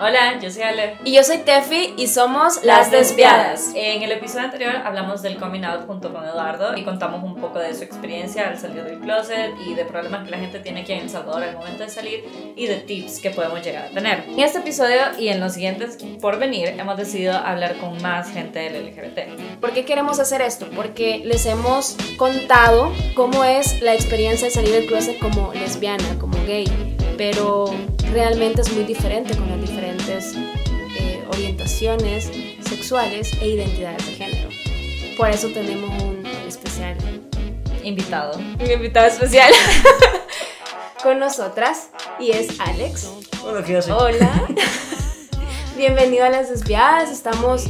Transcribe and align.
Hola, 0.00 0.40
yo 0.40 0.50
soy 0.50 0.62
Ale. 0.62 0.96
Y 1.04 1.14
yo 1.14 1.22
soy 1.22 1.38
Tefi 1.38 1.94
y 1.96 2.08
somos 2.08 2.64
Las 2.64 2.90
Desviadas. 2.90 3.70
En 3.76 4.02
el 4.02 4.10
episodio 4.10 4.46
anterior 4.46 4.74
hablamos 4.84 5.22
del 5.22 5.36
coming 5.36 5.62
out 5.62 5.86
junto 5.86 6.12
con 6.12 6.24
Eduardo 6.24 6.76
y 6.76 6.82
contamos 6.82 7.22
un 7.22 7.36
poco 7.36 7.60
de 7.60 7.72
su 7.76 7.84
experiencia 7.84 8.48
al 8.48 8.58
salir 8.58 8.82
del 8.82 8.98
closet 8.98 9.52
y 9.64 9.74
de 9.74 9.84
problemas 9.84 10.24
que 10.24 10.32
la 10.32 10.38
gente 10.38 10.58
tiene 10.58 10.80
aquí 10.80 10.94
en 10.94 11.02
El 11.02 11.10
Salvador 11.10 11.44
al 11.44 11.54
momento 11.54 11.84
de 11.84 11.90
salir 11.90 12.24
y 12.56 12.66
de 12.66 12.78
tips 12.78 13.20
que 13.20 13.30
podemos 13.30 13.62
llegar 13.62 13.84
a 13.84 13.88
tener. 13.90 14.24
En 14.26 14.40
este 14.40 14.58
episodio 14.58 14.98
y 15.16 15.28
en 15.28 15.38
los 15.38 15.52
siguientes 15.52 15.96
por 16.20 16.40
venir 16.40 16.70
hemos 16.70 16.96
decidido 16.96 17.34
hablar 17.34 17.76
con 17.76 18.02
más 18.02 18.32
gente 18.32 18.58
del 18.58 18.86
LGBT. 18.86 19.60
¿Por 19.60 19.72
qué 19.74 19.84
queremos 19.84 20.18
hacer 20.18 20.42
esto? 20.42 20.66
Porque 20.74 21.22
les 21.24 21.46
hemos 21.46 21.96
contado 22.16 22.92
cómo 23.14 23.44
es 23.44 23.80
la 23.80 23.94
experiencia 23.94 24.48
de 24.48 24.54
salir 24.54 24.72
del 24.72 24.86
closet 24.86 25.20
como 25.20 25.54
lesbiana, 25.54 26.18
como 26.18 26.36
gay, 26.46 26.66
pero 27.16 27.66
realmente 28.12 28.62
es 28.62 28.72
muy 28.72 28.84
diferente 28.84 29.36
con 29.36 29.48
las 29.50 29.58
diferentes 30.32 30.36
eh, 30.98 31.24
orientaciones 31.28 32.30
sexuales 32.66 33.30
e 33.40 33.48
identidades 33.48 34.06
de 34.06 34.12
género. 34.14 34.48
Por 35.16 35.30
eso 35.30 35.48
tenemos 35.48 36.02
un 36.02 36.24
especial 36.46 36.96
Invitado. 37.82 38.38
un 38.38 38.70
invitado 38.70 39.06
especial 39.06 39.52
con 41.02 41.18
nosotras 41.18 41.90
y 42.18 42.30
es 42.30 42.58
Alex. 42.60 43.10
Hola, 43.44 43.62
¿qué 43.62 43.76
haces? 43.76 43.92
Hola. 43.92 44.46
Bienvenido 45.76 46.24
a 46.24 46.30
Las 46.30 46.48
Desviadas. 46.48 47.10
Estamos 47.10 47.64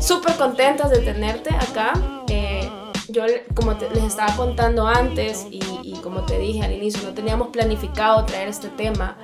súper 0.00 0.34
contentas 0.34 0.90
de 0.90 0.98
tenerte 0.98 1.50
acá. 1.54 1.92
Eh, 2.28 2.68
yo, 3.08 3.22
como 3.54 3.76
te- 3.76 3.88
les 3.90 4.02
estaba 4.02 4.34
contando 4.34 4.84
antes 4.88 5.46
y, 5.48 5.60
y 5.84 5.92
como 6.02 6.22
te 6.26 6.38
dije 6.40 6.64
al 6.64 6.72
inicio, 6.72 7.00
no 7.04 7.14
teníamos 7.14 7.48
planificado 7.48 8.24
traer 8.24 8.48
este 8.48 8.68
tema 8.68 9.16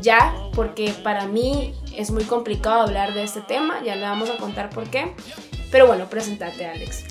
ya, 0.00 0.34
porque 0.54 0.92
para 1.02 1.26
mí 1.26 1.74
es 1.96 2.10
muy 2.10 2.24
complicado 2.24 2.80
hablar 2.82 3.14
de 3.14 3.22
este 3.24 3.40
tema. 3.40 3.82
Ya 3.84 3.96
le 3.96 4.02
vamos 4.02 4.30
a 4.30 4.36
contar 4.36 4.70
por 4.70 4.88
qué. 4.90 5.12
Pero 5.70 5.86
bueno, 5.86 6.08
presentate, 6.08 6.64
Alex. 6.66 7.04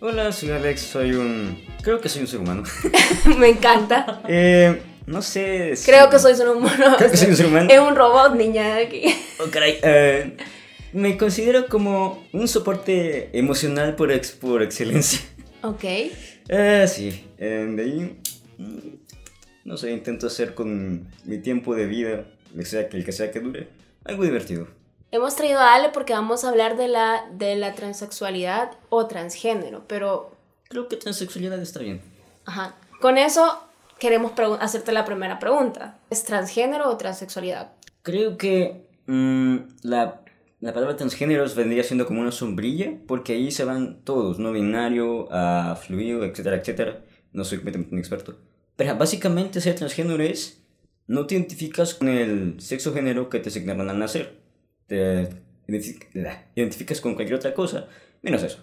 Hola, 0.00 0.32
soy 0.32 0.50
Alex, 0.50 0.80
soy 0.82 1.12
un... 1.12 1.64
Creo 1.82 2.00
que 2.00 2.08
soy 2.08 2.22
un 2.22 2.28
ser 2.28 2.40
humano. 2.40 2.62
Me 3.38 3.48
encanta. 3.48 4.22
Eh, 4.28 4.82
no 5.06 5.22
sé 5.22 5.76
si- 5.76 5.86
Creo 5.90 6.10
que 6.10 6.18
soy 6.18 6.34
un 6.40 6.56
humano. 6.58 6.96
Creo 6.98 7.10
que 7.10 7.16
soy 7.16 7.28
un 7.30 7.36
ser 7.36 7.46
humano. 7.46 7.70
Es 7.70 7.78
un 7.78 7.94
robot, 7.94 8.34
niña, 8.34 8.74
de 8.76 8.82
aquí. 8.86 9.02
Oh, 9.40 9.50
caray. 9.50 9.78
Eh, 9.82 10.36
me 10.92 11.16
considero 11.16 11.66
como 11.68 12.24
un 12.32 12.48
soporte 12.48 13.30
emocional 13.38 13.94
por, 13.96 14.12
ex- 14.12 14.32
por 14.32 14.62
excelencia. 14.62 15.20
Ok. 15.62 15.84
Eh, 15.84 16.86
sí, 16.88 17.24
eh, 17.38 17.66
de 17.74 17.82
ahí... 17.82 18.18
No 19.64 19.76
sé, 19.76 19.92
intento 19.92 20.26
hacer 20.26 20.54
con 20.54 21.08
mi 21.24 21.38
tiempo 21.38 21.74
de 21.74 21.86
vida, 21.86 22.24
el 22.54 22.66
sea 22.66 22.88
que, 22.88 22.96
el 22.98 23.04
que, 23.04 23.12
sea 23.12 23.30
que 23.30 23.40
dure, 23.40 23.68
algo 24.04 24.22
divertido. 24.24 24.68
Hemos 25.10 25.36
traído 25.36 25.60
a 25.60 25.74
Ale 25.74 25.90
porque 25.90 26.12
vamos 26.12 26.44
a 26.44 26.48
hablar 26.50 26.76
de 26.76 26.88
la, 26.88 27.24
de 27.32 27.56
la 27.56 27.74
transexualidad 27.74 28.72
o 28.90 29.06
transgénero, 29.06 29.84
pero 29.86 30.32
Creo 30.68 30.88
que 30.88 30.96
transexualidad 30.96 31.60
está 31.60 31.80
bien. 31.80 32.00
ajá, 32.46 32.74
con 33.00 33.16
eso 33.16 33.60
queremos 33.98 34.32
hacerte 34.60 34.92
la 34.92 35.04
primera 35.04 35.38
pregunta. 35.38 35.98
¿Es 36.10 36.24
transgénero 36.24 36.90
o 36.90 36.96
transexualidad? 36.96 37.72
Creo 38.02 38.36
que 38.36 38.86
mm, 39.06 39.56
la, 39.82 40.20
la 40.60 40.72
palabra 40.74 40.96
transgéneros 40.96 41.54
vendría 41.54 41.84
siendo 41.84 42.06
como 42.06 42.20
una 42.20 42.32
sombrilla, 42.32 42.92
porque 43.06 43.34
ahí 43.34 43.50
se 43.50 43.64
van 43.64 44.00
todos, 44.02 44.38
no 44.38 44.52
binario, 44.52 45.28
a 45.30 45.76
fluido, 45.76 46.24
etcétera, 46.24 46.56
etcétera. 46.56 47.00
No 47.32 47.44
soy 47.44 47.58
completamente 47.58 47.94
un 47.94 47.98
experto. 48.00 48.36
Pero 48.76 48.96
básicamente 48.96 49.60
ser 49.60 49.74
transgénero 49.74 50.22
es, 50.22 50.62
no 51.06 51.26
te 51.26 51.34
identificas 51.34 51.94
con 51.94 52.08
el 52.08 52.60
sexo 52.60 52.92
género 52.92 53.28
que 53.28 53.40
te 53.40 53.48
asignaron 53.48 53.88
al 53.88 53.98
nacer. 53.98 54.40
Te 54.86 55.28
identificas 56.54 57.00
con 57.00 57.14
cualquier 57.14 57.36
otra 57.36 57.54
cosa, 57.54 57.88
menos 58.22 58.42
eso. 58.42 58.58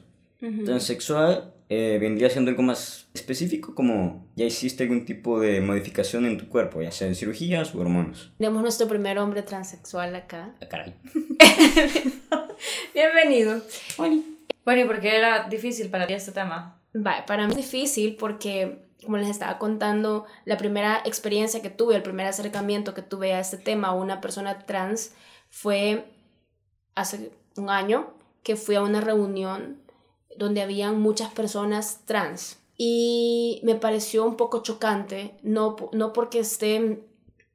Transexual 0.65 1.53
eh, 1.69 1.99
vendría 2.01 2.29
siendo 2.29 2.49
algo 2.49 2.63
más 2.63 3.07
específico, 3.13 3.75
como 3.75 4.27
ya 4.35 4.43
hiciste 4.43 4.83
algún 4.83 5.05
tipo 5.05 5.39
de 5.39 5.61
modificación 5.61 6.25
en 6.25 6.37
tu 6.37 6.49
cuerpo, 6.49 6.81
ya 6.81 6.91
sea 6.91 7.07
en 7.07 7.15
cirugías 7.15 7.73
o 7.73 7.79
hormonas. 7.79 8.31
Tenemos 8.37 8.61
nuestro 8.61 8.87
primer 8.87 9.19
hombre 9.19 9.43
transexual 9.43 10.15
acá. 10.15 10.53
Ah, 10.61 10.67
caray. 10.67 10.95
Bienvenido. 12.93 13.61
Bueno, 13.97 14.23
¿y 14.81 14.85
por 14.85 14.99
qué 14.99 15.15
era 15.15 15.47
difícil 15.47 15.89
para 15.89 16.07
ti 16.07 16.13
este 16.13 16.31
tema? 16.31 16.81
Vale, 16.93 17.23
para 17.25 17.45
mí 17.45 17.51
es 17.51 17.57
difícil 17.57 18.17
porque, 18.17 18.79
como 19.03 19.17
les 19.17 19.29
estaba 19.29 19.57
contando, 19.57 20.25
la 20.45 20.57
primera 20.57 21.01
experiencia 21.05 21.61
que 21.61 21.69
tuve, 21.69 21.95
el 21.95 22.03
primer 22.03 22.27
acercamiento 22.27 22.93
que 22.93 23.01
tuve 23.01 23.33
a 23.33 23.39
este 23.39 23.57
tema, 23.57 23.89
a 23.89 23.93
una 23.93 24.21
persona 24.21 24.59
trans, 24.59 25.13
fue 25.49 26.05
hace 26.95 27.31
un 27.57 27.69
año 27.69 28.13
que 28.43 28.55
fui 28.55 28.75
a 28.75 28.81
una 28.81 29.01
reunión 29.01 29.81
donde 30.37 30.61
habían 30.61 31.01
muchas 31.01 31.31
personas 31.31 32.01
trans. 32.05 32.59
Y 32.77 33.61
me 33.63 33.75
pareció 33.75 34.25
un 34.25 34.37
poco 34.37 34.63
chocante, 34.63 35.37
no, 35.43 35.75
no 35.91 36.13
porque 36.13 36.39
esté, 36.39 37.03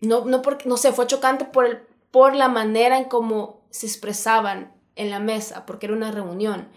no, 0.01 0.25
no 0.25 0.43
porque, 0.43 0.69
no 0.69 0.77
sé, 0.77 0.93
fue 0.93 1.07
chocante 1.07 1.45
por, 1.45 1.67
el, 1.67 1.79
por 2.11 2.37
la 2.37 2.49
manera 2.49 2.99
en 2.99 3.05
cómo 3.05 3.67
se 3.71 3.87
expresaban 3.87 4.73
en 4.95 5.11
la 5.11 5.19
mesa, 5.19 5.67
porque 5.67 5.87
era 5.87 5.97
una 5.97 6.13
reunión. 6.13 6.69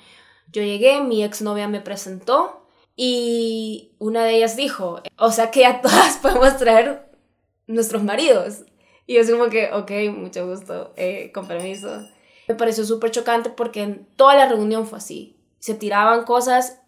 Yo 0.51 0.63
llegué, 0.63 1.01
mi 1.01 1.23
exnovia 1.23 1.67
me 1.67 1.79
presentó 1.79 2.58
y 3.01 3.93
una 3.97 4.25
de 4.25 4.35
ellas 4.35 4.57
dijo, 4.57 5.01
o 5.15 5.31
sea 5.31 5.51
que 5.51 5.65
a 5.65 5.79
todas 5.79 6.17
podemos 6.21 6.57
traer 6.57 7.09
nuestros 7.65 8.03
maridos. 8.03 8.65
Y 9.07 9.13
yo 9.13 9.21
así 9.21 9.31
como 9.31 9.47
que, 9.47 9.71
ok, 9.71 9.89
mucho 10.17 10.45
gusto, 10.45 10.91
eh, 10.97 11.31
con 11.33 11.47
permiso. 11.47 12.05
Me 12.49 12.55
pareció 12.55 12.83
súper 12.83 13.11
chocante 13.11 13.51
porque 13.51 13.83
en 13.83 14.05
toda 14.17 14.35
la 14.35 14.49
reunión 14.49 14.85
fue 14.85 14.97
así. 14.97 15.37
Se 15.59 15.75
tiraban 15.75 16.25
cosas 16.25 16.81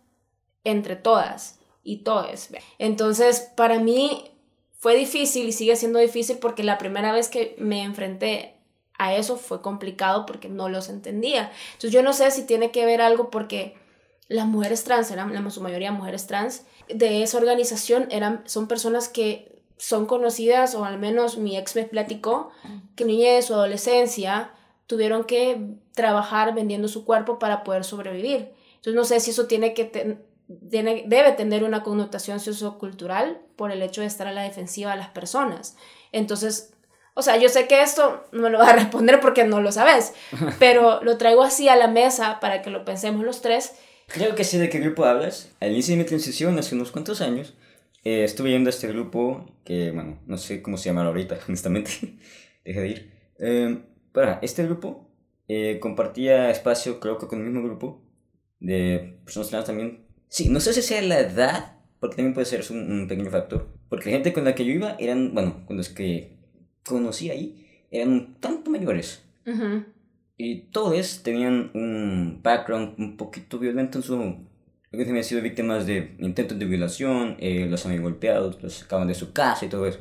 entre 0.65 0.97
todas 0.97 1.59
y 1.81 1.99
todos. 1.99 2.49
Entonces, 2.77 3.49
para 3.55 3.79
mí 3.79 4.33
fue 4.79 4.97
difícil 4.97 5.47
y 5.47 5.53
sigue 5.53 5.77
siendo 5.77 5.99
difícil 5.99 6.39
porque 6.39 6.65
la 6.65 6.77
primera 6.77 7.13
vez 7.13 7.29
que 7.29 7.55
me 7.57 7.83
enfrenté 7.83 8.57
a 8.97 9.15
eso 9.15 9.37
fue 9.37 9.61
complicado 9.61 10.25
porque 10.25 10.49
no 10.49 10.67
los 10.67 10.89
entendía. 10.89 11.53
Entonces, 11.67 11.91
yo 11.93 12.03
no 12.03 12.11
sé 12.11 12.31
si 12.31 12.45
tiene 12.45 12.71
que 12.71 12.85
ver 12.85 12.99
algo 12.99 13.29
porque 13.29 13.79
las 14.27 14.45
mujeres 14.45 14.83
trans, 14.83 15.11
eran 15.11 15.33
la, 15.33 15.49
su 15.49 15.61
mayoría 15.61 15.91
mujeres 15.91 16.27
trans, 16.27 16.63
de 16.87 17.23
esa 17.23 17.37
organización 17.37 18.07
eran, 18.11 18.43
son 18.45 18.67
personas 18.67 19.09
que 19.09 19.61
son 19.77 20.05
conocidas, 20.05 20.75
o 20.75 20.85
al 20.85 20.99
menos 20.99 21.37
mi 21.37 21.57
ex 21.57 21.75
me 21.75 21.83
platicó, 21.85 22.51
que 22.95 23.03
niña 23.05 23.33
de 23.33 23.41
su 23.41 23.53
adolescencia 23.53 24.51
tuvieron 24.87 25.23
que 25.23 25.61
trabajar 25.93 26.53
vendiendo 26.53 26.87
su 26.87 27.03
cuerpo 27.05 27.39
para 27.39 27.63
poder 27.63 27.83
sobrevivir. 27.83 28.53
Entonces 28.75 28.93
no 28.93 29.03
sé 29.05 29.19
si 29.19 29.31
eso 29.31 29.47
tiene 29.47 29.73
que 29.73 29.85
ten- 29.85 30.21
tiene, 30.69 31.03
debe 31.07 31.31
tener 31.31 31.63
una 31.63 31.81
connotación 31.81 32.39
sociocultural 32.39 33.41
por 33.55 33.71
el 33.71 33.81
hecho 33.81 34.01
de 34.01 34.07
estar 34.07 34.27
a 34.27 34.33
la 34.33 34.43
defensiva 34.43 34.91
de 34.91 34.97
las 34.97 35.09
personas. 35.09 35.75
Entonces, 36.11 36.73
o 37.13 37.21
sea, 37.21 37.37
yo 37.37 37.47
sé 37.49 37.67
que 37.67 37.81
esto 37.81 38.23
no 38.31 38.43
me 38.43 38.49
lo 38.49 38.59
vas 38.59 38.69
a 38.69 38.73
responder 38.77 39.19
porque 39.19 39.43
no 39.45 39.61
lo 39.61 39.71
sabes, 39.71 40.13
pero 40.59 41.01
lo 41.03 41.17
traigo 41.17 41.41
así 41.43 41.69
a 41.69 41.75
la 41.75 41.87
mesa 41.87 42.39
para 42.39 42.61
que 42.61 42.69
lo 42.69 42.85
pensemos 42.85 43.23
los 43.25 43.41
tres. 43.41 43.73
Creo 44.13 44.35
que 44.35 44.43
sé 44.43 44.59
de 44.59 44.69
qué 44.69 44.79
grupo 44.79 45.05
hablas. 45.05 45.55
Al 45.59 45.71
inicio 45.71 45.95
de 45.95 46.03
mi 46.03 46.07
transición, 46.07 46.59
hace 46.59 46.75
unos 46.75 46.91
cuantos 46.91 47.21
años, 47.21 47.53
eh, 48.03 48.23
estuve 48.23 48.51
yendo 48.51 48.67
a 48.69 48.71
este 48.71 48.87
grupo 48.87 49.45
que, 49.63 49.91
bueno, 49.91 50.19
no 50.25 50.37
sé 50.37 50.61
cómo 50.61 50.77
se 50.77 50.89
llama 50.89 51.05
ahorita, 51.05 51.39
honestamente. 51.47 51.91
Dejé 52.65 52.81
de 52.81 52.87
ir. 52.87 53.11
Eh, 53.39 53.81
para, 54.11 54.39
este 54.41 54.65
grupo 54.65 55.09
eh, 55.47 55.79
compartía 55.79 56.49
espacio, 56.49 56.99
creo 56.99 57.17
que 57.17 57.27
con 57.27 57.39
el 57.39 57.45
mismo 57.45 57.63
grupo 57.63 58.01
de 58.59 59.19
personas 59.23 59.49
trans 59.49 59.65
también. 59.65 60.05
Sí, 60.27 60.49
no 60.49 60.59
sé 60.59 60.73
si 60.73 60.81
sea 60.81 61.01
la 61.01 61.19
edad, 61.19 61.77
porque 61.99 62.17
también 62.17 62.33
puede 62.33 62.45
ser 62.45 62.65
un, 62.69 62.91
un 62.91 63.07
pequeño 63.07 63.31
factor. 63.31 63.69
Porque 63.89 64.05
la 64.05 64.17
gente 64.17 64.33
con 64.33 64.43
la 64.43 64.55
que 64.55 64.65
yo 64.65 64.73
iba 64.73 64.95
eran, 64.99 65.33
bueno, 65.33 65.65
con 65.65 65.77
los 65.77 65.89
que 65.89 66.37
conocí 66.83 67.29
ahí, 67.29 67.85
eran 67.91 68.09
un 68.09 68.39
tanto 68.39 68.71
mayores. 68.71 69.23
Ujú. 69.45 69.85
Y 70.43 70.71
todos 70.71 71.21
tenían 71.21 71.69
un 71.75 72.39
background 72.41 72.95
un 72.97 73.15
poquito 73.15 73.59
violento 73.59 73.99
en 73.99 74.03
su... 74.03 74.15
Algunos 74.15 75.09
habían 75.09 75.23
sido 75.23 75.39
víctimas 75.43 75.85
de 75.85 76.15
intentos 76.17 76.57
de 76.57 76.65
violación, 76.65 77.37
eh, 77.39 77.67
los 77.69 77.85
habían 77.85 78.01
golpeado, 78.01 78.57
los 78.59 78.73
sacaban 78.73 79.07
de 79.07 79.13
su 79.13 79.33
casa 79.33 79.67
y 79.67 79.69
todo 79.69 79.85
eso. 79.85 79.99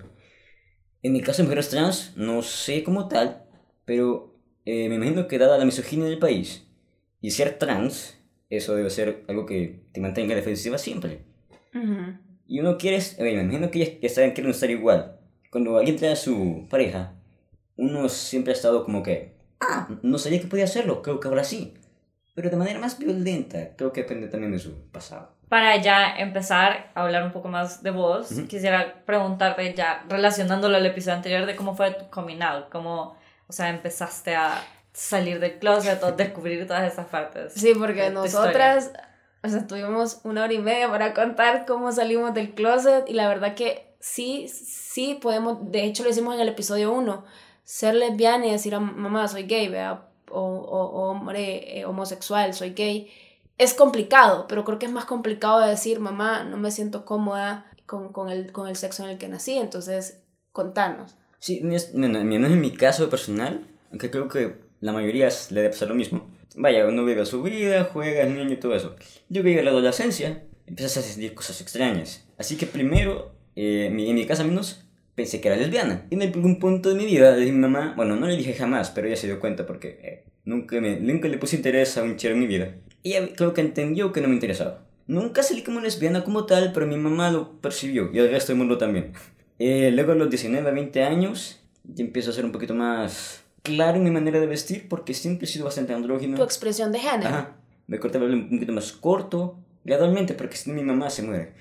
En 1.03 1.13
mi 1.13 1.21
caso 1.21 1.43
mujeres 1.43 1.69
trans, 1.69 2.15
no 2.17 2.41
sé 2.41 2.83
cómo 2.83 3.07
tal, 3.07 3.45
pero 3.85 4.41
eh, 4.65 4.89
me 4.89 4.95
imagino 4.95 5.29
que 5.29 5.37
dada 5.37 5.59
la 5.59 5.67
misoginia 5.67 6.07
del 6.07 6.19
país 6.19 6.67
y 7.21 7.33
ser 7.33 7.59
trans, 7.59 8.19
eso 8.49 8.75
debe 8.75 8.89
ser 8.89 9.25
algo 9.29 9.45
que 9.45 9.83
te 9.93 10.01
mantenga 10.01 10.35
defensiva 10.35 10.79
siempre. 10.79 11.27
Ujú. 11.75 12.17
Y 12.47 12.61
uno 12.61 12.79
quiere, 12.79 12.97
eh, 12.97 13.15
me 13.19 13.33
imagino 13.33 13.71
que 13.71 13.83
ellas 13.83 13.99
que 14.01 14.09
saben 14.09 14.33
quieren 14.33 14.53
estar 14.53 14.71
igual. 14.71 15.21
Cuando 15.51 15.77
alguien 15.77 15.97
trae 15.97 16.13
a 16.13 16.17
su 16.17 16.67
pareja, 16.71 17.15
uno 17.77 18.09
siempre 18.09 18.55
ha 18.55 18.57
estado 18.57 18.87
como 18.87 19.03
que, 19.03 19.39
ah, 19.61 19.89
no 20.03 20.19
sabía 20.19 20.41
que 20.41 20.47
podía 20.47 20.65
hacerlo, 20.65 21.03
creo 21.03 21.21
que 21.21 21.29
ahora 21.29 21.45
sí. 21.45 21.75
Pero 22.35 22.51
de 22.51 22.57
manera 22.57 22.79
más 22.79 22.99
violenta, 22.99 23.77
creo 23.77 23.93
que 23.93 24.03
depende 24.03 24.29
también 24.29 24.53
de 24.53 24.59
su 24.59 24.73
pasado. 24.91 25.33
Para 25.49 25.77
ya 25.77 26.17
empezar 26.17 26.91
a 26.95 27.03
hablar 27.03 27.25
un 27.25 27.33
poco 27.33 27.49
más 27.49 27.83
de 27.83 27.91
vos, 27.91 28.31
Ujú. 28.31 28.47
quisiera 28.47 29.03
preguntarte 29.05 29.75
ya, 29.75 30.05
relacionándolo 30.09 30.77
al 30.77 30.87
episodio 30.87 31.17
anterior, 31.17 31.45
de 31.45 31.57
cómo 31.57 31.75
fue 31.75 31.91
tu 31.93 32.09
coming 32.09 32.41
out, 32.41 32.69
cómo, 32.71 33.17
o 33.49 33.53
sea, 33.53 33.69
empezaste 33.69 34.37
a 34.37 34.63
salir 34.93 35.41
del 35.41 35.59
closet 35.59 36.03
o 36.03 36.13
descubrir 36.17 36.67
todas 36.67 36.91
esas 36.93 37.07
partes? 37.07 37.53
Sí, 37.55 37.73
porque 37.77 38.11
nosotras, 38.11 38.93
o 39.43 39.49
sea, 39.49 39.67
tuvimos 39.67 40.21
una 40.25 40.45
hora 40.45 40.53
y 40.53 40.59
media 40.59 40.89
para 40.89 41.15
contar 41.15 41.67
cómo 41.67 41.91
salimos 41.91 42.33
del 42.33 42.55
closet 42.55 43.09
y 43.09 43.15
la 43.15 43.29
verdad 43.29 43.55
que 43.55 43.97
sí, 43.99 44.49
sí 44.49 45.19
podemos, 45.21 45.71
de 45.71 45.85
hecho 45.85 46.05
lo 46.05 46.11
hicimos 46.11 46.35
en 46.35 46.41
el 46.43 46.49
episodio 46.49 46.93
1, 46.93 47.25
ser 47.71 47.95
lesbiana 47.95 48.49
y 48.49 48.51
decir 48.51 48.77
mamá 48.81 49.29
soy 49.29 49.45
gay, 49.45 49.69
¿vea? 49.69 50.09
O, 50.29 50.41
o, 50.41 51.09
hombre 51.09 51.79
eh, 51.79 51.85
homosexual, 51.85 52.53
soy 52.53 52.71
gay. 52.71 53.09
Es 53.59 53.75
complicado, 53.75 54.47
pero 54.49 54.65
creo 54.65 54.81
que 54.81 54.87
es 54.87 54.93
más 54.93 55.05
complicado 55.05 55.61
de 55.61 55.71
decir, 55.71 56.01
mamá, 56.01 56.43
no 56.43 56.57
me 56.57 56.73
siento 56.73 57.05
cómoda 57.05 57.71
con, 57.87 58.13
con, 58.13 58.29
el, 58.29 58.51
con 58.51 58.67
el 58.67 58.75
sexo 58.75 59.05
en 59.05 59.11
el 59.11 59.19
que 59.19 59.29
nací, 59.29 59.57
entonces 59.57 60.21
contanos. 60.51 61.15
Sí, 61.39 61.63
es 61.71 61.95
en 61.95 62.61
mi 62.61 62.73
caso 62.73 63.09
personal, 63.09 63.65
aunque 63.93 64.11
creo 64.11 64.27
que 64.27 64.57
la 64.81 64.93
mayoría 64.93 65.29
le 65.51 65.61
debe 65.61 65.71
pasar 65.71 65.89
lo 65.91 65.95
mismo. 65.95 66.29
Vaya, 66.57 66.89
uno 66.89 67.05
vive 67.05 67.25
su 67.25 67.41
vida, 67.41 67.89
juega, 67.93 68.23
es 68.23 68.31
niño 68.35 68.51
y 68.51 68.57
todo 68.57 68.75
eso. 68.75 68.97
Yo 69.29 69.45
vivo 69.45 69.63
la 69.63 69.71
adolescencia, 69.71 70.43
empiezas 70.67 70.97
a 70.97 71.03
sentir 71.09 71.35
cosas 71.35 71.61
extrañas. 71.61 72.27
Así 72.37 72.57
que 72.57 72.67
primero, 72.67 73.31
eh, 73.55 73.87
en 73.87 73.95
mi 73.95 74.27
casa 74.27 74.43
menos, 74.43 74.90
pensé 75.15 75.41
que 75.41 75.49
era 75.49 75.57
lesbiana. 75.57 76.07
Y 76.11 76.15
en 76.15 76.23
algún 76.23 76.59
punto 76.59 76.89
de 76.89 76.95
mi 76.95 77.07
vida 77.07 77.33
le 77.33 77.41
dije 77.41 77.51
a 77.51 77.55
mi 77.55 77.61
mamá, 77.61 77.95
bueno, 77.97 78.17
no 78.17 78.27
le 78.27 78.37
dije 78.37 78.55
jamás, 78.55 78.91
pero 78.91 79.07
ella 79.07 79.17
se 79.17 79.27
dio 79.27 79.41
cuenta 79.41 79.67
porque 79.67 79.99
eh, 80.03 80.25
nunca, 80.45 80.81
me, 80.81 80.99
nunca 81.01 81.29
le 81.29 81.39
puse 81.39 81.57
interés 81.57 81.97
a 81.97 82.03
un 82.03 82.17
chico 82.17 82.35
en 82.35 82.41
mi 82.41 82.47
vida. 82.47 82.75
Y 83.03 83.15
ella 83.15 83.29
creo 83.37 83.55
que 83.55 83.61
entendió 83.61 84.13
que 84.13 84.21
no 84.21 84.29
me 84.29 84.35
interesaba. 84.35 84.85
Nunca 85.07 85.43
salí 85.43 85.63
como 85.63 85.81
lesbiana 85.81 86.23
como 86.23 86.47
tal, 86.47 86.73
pero 86.73 86.87
mi 86.87 86.97
mamá 86.97 87.31
lo 87.31 87.61
percibió 87.61 88.11
y 88.13 88.19
el 88.19 88.31
resto 88.31 88.53
del 88.53 88.59
mundo 88.59 88.79
también. 88.79 89.13
Eh, 89.63 89.91
luego 89.93 90.13
a 90.13 90.15
los 90.15 90.31
19, 90.31 90.73
20 90.73 91.03
años, 91.03 91.61
ya 91.85 92.03
empiezo 92.03 92.31
a 92.31 92.33
ser 92.33 92.47
un 92.47 92.51
poquito 92.51 92.75
más 92.75 93.45
claro 93.63 93.99
en 93.99 94.05
mi 94.05 94.11
manera 94.11 94.41
de 94.41 94.47
vestir 94.47 94.89
porque 94.89 95.13
siempre 95.13 95.45
he 95.45 95.49
sido 95.49 95.67
bastante 95.67 95.93
andrógino. 95.93 96.39
Tu 96.39 96.43
expresión 96.43 96.93
de 96.93 96.99
género. 96.99 97.29
Ajá. 97.29 97.57
Me 97.87 97.99
corté 97.99 98.17
el 98.17 98.33
un 98.33 98.49
poquito 98.49 98.73
más 98.73 98.93
corto, 98.93 99.59
gradualmente, 99.85 100.33
porque 100.33 100.57
si 100.57 100.71
no 100.71 100.77
mi 100.77 100.83
mamá 100.83 101.11
se 101.11 101.23
muere. 101.23 101.53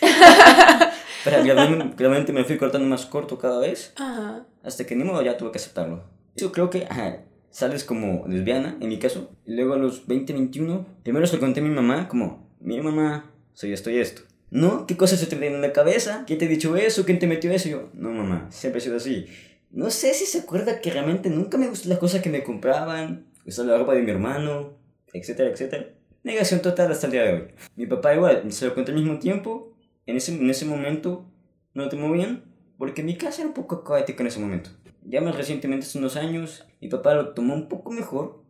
Pero 1.30 1.42
gradualmente 1.44 2.32
me 2.32 2.44
fui 2.44 2.56
cortando 2.56 2.86
más 2.88 3.04
corto 3.06 3.38
cada 3.38 3.58
vez, 3.60 3.92
Ajá. 3.96 4.46
hasta 4.62 4.84
que 4.84 4.96
ni 4.96 5.04
modo 5.04 5.22
ya 5.22 5.36
tuve 5.36 5.50
que 5.50 5.58
aceptarlo. 5.58 6.04
Yo 6.36 6.52
creo 6.52 6.70
que 6.70 6.86
ajá, 6.88 7.24
sales 7.50 7.84
como 7.84 8.26
lesbiana, 8.28 8.76
en 8.80 8.88
mi 8.88 8.98
caso, 8.98 9.30
y 9.46 9.54
luego 9.54 9.74
a 9.74 9.78
los 9.78 10.06
20, 10.06 10.32
21, 10.32 10.86
primero 11.02 11.26
se 11.26 11.34
lo 11.34 11.40
conté 11.40 11.60
a 11.60 11.62
mi 11.62 11.70
mamá, 11.70 12.08
como, 12.08 12.48
mi 12.60 12.80
mamá, 12.80 13.30
soy 13.54 13.72
esto 13.72 13.90
y 13.90 13.98
esto. 13.98 14.22
¿No? 14.50 14.86
¿Qué 14.86 14.96
cosas 14.96 15.18
se 15.18 15.26
te 15.26 15.36
vienen 15.36 15.56
en 15.56 15.62
la 15.62 15.72
cabeza? 15.72 16.24
¿Quién 16.26 16.38
te 16.38 16.44
ha 16.44 16.48
dicho 16.48 16.76
eso? 16.76 17.04
¿Quién 17.04 17.18
te 17.18 17.26
metió 17.26 17.50
eso? 17.50 17.68
Y 17.68 17.72
yo, 17.72 17.88
no 17.94 18.10
mamá, 18.10 18.46
siempre 18.50 18.78
he 18.78 18.82
sido 18.82 18.96
así. 18.96 19.26
No 19.70 19.90
sé 19.90 20.14
si 20.14 20.24
se 20.24 20.40
acuerda 20.40 20.80
que 20.80 20.90
realmente 20.90 21.28
nunca 21.28 21.58
me 21.58 21.66
gustan 21.68 21.90
las 21.90 21.98
cosas 21.98 22.22
que 22.22 22.30
me 22.30 22.44
compraban, 22.44 23.26
usaba 23.44 23.72
la 23.72 23.78
ropa 23.78 23.94
de 23.94 24.02
mi 24.02 24.10
hermano, 24.10 24.74
etcétera, 25.12 25.50
etcétera. 25.50 25.88
Negación 26.22 26.60
total 26.60 26.90
hasta 26.92 27.06
el 27.06 27.12
día 27.12 27.22
de 27.22 27.32
hoy. 27.32 27.42
Mi 27.76 27.86
papá 27.86 28.14
igual, 28.14 28.52
se 28.52 28.66
lo 28.66 28.74
conté 28.74 28.92
al 28.92 28.98
mismo 28.98 29.18
tiempo, 29.18 29.75
en 30.06 30.16
ese, 30.16 30.34
en 30.34 30.48
ese 30.48 30.64
momento 30.64 31.26
no 31.74 31.84
lo 31.84 31.88
tomó 31.88 32.10
bien, 32.12 32.44
porque 32.78 33.02
mi 33.02 33.16
casa 33.16 33.42
era 33.42 33.48
un 33.48 33.54
poco 33.54 33.84
caótica 33.84 34.22
en 34.22 34.28
ese 34.28 34.40
momento. 34.40 34.70
Ya 35.02 35.20
más 35.20 35.36
recientemente, 35.36 35.86
hace 35.86 35.98
unos 35.98 36.16
años, 36.16 36.66
mi 36.80 36.88
papá 36.88 37.14
lo 37.14 37.34
tomó 37.34 37.54
un 37.54 37.68
poco 37.68 37.90
mejor, 37.90 38.42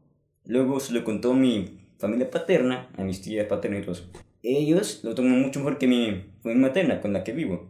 luego 0.45 0.81
se 0.81 0.93
lo 0.93 1.05
contó 1.05 1.33
a 1.33 1.37
mi 1.37 1.81
familia 1.99 2.31
paterna, 2.31 2.89
a 2.97 3.03
mis 3.03 3.21
tías 3.23 3.47
eso. 3.89 4.11
Ellos 4.43 5.01
lo 5.03 5.15
toman 5.15 5.41
mucho 5.41 5.61
mejor 5.61 5.79
que 5.79 5.87
mi 5.87 6.25
familia 6.43 6.69
materna, 6.69 7.01
con 7.01 7.13
la 7.13 7.25
que 7.25 7.33
vivo. 7.33 7.69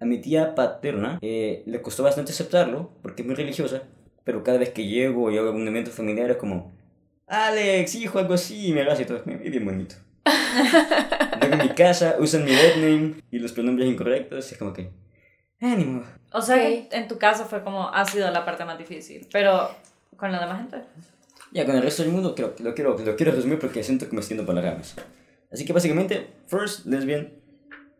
A 0.00 0.04
mi 0.04 0.20
tía 0.20 0.54
paterna 0.54 1.18
eh, 1.22 1.62
le 1.66 1.82
costó 1.82 2.02
bastante 2.02 2.32
aceptarlo, 2.32 2.92
porque 3.02 3.22
es 3.22 3.26
muy 3.26 3.34
religiosa, 3.34 3.82
pero 4.24 4.44
cada 4.44 4.58
vez 4.58 4.70
que 4.70 4.86
llego 4.86 5.30
y 5.30 5.38
hago 5.38 5.48
algún 5.48 5.66
evento 5.66 5.90
familiar 5.90 6.36
como, 6.38 6.72
Alex, 7.26 7.94
hijo, 7.94 8.18
algo 8.18 8.34
así, 8.34 8.68
y 8.68 8.72
me 8.72 8.82
abraza 8.82 9.02
y 9.02 9.06
todo, 9.06 9.18
es 9.18 9.50
bien 9.50 9.64
bonito. 9.64 9.96
Luego 11.40 11.54
en 11.54 11.68
mi 11.68 11.74
casa 11.74 12.16
usan 12.18 12.44
mi 12.44 12.50
dead 12.52 12.76
name 12.76 13.14
y 13.30 13.38
los 13.38 13.52
pronombres 13.52 13.88
incorrectos, 13.88 14.52
es 14.52 14.58
como 14.58 14.72
que, 14.72 14.90
ánimo. 15.60 16.02
O 16.32 16.42
sea, 16.42 16.56
Ok. 16.56 16.62
que 16.62 16.88
en 16.92 17.08
tu 17.08 17.18
caso 17.18 17.44
fue 17.46 17.62
como, 17.62 17.88
ha 17.88 18.04
sido 18.04 18.30
la 18.30 18.44
parte 18.44 18.64
más 18.64 18.78
difícil, 18.78 19.26
pero 19.32 19.70
con 20.16 20.32
la 20.32 20.40
demás 20.40 20.58
gente. 20.58 20.82
Ya, 21.52 21.64
con 21.64 21.76
el 21.76 21.82
resto 21.82 22.02
del 22.02 22.12
mundo 22.12 22.34
creo, 22.34 22.54
lo, 22.58 22.74
quiero, 22.74 22.98
lo 22.98 23.16
quiero 23.16 23.32
resumir 23.32 23.58
porque 23.58 23.82
siento 23.82 24.06
que 24.06 24.12
me 24.12 24.18
extiendo 24.20 24.44
por 24.44 24.54
las 24.54 24.64
ramas. 24.64 24.96
Así 25.50 25.64
que 25.64 25.72
básicamente, 25.72 26.26
first, 26.46 26.84
lesbian. 26.84 27.32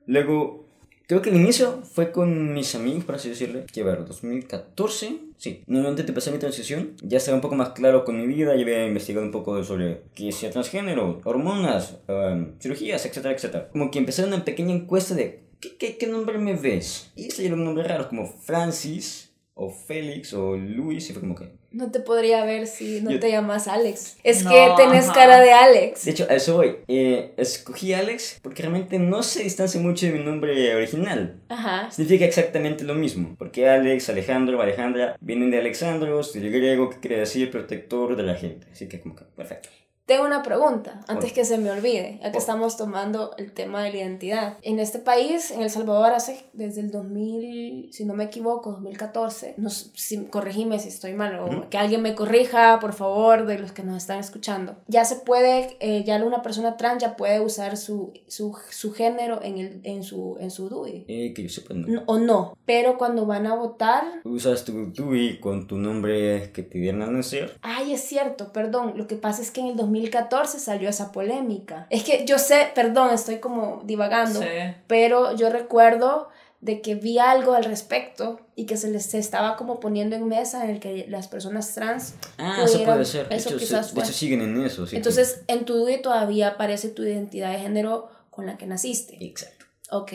Luego, 0.06 0.67
creo 1.08 1.22
que 1.22 1.30
el 1.30 1.36
inicio 1.36 1.82
fue 1.82 2.12
con 2.12 2.52
mis 2.52 2.74
amigos, 2.74 3.04
por 3.04 3.16
así 3.16 3.30
decirle. 3.30 3.64
Que 3.72 3.82
ver, 3.82 4.04
2014. 4.06 5.18
Sí, 5.38 5.62
nuevamente 5.66 6.04
te 6.04 6.12
pasé 6.12 6.30
mi 6.30 6.38
transición. 6.38 6.94
Ya 7.02 7.16
estaba 7.16 7.36
un 7.36 7.40
poco 7.40 7.54
más 7.54 7.70
claro 7.70 8.04
con 8.04 8.18
mi 8.18 8.26
vida. 8.26 8.54
Ya 8.54 8.62
había 8.62 8.86
investigado 8.86 9.24
un 9.24 9.32
poco 9.32 9.64
sobre 9.64 10.02
qué 10.14 10.28
es 10.28 10.50
transgénero, 10.50 11.20
hormonas, 11.24 11.96
um, 12.08 12.58
cirugías, 12.60 13.04
etcétera, 13.06 13.34
etcétera. 13.34 13.68
Como 13.70 13.90
que 13.90 13.98
empecé 13.98 14.24
una 14.24 14.44
pequeña 14.44 14.74
encuesta 14.74 15.14
de 15.14 15.44
¿qué, 15.60 15.76
qué, 15.76 15.96
qué 15.96 16.06
nombre 16.06 16.38
me 16.38 16.54
ves? 16.54 17.10
Y 17.16 17.30
salieron 17.30 17.64
nombres 17.64 17.88
raros 17.88 18.08
como 18.08 18.26
Francis, 18.26 19.32
o 19.54 19.70
Félix, 19.70 20.34
o 20.34 20.56
Luis. 20.56 21.08
Y 21.08 21.14
fue 21.14 21.22
como 21.22 21.34
que, 21.34 21.50
No 21.70 21.90
te 21.90 22.00
podría 22.00 22.44
ver 22.44 22.66
si 22.66 23.02
no 23.02 23.10
Yo- 23.10 23.20
te 23.20 23.30
llamas 23.30 23.68
Alex. 23.68 24.16
Es 24.24 24.42
No, 24.42 24.50
que 24.50 24.68
tenés 24.78 25.04
ajá. 25.04 25.12
cara 25.12 25.40
de 25.40 25.52
Alex. 25.52 26.04
De 26.06 26.10
hecho, 26.12 26.26
a 26.30 26.34
eso 26.34 26.56
voy. 26.56 26.76
Eh, 26.88 27.32
escogí 27.36 27.92
Alex 27.92 28.38
porque 28.42 28.62
realmente 28.62 28.98
no 28.98 29.22
se 29.22 29.42
distancia 29.42 29.78
mucho 29.78 30.06
de 30.06 30.12
mi 30.12 30.24
nombre 30.24 30.74
original. 30.74 31.36
Ajá. 31.50 31.90
Significa 31.90 32.24
exactamente 32.24 32.84
lo 32.84 32.94
mismo. 32.94 33.34
Porque 33.38 33.68
Alex, 33.68 34.08
Alejandro, 34.08 34.62
Alejandra 34.62 35.16
vienen 35.20 35.50
de 35.50 35.58
Alexandros, 35.58 36.32
del 36.32 36.50
griego 36.50 36.88
que 36.88 37.00
quiere 37.00 37.18
decir 37.18 37.50
protector 37.50 38.16
de 38.16 38.22
la 38.22 38.34
gente. 38.34 38.66
Así 38.72 38.88
que 38.88 39.00
como 39.00 39.14
que 39.14 39.24
perfecto. 39.36 39.68
Tengo 40.08 40.24
una 40.24 40.42
pregunta, 40.42 41.02
antes 41.06 41.16
Bueno. 41.16 41.34
que 41.34 41.44
se 41.44 41.58
me 41.58 41.70
olvide, 41.70 42.12
ya 42.14 42.18
que 42.18 42.18
Bueno. 42.22 42.38
estamos 42.38 42.78
tomando 42.78 43.32
el 43.36 43.52
tema 43.52 43.84
de 43.84 43.90
la 43.92 43.98
identidad. 43.98 44.56
En 44.62 44.78
este 44.80 44.98
país, 44.98 45.50
en 45.50 45.60
El 45.60 45.68
Salvador, 45.68 46.12
hace 46.14 46.46
desde 46.54 46.80
el 46.80 46.90
2000, 46.90 47.92
si 47.92 48.06
no 48.06 48.14
me 48.14 48.24
equivoco, 48.24 48.70
2014, 48.72 49.52
no, 49.58 49.68
si, 49.68 50.24
corregime 50.28 50.78
si 50.78 50.88
estoy 50.88 51.12
mal, 51.12 51.38
o 51.38 51.68
que 51.68 51.76
alguien 51.76 52.00
me 52.00 52.14
corrija, 52.14 52.78
por 52.80 52.94
favor, 52.94 53.44
de 53.44 53.58
los 53.58 53.72
que 53.72 53.82
nos 53.82 53.98
están 53.98 54.18
escuchando. 54.18 54.76
Ya 54.86 55.04
se 55.04 55.16
puede, 55.16 55.76
eh, 55.80 56.04
ya 56.04 56.16
una 56.24 56.40
persona 56.40 56.78
trans 56.78 57.02
ya 57.02 57.14
puede 57.14 57.40
usar 57.40 57.76
su, 57.76 58.14
su, 58.28 58.56
su 58.70 58.94
género 58.94 59.40
en, 59.42 59.58
el, 59.58 59.80
en, 59.84 60.02
su, 60.02 60.38
en 60.40 60.50
su 60.50 60.70
DUI. 60.70 61.04
Eh, 61.06 61.34
que 61.34 61.42
yo 61.42 61.50
sepa, 61.50 61.74
no. 61.74 62.02
O 62.06 62.18
no, 62.18 62.56
pero 62.64 62.96
cuando 62.96 63.26
van 63.26 63.46
a 63.46 63.54
votar, 63.54 64.04
Usas 64.24 64.64
tu 64.64 64.86
DUI 64.90 65.38
con 65.38 65.66
tu 65.66 65.76
nombre 65.76 66.50
que 66.52 66.62
te 66.62 66.78
dieron 66.78 67.02
al 67.02 67.12
nacer. 67.12 67.58
Ay, 67.60 67.92
es 67.92 68.00
cierto, 68.00 68.54
perdón. 68.54 68.94
Lo 68.96 69.06
que 69.06 69.16
pasa 69.16 69.42
es 69.42 69.50
que 69.50 69.60
en 69.60 69.66
el 69.66 69.76
2014 70.00 70.58
salió 70.58 70.88
esa 70.88 71.12
polémica. 71.12 71.86
Es 71.90 72.04
que 72.04 72.24
yo 72.26 72.38
sé, 72.38 72.68
perdón, 72.74 73.10
estoy 73.12 73.38
como 73.38 73.82
divagando, 73.84 74.40
Sí. 74.40 74.46
pero 74.86 75.34
yo 75.36 75.50
recuerdo 75.50 76.28
de 76.60 76.80
que 76.80 76.96
vi 76.96 77.18
algo 77.18 77.52
al 77.54 77.64
respecto 77.64 78.40
y 78.56 78.66
que 78.66 78.76
se 78.76 78.90
les 78.90 79.04
se 79.06 79.18
estaba 79.18 79.56
como 79.56 79.78
poniendo 79.78 80.16
en 80.16 80.26
mesa 80.26 80.64
en 80.64 80.70
el 80.70 80.80
que 80.80 81.06
las 81.08 81.28
personas 81.28 81.72
trans. 81.74 82.14
Ah, 82.36 82.62
eso 82.64 82.72
pudieran- 82.78 82.94
puede 82.94 83.04
ser. 83.04 83.28
De 83.28 83.36
eso 83.36 83.48
hecho, 83.50 83.58
se- 83.60 83.64
quizás 83.64 83.86
de 83.88 83.92
fue. 83.94 84.02
hecho 84.02 84.12
siguen 84.12 84.40
en 84.42 84.64
eso. 84.64 84.86
sí, 84.86 84.96
Entonces, 84.96 85.42
en 85.46 85.64
tu 85.64 85.74
DUI 85.76 86.02
todavía 86.02 86.48
aparece 86.48 86.88
tu 86.88 87.04
identidad 87.04 87.52
de 87.52 87.58
género 87.60 88.08
con 88.30 88.46
la 88.46 88.56
que 88.56 88.66
naciste. 88.66 89.16
sí. 89.18 89.24
Exacto. 89.26 89.66
Ok. 89.90 90.12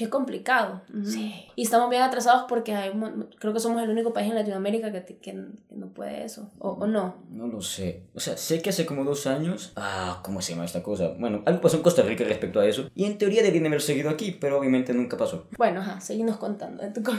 Qué 0.00 0.08
complicado. 0.08 0.80
Ujú. 0.94 1.04
Sí. 1.04 1.34
Y 1.56 1.62
estamos 1.64 1.90
bien 1.90 2.00
atrasados 2.00 2.44
porque 2.48 2.74
hay, 2.74 2.90
creo 3.38 3.52
que 3.52 3.60
somos 3.60 3.82
el 3.82 3.90
único 3.90 4.14
país 4.14 4.30
en 4.30 4.34
Latinoamérica 4.34 4.90
que, 4.90 5.02
te- 5.02 5.16
que, 5.18 5.32
que 5.68 5.74
no 5.76 5.88
puede 5.88 6.24
eso. 6.24 6.50
O, 6.58 6.70
o 6.70 6.86
no. 6.86 7.16
No 7.30 7.48
lo 7.48 7.60
sé. 7.60 8.04
O 8.14 8.20
sea, 8.20 8.38
sé 8.38 8.62
que 8.62 8.70
hace 8.70 8.86
como 8.86 9.04
dos 9.04 9.26
años. 9.26 9.72
Ah, 9.76 10.20
¿cómo 10.24 10.40
se 10.40 10.52
llama 10.52 10.64
esta 10.64 10.82
cosa? 10.82 11.08
Bueno, 11.18 11.42
algo 11.44 11.60
pasó 11.60 11.76
en 11.76 11.82
Costa 11.82 12.00
Rica 12.00 12.24
respecto 12.24 12.60
a 12.60 12.66
eso. 12.66 12.88
Y 12.94 13.04
en 13.04 13.18
teoría 13.18 13.42
deberían 13.42 13.66
haber 13.66 13.82
seguido 13.82 14.08
aquí, 14.08 14.30
pero 14.40 14.58
obviamente 14.58 14.94
nunca 14.94 15.18
pasó. 15.18 15.48
Bueno, 15.58 15.80
ajá, 15.80 16.00
seguimos 16.00 16.38
contando 16.38 16.82
de 16.82 16.90
tu 16.92 17.02
com- 17.04 17.18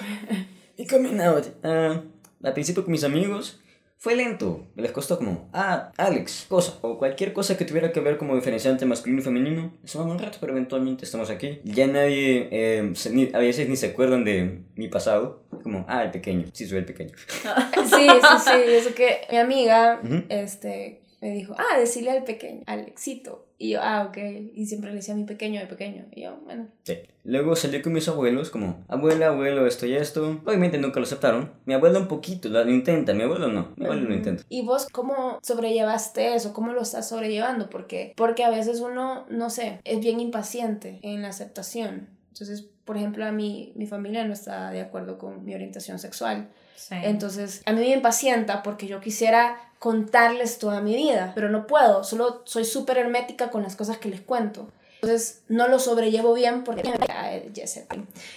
Mi 0.80 0.88
coming 0.88 1.20
out. 1.20 1.46
Ah, 1.64 2.02
al 2.42 2.54
principio 2.54 2.84
con 2.84 2.92
mis 2.94 3.04
amigos 3.04 3.60
fue 4.02 4.16
lento. 4.16 4.66
Les 4.76 4.92
costó 4.92 5.20
como, 5.20 5.48
ah, 5.54 5.92
Alex, 5.96 6.48
cosa. 6.50 6.74
O 6.82 6.98
cualquier 6.98 7.34
cosa 7.34 7.56
que 7.56 7.66
tuviera 7.66 7.92
que 7.92 8.00
ver 8.00 8.18
como 8.18 8.34
diferenciante 8.36 8.84
masculino 8.88 9.22
y 9.22 9.24
femenino. 9.24 9.74
Eso 9.84 10.00
va 10.00 10.12
un 10.12 10.18
rato, 10.18 10.40
pero 10.42 10.54
eventualmente 10.54 11.06
estamos 11.06 11.30
aquí. 11.30 11.60
Ya 11.64 11.86
nadie, 11.86 12.48
eh, 12.52 12.92
se- 12.96 13.12
ni- 13.12 13.30
a 13.32 13.38
veces 13.38 13.70
ni 13.70 13.76
se 13.76 13.88
acuerdan 13.92 14.24
de 14.26 14.64
mi 14.76 14.88
pasado. 14.88 15.44
Como, 15.62 15.86
ah, 15.88 16.04
el 16.04 16.10
pequeño. 16.10 16.46
Sí, 16.52 16.66
soy 16.66 16.80
el 16.80 16.86
pequeño. 16.86 17.12
Sí, 17.86 18.08
sí, 18.08 18.38
sí. 18.44 18.52
Eso 18.70 18.96
que 18.96 19.22
mi 19.30 19.38
amiga 19.38 20.00
Ujú. 20.04 20.24
este, 20.30 21.01
me 21.22 21.30
dijo, 21.30 21.56
ah, 21.56 21.78
decirle 21.78 22.10
al 22.10 22.24
pequeño, 22.24 22.64
Alexito. 22.66 23.46
Y 23.60 23.70
yo, 23.70 23.80
ah, 23.84 24.08
ok. 24.10 24.18
Y 24.56 24.66
siempre 24.66 24.90
le 24.90 24.96
decía 24.96 25.14
a 25.14 25.18
mi 25.18 25.24
pequeño, 25.26 25.62
mi 25.62 25.68
pequeño. 25.68 26.06
Y 26.12 26.24
yo, 26.24 26.36
bueno. 26.46 26.68
Sí. 26.84 26.98
Luego 27.24 27.56
salí 27.56 27.80
con 27.84 27.94
mis 27.94 28.08
abuelos, 28.08 28.50
como, 28.50 28.84
abuela, 28.88 29.28
abuelo, 29.28 29.68
esto 29.68 29.86
y 29.86 29.94
esto. 29.96 30.42
Obviamente 30.44 30.80
nunca 30.80 31.00
lo 31.00 31.06
aceptaron. 31.06 31.52
Mi 31.66 31.76
abuela 31.76 32.00
un 32.00 32.08
poquito, 32.08 32.50
lo 32.50 32.68
intenta, 32.68 33.14
mi 33.14 33.22
abuelo 33.22 33.50
no. 33.50 33.72
Mi 33.76 33.86
abuelo 33.86 34.10
lo 34.10 34.16
intenta. 34.16 34.44
¿Y 34.50 34.66
vos 34.66 34.88
cómo 34.92 35.38
sobrellevaste 35.44 36.34
eso? 36.34 36.54
¿Cómo 36.54 36.74
lo 36.74 36.82
estás 36.82 37.08
sobrellevando? 37.08 37.70
Porque, 37.70 38.14
porque 38.18 38.44
a 38.44 38.50
veces 38.50 38.80
uno, 38.80 39.28
no 39.30 39.52
sé, 39.52 39.80
es 39.84 40.00
bien 40.00 40.20
impaciente 40.20 41.00
en 41.04 41.22
la 41.22 41.28
aceptación. 41.28 42.10
Entonces, 42.30 42.68
por 42.84 42.98
ejemplo, 42.98 43.26
a 43.26 43.32
mí, 43.32 43.74
mi 43.76 43.86
familia 43.86 44.26
no 44.26 44.34
está 44.34 44.72
de 44.72 44.82
acuerdo 44.82 45.20
con 45.20 45.46
mi 45.46 45.54
orientación 45.54 46.00
sexual. 46.00 46.50
Entonces, 46.90 47.62
a 47.66 47.72
mí 47.72 47.80
me 47.80 47.90
impacienta 47.90 48.64
porque 48.64 48.88
yo 48.88 49.00
quisiera 49.00 49.58
contarles 49.80 50.60
toda 50.60 50.82
mi 50.82 50.96
vida, 50.96 51.32
pero 51.34 51.50
no 51.50 51.66
puedo, 51.66 52.04
solo 52.04 52.42
soy 52.46 52.66
súper 52.66 52.98
hermética 52.98 53.50
con 53.50 53.64
las 53.64 53.76
cosas 53.76 53.98
que 53.98 54.10
les 54.10 54.22
cuento. 54.22 54.68
Entonces, 55.02 55.44
no 55.50 55.68
lo 55.68 55.80
sobrellevo 55.80 56.34
bien 56.34 56.64
porque... 56.64 56.84
Ya. 56.84 57.32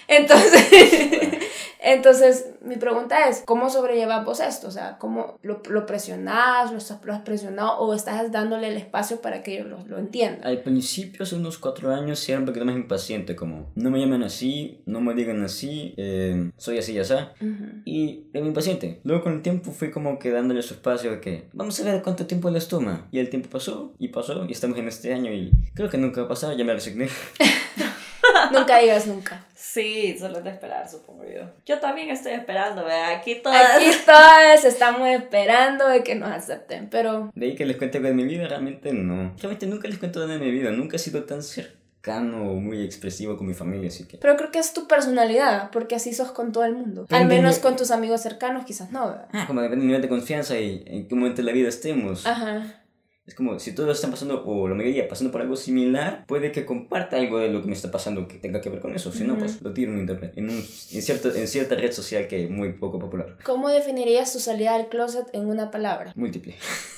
Entonces, 0.08 0.62
entonces, 1.82 2.46
mi 2.62 2.76
pregunta 2.76 3.28
es, 3.28 3.42
¿cómo 3.44 3.68
sobrellevas 3.70 4.24
vos 4.24 4.40
esto? 4.40 4.68
O 4.68 4.70
sea, 4.70 4.96
¿cómo 4.98 5.38
lo, 5.42 5.60
lo 5.68 5.86
presionás, 5.86 6.70
lo, 6.72 6.78
estás- 6.78 7.04
lo 7.04 7.12
has 7.12 7.20
presionado 7.22 7.78
o 7.78 7.94
estás 7.94 8.30
dándole 8.32 8.68
el 8.68 8.76
espacio 8.76 9.20
para 9.20 9.42
que 9.42 9.54
ellos 9.54 9.66
lo, 9.68 9.84
lo 9.86 9.98
entiendan? 9.98 10.46
Al 10.46 10.62
principio, 10.62 11.22
hace 11.24 11.34
unos 11.36 11.58
cuatro 11.58 11.92
años, 11.92 12.18
sí 12.18 12.32
era 12.32 12.40
un 12.40 12.46
poquito 12.46 12.64
más 12.64 12.76
impaciente, 12.76 13.36
como 13.36 13.70
no 13.74 13.90
me 13.90 14.00
llamen 14.00 14.22
así, 14.22 14.80
no 14.86 15.00
me 15.00 15.14
digan 15.14 15.42
así, 15.42 15.94
eh, 15.96 16.50
soy 16.56 16.78
así 16.78 16.92
y 16.94 16.98
así. 16.98 17.14
Ujú. 17.14 17.64
Y 17.84 18.24
era 18.32 18.46
impaciente. 18.46 19.00
Luego 19.04 19.22
con 19.24 19.34
el 19.34 19.42
tiempo 19.42 19.70
fui 19.72 19.90
como 19.90 20.18
que 20.18 20.30
dándole 20.30 20.62
su 20.62 20.74
espacio 20.74 21.10
de 21.10 21.20
que 21.20 21.48
vamos 21.52 21.78
a 21.80 21.84
ver 21.84 22.02
cuánto 22.02 22.26
tiempo 22.26 22.50
les 22.50 22.68
toma. 22.68 23.06
Y 23.10 23.18
el 23.18 23.28
tiempo 23.30 23.48
pasó 23.50 23.92
y 23.98 24.08
pasó 24.08 24.46
y 24.48 24.52
estamos 24.52 24.78
en 24.78 24.88
este 24.88 25.12
año 25.12 25.32
y 25.32 25.50
creo 25.74 25.90
que 25.90 25.98
nunca 25.98 26.20
va 26.22 26.26
a 26.26 26.28
pasar, 26.28 26.53
ya 26.56 26.64
me 26.64 26.74
resigné. 26.74 27.08
Nunca 28.52 28.78
digas 28.78 29.06
nunca. 29.06 29.44
Sí, 29.54 30.16
solo 30.18 30.38
es 30.38 30.44
de 30.44 30.50
esperar, 30.50 30.88
supongo 30.88 31.24
yo. 31.24 31.42
Yo 31.66 31.78
también 31.78 32.08
estoy 32.10 32.32
esperando, 32.32 32.82
¿verdad? 32.84 33.12
Aquí 33.12 33.36
todas. 33.42 33.76
Aquí 33.76 33.90
todas 34.06 34.64
estamos 34.64 35.08
esperando 35.08 35.88
de 35.88 36.02
que 36.02 36.14
nos 36.14 36.30
acepten, 36.30 36.88
pero 36.90 37.30
De 37.34 37.46
ahí 37.46 37.54
que 37.54 37.66
les 37.66 37.76
cuente 37.76 38.00
de 38.00 38.12
mi 38.14 38.24
vida, 38.24 38.46
realmente 38.48 38.92
no. 38.92 39.34
Realmente 39.38 39.66
nunca 39.66 39.88
les 39.88 39.98
cuento 39.98 40.20
nada 40.20 40.32
de 40.34 40.38
mi 40.38 40.50
vida, 40.50 40.70
nunca 40.70 40.96
he 40.96 40.98
sido 40.98 41.24
tan 41.24 41.42
cercano 41.42 42.50
o 42.50 42.54
muy 42.56 42.82
expresivo 42.82 43.36
con 43.36 43.46
mi 43.46 43.54
familia, 43.54 43.88
así 43.88 44.04
que... 44.04 44.16
Pero 44.18 44.36
creo 44.36 44.50
que 44.50 44.58
es 44.58 44.72
tu 44.72 44.86
personalidad, 44.86 45.70
porque 45.70 45.94
así 45.96 46.12
sos 46.14 46.32
con 46.32 46.52
todo 46.52 46.64
el 46.64 46.74
mundo. 46.74 47.06
Pero 47.08 47.22
Al 47.22 47.28
de- 47.28 47.36
menos 47.36 47.58
con 47.58 47.76
tus 47.76 47.90
amigos 47.90 48.20
cercanos, 48.22 48.64
quizás 48.64 48.90
no, 48.90 49.08
¿verdad? 49.08 49.28
Ah, 49.32 49.44
como 49.46 49.60
depende 49.60 49.80
del 49.82 49.88
nivel 49.88 50.02
de 50.02 50.08
confianza 50.08 50.58
y 50.58 50.82
en 50.86 51.08
qué 51.08 51.14
momento 51.14 51.36
de 51.38 51.44
la 51.44 51.52
vida 51.52 51.68
estemos. 51.68 52.26
Ajá. 52.26 52.80
Es 53.26 53.34
como 53.34 53.58
si 53.58 53.74
todos 53.74 53.96
están 53.96 54.10
pasando, 54.10 54.44
o 54.44 54.68
la 54.68 54.74
mayoría 54.74 55.08
pasando 55.08 55.32
por 55.32 55.40
algo 55.40 55.56
similar, 55.56 56.26
puede 56.26 56.52
que 56.52 56.66
comparta 56.66 57.16
algo 57.16 57.38
de 57.38 57.48
lo 57.48 57.62
que 57.62 57.68
me 57.68 57.72
está 57.72 57.90
pasando 57.90 58.28
que 58.28 58.36
tenga 58.36 58.60
que 58.60 58.68
ver 58.68 58.80
con 58.80 58.94
eso. 58.94 59.10
Si 59.12 59.24
no, 59.24 59.38
pues 59.38 59.62
lo 59.62 59.72
tiro 59.72 59.92
en 59.92 60.00
internet, 60.00 60.34
en, 60.36 60.50
un, 60.50 60.56
en, 60.56 61.02
cierto, 61.02 61.34
en 61.34 61.48
cierta 61.48 61.74
red 61.74 61.90
social 61.90 62.28
que 62.28 62.44
es 62.44 62.50
muy 62.50 62.74
poco 62.74 62.98
popular. 62.98 63.38
¿Cómo 63.42 63.70
definirías 63.70 64.30
tu 64.30 64.40
salida 64.40 64.76
del 64.76 64.88
closet 64.88 65.26
en 65.32 65.46
una 65.46 65.70
palabra? 65.70 66.12
Múltiple. 66.14 66.54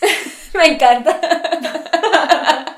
Me 0.54 0.74
encanta. 0.74 1.20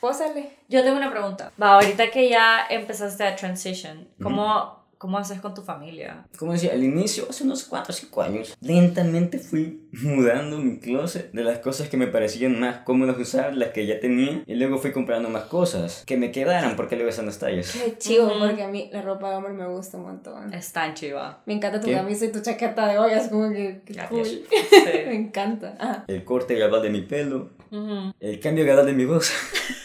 Pósale. 0.00 0.50
Yo 0.68 0.82
tengo 0.82 0.98
una 0.98 1.10
pregunta. 1.10 1.52
Va, 1.60 1.74
ahorita 1.74 2.10
que 2.10 2.28
ya 2.28 2.66
empezaste 2.68 3.24
a 3.24 3.34
transition, 3.34 4.08
¿cómo, 4.22 4.79
¿cómo 5.00 5.16
haces 5.16 5.40
con 5.40 5.54
tu 5.54 5.62
familia? 5.62 6.26
Como 6.38 6.52
decía, 6.52 6.72
al 6.74 6.84
inicio, 6.84 7.24
hace 7.30 7.44
unos 7.44 7.64
4 7.64 7.90
o 7.90 7.96
5 7.96 8.20
años, 8.22 8.54
lentamente 8.60 9.38
fui 9.38 9.88
mudando 9.92 10.58
mi 10.58 10.78
closet 10.78 11.32
de 11.32 11.42
las 11.42 11.60
cosas 11.60 11.88
que 11.88 11.96
me 11.96 12.06
parecían 12.06 12.60
más 12.60 12.80
cómodas 12.84 13.16
usar, 13.18 13.56
las 13.56 13.70
que 13.70 13.86
ya 13.86 13.98
tenía, 13.98 14.42
y 14.46 14.54
luego 14.56 14.76
fui 14.76 14.92
comprando 14.92 15.30
más 15.30 15.44
cosas 15.44 16.04
que 16.06 16.18
me 16.18 16.30
quedaran 16.30 16.76
porque 16.76 16.96
luego 16.96 17.08
están 17.08 17.24
las 17.24 17.38
tallas. 17.38 17.72
Qué 17.72 17.96
chivo, 17.96 18.26
Ujú. 18.26 18.40
porque 18.40 18.62
a 18.62 18.68
mí 18.68 18.90
la 18.92 19.00
ropa 19.00 19.30
de 19.30 19.36
hombre 19.36 19.54
me 19.54 19.66
gusta 19.66 19.96
un 19.96 20.02
montón. 20.02 20.52
Es 20.52 20.70
tan 20.72 20.92
chiva. 20.92 21.40
Me 21.46 21.54
encanta 21.54 21.80
tu 21.80 21.86
¿Qué? 21.86 21.94
camisa 21.94 22.26
y 22.26 22.32
tu 22.32 22.42
chaqueta 22.42 22.86
de 22.86 22.98
hoy, 22.98 23.12
es 23.12 23.28
como 23.28 23.48
que, 23.50 23.80
que 23.86 23.94
cool. 24.10 24.20
Me 24.20 24.26
Sí. 24.28 24.98
encanta. 25.12 25.76
Ajá. 25.78 26.04
El 26.08 26.24
corte 26.24 26.54
gradual 26.56 26.82
de 26.82 26.90
mi 26.90 27.00
pelo, 27.00 27.48
el 28.20 28.38
cambio 28.38 28.64
gradual 28.66 28.84
de 28.86 28.92
mi 28.92 29.06
voz. 29.06 29.32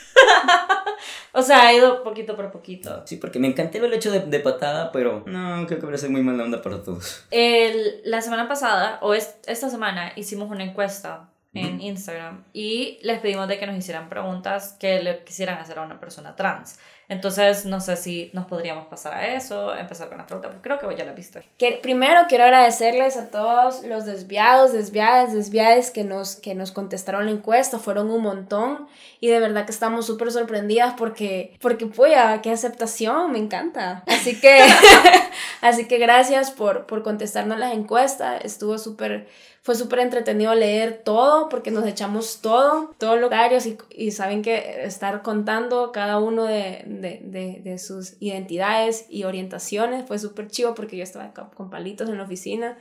O 1.35 1.41
sea, 1.41 1.67
ha 1.67 1.73
ido 1.73 2.03
poquito 2.03 2.35
por 2.35 2.51
poquito. 2.51 3.03
Sí, 3.05 3.17
porque 3.17 3.39
me 3.39 3.47
encantó 3.47 3.77
el 3.83 3.93
hecho 3.93 4.09
de, 4.11 4.21
de 4.21 4.39
patada, 4.39 4.91
pero 4.91 5.23
no, 5.25 5.65
creo 5.67 5.79
que 5.79 5.85
parece 5.85 6.07
muy 6.09 6.21
mala 6.21 6.43
onda 6.43 6.61
para 6.61 6.81
todos. 6.81 7.25
El, 7.31 8.01
la 8.05 8.21
semana 8.21 8.47
pasada, 8.47 8.99
o 9.01 9.13
es- 9.13 9.35
esta 9.45 9.69
semana, 9.69 10.13
hicimos 10.15 10.49
una 10.49 10.63
encuesta 10.63 11.29
en 11.53 11.79
Instagram 11.81 12.43
y 12.51 12.99
les 13.01 13.19
pedimos 13.19 13.47
de 13.47 13.57
que 13.57 13.65
nos 13.65 13.77
hicieran 13.77 14.09
preguntas 14.09 14.75
que 14.77 15.01
le 15.01 15.23
quisieran 15.23 15.57
hacer 15.57 15.79
a 15.79 15.83
una 15.83 15.99
persona 16.01 16.35
trans. 16.35 16.79
Entonces, 17.07 17.65
no 17.65 17.79
sé 17.81 17.97
si 17.97 18.31
nos 18.33 18.45
podríamos 18.45 18.87
pasar 18.87 19.13
a 19.13 19.27
eso, 19.35 19.75
empezar 19.75 20.09
con 20.09 20.17
las 20.17 20.25
preguntas, 20.27 20.51
porque 20.51 20.63
creo 20.75 20.89
que 20.89 20.95
ya 20.97 21.05
la 21.05 21.13
viste. 21.13 21.43
Que- 21.57 21.79
primero 21.81 22.21
quiero 22.27 22.45
agradecerles 22.45 23.15
a 23.17 23.29
todos 23.29 23.83
los 23.83 24.05
desviados, 24.05 24.73
desviadas, 24.73 25.33
desviadas 25.33 25.91
que 25.91 26.03
nos, 26.03 26.35
que 26.35 26.55
nos 26.55 26.71
contestaron 26.71 27.25
la 27.25 27.31
encuesta, 27.31 27.77
fueron 27.79 28.09
un 28.09 28.23
montón 28.23 28.87
y 29.19 29.27
de 29.27 29.39
verdad 29.39 29.65
que 29.65 29.71
estamos 29.71 30.05
súper 30.05 30.31
sorprendidas 30.31 30.95
porque, 30.97 31.57
porque 31.61 31.85
puya, 31.85 32.41
qué 32.41 32.51
aceptación, 32.51 33.31
me 33.31 33.37
encanta. 33.39 34.03
Así 34.07 34.39
que, 34.39 34.65
así 35.61 35.87
que 35.87 35.97
gracias 35.97 36.51
por, 36.51 36.85
por 36.85 37.03
contestarnos 37.03 37.59
las 37.59 37.73
encuestas, 37.73 38.43
estuvo 38.43 38.77
súper, 38.77 39.27
fue 39.65 39.73
súper 39.73 39.97
entretenido 39.97 40.53
leer 40.53 41.01
todo 41.03 41.49
porque 41.49 41.71
nos 41.71 41.87
echamos 41.87 42.39
todo, 42.39 42.93
todos 42.99 43.19
los 43.19 43.31
comentarios 43.31 43.65
y, 43.65 43.79
y 43.89 44.11
saben 44.11 44.43
que 44.43 44.83
estar 44.85 45.23
contando 45.23 45.91
cada 45.91 46.19
uno 46.19 46.43
de, 46.43 46.83
de, 46.85 47.19
de, 47.23 47.61
de 47.63 47.79
sus 47.79 48.13
identidades 48.19 49.07
y 49.09 49.23
orientaciones 49.23 50.05
fue 50.05 50.19
súper 50.19 50.49
chivo 50.49 50.75
porque 50.75 50.97
yo 50.97 51.03
estaba 51.03 51.33
con 51.33 51.71
palitos 51.71 52.07
en 52.09 52.17
la 52.19 52.25
oficina. 52.25 52.77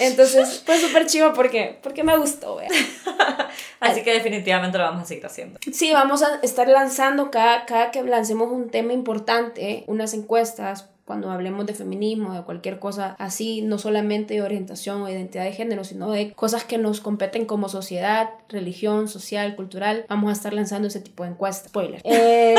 Entonces 0.00 0.62
fue 0.66 0.78
súper 0.78 1.04
chivo 1.04 1.34
porque, 1.34 1.78
porque 1.82 2.02
me 2.02 2.16
gustó. 2.16 2.60
Así 3.80 4.02
que 4.02 4.14
definitivamente 4.14 4.78
lo 4.78 4.84
vamos 4.84 5.02
a 5.02 5.04
seguir 5.04 5.26
haciendo. 5.26 5.60
Sí, 5.70 5.92
vamos 5.92 6.22
a 6.22 6.36
estar 6.36 6.66
lanzando 6.66 7.30
cada, 7.30 7.66
cada 7.66 7.90
que 7.90 8.02
lancemos 8.02 8.50
un 8.50 8.70
tema 8.70 8.94
importante, 8.94 9.84
unas 9.86 10.14
encuestas, 10.14 10.88
cuando 11.06 11.30
hablemos 11.30 11.64
de 11.66 11.72
feminismo, 11.72 12.34
de 12.34 12.42
cualquier 12.42 12.80
cosa 12.80 13.14
así, 13.18 13.62
no 13.62 13.78
solamente 13.78 14.34
de 14.34 14.42
orientación 14.42 15.02
o 15.02 15.08
identidad 15.08 15.44
de 15.44 15.52
género, 15.52 15.84
sino 15.84 16.10
de 16.10 16.32
cosas 16.32 16.64
que 16.64 16.78
nos 16.78 17.00
competen 17.00 17.46
como 17.46 17.68
sociedad, 17.68 18.30
religión, 18.48 19.08
social, 19.08 19.54
cultural, 19.54 20.04
vamos 20.08 20.30
a 20.30 20.32
estar 20.32 20.52
lanzando 20.52 20.88
ese 20.88 21.00
tipo 21.00 21.22
de 21.22 21.30
encuestas. 21.30 21.68
Spoiler. 21.68 22.02
Eh, 22.26 22.54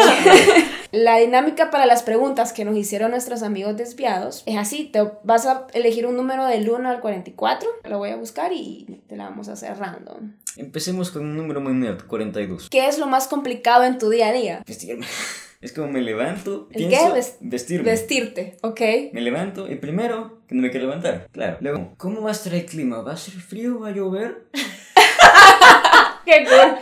la 0.92 1.18
dinámica 1.18 1.72
para 1.72 1.86
las 1.86 2.04
preguntas 2.04 2.54
que 2.54 2.64
nos 2.64 2.78
hicieron 2.78 3.12
nuestros 3.12 3.44
amigos 3.44 3.76
desviados 3.76 4.44
es 4.46 4.58
así, 4.58 4.86
te 4.86 5.02
vas 5.24 5.46
a 5.46 5.68
elegir 5.74 6.06
un 6.06 6.16
número 6.16 6.46
del 6.46 6.70
1 6.70 6.90
al 6.90 7.02
44, 7.02 7.68
lo 7.84 7.98
voy 7.98 8.12
a 8.12 8.16
buscar 8.16 8.54
y 8.54 9.02
te 9.08 9.18
la 9.18 9.26
vamos 9.26 9.50
a 9.50 9.54
hacer 9.54 9.78
random. 9.78 10.34
Empecemos 10.56 11.12
con 11.12 11.24
un 11.24 11.36
número 11.36 11.60
muy 11.60 11.74
nerd, 11.74 12.06
42. 12.08 12.70
¿Qué 12.70 12.88
es 12.88 12.98
lo 12.98 13.08
más 13.08 13.28
complicado 13.28 13.84
en 13.84 13.98
tu 13.98 14.10
día 14.10 14.28
a 14.30 14.34
día? 14.34 14.64
Vestirme. 14.66 15.06
Es 15.60 15.74
como 15.74 15.88
me 15.88 16.02
levanto, 16.02 16.68
¿El 16.72 16.88
pienso, 16.88 17.08
qué? 17.08 17.14
Ves- 17.14 17.38
vestirme. 17.42 17.90
Vestirte, 17.90 18.58
¿ok? 18.62 18.82
Me 19.12 19.22
levanto 19.22 19.68
y 19.72 19.76
primero, 19.76 20.42
que 20.48 20.54
no 20.54 20.62
me 20.62 20.70
quiero 20.70 20.86
levantar. 20.86 21.28
Claro. 21.32 21.58
Luego, 21.62 21.94
¿cómo 21.98 22.22
va 22.22 22.30
a 22.30 22.34
estar 22.34 22.54
el 22.54 22.66
clima? 22.66 23.02
¿Va 23.02 23.14
a 23.14 23.18
ser 23.18 23.34
frío? 23.34 23.80
¿Va 23.80 23.88
a 23.90 23.92
llover? 23.92 24.46
Qué 26.28 26.44
cool. 26.44 26.78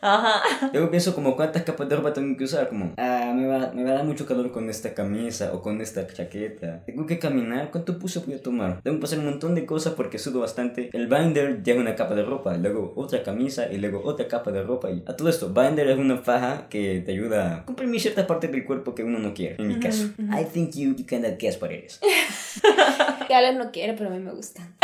Ajá. 0.00 0.70
Luego 0.72 0.90
pienso 0.90 1.14
como 1.14 1.36
cuántas 1.36 1.64
capas 1.64 1.86
de 1.86 1.96
ropa 1.96 2.14
tengo 2.14 2.34
que 2.36 2.44
usar, 2.44 2.68
como, 2.68 2.94
ah, 2.96 3.32
me 3.34 3.46
va, 3.46 3.72
me 3.74 3.84
va 3.84 3.90
a 3.90 3.94
dar 3.94 4.04
mucho 4.04 4.24
calor 4.24 4.50
con 4.52 4.70
esta 4.70 4.94
camisa 4.94 5.50
o 5.52 5.60
con 5.60 5.82
esta 5.82 6.06
chaqueta. 6.06 6.82
Tengo 6.86 7.04
que 7.04 7.18
caminar, 7.18 7.70
¿cuánto 7.70 7.98
puse 7.98 8.20
voy 8.20 8.36
a 8.36 8.42
tomar? 8.42 8.80
Tengo 8.82 8.96
que 8.96 9.02
pasar 9.02 9.18
un 9.18 9.26
montón 9.26 9.54
de 9.54 9.66
cosas 9.66 9.92
porque 9.92 10.18
sudo 10.18 10.40
bastante. 10.40 10.88
El 10.94 11.08
binder 11.08 11.62
lleva 11.62 11.80
una 11.80 11.94
capa 11.94 12.14
de 12.14 12.22
ropa, 12.22 12.56
luego 12.56 12.94
otra 12.96 13.22
camisa 13.22 13.70
y 13.70 13.76
luego 13.76 14.00
otra 14.02 14.28
capa 14.28 14.50
de 14.50 14.62
ropa. 14.62 14.90
Y 14.90 15.02
a 15.06 15.14
todo 15.14 15.28
esto, 15.28 15.50
binder 15.52 15.88
es 15.88 15.98
una 15.98 16.16
faja 16.18 16.68
que 16.70 17.02
te 17.04 17.12
ayuda 17.12 17.56
a 17.56 17.64
comprimir 17.66 18.00
ciertas 18.00 18.24
partes 18.24 18.50
del 18.50 18.64
cuerpo 18.64 18.94
que 18.94 19.04
uno 19.04 19.18
no 19.18 19.34
quiere, 19.34 19.56
en 19.58 19.68
mi 19.68 19.78
caso. 19.78 20.08
I 20.18 20.44
think 20.44 20.74
you, 20.74 20.94
you 20.96 21.04
cannot 21.04 21.38
guess 21.38 21.60
what 21.60 21.70
it 21.70 21.84
is. 21.84 22.00
Que 23.26 23.34
Alex 23.34 23.58
no 23.58 23.72
quiere, 23.72 23.94
pero 23.94 24.08
a 24.08 24.12
mí 24.12 24.20
me 24.20 24.30
gustan. 24.32 24.74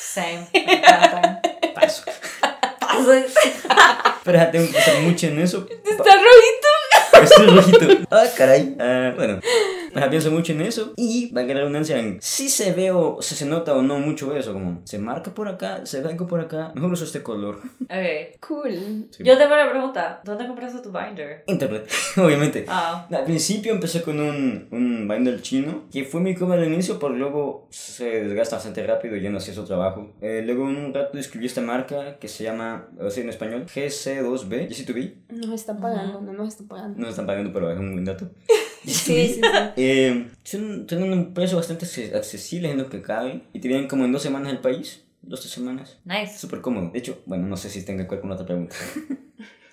Same. 0.00 0.46
Me 0.54 0.78
encantan. 0.78 1.40
Paso. 1.74 2.04
Pero 4.24 4.38
ya 4.38 4.50
tengo 4.50 4.66
que 4.66 4.72
pensar 4.72 5.00
mucho 5.02 5.26
en 5.26 5.38
eso. 5.40 5.66
Está 5.68 6.12
rojito. 6.14 7.22
Estoy 7.22 7.46
rojito. 7.46 8.06
Ah, 8.10 8.24
caray. 8.36 8.76
Ah, 8.78 9.12
bueno. 9.16 9.40
Ajá, 9.94 10.10
pienso 10.10 10.30
mucho 10.30 10.52
en 10.52 10.62
eso. 10.62 10.92
Y 10.96 11.32
va 11.32 11.42
a 11.42 11.44
quedar 11.44 11.58
redundancia 11.58 11.98
en 11.98 12.18
si 12.20 12.48
se 12.48 12.72
ve 12.72 12.90
o 12.90 13.20
si 13.22 13.34
se 13.34 13.46
nota 13.46 13.74
o 13.74 13.82
no 13.82 13.98
mucho 13.98 14.34
eso. 14.36 14.52
Como 14.52 14.82
se 14.84 14.98
marca 14.98 15.32
por 15.34 15.48
acá, 15.48 15.84
se 15.86 16.00
ve 16.00 16.08
algo 16.08 16.26
por 16.26 16.40
acá. 16.40 16.72
Mejor 16.74 16.92
uso 16.92 17.04
este 17.04 17.22
color. 17.22 17.60
Ok. 17.90 18.38
Cool. 18.46 19.08
Sí. 19.10 19.24
Yo 19.24 19.36
tengo 19.36 19.52
una 19.52 19.68
pregunta. 19.68 20.20
¿Dónde 20.24 20.46
compraste 20.46 20.78
tu 20.80 20.92
binder? 20.92 21.42
Internet, 21.46 21.90
obviamente. 22.16 22.64
Ah. 22.68 23.06
Al 23.10 23.24
principio 23.24 23.72
empecé 23.72 24.02
con 24.02 24.20
un, 24.20 24.68
un 24.70 25.08
binder 25.08 25.42
chino 25.42 25.84
que 25.90 26.04
fue 26.04 26.20
muy 26.20 26.36
cómodo 26.36 26.58
al 26.58 26.72
inicio, 26.72 27.00
pero 27.00 27.14
luego 27.14 27.66
se 27.70 28.22
desgasta 28.22 28.56
bastante 28.56 28.86
rápido 28.86 29.16
y 29.16 29.22
ya 29.22 29.30
no 29.30 29.38
hacía 29.38 29.54
su 29.54 29.64
trabajo. 29.64 30.12
Eh, 30.20 30.42
luego 30.44 30.64
un 30.64 30.94
rato 30.94 31.16
descubrí 31.16 31.46
esta 31.46 31.62
marca 31.62 32.18
que 32.18 32.28
se 32.28 32.44
llama, 32.44 32.88
o 33.00 33.10
sea, 33.10 33.24
en 33.24 33.30
español, 33.30 33.66
GC2B, 33.66 34.68
GC2B. 34.68 35.14
Nos 35.30 35.50
están 35.60 35.80
pagando, 35.80 36.20
no 36.20 36.32
nos 36.32 36.48
están 36.48 36.68
pagando. 36.68 36.98
No 36.98 37.04
me 37.04 37.10
están 37.10 37.26
pagando, 37.26 37.52
pero 37.52 37.72
es 37.72 37.78
un 37.78 37.92
buen 37.92 38.04
dato. 38.04 38.30
Sí, 38.84 38.92
sí, 38.92 39.34
sí. 39.34 39.40
Eh, 39.76 40.28
son- 40.44 40.86
tienen 40.86 41.12
un 41.12 41.34
precio 41.34 41.56
bastante 41.56 41.84
acce- 41.86 42.14
accesible 42.14 42.70
en 42.70 42.78
lo 42.78 42.88
que 42.88 43.02
cabe 43.02 43.42
y 43.52 43.60
te 43.60 43.68
vienen 43.68 43.88
como 43.88 44.04
en 44.04 44.12
dos 44.12 44.22
semanas 44.22 44.52
el 44.52 44.58
país. 44.60 45.04
Dos, 45.22 45.40
tres 45.40 45.52
semanas. 45.52 45.98
Nice. 46.04 46.38
Súper 46.38 46.60
cómodo. 46.62 46.90
De 46.90 46.98
hecho, 46.98 47.20
bueno, 47.26 47.46
no 47.46 47.56
sé 47.56 47.68
si 47.68 47.84
tenga 47.84 48.04
que 48.04 48.10
ver 48.12 48.20
con 48.20 48.32
otra 48.32 48.46
pregunta. 48.46 48.74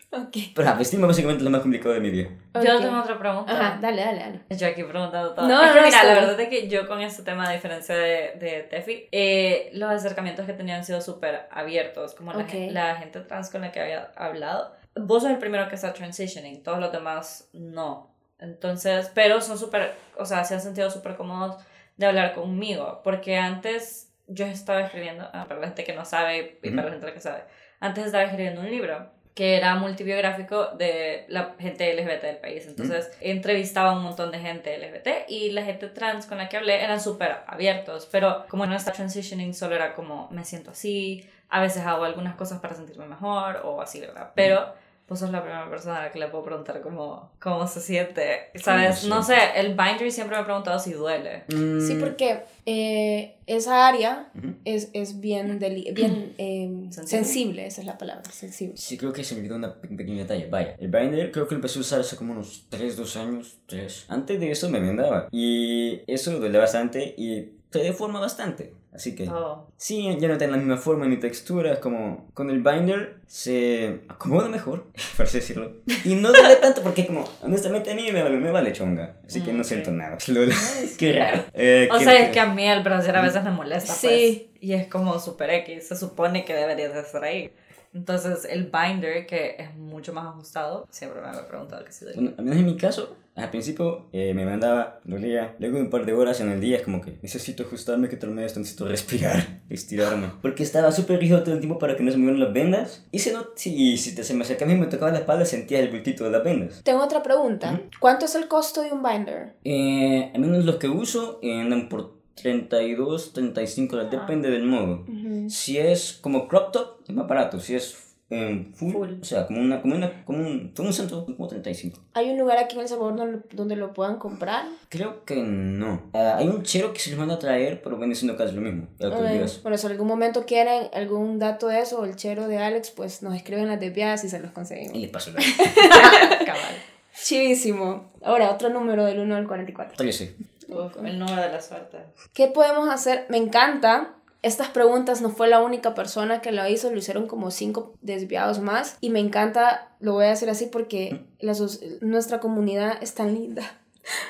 Ok. 0.09 0.37
Pero 0.55 0.69
la 0.69 0.73
vestirme 0.75 1.05
básicamente 1.05 1.39
es 1.39 1.43
lo 1.43 1.49
más 1.49 1.59
complicado 1.61 1.93
de 1.93 1.99
mi 1.99 2.09
vida. 2.09 2.29
Yo 2.55 2.77
Ok. 2.77 2.81
tengo 2.81 2.97
otra 3.01 3.19
pregunta. 3.19 3.51
Ajá, 3.51 3.77
dale, 3.81 4.01
dale, 4.01 4.19
dale. 4.19 4.41
Yo 4.57 4.67
aquí 4.67 4.81
preguntando 4.83 5.33
todo. 5.33 5.45
No, 5.49 5.61
es 5.61 5.71
que 5.71 5.79
no, 5.79 5.85
mira, 5.85 5.87
está 5.89 6.03
la 6.05 6.13
verdad 6.13 6.39
es 6.39 6.47
que 6.49 6.69
yo 6.69 6.87
con 6.87 7.01
este 7.01 7.23
tema, 7.23 7.47
a 7.47 7.51
diferencia 7.51 7.93
de, 7.93 8.31
de 8.39 8.67
Tefi, 8.69 9.09
eh, 9.11 9.69
los 9.73 9.91
acercamientos 9.91 10.45
que 10.45 10.53
tenían 10.53 10.85
sido 10.85 11.01
súper 11.01 11.41
abiertos, 11.51 12.15
como 12.15 12.31
la, 12.31 12.39
Ok. 12.43 12.49
gen- 12.49 12.73
la 12.73 12.95
gente 12.95 13.19
trans 13.19 13.49
con 13.49 13.59
la 13.61 13.71
que 13.73 13.81
había 13.81 14.05
hablado. 14.15 14.73
Vos 14.95 15.23
sos 15.23 15.31
el 15.31 15.39
primero 15.39 15.67
que 15.67 15.75
está 15.75 15.91
transitioning, 15.93 16.63
todos 16.63 16.79
los 16.79 16.91
demás 16.93 17.49
no. 17.51 18.15
Entonces, 18.39 19.11
pero 19.13 19.41
son 19.41 19.57
súper, 19.57 19.95
o 20.17 20.25
sea, 20.25 20.43
se 20.43 20.53
han 20.53 20.61
sentido 20.61 20.89
súper 20.91 21.15
cómodos 21.15 21.63
de 21.97 22.05
hablar 22.05 22.33
conmigo, 22.33 23.01
porque 23.03 23.37
antes 23.37 24.13
yo 24.27 24.45
estaba 24.45 24.81
escribiendo, 24.81 25.27
ah, 25.33 25.45
para 25.47 25.59
la 25.59 25.67
gente 25.67 25.83
que 25.83 25.95
no 25.95 26.05
sabe 26.05 26.59
y 26.61 26.69
para 26.71 26.85
la 26.85 26.91
gente 26.91 27.13
que 27.13 27.21
sabe, 27.21 27.43
antes 27.79 28.05
estaba 28.05 28.23
escribiendo 28.23 28.61
un 28.61 28.69
libro 28.69 29.09
que 29.37 29.55
era 29.55 29.75
multibiográfico 29.75 30.69
de 30.77 31.25
la 31.27 31.53
gente 31.59 31.93
LGBT 31.93 32.23
del 32.23 32.37
país. 32.37 32.65
Entonces, 32.65 33.11
entrevistaba 33.21 33.91
a 33.91 33.93
un 33.93 34.01
montón 34.01 34.31
de 34.31 34.39
gente 34.39 34.75
LGBT 34.79 35.29
y 35.29 35.51
la 35.51 35.63
gente 35.63 35.89
trans 35.89 36.25
con 36.25 36.39
la 36.39 36.49
que 36.49 36.57
hablé 36.57 36.83
eran 36.83 36.99
súper 36.99 37.37
abiertos, 37.45 38.09
pero 38.11 38.47
como 38.49 38.65
no 38.65 38.75
está 38.75 38.93
transitioning, 38.93 39.53
solo 39.53 39.75
era 39.75 39.93
como 39.93 40.27
me 40.31 40.43
siento 40.43 40.71
así, 40.71 41.29
a 41.49 41.61
veces 41.61 41.85
hago 41.85 42.03
algunas 42.03 42.35
cosas 42.35 42.59
para 42.59 42.73
sentirme 42.73 43.05
mejor 43.05 43.61
o 43.63 43.79
así, 43.79 44.01
¿verdad? 44.01 44.31
Pero 44.33 44.73
vos 45.09 45.19
sos 45.19 45.31
la 45.31 45.41
primera 45.41 45.69
persona 45.69 45.99
a 45.99 46.03
la 46.03 46.11
que 46.11 46.19
le 46.19 46.27
puedo 46.27 46.43
preguntar 46.43 46.81
cómo, 46.81 47.31
cómo 47.39 47.65
se 47.67 47.79
siente, 47.79 48.49
¿sabes? 48.55 48.99
Sí. 48.99 49.07
No 49.09 49.23
sé, 49.23 49.35
el 49.55 49.69
binder 49.69 50.11
siempre 50.11 50.35
me 50.35 50.41
ha 50.41 50.45
preguntado 50.45 50.79
si 50.79 50.91
duele. 50.93 51.43
Sí, 51.47 51.55
Mm, 51.95 51.99
porque 51.99 52.39
eh, 52.65 53.37
esa 53.47 53.87
área 53.87 54.29
es, 54.65 54.89
es 54.93 55.19
bien, 55.21 55.59
deli- 55.59 55.93
bien 55.93 56.33
eh, 56.37 56.67
Sensible. 56.91 57.07
sensible, 57.07 57.65
esa 57.67 57.81
es 57.81 57.87
la 57.87 57.97
palabra, 57.97 58.29
sensible. 58.31 58.75
Sí, 58.77 58.97
creo 58.97 59.13
que 59.13 59.23
se 59.23 59.33
me 59.35 59.39
olvidó 59.41 59.55
una 59.55 59.79
pe- 59.79 59.87
pequeña 59.87 60.23
detalle. 60.23 60.47
Vaya, 60.49 60.75
el 60.79 60.89
binder 60.89 61.31
creo 61.31 61.47
que 61.47 61.55
lo 61.55 61.59
empecé 61.59 61.79
a 61.79 61.81
usar 61.81 62.01
hace 62.01 62.15
como 62.17 62.33
unos 62.33 62.65
3, 62.69 62.97
2 62.97 63.15
años, 63.17 63.59
3. 63.67 64.05
Antes 64.09 64.39
de 64.39 64.51
eso 64.51 64.69
me 64.69 64.79
vendaba. 64.81 65.29
Y 65.31 66.01
eso 66.07 66.37
duele 66.39 66.57
bastante 66.57 67.15
y 67.17 67.56
se 67.77 67.83
deforma 67.83 68.19
bastante. 68.19 68.73
Así 68.93 69.13
que... 69.15 69.27
Oh. 69.29 69.67
Sí, 69.77 70.03
ya 70.19 70.27
no 70.27 70.37
tiene 70.37 70.51
la 70.53 70.57
misma 70.57 70.77
forma 70.77 71.05
ni 71.05 71.17
textura, 71.17 71.73
es 71.73 71.79
como 71.79 72.29
con 72.33 72.49
el 72.49 72.61
binder 72.63 73.17
se 73.27 74.01
acomoda 74.07 74.49
mejor, 74.49 74.85
por 75.17 75.25
así 75.25 75.37
decirlo. 75.37 75.73
Y 76.03 76.15
no 76.15 76.29
duele 76.31 76.55
tanto 76.61 76.81
porque 76.81 77.05
como, 77.05 77.23
honestamente 77.43 77.91
a 77.91 77.95
mí 77.95 78.11
me 78.11 78.23
vale, 78.23 78.37
me 78.37 78.51
vale 78.51 78.73
chonga, 78.73 79.17
así 79.25 79.41
que 79.43 79.51
Mm, 79.51 79.55
no 79.57 79.61
ok. 79.61 79.67
siento 79.67 79.91
nada. 79.91 80.17
Qué 80.97 81.13
raro. 81.13 81.43
Eh, 81.53 81.89
O 81.93 81.97
¿qué- 81.99 82.03
sea, 82.03 82.13
es 82.25 82.29
que 82.31 82.39
a 82.39 82.47
mí 82.47 82.67
el 82.67 82.83
brasier 82.83 83.15
a 83.17 83.21
veces 83.21 83.43
me 83.43 83.51
molesta, 83.51 83.93
Sí. 83.93 84.07
pues. 84.07 84.63
Y 84.63 84.73
es 84.73 84.87
como 84.87 85.19
super 85.19 85.49
X. 85.51 85.87
Se 85.89 85.95
supone 85.95 86.43
que 86.43 86.53
debería 86.55 86.89
de 86.89 86.99
estar 86.99 87.23
ahí. 87.23 87.51
Entonces, 87.93 88.45
el 88.49 88.71
binder, 88.71 89.25
que 89.25 89.55
es 89.57 89.75
mucho 89.75 90.13
más 90.13 90.25
ajustado, 90.25 90.87
siempre 90.89 91.21
me 91.21 91.27
había 91.27 91.47
preguntado 91.47 91.83
que 91.83 91.91
si 91.91 92.05
duele. 92.05 92.21
Bueno, 92.21 92.35
al 92.37 92.43
menos 92.43 92.59
en 92.59 92.65
mi 92.65 92.77
caso, 92.77 93.15
al 93.35 93.51
principio 93.51 94.07
eh, 94.13 94.33
me 94.33 94.45
mandaba, 94.45 94.99
dolía, 95.03 95.55
luego 95.59 95.77
un 95.77 95.91
par 95.91 96.05
de 96.05 96.13
horas 96.13 96.41
en 96.41 96.51
el 96.51 96.59
día 96.59 96.77
es 96.77 96.83
como 96.83 97.01
que 97.01 97.19
necesito 97.21 97.63
ajustarme, 97.63 98.09
que 98.09 98.17
termine 98.17 98.43
esto, 98.43 98.59
necesito 98.59 98.87
respirar, 98.87 99.61
estirarme. 99.69 100.31
Porque 100.41 100.63
estaba 100.63 100.91
súper 100.91 101.19
rígido 101.19 101.43
todo 101.43 101.53
el 101.53 101.59
tiempo 101.59 101.77
para 101.77 101.95
que 101.95 102.03
no 102.03 102.11
se 102.11 102.17
me 102.17 102.23
vieran 102.23 102.39
las 102.39 102.53
vendas. 102.53 103.05
Y 103.11 103.19
si, 103.19 103.31
no, 103.31 103.45
si, 103.55 103.97
si 103.97 104.15
te, 104.15 104.23
se 104.23 104.33
me 104.33 104.43
acercaba 104.43 104.71
y 104.71 104.75
me 104.75 104.87
tocaba 104.87 105.11
la 105.11 105.19
espalda, 105.19 105.45
sentía 105.45 105.79
el 105.79 105.89
bultito 105.89 106.23
de 106.23 106.31
las 106.31 106.43
vendas. 106.43 106.81
Tengo 106.83 107.03
otra 107.03 107.21
pregunta. 107.21 107.79
¿Cuánto 107.99 108.25
es 108.25 108.33
el 108.33 108.47
costo 108.47 108.81
de 108.81 108.91
un 108.91 109.03
binder? 109.03 109.53
Eh, 109.63 110.31
al 110.33 110.41
menos 110.41 110.65
los 110.65 110.77
que 110.77 110.89
uso 110.89 111.39
eh, 111.43 111.61
andan 111.61 111.89
por 111.89 112.16
32, 112.41 113.33
35 113.33 113.95
dólares, 113.95 114.17
Ah. 114.17 114.21
depende 114.21 114.49
del 114.49 114.63
modo. 114.63 115.05
Si 115.49 115.77
es 115.77 116.13
como 116.21 116.47
crop 116.47 116.71
top, 116.71 117.01
es 117.07 117.13
más 117.15 117.27
barato. 117.27 117.59
Si 117.59 117.75
es 117.75 118.03
em, 118.29 118.73
full, 118.73 118.91
Full. 118.91 119.09
o 119.21 119.23
sea, 119.23 119.47
como, 119.47 119.61
una, 119.61 119.81
como, 119.81 119.95
una, 119.95 120.25
como 120.25 120.39
un, 120.39 120.73
como 120.75 120.89
un 120.89 120.93
centro, 120.93 121.25
como 121.25 121.47
35. 121.47 121.97
¿Hay 122.13 122.29
un 122.29 122.37
lugar 122.37 122.57
aquí 122.57 122.75
en 122.75 122.81
El 122.81 122.87
Salvador 122.89 123.41
donde, 123.53 123.75
lo 123.77 123.93
puedan 123.93 124.17
comprar? 124.17 124.65
Creo 124.89 125.23
que 125.23 125.37
no. 125.37 126.09
Ah, 126.13 126.35
hay 126.37 126.47
un 126.49 126.61
chero 126.63 126.91
que 126.91 126.99
se 126.99 127.09
les 127.11 127.17
manda 127.17 127.35
a 127.35 127.39
traer, 127.39 127.81
pero 127.81 127.97
viene 127.97 128.15
siendo 128.15 128.35
casi 128.35 128.53
lo 128.53 128.59
mismo. 128.59 128.87
Ya 128.99 129.09
te 129.09 129.15
Ok. 129.15 129.21
olvidas. 129.21 129.61
Bueno, 129.63 129.77
si 129.77 129.85
en 129.85 129.91
algún 129.93 130.07
momento 130.09 130.45
quieren 130.45 130.89
algún 130.93 131.39
dato 131.39 131.67
de 131.69 131.79
eso, 131.79 131.99
o 132.01 132.03
el 132.05 132.17
chero 132.17 132.49
de 132.49 132.57
Alex, 132.57 132.91
pues 132.91 133.23
nos 133.23 133.33
escriben 133.33 133.67
las 133.67 133.79
desviadas 133.79 134.25
y 134.25 134.29
se 134.29 134.39
los 134.39 134.51
Y 134.51 134.53
conseguimos. 134.53 134.97
le 134.97 135.07
paso 135.07 135.31
la 135.31 135.39
Cabal. 136.45 136.75
Chivísimo. 137.23 138.11
Ahora, 138.23 138.51
otro 138.51 138.69
número 138.69 139.05
del 139.05 139.19
1 139.19 139.35
al 139.37 139.47
44. 139.47 139.95
13. 139.97 140.35
Uf, 140.69 140.97
el 141.03 141.17
número 141.19 141.41
de 141.41 141.49
la 141.49 141.61
suerte. 141.61 141.97
¿Qué 142.33 142.47
podemos 142.47 142.89
hacer? 142.89 143.25
Me 143.29 143.37
encanta. 143.37 144.13
Estas 144.43 144.69
preguntas 144.69 145.21
no 145.21 145.29
fue 145.29 145.47
la 145.47 145.61
única 145.61 145.93
persona 145.95 146.41
que 146.41 146.51
lo 146.51 146.65
hizo, 146.67 146.91
lo 146.91 146.97
hicieron 146.97 147.25
como 147.27 147.49
cinco 147.51 147.93
desviados 148.01 148.59
más. 148.59 148.97
Y 149.01 149.09
me 149.09 149.19
encanta, 149.19 149.89
lo 149.99 150.13
voy 150.13 150.25
a 150.25 150.31
hacer 150.31 150.49
así 150.49 150.67
porque 150.67 151.25
la 151.39 151.53
sos- 151.55 151.81
nuestra 152.01 152.39
comunidad 152.39 153.01
es 153.01 153.13
tan 153.15 153.33
linda. 153.33 153.63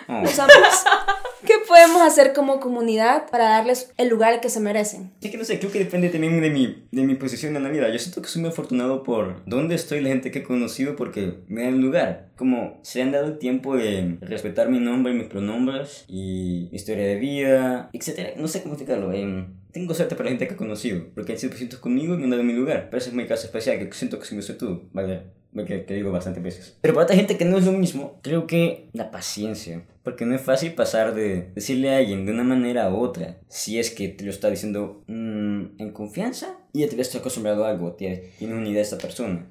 Oh. 0.08 0.22
Los 0.22 0.38
amamos. 0.40 0.84
¿Qué 1.46 1.54
podemos 1.68 2.02
hacer 2.02 2.34
como 2.34 2.60
comunidad 2.60 3.30
para 3.30 3.50
darles 3.50 3.94
el 3.98 4.10
lugar 4.10 4.42
que 4.42 4.50
se 4.50 4.60
merecen? 4.60 5.13
Sí 5.22 5.30
que 5.30 5.38
no 5.38 5.46
sé, 5.46 5.60
creo 5.60 5.72
que 5.72 5.80
depende 5.80 6.10
también 6.10 6.42
de 6.42 6.50
mi, 6.50 6.88
de 6.92 7.04
mi 7.04 7.16
posición 7.16 7.56
en 7.56 7.63
la 7.63 7.70
vida. 7.70 7.90
Yo 7.90 8.00
siento 8.00 8.22
que 8.22 8.28
soy 8.28 8.42
muy 8.42 8.50
afortunado 8.50 9.04
por 9.04 9.44
dónde 9.46 9.76
estoy, 9.76 10.02
la 10.02 10.10
gente 10.10 10.32
que 10.32 10.40
he 10.40 10.44
conocido, 10.44 10.96
porque 10.96 11.36
me 11.48 11.63
dan 11.63 11.80
lugar. 11.80 12.30
Como 12.36 12.80
se 12.84 13.02
han 13.02 13.12
dado 13.12 13.28
el 13.28 13.38
tiempo 13.38 13.78
de 13.78 14.18
respetar 14.22 14.70
mi 14.70 14.80
nombre 14.80 15.13
y 15.13 15.16
mis 15.16 15.28
pronombres 15.28 16.06
y 16.08 16.70
mi 16.72 16.76
historia 16.76 17.06
de 17.06 17.16
vida, 17.16 17.90
etc. 17.94 18.36
No 18.38 18.48
sé 18.48 18.63
cómo 18.63 18.74
explicarlo. 18.74 19.13
em, 19.13 19.54
tengo 19.72 19.94
suerte 19.94 20.16
para 20.16 20.26
la 20.26 20.32
gente 20.32 20.48
que 20.48 20.56
he 20.56 20.58
conocido, 20.58 21.06
porque 21.13 21.34
han 21.34 21.38
sido 21.38 21.52
pacientes 21.52 21.80
conmigo 21.80 22.16
y 22.16 22.18
me 22.18 22.24
han 22.24 22.32
dado 22.32 22.44
mi 22.44 22.54
lugar. 22.54 22.88
Pero 22.90 22.98
ese 22.98 23.10
es 23.10 23.16
mi 23.16 23.28
caso 23.28 23.46
especial, 23.46 23.78
que 23.78 23.94
siento 23.94 24.20
que 24.20 24.26
soy 24.26 24.58
tú, 24.58 24.90
¿vale? 24.92 25.37
Que, 25.65 25.86
digo 25.88 26.12
bastantes 26.12 26.43
veces. 26.43 26.78
Pero 26.82 26.93
para 26.93 27.06
otra 27.06 27.15
gente 27.15 27.38
que 27.38 27.46
no 27.46 27.58
es 27.58 27.65
lo 27.65 27.72
mismo, 27.72 28.20
creo 28.22 28.48
que 28.48 28.89
la 28.93 29.12
paciencia. 29.12 29.84
Porque 30.04 30.26
no 30.26 30.36
es 30.36 30.41
fácil 30.41 30.74
pasar 30.74 31.13
de 31.13 31.50
decirle 31.56 31.93
a 31.93 31.98
alguien 31.98 32.26
de 32.26 32.32
una 32.32 32.43
manera 32.43 32.86
a 32.86 32.93
otra, 32.93 33.38
si 33.50 33.80
es 33.80 33.91
que 33.91 34.08
te 34.08 34.24
lo 34.24 34.32
está 34.32 34.50
diciendo 34.50 35.04
mm, 35.08 35.65
en 35.80 35.91
confianza 35.91 36.58
y 36.72 36.80
ya 36.80 36.88
te 36.88 36.93
habías 36.93 37.13
acostumbrado 37.15 37.65
a 37.65 37.70
algo, 37.72 37.93
tienes 37.93 38.22
una 38.41 38.67
idea 38.67 38.76
de 38.76 38.82
esta 38.82 38.98
persona. 38.98 39.46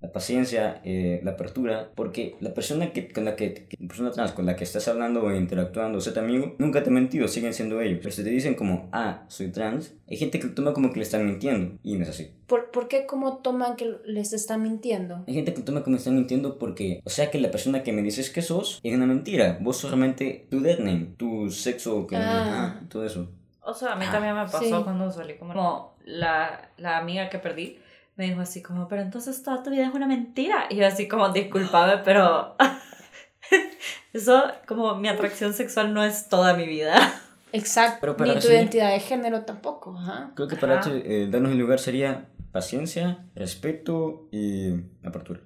La 0.00 0.12
paciencia, 0.12 0.80
eh, 0.84 1.20
la 1.24 1.32
apertura, 1.32 1.90
porque 1.96 2.36
la 2.38 2.54
persona 2.54 2.92
que, 2.92 3.08
con 3.08 3.24
la 3.24 3.34
que, 3.34 3.52
que- 3.68 3.76
la 3.80 3.88
persona 3.88 4.12
trans 4.12 4.30
con 4.30 4.46
la 4.46 4.54
que 4.54 4.62
estás 4.62 4.86
hablando 4.86 5.24
o 5.24 5.34
interactuando, 5.34 5.98
o 5.98 6.00
sea, 6.00 6.14
tu 6.14 6.20
amigo, 6.20 6.54
nunca 6.58 6.84
te 6.84 6.90
ha 6.90 6.92
mentido, 6.92 7.26
siguen 7.26 7.52
siendo 7.52 7.80
ellos. 7.80 7.98
Pero 8.00 8.12
si 8.12 8.22
te 8.22 8.30
dicen 8.30 8.54
como, 8.54 8.88
ah, 8.92 9.24
soy 9.26 9.50
trans, 9.50 9.94
hay 10.08 10.16
gente 10.16 10.38
que 10.38 10.46
lo 10.46 10.54
toma 10.54 10.72
como 10.72 10.92
que 10.92 10.98
le 11.00 11.02
están 11.02 11.26
mintiendo, 11.26 11.76
y 11.82 11.96
no 11.96 12.04
es 12.04 12.10
así. 12.10 12.30
¿Por, 12.46 12.70
por 12.70 12.86
qué 12.86 13.06
cómo 13.06 13.38
toman 13.38 13.74
que 13.74 13.96
les 14.06 14.32
están 14.32 14.62
mintiendo? 14.62 15.24
Hay 15.26 15.34
gente 15.34 15.52
que 15.52 15.62
toma 15.62 15.82
como 15.82 15.96
están 15.96 16.14
mintiendo 16.14 16.58
porque, 16.58 17.00
o 17.04 17.10
sea, 17.10 17.30
que 17.32 17.40
la 17.40 17.50
persona 17.50 17.82
que 17.82 17.92
me 17.92 18.02
dices 18.02 18.30
que 18.30 18.40
sos 18.40 18.78
es 18.84 18.94
una 18.94 19.06
mentira. 19.06 19.58
Vos 19.60 19.78
solamente 19.78 20.46
tu 20.48 20.60
dead 20.60 20.78
name, 20.78 21.08
tu 21.16 21.50
sexo, 21.50 22.06
que, 22.06 22.14
Ah. 22.14 22.42
ajá, 22.76 22.80
todo 22.88 23.04
eso. 23.04 23.28
O 23.62 23.74
sea, 23.74 23.94
a 23.94 23.96
mí 23.96 24.04
Ah. 24.08 24.12
también 24.12 24.34
me 24.36 24.42
pasó 24.42 24.60
Sí. 24.62 24.70
cuando 24.84 25.10
salí 25.10 25.34
como, 25.34 25.52
como 25.54 25.94
la, 26.04 26.70
la 26.78 26.98
amiga 26.98 27.28
que 27.28 27.38
perdí 27.38 27.78
me 28.18 28.24
dijo 28.26 28.40
así 28.42 28.60
como, 28.62 28.88
pero 28.88 29.00
entonces 29.00 29.42
toda 29.42 29.62
tu 29.62 29.70
vida 29.70 29.86
es 29.86 29.94
una 29.94 30.06
mentira. 30.06 30.66
Y 30.68 30.76
yo 30.76 30.86
así 30.86 31.08
como, 31.08 31.30
discúlpame, 31.30 31.98
pero 32.04 32.56
eso 34.12 34.42
como 34.66 34.94
mi 34.96 35.08
atracción 35.08 35.54
sexual 35.54 35.94
no 35.94 36.04
es 36.04 36.28
toda 36.28 36.54
mi 36.54 36.66
vida. 36.66 37.22
Exacto. 37.52 37.98
Pero 38.00 38.16
para 38.16 38.34
Ni 38.34 38.40
tu 38.40 38.48
resumir- 38.48 38.54
identidad 38.58 38.92
de 38.92 39.00
género 39.00 39.42
tampoco. 39.44 39.96
Creo 40.34 40.48
que 40.48 40.56
para 40.56 40.80
eh, 40.86 41.28
darnos 41.30 41.52
el 41.52 41.58
lugar 41.58 41.78
sería 41.78 42.28
paciencia, 42.52 43.24
respeto 43.34 44.28
y 44.32 44.74
apertura. 45.04 45.40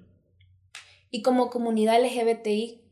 Y 1.11 1.23
como 1.23 1.51
comunidad 1.51 2.01
LGBTIQ, 2.03 2.91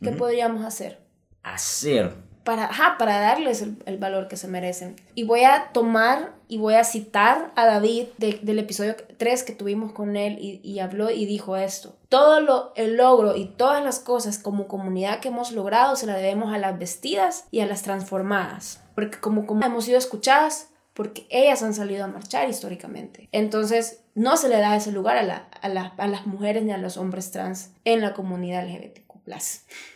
¿qué 0.00 0.08
Ujú. 0.08 0.16
podríamos 0.18 0.64
hacer? 0.64 1.00
Hacer. 1.42 2.14
Para, 2.48 2.64
ajá, 2.64 2.96
para 2.98 3.20
darles 3.20 3.60
el, 3.60 3.76
el 3.84 3.98
valor 3.98 4.26
que 4.26 4.38
se 4.38 4.48
merecen. 4.48 4.96
Y 5.14 5.24
voy 5.24 5.44
a 5.44 5.68
tomar 5.74 6.32
y 6.48 6.56
voy 6.56 6.76
a 6.76 6.84
citar 6.84 7.52
a 7.56 7.66
David 7.66 8.06
de- 8.16 8.40
del 8.42 8.58
episodio 8.58 8.96
3 9.18 9.42
que 9.42 9.52
tuvimos 9.52 9.92
con 9.92 10.16
él 10.16 10.38
y, 10.40 10.58
y 10.64 10.78
habló 10.78 11.10
y 11.10 11.26
dijo 11.26 11.58
esto. 11.58 11.98
Todo 12.08 12.40
lo, 12.40 12.72
el 12.74 12.96
logro 12.96 13.36
y 13.36 13.44
todas 13.48 13.84
las 13.84 13.98
cosas 14.00 14.38
como 14.38 14.66
comunidad 14.66 15.20
que 15.20 15.28
hemos 15.28 15.52
logrado 15.52 15.94
se 15.94 16.06
la 16.06 16.16
debemos 16.16 16.54
a 16.54 16.56
las 16.56 16.78
vestidas 16.78 17.44
y 17.50 17.60
a 17.60 17.66
las 17.66 17.82
transformadas. 17.82 18.80
Porque 18.94 19.20
como, 19.20 19.44
como 19.46 19.66
hemos 19.66 19.84
sido 19.84 19.98
escuchadas, 19.98 20.70
porque 20.94 21.26
ellas 21.28 21.62
han 21.62 21.74
salido 21.74 22.04
a 22.04 22.08
marchar 22.08 22.48
históricamente. 22.48 23.28
Entonces, 23.30 24.04
no 24.14 24.38
se 24.38 24.48
le 24.48 24.56
da 24.58 24.74
ese 24.74 24.90
lugar 24.90 25.18
a, 25.18 25.22
la- 25.22 25.48
a, 25.60 25.68
la- 25.68 25.92
a 25.98 26.06
las 26.06 26.26
mujeres 26.26 26.62
ni 26.64 26.72
a 26.72 26.78
los 26.78 26.96
hombres 26.96 27.30
trans 27.30 27.72
en 27.84 28.00
la 28.00 28.14
comunidad 28.14 28.64
LGBTQ+. 28.66 29.04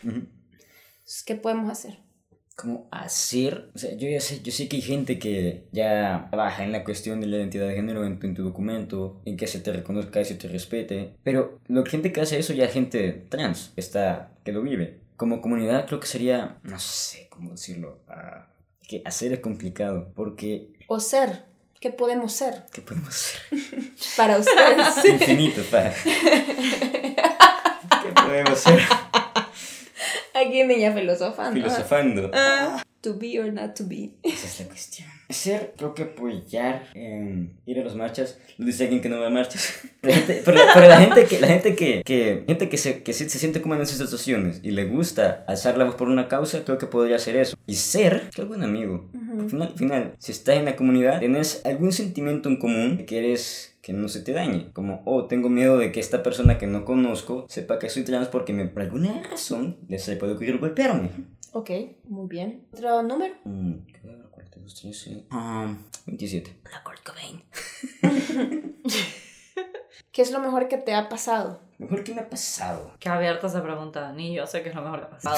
Entonces, 0.03 1.23
¿Qué 1.25 1.35
podemos 1.35 1.71
hacer? 1.71 2.02
¿Cómo 2.55 2.87
hacer? 2.91 3.71
O 3.73 3.79
sea, 3.79 3.95
yo 3.95 4.07
ya 4.07 4.21
sé, 4.21 4.41
yo 4.43 4.51
sé 4.51 4.67
que 4.67 4.75
hay 4.75 4.81
gente 4.83 5.17
que 5.17 5.65
ya 5.71 6.27
trabaja 6.29 6.63
en 6.63 6.71
la 6.71 6.83
cuestión 6.83 7.19
de 7.19 7.27
la 7.27 7.37
identidad 7.37 7.67
de 7.67 7.73
género 7.73 8.05
en 8.05 8.19
tu, 8.19 8.27
en 8.27 8.35
tu 8.35 8.43
documento, 8.43 9.21
en 9.25 9.37
que 9.37 9.47
se 9.47 9.59
te 9.59 9.73
reconozca 9.73 10.21
y 10.21 10.25
se 10.25 10.35
te 10.35 10.47
respete, 10.47 11.15
pero 11.23 11.59
la 11.67 11.83
gente 11.85 12.13
que 12.13 12.21
hace 12.21 12.37
eso 12.37 12.53
ya 12.53 12.65
es 12.65 12.73
gente 12.73 13.25
trans, 13.29 13.71
que 13.73 13.81
está, 13.81 14.31
que 14.43 14.51
lo 14.51 14.61
vive. 14.61 14.99
Como 15.17 15.41
comunidad 15.41 15.87
creo 15.87 15.99
que 15.99 16.07
sería, 16.07 16.59
no 16.63 16.77
sé 16.77 17.27
cómo 17.29 17.51
decirlo, 17.51 17.99
ah, 18.07 18.47
que 18.87 19.01
hacer 19.03 19.33
es 19.33 19.39
complicado, 19.39 20.11
porque 20.15 20.73
O 20.87 20.99
ser. 20.99 21.51
¿Qué 21.79 21.89
podemos 21.89 22.31
ser 22.31 22.63
¿Qué 22.71 22.81
podemos 22.81 23.09
hacer? 23.09 23.41
para 24.17 24.37
ustedes? 24.37 25.05
Infinito, 25.05 25.61
pa. 25.69 25.91
¿Qué 28.03 28.11
podemos 28.15 28.51
hacer? 28.51 29.02
Aquí 30.47 30.63
niña 30.63 30.93
filosofando. 30.93 31.53
Filosofando. 31.53 32.31
Ah, 32.33 32.83
to 33.01 33.17
be 33.17 33.39
or 33.39 33.51
not 33.51 33.75
to 33.75 33.83
be. 33.85 34.11
Esa 34.23 34.47
es 34.47 34.59
la 34.61 34.65
cuestión. 34.67 35.07
Ser, 35.29 35.73
creo 35.77 35.95
que 35.95 36.03
apoyar, 36.03 36.89
eh, 36.93 37.47
ir 37.65 37.79
a 37.79 37.83
las 37.83 37.95
marchas, 37.95 38.37
lo 38.57 38.65
dice 38.65 38.83
alguien 38.83 39.01
que 39.01 39.09
no 39.09 39.19
va 39.19 39.27
a 39.27 39.29
marchas. 39.29 39.81
Gente, 40.03 40.41
pero, 40.45 40.59
pero 40.73 40.87
la 40.87 40.99
gente 40.99 41.25
que, 41.25 41.39
la 41.39 41.47
gente 41.47 41.75
que, 41.75 42.03
que, 42.03 42.43
gente 42.45 42.69
que, 42.69 42.77
se, 42.77 43.03
que 43.03 43.13
se, 43.13 43.29
se 43.29 43.39
siente 43.39 43.61
como 43.61 43.73
en 43.75 43.81
esas 43.81 43.97
situaciones 43.97 44.59
y 44.63 44.71
le 44.71 44.85
gusta 44.85 45.43
alzar 45.47 45.77
la 45.77 45.85
voz 45.85 45.95
por 45.95 46.09
una 46.09 46.27
causa, 46.27 46.63
creo 46.65 46.77
que 46.77 46.87
podría 46.87 47.15
hacer 47.15 47.37
eso. 47.37 47.57
Y 47.65 47.75
ser, 47.75 48.29
que 48.35 48.43
buen 48.43 48.63
amigo. 48.63 49.09
Al 49.39 49.49
final, 49.49 49.67
al 49.69 49.77
final, 49.77 50.13
si 50.19 50.33
estás 50.33 50.57
en 50.57 50.65
la 50.65 50.75
comunidad, 50.75 51.19
tenés 51.19 51.61
algún 51.65 51.93
sentimiento 51.93 52.49
en 52.49 52.57
común 52.57 52.97
que 52.97 53.05
quieres 53.05 53.72
que 53.83 53.91
no 53.91 54.07
se 54.07 54.21
te 54.21 54.31
dañe. 54.31 54.71
Como, 54.71 55.03
oh, 55.05 55.25
tengo 55.25 55.49
miedo 55.49 55.77
de 55.77 55.91
que 55.91 55.99
esta 55.99 56.23
persona 56.23 56.57
que 56.57 56.67
no 56.67 56.85
conozco 56.85 57.45
sepa 57.49 57.77
que 57.77 57.89
soy 57.89 58.05
trans 58.05 58.29
porque 58.29 58.53
me, 58.53 58.65
por 58.65 58.81
alguna 58.81 59.21
razón 59.29 59.77
les 59.89 60.09
puede 60.15 60.33
ocurrir 60.33 60.57
golpearme. 60.57 61.11
Ok, 61.51 61.69
muy 62.05 62.27
bien. 62.27 62.65
¿Otro 62.71 63.03
número? 63.03 63.35
Mm, 63.43 63.73
¿qué 63.85 64.07
va 64.07 64.13
a 64.13 64.15
haber? 64.15 64.29
42, 64.29 64.73
13, 64.73 65.25
ah, 65.31 65.77
27. 66.07 66.61
La 66.71 66.81
Kurt 66.81 67.03
Cobain. 67.03 67.43
¿Qué 70.13 70.21
es 70.21 70.29
lo 70.29 70.39
mejor 70.39 70.67
que 70.67 70.77
te 70.77 70.93
ha 70.93 71.09
pasado? 71.09 71.57
Mejor 71.79 72.03
que 72.03 72.13
me 72.13 72.21
ha 72.21 72.29
pasado. 72.29 72.91
Qué 72.99 73.09
abierta 73.09 73.47
esa 73.47 73.63
pregunta. 73.63 74.11
Ni 74.11 74.35
yo 74.35 74.45
sé 74.45 74.61
qué 74.61 74.69
es 74.69 74.75
lo 74.75 74.83
mejor 74.83 74.99
que 74.99 75.05
ha 75.07 75.09
pasado. 75.09 75.37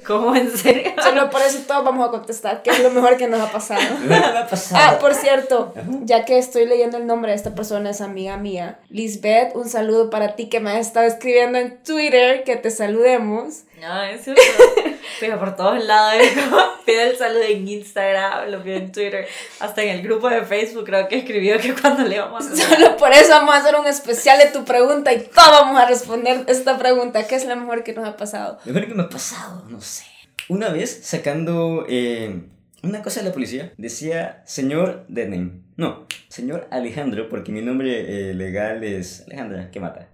¿Cómo 0.06 0.34
en 0.34 0.50
serio? 0.50 0.90
Solo 1.00 1.30
por 1.30 1.40
eso 1.42 1.60
todos 1.64 1.84
vamos 1.84 2.08
a 2.08 2.10
contestar. 2.10 2.60
¿Qué 2.64 2.70
es 2.70 2.82
lo 2.82 2.90
mejor 2.90 3.16
que 3.16 3.28
nos 3.28 3.40
ha 3.40 3.52
pasado? 3.52 3.80
Me 4.04 4.16
ha 4.16 4.48
pasado. 4.48 4.82
Ah, 4.84 4.98
por 4.98 5.14
cierto, 5.14 5.72
ya 6.02 6.24
que 6.24 6.38
estoy 6.38 6.66
leyendo 6.66 6.96
el 6.96 7.06
nombre 7.06 7.30
de 7.30 7.36
esta 7.36 7.54
persona, 7.54 7.90
es 7.90 8.00
amiga 8.00 8.36
mía. 8.36 8.80
Lisbeth, 8.88 9.54
un 9.54 9.68
saludo 9.68 10.10
para 10.10 10.34
ti 10.34 10.48
que 10.48 10.58
me 10.58 10.72
has 10.72 10.88
estado 10.88 11.06
escribiendo 11.06 11.58
en 11.58 11.80
Twitter, 11.84 12.42
que 12.42 12.56
te 12.56 12.72
saludemos. 12.72 13.62
No, 13.80 14.02
es 14.02 14.24
cierto. 14.24 14.42
Pero 15.20 15.38
por 15.38 15.54
todos 15.54 15.84
lados, 15.84 16.22
pide 16.86 17.10
el 17.10 17.16
saludo 17.16 17.42
en 17.42 17.68
Instagram, 17.68 18.50
lo 18.50 18.62
pide 18.62 18.76
en 18.76 18.92
Twitter, 18.92 19.28
hasta 19.60 19.82
en 19.82 19.90
el 19.90 20.02
grupo 20.02 20.30
de 20.30 20.42
Facebook 20.42 20.86
creo 20.86 21.06
que 21.08 21.18
escribió 21.18 21.58
que 21.58 21.74
cuando 21.74 22.04
le 22.04 22.18
vamos 22.18 22.46
a 22.46 22.56
Solo 22.56 22.96
por 22.96 23.12
eso 23.12 23.30
vamos 23.30 23.54
a 23.54 23.58
hacer 23.58 23.76
un 23.76 23.86
especial 23.86 24.38
de 24.38 24.46
tu 24.46 24.64
pregunta 24.64 25.12
y 25.12 25.20
todos 25.20 25.50
vamos 25.50 25.78
a 25.78 25.86
responder 25.86 26.44
esta 26.48 26.78
pregunta. 26.78 27.26
¿Qué 27.26 27.34
es 27.34 27.44
lo 27.44 27.54
mejor 27.56 27.84
que 27.84 27.92
nos 27.92 28.08
ha 28.08 28.16
pasado? 28.16 28.58
Mejor 28.64 28.86
que 28.86 28.94
me 28.94 29.02
ha 29.02 29.08
pasado, 29.08 29.64
no 29.68 29.80
sé. 29.80 30.04
Una 30.48 30.70
vez 30.70 31.00
sacando 31.04 31.84
eh, 31.88 32.40
una 32.82 33.02
cosa 33.02 33.20
de 33.20 33.28
la 33.28 33.32
policía, 33.32 33.72
decía 33.76 34.42
señor 34.46 35.04
Denem. 35.08 35.62
No, 35.76 36.06
señor 36.28 36.66
Alejandro, 36.70 37.28
porque 37.28 37.52
mi 37.52 37.62
nombre 37.62 38.30
eh, 38.30 38.34
legal 38.34 38.84
es 38.84 39.24
Alejandra, 39.26 39.70
que 39.70 39.80
mata. 39.80 40.08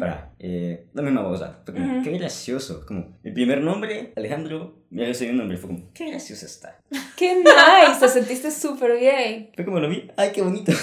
Para, 0.00 0.32
eh, 0.40 0.86
la 0.94 1.02
misma 1.02 1.22
voz. 1.22 1.44
Fue 1.64 1.74
como, 1.74 1.98
Ujú. 1.98 2.02
qué 2.02 2.18
gracioso. 2.18 2.84
Como, 2.84 3.16
mi 3.22 3.30
primer 3.30 3.60
nombre, 3.60 4.12
Alejandro, 4.16 4.82
mi 4.90 5.14
segundo 5.14 5.42
nombre. 5.44 5.58
Fue 5.58 5.68
como, 5.70 5.92
qué 5.94 6.10
gracioso 6.10 6.44
está. 6.44 6.76
¡Qué 7.16 7.36
nice! 7.36 8.00
Te 8.00 8.08
sentiste 8.08 8.50
súper 8.50 8.98
bien. 8.98 9.50
Fue 9.54 9.64
como 9.64 9.78
lo 9.78 9.88
vi, 9.88 10.10
ay, 10.16 10.32
qué 10.32 10.42
bonito. 10.42 10.72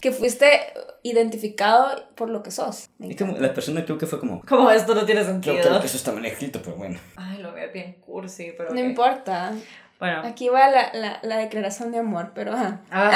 Que 0.00 0.12
fuiste 0.12 0.46
identificado 1.02 2.08
por 2.14 2.30
lo 2.30 2.42
que 2.42 2.50
sos. 2.50 2.88
Es 3.00 3.16
como, 3.16 3.36
la 3.36 3.52
persona 3.52 3.84
creo 3.84 3.98
que 3.98 4.06
fue 4.06 4.18
como, 4.18 4.40
Como 4.48 4.70
esto 4.70 4.94
no 4.94 5.04
tiene 5.04 5.20
creo, 5.20 5.32
sentido. 5.32 5.56
creo 5.60 5.80
que 5.80 5.86
eso 5.86 5.98
está 5.98 6.12
mal 6.12 6.24
escrito, 6.24 6.60
pero 6.64 6.76
bueno. 6.76 6.98
Ay, 7.16 7.42
lo 7.42 7.52
veo 7.52 7.70
bien 7.70 7.96
cursi, 8.00 8.52
pero. 8.56 8.72
No 8.72 8.80
ok. 8.80 8.86
importa. 8.86 9.52
Bueno, 10.00 10.22
Aquí 10.24 10.48
va 10.48 10.68
la, 10.70 10.90
la, 10.94 11.20
la 11.22 11.36
declaración 11.36 11.92
de 11.92 11.98
amor, 11.98 12.32
pero 12.34 12.52
ajá. 12.54 12.80
ah, 12.90 13.10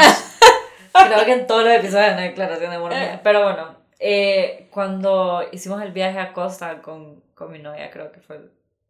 creo 1.08 1.24
que 1.24 1.32
en 1.32 1.46
todos 1.46 1.64
los 1.64 1.72
episodios 1.72 2.04
hay 2.08 2.12
una 2.12 2.22
declaración 2.22 2.70
de 2.70 2.76
amor 2.76 2.90
mía. 2.90 3.20
Pero 3.24 3.42
bueno, 3.42 3.74
eh, 3.98 4.68
cuando 4.70 5.42
hicimos 5.50 5.82
el 5.82 5.92
viaje 5.92 6.18
a 6.20 6.32
Costa 6.34 6.82
con, 6.82 7.22
con 7.34 7.50
mi 7.50 7.58
novia, 7.58 7.90
creo 7.90 8.12
que 8.12 8.20
fue 8.20 8.38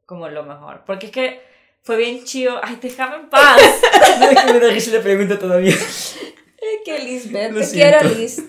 como 0.07 0.29
lo 0.29 0.43
mejor. 0.43 0.83
Porque 0.85 1.07
es 1.07 1.13
que 1.13 1.41
fue 1.83 1.97
bien 1.97 2.25
chido. 2.25 2.59
Ay, 2.63 2.79
déjame 2.83 3.17
en 3.17 3.31
paz. 3.31 3.61
No 4.19 4.27
es 4.31 4.41
que 4.43 4.53
me 4.53 4.61
da 4.61 4.69
risa 4.73 4.91
la 4.97 5.03
pregunta 5.03 5.39
todavía. 5.39 5.75
Qué 6.85 6.99
Lisbeth, 6.99 7.53
Lo 7.53 7.61
te 7.61 7.67
siento. 7.67 7.99
quiero, 8.01 8.15
Liz. 8.17 8.43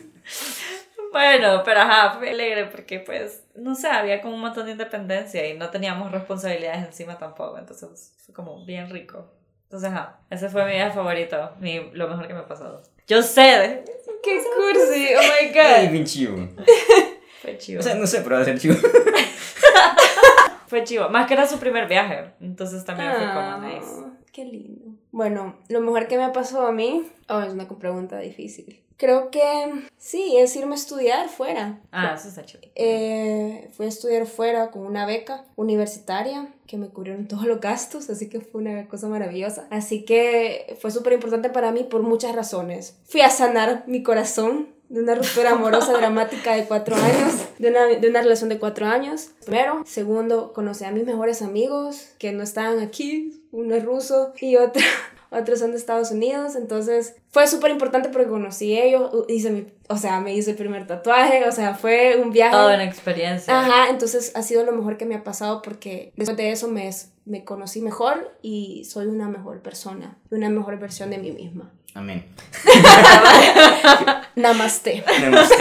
Bueno, 1.16 1.62
pero 1.64 1.80
ajá, 1.80 2.18
fue 2.18 2.32
alegre 2.32 2.66
porque 2.66 3.00
pues, 3.00 3.46
no 3.56 3.74
sé, 3.74 3.88
había 3.88 4.22
como 4.22 4.36
un 4.36 4.42
montón 4.42 4.66
de 4.66 4.74
independencia 4.74 5.48
y 5.48 5.58
no 5.58 5.70
teníamos 5.70 6.12
responsabilidades 6.12 6.86
encima 6.86 7.18
tampoco, 7.18 7.58
entonces 7.58 8.14
fue 8.26 8.36
como 8.36 8.66
bien 8.66 8.90
rico. 8.90 9.26
Entonces, 9.64 9.92
ajá, 9.92 10.20
ese 10.30 10.50
fue 10.50 10.66
mi 10.66 10.74
viaje 10.74 10.92
favorito, 10.92 11.52
mi, 11.62 11.90
lo 11.94 12.10
mejor 12.10 12.28
que 12.28 12.34
me 12.34 12.42
ha 12.42 12.48
pasado. 12.50 12.84
Yo 13.08 13.22
sé, 13.22 13.86
Qué 14.22 14.42
cursi, 14.58 15.08
oh 15.16 15.22
my 15.22 15.58
Ay, 15.58 15.86
god. 15.86 15.92
bien 15.94 16.04
chivo. 16.04 16.50
fue 17.42 17.58
chivo. 17.60 17.80
O 17.80 17.84
sea, 17.84 17.96
no 17.96 18.08
sé, 18.08 18.20
pero 18.20 18.36
va 18.36 18.42
a 18.42 18.46
ser 18.46 18.60
chivo. 18.60 18.76
Fue 20.68 20.84
chivo, 20.84 21.08
más 21.10 21.28
que 21.28 21.36
era 21.36 21.48
su 21.48 21.60
primer 21.60 21.88
viaje, 21.88 22.32
entonces 22.42 22.84
también 22.84 23.12
fue 23.12 23.20
como 23.28 23.40
Ah, 23.40 23.60
nice. 23.64 23.88
Qué 24.34 24.44
lindo. 24.44 24.85
Bueno, 25.16 25.56
lo 25.70 25.80
mejor 25.80 26.10
que 26.10 26.18
me 26.18 26.26
ha 26.26 26.34
pasado 26.34 26.68
a 26.68 26.74
mí, 26.74 27.10
oh, 27.30 27.40
es 27.40 27.54
una 27.54 27.70
pregunta 27.70 28.20
difícil. 28.20 28.84
Creo 28.98 29.32
que 29.32 29.88
sí, 29.96 30.36
es 30.36 30.54
irme 30.58 30.74
a 30.74 30.76
estudiar 30.76 31.30
fuera. 31.30 31.80
Ah, 31.94 32.16
eso 32.20 32.28
está 32.28 32.44
chido. 32.44 32.60
Eh, 32.76 33.70
fui 33.72 33.86
a 33.86 33.90
estudiar 33.90 34.26
fuera 34.26 34.72
con 34.72 34.86
una 34.86 35.06
beca 35.06 35.46
universitaria 35.56 36.50
que 36.68 36.76
me 36.76 36.90
cubrieron 36.90 37.28
todos 37.30 37.46
los 37.46 37.62
gastos, 37.62 38.10
así 38.10 38.28
que 38.28 38.42
fue 38.42 38.60
una 38.60 38.90
cosa 38.90 39.08
maravillosa. 39.08 39.68
Así 39.70 40.04
que 40.04 40.76
fue 40.82 40.92
súper 40.92 41.14
importante 41.14 41.50
para 41.50 41.72
mí 41.72 41.86
por 41.86 42.04
muchas 42.04 42.36
razones. 42.36 42.98
Fui 43.06 43.22
a 43.22 43.30
sanar 43.30 43.86
mi 43.88 44.04
corazón 44.04 44.68
de 44.90 45.02
una 45.02 45.16
ruptura 45.16 45.52
amorosa 45.52 45.94
dramática 45.98 46.56
de 46.56 46.66
cuatro 46.66 46.96
años, 46.96 47.34
de 47.60 47.70
una, 47.70 47.86
de 47.86 48.10
una 48.10 48.22
relación 48.22 48.50
de 48.50 48.60
cuatro 48.60 48.86
años. 48.86 49.32
Primero. 49.46 49.84
Segundo, 49.86 50.54
conocí 50.54 50.84
a 50.86 50.92
mis 50.92 51.06
mejores 51.06 51.42
amigos 51.42 52.10
que 52.20 52.32
no 52.32 52.44
estaban 52.44 52.80
aquí, 52.80 53.44
uno 53.52 53.76
es 53.76 53.84
ruso 53.84 54.34
y 54.40 54.58
otro... 54.58 54.82
Otros 55.32 55.60
son 55.60 55.72
de 55.72 55.78
Estados 55.78 56.12
Unidos, 56.12 56.56
entonces 56.56 57.16
fue 57.30 57.48
súper 57.48 57.72
importante 57.72 58.08
porque 58.08 58.28
conocí 58.28 58.78
a 58.78 58.86
ellos, 58.86 59.12
hice 59.28 59.50
mi, 59.50 59.66
o 59.90 59.98
sea, 59.98 60.22
me 60.22 60.34
hice 60.34 60.52
el 60.52 60.58
primer 60.58 60.88
tatuaje, 60.88 61.46
o 61.46 61.52
sea, 61.52 61.76
fue 61.76 62.18
un 62.24 62.32
viaje. 62.32 62.56
Toda 62.56 62.76
una 62.76 62.86
experiencia. 62.86 63.60
Ajá, 63.60 63.90
entonces 63.90 64.32
ha 64.36 64.42
sido 64.44 64.64
lo 64.64 64.72
mejor 64.72 64.96
que 64.98 65.06
me 65.06 65.16
ha 65.16 65.24
pasado 65.24 65.62
porque 65.62 66.14
después 66.16 66.38
de 66.38 66.52
eso 66.52 66.70
me, 66.70 66.90
me 67.26 67.44
conocí 67.44 67.82
mejor 67.82 68.38
y 68.42 68.86
soy 68.86 69.08
una 69.08 69.28
mejor 69.28 69.62
persona, 69.62 70.18
una 70.30 70.50
mejor 70.50 70.80
versión 70.80 71.10
de 71.10 71.18
mí 71.18 71.32
misma. 71.32 71.72
Amén. 71.96 72.26
Namaste. 74.36 75.02
Namaste. 75.22 75.56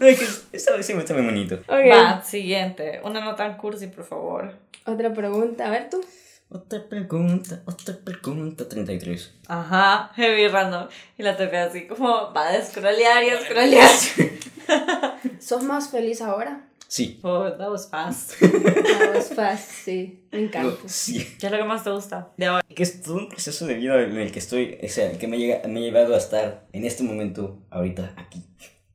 No, 0.00 0.06
es 0.06 0.18
que 0.18 0.56
eso 0.56 0.82
sí 0.82 0.94
me 0.94 1.00
está 1.00 1.12
muy 1.12 1.22
bonito. 1.22 1.56
Ok. 1.68 1.90
Va, 1.92 2.22
siguiente, 2.22 3.00
una 3.04 3.20
no 3.20 3.34
tan 3.34 3.58
cursi, 3.58 3.88
por 3.88 4.04
favor. 4.04 4.54
Otra 4.86 5.12
pregunta, 5.12 5.66
a 5.66 5.70
ver 5.70 5.90
tú. 5.90 6.02
Otra 6.48 6.88
pregunta, 6.88 7.60
otra 7.66 7.94
pregunta, 8.02 8.66
33. 8.66 9.34
Ajá, 9.48 10.12
heavy 10.14 10.48
random. 10.48 10.88
Y 11.18 11.22
la 11.22 11.36
TP 11.36 11.54
así 11.56 11.86
como 11.86 12.32
va 12.32 12.48
a 12.48 12.64
scrollear 12.64 13.22
y 13.24 13.30
a 13.30 13.40
scrollear. 13.40 13.90
¿Sos 15.40 15.62
más 15.62 15.90
feliz 15.90 16.22
ahora? 16.22 16.65
Sí. 16.88 17.18
Oh, 17.22 17.50
that 17.50 17.70
was 17.70 17.88
fast. 17.90 18.40
No, 18.42 19.14
es 19.14 19.34
fácil, 19.34 19.74
sí, 19.84 20.28
me 20.32 20.44
encanta. 20.44 20.76
Sí. 20.86 21.26
¿Qué 21.38 21.46
es 21.46 21.52
lo 21.52 21.58
que 21.58 21.64
más 21.64 21.84
te 21.84 21.90
gusta 21.90 22.32
de 22.36 22.46
ahora? 22.46 22.62
Que 22.62 22.82
es 22.82 23.02
todo 23.02 23.16
un 23.16 23.28
proceso 23.28 23.66
de 23.66 23.74
vida 23.74 24.00
en 24.02 24.16
el 24.16 24.30
que 24.30 24.38
estoy, 24.38 24.78
o 24.82 24.88
sea, 24.88 25.18
que 25.18 25.26
me, 25.26 25.38
llega, 25.38 25.66
me 25.68 25.80
ha 25.80 25.82
llevado 25.82 26.14
a 26.14 26.18
estar 26.18 26.66
en 26.72 26.84
este 26.84 27.02
momento, 27.02 27.62
ahorita, 27.70 28.14
aquí. 28.16 28.44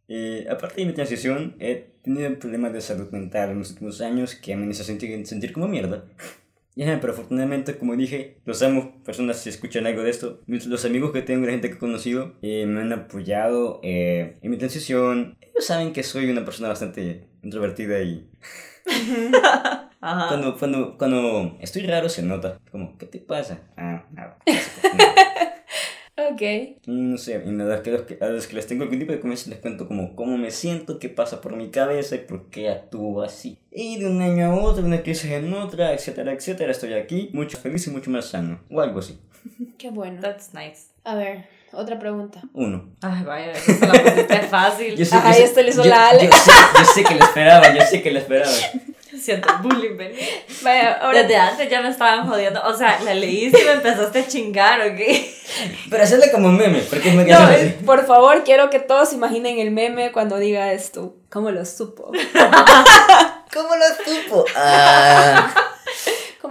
Eh, 0.07 0.45
aparte 0.49 0.81
de 0.81 0.87
mi 0.87 0.93
transición, 0.93 1.55
he 1.59 1.75
tenido 2.03 2.37
problemas 2.37 2.73
de 2.73 2.81
salud 2.81 3.09
mental 3.11 3.51
en 3.51 3.59
los 3.59 3.71
últimos 3.71 4.01
años 4.01 4.35
que 4.35 4.55
me 4.55 4.63
han 4.63 4.71
hecho 4.71 4.83
sentir, 4.83 5.25
sentir 5.25 5.53
como 5.53 5.67
mierda. 5.67 6.05
Ya, 6.73 6.99
pero 7.01 7.11
afortunadamente, 7.11 7.77
como 7.77 7.97
dije, 7.97 8.37
los 8.45 8.61
amo, 8.61 9.03
personas 9.03 9.39
si 9.39 9.49
escuchan 9.49 9.87
algo 9.87 10.03
de 10.03 10.09
esto. 10.09 10.39
Los 10.47 10.85
amigos 10.85 11.11
que 11.11 11.21
tengo, 11.21 11.45
la 11.45 11.51
gente 11.51 11.67
que 11.67 11.75
he 11.75 11.77
conocido, 11.79 12.35
eh, 12.41 12.65
me 12.65 12.79
han 12.79 12.93
apoyado 12.93 13.81
eh, 13.83 14.37
en 14.41 14.51
mi 14.51 14.57
transición. 14.57 15.37
Ellos 15.41 15.65
saben 15.65 15.91
que 15.91 16.01
soy 16.01 16.29
una 16.29 16.45
persona 16.45 16.69
bastante 16.69 17.27
introvertida 17.43 18.01
y 18.01 18.29
Ajá. 20.01 20.27
cuando, 20.29 20.57
cuando, 20.57 20.97
cuando 20.97 21.57
estoy 21.61 21.85
raro 21.85 22.09
se 22.09 22.23
nota. 22.23 22.57
Como, 22.71 22.97
¿qué 22.97 23.05
te 23.05 23.19
pasa? 23.19 23.59
Ah, 23.77 24.05
nada. 24.11 24.37
Ok. 26.33 26.41
No 26.87 27.17
sé, 27.17 27.41
y 27.45 27.49
a 27.49 27.51
los, 27.51 27.81
que, 27.81 27.91
los 27.91 28.01
que- 28.03 28.17
a 28.21 28.27
los 28.27 28.45
que 28.47 28.55
les 28.55 28.67
tengo 28.67 28.83
algún 28.83 28.99
tipo 28.99 29.11
de 29.11 29.19
conversa 29.19 29.49
les 29.49 29.59
cuento 29.59 29.87
como 29.87 30.15
cómo 30.15 30.37
me 30.37 30.51
siento, 30.51 30.99
qué 30.99 31.09
pasa 31.09 31.41
por 31.41 31.55
mi 31.55 31.71
cabeza 31.71 32.15
y 32.15 32.19
por 32.19 32.49
qué 32.49 32.69
actúo 32.69 33.21
así. 33.23 33.57
Y 33.71 33.97
de 33.99 34.07
un 34.09 34.21
año 34.21 34.45
a 34.45 34.55
otro, 34.55 34.81
de 34.83 34.87
una 34.87 35.01
crisis 35.03 35.31
en 35.31 35.51
otra, 35.53 35.93
etcétera, 35.93 36.33
etcétera, 36.33 36.71
estoy 36.71 36.93
aquí, 36.93 37.29
mucho 37.33 37.57
feliz 37.57 37.87
y 37.87 37.91
mucho 37.91 38.09
más 38.11 38.25
sano. 38.25 38.59
O 38.69 38.81
algo 38.81 38.99
así. 38.99 39.19
Qué 39.77 39.89
bueno. 39.89 40.21
That's 40.21 40.53
nice. 40.53 40.89
A 41.03 41.15
ver, 41.15 41.45
otra 41.73 41.97
pregunta. 41.99 42.41
Uno. 42.53 42.85
Ay, 43.01 43.23
vaya, 43.23 43.51
eso 43.51 43.73
se 43.73 43.87
la 43.87 43.93
pusiste 43.93 44.39
fácil. 44.41 44.95
Yo 44.97 45.05
sé, 45.05 45.15
Ajá, 45.15 45.29
yo 45.29 45.35
sé- 45.35 45.43
esto 45.43 45.61
le 45.61 45.69
hizo 45.69 45.83
yo- 45.83 45.89
la 45.89 46.09
Ale. 46.09 46.25
Yo 46.25 46.31
sé, 46.37 46.51
yo 46.79 46.85
sé 46.93 47.03
que 47.03 47.15
lo 47.15 47.23
esperaba, 47.25 47.73
yo 47.73 47.81
sé 47.85 48.01
que 48.01 48.11
lo 48.11 48.19
esperaba. 48.19 48.51
Siento 49.21 49.49
bullying 49.61 49.97
venir. 49.97 50.17
Vaya, 50.63 50.93
ahora 50.93 51.21
Desde 51.21 51.35
antes 51.35 51.69
ya 51.69 51.81
me 51.81 51.89
estaban 51.89 52.27
jodiendo. 52.27 52.59
O 52.65 52.73
sea, 52.73 52.99
la 53.03 53.13
leíste 53.13 53.61
y 53.61 53.65
me 53.65 53.73
empezaste 53.73 54.19
a 54.19 54.27
chingar, 54.27 54.81
¿ok? 54.81 54.99
Pero 55.91 56.03
hacerle 56.03 56.31
como 56.31 56.51
meme, 56.51 56.79
porque 56.89 57.09
es 57.09 57.15
muy 57.15 57.25
No, 57.25 57.37
así. 57.37 57.75
por 57.85 58.07
favor, 58.07 58.43
quiero 58.43 58.69
que 58.71 58.79
todos 58.79 59.13
imaginen 59.13 59.59
el 59.59 59.69
meme 59.69 60.11
cuando 60.11 60.37
diga 60.37 60.71
esto. 60.73 61.17
¿Cómo 61.29 61.51
lo 61.51 61.65
supo? 61.65 62.11
¿Cómo 63.53 63.75
lo 63.75 63.85
supo? 64.05 64.45
Ah. 64.55 65.53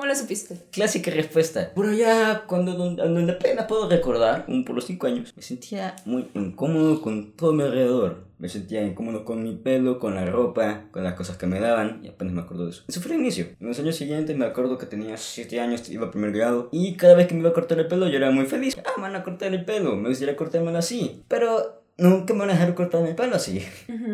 ¿Cómo 0.01 0.09
lo 0.09 0.17
supiste? 0.17 0.57
Clásica 0.71 1.11
respuesta. 1.11 1.73
Pero 1.75 1.93
ya 1.93 2.45
cuando 2.47 2.73
donde 2.73 3.33
apenas 3.33 3.67
puedo 3.67 3.87
recordar, 3.87 4.47
como 4.47 4.65
por 4.65 4.75
los 4.75 4.87
5 4.87 5.07
años, 5.07 5.35
me 5.37 5.43
sentía 5.43 5.95
muy 6.07 6.27
incómodo 6.33 7.03
con 7.03 7.33
todo 7.33 7.53
mi 7.53 7.65
alrededor. 7.65 8.25
Me 8.39 8.49
sentía 8.49 8.83
incómodo 8.83 9.27
con 9.27 9.43
mi 9.43 9.55
pelo, 9.57 9.99
con 9.99 10.15
la 10.15 10.25
ropa, 10.25 10.85
con 10.91 11.05
las 11.05 11.13
cosas 11.13 11.37
que 11.37 11.47
me 11.47 11.61
daban, 11.61 12.01
y 12.03 12.09
apenas 12.09 12.33
me 12.33 12.41
acuerdo 12.41 12.65
de 12.65 12.71
eso. 12.71 12.85
Eso 12.89 13.03
fue 13.03 13.13
el 13.13 13.21
inicio. 13.21 13.49
En 13.61 13.67
los 13.69 13.79
años 13.79 13.95
siguientes 13.95 14.35
me 14.35 14.47
acuerdo 14.47 14.79
que 14.79 14.87
tenía 14.87 15.19
7 15.19 15.61
años, 15.61 15.87
iba 15.91 16.07
a 16.07 16.11
primer 16.11 16.33
grado, 16.33 16.71
y 16.73 16.97
cada 16.97 17.15
vez 17.15 17.27
que 17.27 17.35
me 17.35 17.41
iba 17.41 17.51
a 17.51 17.53
cortar 17.53 17.79
el 17.79 17.87
pelo 17.87 18.09
yo 18.09 18.17
era 18.17 18.31
muy 18.31 18.47
feliz. 18.47 18.79
Ah, 18.79 18.93
me 18.97 19.03
van 19.03 19.17
a 19.17 19.23
cortar 19.23 19.53
el 19.53 19.67
pelo, 19.67 19.97
me 19.97 20.09
gustaría 20.09 20.35
cortármelo 20.35 20.79
así. 20.79 21.25
Pero 21.29 21.80
nunca 22.01 22.35
me 22.35 22.41
van 22.41 22.51
a 22.51 22.53
dejar 22.55 22.75
cortarme 22.75 23.11
el 23.11 23.15
pelo 23.15 23.37
así. 23.37 23.65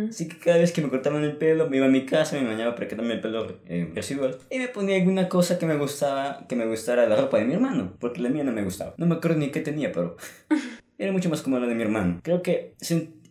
Así 0.09 0.29
que 0.29 0.39
cada 0.39 0.59
vez 0.59 0.73
que 0.73 0.83
me 0.83 0.89
cortaban 0.89 1.25
el 1.25 1.37
pelo, 1.37 1.71
me 1.71 1.79
iba 1.79 1.87
a 1.87 1.91
mi 1.91 2.05
casa, 2.05 2.37
me 2.37 2.47
bañaba 2.47 2.75
para 2.75 2.89
quitarme 2.89 3.15
el 3.15 3.21
pelo 3.21 3.59
eh, 3.67 3.91
residual 3.95 4.39
y 4.51 4.59
me 4.59 4.69
ponía 4.69 4.97
alguna 4.97 5.29
cosa 5.29 5.59
que 5.59 5.67
me 5.67 5.77
gustaba, 5.77 6.47
que 6.49 6.57
me 6.57 6.67
gustara 6.67 7.07
la 7.07 7.17
ropa 7.17 7.39
de 7.39 7.45
mi 7.45 7.55
hermano, 7.55 7.95
porque 7.99 8.21
la 8.21 8.29
mía 8.29 8.45
no 8.45 8.53
me 8.53 8.63
gustaba. 8.63 8.95
No 8.99 9.07
me 9.07 9.15
acuerdo 9.15 9.39
ni 9.39 9.51
qué 9.51 9.61
tenía, 9.61 9.93
pero 9.93 10.17
era 10.99 11.13
mucho 11.13 11.31
más 11.31 11.43
cómoda 11.43 11.63
la 11.63 11.69
de 11.69 11.75
mi 11.75 11.83
hermano. 11.83 12.21
Creo 12.23 12.43
que 12.43 12.75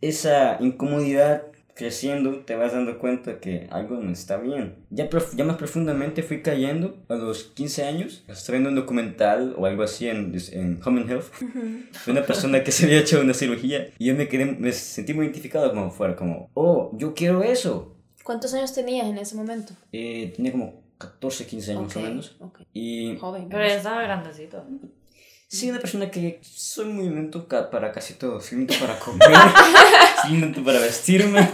esa 0.01 0.57
incomodidad 0.59 1.43
creciendo 1.75 2.37
te 2.45 2.55
vas 2.55 2.71
dando 2.73 2.97
cuenta 2.99 3.39
que 3.39 3.67
algo 3.69 3.97
no 3.97 4.11
está 4.11 4.37
bien. 4.37 4.75
Ya, 4.89 5.09
prof- 5.09 5.35
ya 5.35 5.43
más 5.43 5.57
profundamente 5.57 6.23
fui 6.23 6.41
cayendo 6.41 6.97
a 7.09 7.15
los 7.15 7.43
15 7.43 7.83
años. 7.83 8.23
Estaba 8.27 8.53
viendo 8.53 8.69
un 8.69 8.75
documental 8.75 9.53
o 9.57 9.65
algo 9.65 9.83
así 9.83 10.07
en, 10.07 10.33
en 10.53 10.79
Home 10.85 11.01
and 11.01 11.11
Health 11.11 11.25
de 12.05 12.11
una 12.11 12.23
persona 12.25 12.63
que 12.63 12.71
se 12.71 12.85
había 12.85 12.99
hecho 12.99 13.19
una 13.21 13.33
cirugía 13.33 13.89
y 13.99 14.05
yo 14.05 14.15
me 14.15 14.27
quedé, 14.27 14.45
me 14.45 14.71
sentí 14.71 15.13
muy 15.13 15.25
identificado 15.25 15.69
como 15.71 15.91
fuera, 15.91 16.15
como, 16.15 16.49
oh, 16.53 16.91
yo 16.97 17.13
quiero 17.13 17.43
eso. 17.43 17.95
¿Cuántos 18.23 18.53
años 18.53 18.73
tenías 18.73 19.05
en 19.07 19.17
ese 19.17 19.35
momento? 19.35 19.73
Eh, 19.91 20.33
tenía 20.35 20.51
como 20.53 20.81
14, 20.97 21.45
15 21.45 21.71
años 21.73 21.83
Ok, 21.83 21.95
más 21.95 21.97
o 21.97 21.99
menos. 22.09 22.35
ok. 22.39 22.59
Y 22.73 23.17
Joven. 23.17 23.47
Pero 23.49 23.67
ya 23.67 23.75
estaba 23.75 24.01
grandecito. 24.01 24.65
Sí, 25.47 25.69
una 25.69 25.79
persona 25.79 26.11
que 26.11 26.39
soy 26.41 26.85
muy 26.85 27.09
lento 27.09 27.47
para 27.47 27.91
casi 27.91 28.15
todo. 28.15 28.39
Soy 28.41 28.59
lento 28.59 28.73
para 28.79 28.99
comer, 28.99 29.27
soy 30.21 30.37
lento 30.37 30.63
para 30.63 30.79
vestirme, 30.79 31.47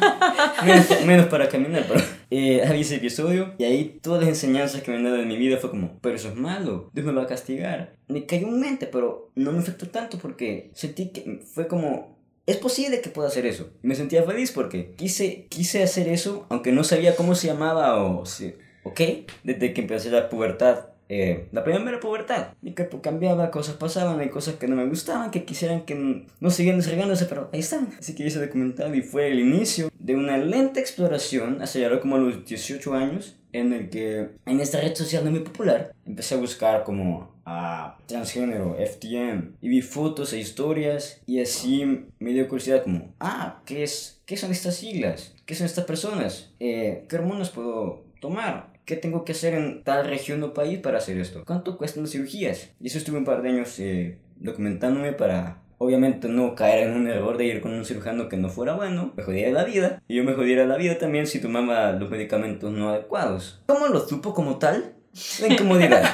menos, 0.65 1.05
menos 1.05 1.25
para 1.27 1.49
caminar. 1.49 1.85
Pero 1.87 2.01
eh, 2.29 2.63
había 2.65 2.81
ese 2.81 2.95
episodio 2.95 3.53
y 3.57 3.63
ahí 3.65 3.99
todas 4.01 4.21
las 4.21 4.29
enseñanzas 4.29 4.81
que 4.81 4.91
me 4.91 4.97
han 4.97 5.03
dado 5.03 5.17
en 5.17 5.27
mi 5.27 5.37
vida 5.37 5.57
fue 5.57 5.69
como, 5.69 5.99
pero 6.01 6.15
eso 6.15 6.29
es 6.29 6.35
malo, 6.35 6.89
Dios 6.93 7.05
me 7.05 7.13
va 7.13 7.23
a 7.23 7.27
castigar. 7.27 7.95
Me 8.07 8.25
cayó 8.25 8.47
en 8.47 8.59
mente, 8.59 8.87
pero 8.87 9.31
no 9.35 9.51
me 9.51 9.59
afectó 9.59 9.87
tanto 9.89 10.17
porque 10.17 10.71
sentí 10.73 11.09
que 11.09 11.41
fue 11.53 11.67
como, 11.67 12.17
es 12.45 12.57
posible 12.57 13.01
que 13.01 13.09
pueda 13.09 13.27
hacer 13.27 13.45
eso. 13.45 13.71
Me 13.81 13.95
sentía 13.95 14.23
feliz 14.23 14.51
porque 14.51 14.93
quise, 14.95 15.47
quise 15.49 15.83
hacer 15.83 16.07
eso, 16.07 16.45
aunque 16.49 16.71
no 16.71 16.83
sabía 16.83 17.15
cómo 17.15 17.35
se 17.35 17.47
llamaba 17.47 18.03
o 18.03 18.25
si, 18.25 18.55
¿ok? 18.83 19.01
Desde 19.43 19.73
que 19.73 19.81
empecé 19.81 20.09
la 20.09 20.29
pubertad. 20.29 20.85
Eh, 21.09 21.47
la 21.51 21.63
primera 21.63 21.99
pubertad. 21.99 22.53
Que 22.75 22.83
pues, 22.85 23.01
cambiaba, 23.01 23.51
cosas 23.51 23.75
pasaban, 23.75 24.19
hay 24.19 24.29
cosas 24.29 24.55
que 24.55 24.67
no 24.67 24.75
me 24.75 24.85
gustaban, 24.85 25.31
que 25.31 25.43
quisieran 25.43 25.81
que 25.81 26.25
no 26.39 26.49
siguieran 26.49 26.79
desarrollándose, 26.79 27.25
pero 27.25 27.49
ahí 27.51 27.59
están. 27.59 27.89
Así 27.99 28.15
que 28.15 28.25
hice 28.25 28.39
documental 28.39 28.95
y 28.95 29.01
fue 29.01 29.31
el 29.31 29.39
inicio 29.39 29.89
de 29.99 30.15
una 30.15 30.37
lenta 30.37 30.79
exploración, 30.79 31.61
hace 31.61 31.81
ya 31.81 31.99
como 31.99 32.15
a 32.15 32.19
los 32.19 32.45
18 32.45 32.93
años, 32.93 33.35
en 33.53 33.73
el 33.73 33.89
que 33.89 34.29
en 34.45 34.59
esta 34.59 34.79
red 34.79 34.95
social 34.95 35.25
no 35.25 35.31
muy 35.31 35.41
popular 35.41 35.93
empecé 36.05 36.35
a 36.35 36.37
buscar 36.37 36.83
como 36.83 37.31
a 37.45 37.97
transgénero, 38.05 38.77
FTM, 38.79 39.55
y 39.61 39.69
vi 39.69 39.81
fotos 39.81 40.33
e 40.33 40.39
historias 40.39 41.21
y 41.25 41.41
así 41.41 42.05
me 42.19 42.31
dio 42.31 42.47
curiosidad 42.47 42.83
como, 42.83 43.13
ah, 43.19 43.61
¿qué, 43.65 43.83
es, 43.83 44.21
qué 44.25 44.37
son 44.37 44.51
estas 44.51 44.75
siglas? 44.75 45.33
¿Qué 45.45 45.55
son 45.55 45.65
estas 45.65 45.85
personas? 45.85 46.53
Eh, 46.59 47.05
¿Qué 47.09 47.15
hormonas 47.15 47.49
puedo 47.49 48.05
tomar? 48.19 48.70
¿Qué 48.91 48.97
tengo 48.97 49.23
que 49.23 49.31
hacer 49.31 49.53
en 49.53 49.85
tal 49.85 50.05
región 50.05 50.43
o 50.43 50.53
país 50.53 50.77
para 50.77 50.97
hacer 50.97 51.17
esto? 51.17 51.45
¿Cuánto 51.45 51.77
cuestan 51.77 52.03
las 52.03 52.11
cirugías? 52.11 52.71
Y 52.77 52.87
eso 52.87 52.97
estuve 52.97 53.19
un 53.19 53.23
par 53.23 53.41
de 53.41 53.47
años 53.47 53.79
eh, 53.79 54.17
documentándome 54.35 55.13
para 55.13 55.61
obviamente 55.77 56.27
no 56.27 56.55
caer 56.55 56.89
en 56.89 56.97
un 56.97 57.07
error 57.07 57.37
de 57.37 57.45
ir 57.45 57.61
con 57.61 57.71
un 57.71 57.85
cirujano 57.85 58.27
que 58.27 58.35
no 58.35 58.49
fuera 58.49 58.73
bueno, 58.73 59.13
me 59.15 59.23
jodiera 59.23 59.49
la 59.51 59.63
vida. 59.63 60.03
Y 60.09 60.17
yo 60.17 60.25
me 60.25 60.33
jodiera 60.33 60.65
la 60.65 60.75
vida 60.75 60.97
también 60.97 61.25
si 61.25 61.39
tomaba 61.39 61.93
los 61.93 62.09
medicamentos 62.09 62.69
no 62.73 62.89
adecuados. 62.89 63.61
¿Cómo 63.65 63.87
lo 63.87 64.05
supo 64.05 64.33
como 64.33 64.57
tal? 64.57 64.93
La 65.39 65.47
incomodidad. 65.47 66.13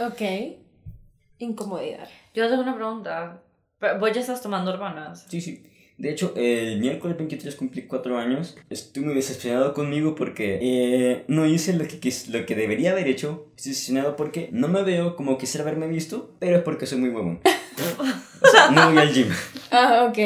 Ok. 0.00 0.22
Incomodidad. 1.38 2.08
Yo 2.32 2.48
tengo 2.48 2.62
una 2.62 2.74
pregunta. 2.74 3.42
Vos 4.00 4.10
ya 4.10 4.22
estás 4.22 4.40
tomando 4.40 4.72
hormonas. 4.72 5.26
Sí, 5.28 5.42
sí. 5.42 5.70
De 5.96 6.10
hecho, 6.10 6.32
el 6.36 6.80
miércoles 6.80 7.16
23 7.16 7.54
cumplí 7.54 7.82
4 7.86 8.18
años. 8.18 8.56
Estoy 8.68 9.04
muy 9.04 9.14
decepcionado 9.14 9.72
conmigo 9.74 10.14
porque 10.16 10.58
eh, 10.60 11.24
no 11.28 11.46
hice 11.46 11.72
lo 11.74 11.86
que, 11.86 12.00
quis- 12.00 12.26
lo 12.28 12.44
que 12.46 12.56
debería 12.56 12.90
haber 12.90 13.06
hecho. 13.06 13.46
Estoy 13.56 13.70
decepcionado 13.72 14.16
porque 14.16 14.48
no 14.52 14.66
me 14.68 14.82
veo 14.82 15.14
como 15.14 15.38
quisiera 15.38 15.62
haberme 15.62 15.86
visto, 15.86 16.34
pero 16.40 16.56
es 16.56 16.62
porque 16.62 16.86
soy 16.86 16.98
muy 16.98 17.10
huevón. 17.10 17.40
o 18.42 18.46
sea, 18.48 18.70
no 18.70 18.88
voy 18.90 18.98
al 18.98 19.12
gym. 19.12 19.28
Ah, 19.70 20.06
ok. 20.08 20.18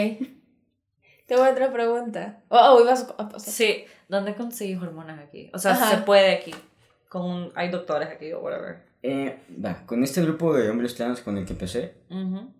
Tengo 1.26 1.42
otra 1.42 1.70
pregunta. 1.72 2.42
Oh, 2.48 2.59
oh, 2.76 2.81
ibas 2.83 3.07
a 3.18 3.28
pasar. 3.28 3.52
Sí. 3.52 3.85
¿Dónde 4.09 4.35
conseguís 4.35 4.78
hormonas 4.81 5.18
aquí? 5.20 5.50
O 5.52 5.59
sea, 5.59 5.72
Ajá. 5.72 5.90
se 5.90 5.96
puede 5.98 6.33
aquí. 6.33 6.54
Con 7.11 7.22
un- 7.24 7.52
hay 7.54 7.70
doctores 7.70 8.09
aquí 8.09 8.33
o 8.33 8.40
whatever. 8.40 8.88
Eh, 9.03 9.39
va, 9.65 9.87
con 9.87 10.03
este 10.03 10.23
grupo 10.23 10.55
de 10.55 10.69
hombres 10.71 10.95
trans 10.95 11.21
con 11.21 11.37
el 11.39 11.45
que 11.45 11.53
empecé, 11.53 11.95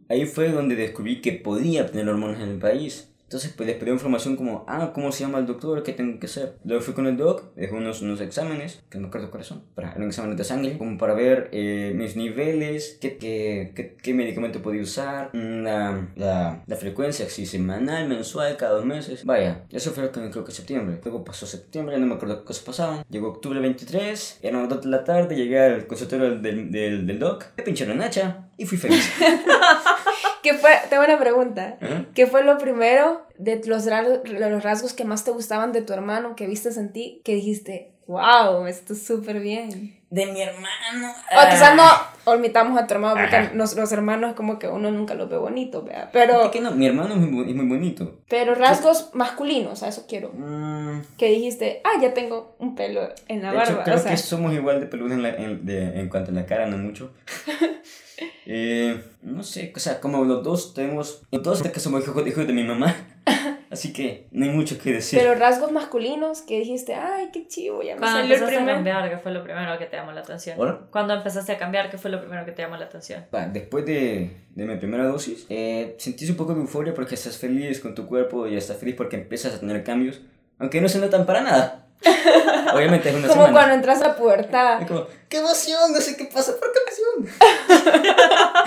ahí 0.09 0.24
fue 0.27 0.51
donde 0.51 0.77
descubrí 0.77 1.20
que 1.20 1.33
podía 1.33 1.87
tener 1.87 2.09
hormonas 2.09 2.40
en 2.40 2.51
el 2.51 2.59
país. 2.59 3.12
Entonces, 3.28 3.52
pues 3.54 3.66
les 3.66 3.76
pedí 3.76 3.90
información 3.90 4.36
como, 4.36 4.64
ah, 4.66 4.90
¿cómo 4.94 5.12
se 5.12 5.20
llama 5.20 5.36
el 5.36 5.44
doctor? 5.44 5.82
¿Qué 5.82 5.92
tengo 5.92 6.18
que 6.18 6.24
hacer? 6.24 6.54
Luego 6.64 6.82
fui 6.82 6.94
con 6.94 7.06
el 7.06 7.18
doc, 7.18 7.54
dejó 7.56 7.76
unos, 7.76 8.00
unos 8.00 8.22
exámenes, 8.22 8.80
que 8.88 8.96
no 8.96 9.02
me 9.02 9.08
acuerdo 9.08 9.42
son, 9.42 9.64
para, 9.74 9.92
eran 9.92 10.04
exámenes 10.04 10.38
de 10.38 10.44
sangre, 10.44 10.78
como 10.78 10.96
para 10.96 11.12
ver 11.12 11.50
eh, 11.52 11.92
mis 11.94 12.16
niveles, 12.16 12.96
qué, 13.02 13.18
qué, 13.18 13.72
qué, 13.76 13.96
qué 14.02 14.14
medicamento 14.14 14.62
podía 14.62 14.80
usar, 14.80 15.28
mm, 15.34 15.62
la, 15.62 16.08
la, 16.16 16.62
la 16.66 16.76
frecuencia, 16.76 17.28
si 17.28 17.44
semanal, 17.44 18.08
mensual, 18.08 18.56
cada 18.56 18.72
dos 18.76 18.86
meses. 18.86 19.26
Vaya, 19.26 19.66
eso 19.70 19.90
fue 19.90 20.10
creo, 20.10 20.30
creo 20.30 20.44
que 20.44 20.52
septiembre. 20.52 20.98
Luego 21.04 21.22
pasó 21.22 21.44
septiembre, 21.44 21.98
no 21.98 22.06
me 22.06 22.14
acuerdo 22.14 22.38
qué 22.38 22.44
cosas 22.46 22.64
pasaban. 22.64 23.04
Llegó 23.10 23.28
octubre 23.28 23.60
23, 23.60 24.38
eran 24.40 24.62
las 24.62 24.70
2 24.70 24.80
de 24.84 24.88
la 24.88 25.04
tarde, 25.04 25.36
llegué 25.36 25.60
al 25.60 25.86
consultorio 25.86 26.38
del, 26.38 26.70
del, 26.70 27.06
del 27.06 27.18
doc, 27.18 27.44
me 27.58 27.62
pincharon 27.62 28.00
hacha 28.00 28.48
y 28.56 28.64
fui 28.64 28.78
feliz. 28.78 29.06
¿Qué 30.50 30.54
fue? 30.58 30.70
Tengo 30.88 31.04
una 31.04 31.18
pregunta. 31.18 31.76
Ajá. 31.80 32.04
¿Qué 32.14 32.26
fue 32.26 32.42
lo 32.44 32.56
primero 32.58 33.26
de 33.38 33.61
los, 33.66 33.84
los 33.87 34.62
rasgos 34.62 34.94
que 34.94 35.04
más 35.04 35.24
te 35.24 35.30
gustaban 35.30 35.72
de 35.72 35.82
tu 35.82 35.92
hermano 35.92 36.37
que 36.37 36.46
viste 36.46 36.68
en 36.70 36.92
ti 36.92 37.20
que 37.24 37.34
dijiste, 37.34 37.92
wow, 38.06 38.66
esto 38.66 38.94
es 38.94 39.06
súper 39.06 39.40
bien? 39.40 39.94
De 40.11 40.24
mi 40.24 40.40
hermano. 40.40 41.12
O 41.37 41.50
quizás 41.50 41.76
no 41.76 41.84
omitamos 42.24 42.80
a 42.80 42.87
tu 42.87 42.94
hermano 42.94 43.16
porque 43.20 43.37
Ajá. 43.37 43.50
nos- 43.52 43.76
los 43.76 43.92
hermanos 43.92 44.32
como 44.34 44.58
que 44.58 44.66
uno 44.66 44.90
nunca 44.90 45.12
los 45.12 45.28
ve 45.28 45.37
bonitos, 45.37 45.84
¿verdad? 45.84 46.08
Pero... 46.14 46.50
Que 46.50 46.61
no, 46.62 46.70
mi 46.70 46.87
hermano 46.87 47.12
es 47.14 47.20
muy, 47.20 47.50
es 47.50 47.54
muy 47.54 47.66
bonito. 47.66 48.18
pero 48.26 48.54
rasgos 48.54 49.11
masculinos, 49.12 49.82
a 49.82 49.88
eso 49.88 50.06
quiero. 50.08 50.30
Mm, 50.32 51.02
Que 51.18 51.26
dijiste, 51.26 51.82
ah, 51.84 52.00
ya 52.00 52.14
tengo 52.14 52.56
un 52.58 52.74
pelo 52.74 53.02
en 53.28 53.42
la 53.42 53.52
de 53.52 53.58
hecho, 53.58 53.66
barba. 53.72 53.84
creo 53.84 53.96
o 53.96 54.00
sea, 54.00 54.11
que 54.12 54.16
somos 54.16 54.54
igual 54.54 54.80
de 54.80 54.87
peludos 54.87 55.12
en, 55.12 55.26
en- 55.26 55.68
en 55.98 56.08
cuanto 56.08 56.30
a 56.30 56.34
la 56.34 56.46
cara, 56.46 56.64
no 56.66 56.78
mucho. 56.78 57.12
Eh, 58.46 59.00
no 59.22 59.42
sé, 59.42 59.72
o 59.74 59.78
sea, 59.78 60.00
como 60.00 60.24
los 60.24 60.42
dos 60.42 60.74
tenemos. 60.74 61.22
Los 61.31 61.42
dos 61.42 61.62
que 61.62 61.81
somos 61.81 62.02
hijos, 62.02 62.26
hijos 62.26 62.46
de 62.46 62.52
mi 62.52 62.64
mamá. 62.64 62.94
Así 63.70 63.92
que 63.92 64.28
no 64.31 64.46
hay 64.46 64.50
mucho 64.50 64.78
que 64.78 64.94
decir. 64.94 65.18
pero 65.18 65.35
rasgos 65.35 65.70
masculinos 65.72 66.40
que 66.40 66.59
dijiste, 66.61 66.94
ay, 66.94 67.28
qué 67.33 67.46
chivo, 67.46 67.83
ya 67.83 67.94
me 67.94 68.00
Cuando 68.00 68.20
salió 68.20 68.35
el 68.37 68.40
empezaste 68.40 68.54
a 68.54 68.59
primer. 68.59 68.74
cambiar, 68.76 69.11
¿qué 69.11 69.18
fue 69.18 69.33
lo 69.33 69.44
primero 69.44 69.78
que 69.78 69.85
te 69.85 69.96
llamó 69.96 70.12
la 70.12 70.20
atención? 70.20 70.57
¿Hola? 70.59 70.81
Cuando 70.90 71.12
empezaste 71.12 71.52
a 71.52 71.59
cambiar, 71.59 71.90
¿qué 71.90 71.98
fue 71.98 72.11
lo 72.11 72.18
primero 72.18 72.46
que 72.46 72.52
te 72.52 72.62
llamó 72.62 72.78
la 72.78 72.87
atención? 72.87 73.26
Después 73.52 73.85
de, 73.85 74.31
de 74.54 74.64
mi 74.64 74.76
primera 74.76 75.04
dosis, 75.07 75.44
eh, 75.50 75.96
sentís 75.98 76.31
un 76.31 76.37
poco 76.37 76.54
de 76.54 76.61
euforia 76.62 76.94
porque 76.94 77.14
estás 77.14 77.37
feliz 77.37 77.81
con 77.81 77.94
tu 77.94 78.07
cuerpo 78.07 78.46
y 78.46 78.57
estás 78.57 78.78
feliz 78.78 78.94
porque 78.96 79.16
empiezas 79.16 79.54
a 79.54 79.61
tener 79.61 79.85
cambios, 79.85 80.22
aunque 80.59 80.81
no 80.81 80.88
se 80.88 80.98
notan 80.98 81.26
para 81.26 81.42
nada. 81.42 81.88
Obviamente 82.74 83.08
es 83.08 83.14
una 83.14 83.28
Como 83.28 83.42
semana. 83.42 83.52
cuando 83.52 83.74
entras 83.74 84.00
a 84.02 84.08
la 84.08 84.16
pubertad. 84.16 84.82
Es 84.82 84.88
como, 84.88 85.06
¡qué 85.28 85.38
emoción! 85.38 85.92
No 85.92 86.00
sé 86.00 86.16
qué 86.16 86.24
pasa, 86.26 86.52
pero 86.61 86.72
qué 86.72 86.80
emoción. 87.24 87.37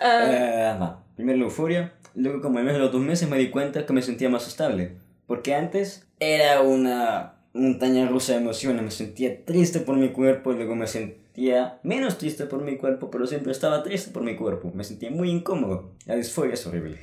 Ah, 0.00 0.24
Eh, 0.26 0.76
va, 0.80 1.00
Primero 1.16 1.38
la 1.38 1.44
euforia, 1.44 1.92
luego 2.14 2.40
como 2.42 2.58
en 2.58 2.78
los 2.78 2.90
dos 2.92 3.00
meses 3.00 3.28
me 3.28 3.38
di 3.38 3.50
cuenta 3.50 3.86
que 3.86 3.92
me 3.92 4.02
sentía 4.02 4.28
más 4.28 4.46
estable. 4.48 4.96
Porque 5.26 5.54
antes 5.54 6.06
era 6.20 6.60
una 6.60 7.34
montaña 7.52 8.06
rusa 8.08 8.32
de 8.32 8.38
emociones, 8.38 8.82
me 8.82 8.90
sentía 8.90 9.44
triste 9.44 9.78
por 9.80 9.96
mi 9.96 10.10
cuerpo, 10.10 10.52
y 10.52 10.56
luego 10.56 10.74
me 10.74 10.88
sentía 10.88 11.78
menos 11.84 12.18
triste 12.18 12.44
por 12.46 12.62
mi 12.62 12.76
cuerpo, 12.76 13.10
pero 13.10 13.26
siempre 13.26 13.52
estaba 13.52 13.82
triste 13.84 14.10
por 14.10 14.22
mi 14.24 14.34
cuerpo, 14.36 14.72
me 14.74 14.82
sentía 14.84 15.10
muy 15.10 15.30
incómodo. 15.30 15.92
La 16.06 16.16
disforia 16.16 16.54
es 16.54 16.66
horrible. 16.66 16.98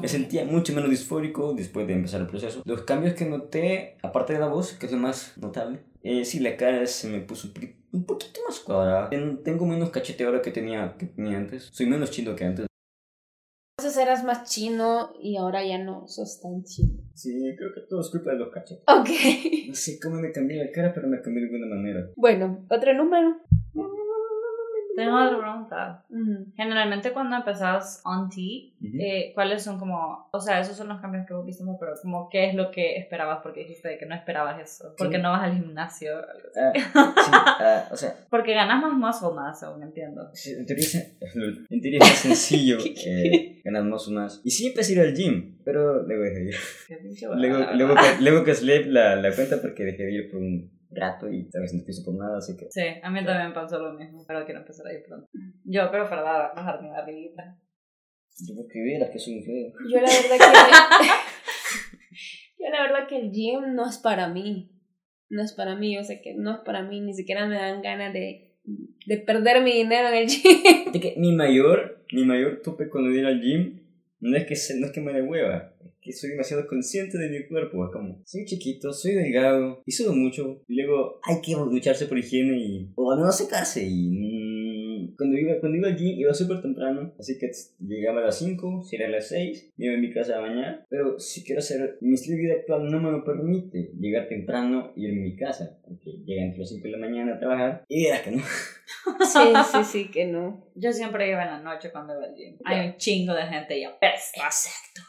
Me 0.00 0.08
sentía 0.08 0.44
mucho 0.44 0.72
menos 0.74 0.90
disfórico 0.90 1.54
después 1.54 1.86
de 1.86 1.94
empezar 1.94 2.20
el 2.20 2.26
proceso. 2.26 2.62
Los 2.64 2.82
cambios 2.82 3.14
que 3.14 3.24
noté, 3.24 3.96
aparte 4.02 4.32
de 4.34 4.38
la 4.38 4.48
voz, 4.48 4.72
que 4.74 4.86
es 4.86 4.92
lo 4.92 4.98
más 4.98 5.32
notable, 5.38 5.80
eh, 6.02 6.24
sí, 6.24 6.40
la 6.40 6.56
cara 6.56 6.84
se 6.86 7.08
me 7.08 7.20
puso 7.20 7.48
un 7.92 8.04
poquito, 8.04 8.40
más 8.46 8.60
cuadrada. 8.60 9.10
Ten- 9.10 9.42
Tengo 9.42 9.66
menos 9.66 9.90
cachete 9.90 10.24
ahora 10.24 10.42
que 10.42 10.50
tenía, 10.50 10.96
que 10.98 11.06
tenía 11.06 11.38
antes. 11.38 11.68
Soy 11.72 11.86
menos 11.86 12.10
chino 12.10 12.34
que 12.36 12.44
antes. 12.44 12.66
Entonces 13.78 14.00
eras 14.02 14.22
más 14.24 14.48
chino 14.50 15.12
y 15.20 15.36
ahora 15.36 15.64
ya 15.64 15.78
no 15.78 16.06
sos 16.06 16.40
tan 16.40 16.62
chino. 16.64 17.02
Sí, 17.14 17.32
creo 17.56 17.70
que 17.74 17.80
todo 17.88 18.00
es 18.00 18.10
culpa 18.10 18.30
de 18.32 18.38
los 18.38 18.50
cachetes. 18.52 18.84
Ok. 18.86 19.08
No 19.68 19.74
sé 19.74 19.98
cómo 20.00 20.16
me 20.16 20.30
cambié 20.32 20.62
la 20.64 20.70
cara, 20.70 20.92
pero 20.94 21.08
me 21.08 21.20
cambié 21.20 21.44
de 21.46 21.48
alguna 21.56 21.74
manera. 21.74 22.08
Bueno, 22.16 22.64
otro 22.70 22.94
número. 22.94 23.36
Tengo 24.94 25.16
otra 25.16 25.38
pregunta. 25.38 26.04
Generalmente 26.56 27.12
cuando 27.12 27.36
empezás 27.36 28.02
on 28.04 28.28
T, 28.28 28.72
Ujú. 28.80 28.96
eh, 29.00 29.32
¿cuáles 29.34 29.62
son 29.62 29.78
como, 29.78 30.28
o 30.30 30.40
sea, 30.40 30.60
esos 30.60 30.76
son 30.76 30.88
los 30.88 31.00
cambios 31.00 31.26
que 31.26 31.32
vos 31.34 31.46
viste, 31.46 31.64
¿no? 31.64 31.76
pero 31.80 31.92
como, 32.02 32.28
¿qué 32.28 32.48
es 32.48 32.54
lo 32.54 32.70
que 32.70 32.96
esperabas? 32.98 33.38
Porque 33.42 33.60
dijiste 33.60 33.96
que 33.98 34.06
no 34.06 34.14
esperabas 34.14 34.60
eso. 34.60 34.94
Porque 34.98 35.16
Sí. 35.16 35.22
no 35.22 35.30
vas 35.30 35.42
al 35.44 35.54
gimnasio. 35.54 36.16
algo 36.16 36.48
así. 36.50 36.60
Ah, 36.94 37.14
sí, 37.16 37.30
ah, 37.34 37.88
o 37.90 37.96
sea, 37.96 38.14
Porque 38.28 38.54
ganas 38.54 38.82
más 38.82 38.92
muscle 38.92 39.34
más, 39.34 39.58
según 39.60 39.82
entiendo. 39.82 40.28
sí, 40.34 40.52
en 40.52 40.66
teoría, 40.66 40.84
es- 40.84 41.16
en 41.70 41.80
teoría 41.80 41.98
es 42.02 42.08
más 42.10 42.18
sencillo 42.18 42.78
eh, 43.06 43.60
ganar 43.64 43.84
más 43.84 44.06
o 44.08 44.10
más. 44.10 44.40
Y 44.44 44.50
sí 44.50 44.66
empecé 44.66 44.92
a 44.92 44.94
ir 44.96 45.08
al 45.08 45.14
gym, 45.14 45.58
pero 45.64 46.02
luego 46.02 46.22
dejé 46.24 46.38
de 46.40 46.44
ir. 46.50 46.56
Luego, 47.36 47.66
luego, 47.74 47.94
que- 47.94 48.22
luego 48.22 48.44
que 48.44 48.54
slave 48.54 48.86
la, 48.86 49.16
la 49.16 49.34
cuenta 49.34 49.56
porque 49.62 49.84
dejé 49.84 50.04
de 50.04 50.12
ir 50.12 50.30
por 50.30 50.40
un 50.40 50.70
rato 50.94 51.28
y 51.30 51.48
tal 51.50 51.62
vez 51.62 51.74
no 51.74 51.84
piso 51.84 52.02
por 52.04 52.14
nada, 52.14 52.38
así 52.38 52.56
que... 52.56 52.66
Sí, 52.70 52.82
a 53.02 53.10
mí 53.10 53.24
también 53.24 53.48
me 53.48 53.54
pasó 53.54 53.78
lo 53.78 53.92
mismo, 53.94 54.24
pero 54.26 54.44
quiero 54.44 54.60
empezar 54.60 54.86
a 54.86 54.92
ir 54.92 55.02
pronto. 55.06 55.28
Yo, 55.64 55.90
pero 55.90 56.08
para 56.08 56.22
bajar 56.54 56.82
mi 56.82 56.88
barriguita. 56.90 57.58
Yo 58.46 58.54
porque 58.56 58.82
vieras 58.82 59.10
que 59.10 59.18
soy 59.18 59.42
feo. 59.42 59.72
Yo 59.90 60.00
la 60.00 60.08
verdad 60.08 60.38
que. 61.00 61.06
yo 62.64 62.70
la 62.70 62.82
verdad 62.82 63.08
que 63.08 63.18
el 63.18 63.30
gym 63.30 63.74
no 63.74 63.88
es 63.88 63.98
para 63.98 64.28
mí. 64.28 64.70
No 65.28 65.42
es 65.42 65.52
para 65.54 65.76
mí, 65.76 65.94
yo 65.94 66.04
sé 66.04 66.20
que 66.20 66.34
no 66.34 66.52
es 66.56 66.58
para 66.64 66.82
mí, 66.82 67.00
ni 67.00 67.14
siquiera 67.14 67.46
me 67.46 67.56
dan 67.56 67.80
ganas 67.80 68.12
de, 68.12 68.54
de 69.06 69.16
perder 69.18 69.62
mi 69.62 69.72
dinero 69.72 70.08
en 70.08 70.14
el 70.14 70.26
gym. 70.28 70.92
De 70.92 71.00
que 71.00 71.14
mi 71.16 71.32
mayor, 71.34 72.04
mi 72.12 72.24
mayor 72.24 72.60
tope 72.62 72.88
cuando 72.90 73.10
ir 73.10 73.24
al 73.24 73.40
gym 73.40 73.80
no 74.20 74.36
es 74.36 74.44
que, 74.46 74.54
se- 74.56 74.78
no 74.78 74.86
es 74.86 74.92
que 74.92 75.00
me 75.00 75.12
dé 75.12 75.22
hueva, 75.22 75.71
que 76.02 76.12
soy 76.12 76.30
demasiado 76.30 76.66
consciente 76.66 77.16
de 77.16 77.30
mi 77.30 77.46
cuerpo. 77.46 77.88
Como, 77.92 78.22
soy 78.26 78.44
chiquito, 78.44 78.92
soy 78.92 79.14
delgado 79.14 79.82
y 79.86 79.92
sudo 79.92 80.12
mucho. 80.14 80.62
Y 80.68 80.82
luego 80.82 81.20
hay 81.22 81.40
que 81.40 81.54
ducharse 81.54 82.06
por 82.06 82.18
higiene 82.18 82.58
y. 82.58 82.92
o 82.96 83.16
menos 83.16 83.36
secarse. 83.36 83.84
Y. 83.84 84.51
cuando, 85.22 85.38
iba, 85.38 85.60
cuando 85.60 85.78
iba 85.78 85.88
al 85.88 85.96
gym 85.96 86.18
iba 86.18 86.34
súper 86.34 86.60
temprano, 86.60 87.14
así 87.18 87.38
que 87.38 87.50
llegaba 87.78 88.20
a 88.20 88.24
las 88.24 88.38
5, 88.38 88.82
si 88.82 88.96
era 88.96 89.06
a 89.06 89.10
las 89.10 89.28
6, 89.28 89.72
me 89.76 89.86
iba 89.86 89.94
a 89.94 89.98
mi 89.98 90.12
casa 90.12 90.36
a 90.36 90.40
bañar. 90.40 90.84
Pero 90.88 91.18
si 91.18 91.44
quiero 91.44 91.60
hacer. 91.60 91.98
Mi 92.00 92.14
estilo 92.14 92.36
de 92.36 92.42
vida 92.42 92.54
actual 92.54 92.90
no 92.90 93.00
me 93.00 93.10
lo 93.10 93.24
permite 93.24 93.92
llegar 93.98 94.28
temprano 94.28 94.92
y 94.96 95.06
ir 95.06 95.18
a 95.18 95.22
mi 95.22 95.36
casa, 95.36 95.78
porque 95.84 96.10
llega 96.24 96.42
entre 96.42 96.60
las 96.60 96.70
5 96.70 96.82
de 96.82 96.90
la 96.90 96.98
mañana 96.98 97.34
a 97.34 97.38
trabajar 97.38 97.84
y 97.88 98.04
verás 98.04 98.22
que 98.22 98.30
no. 98.32 98.42
Sí, 98.42 99.38
sí, 99.72 99.84
sí, 99.92 100.10
que 100.10 100.26
no. 100.26 100.66
Yo 100.74 100.92
siempre 100.92 101.30
iba 101.30 101.42
en 101.42 101.48
la 101.48 101.60
noche 101.60 101.90
cuando 101.92 102.14
iba 102.14 102.24
al 102.24 102.34
gym. 102.34 102.58
Hay 102.64 102.88
un 102.88 102.96
chingo 102.96 103.34
de 103.34 103.42
gente 103.42 103.78
y 103.78 103.84
apesta. 103.84 104.44
Exacto. 104.44 105.02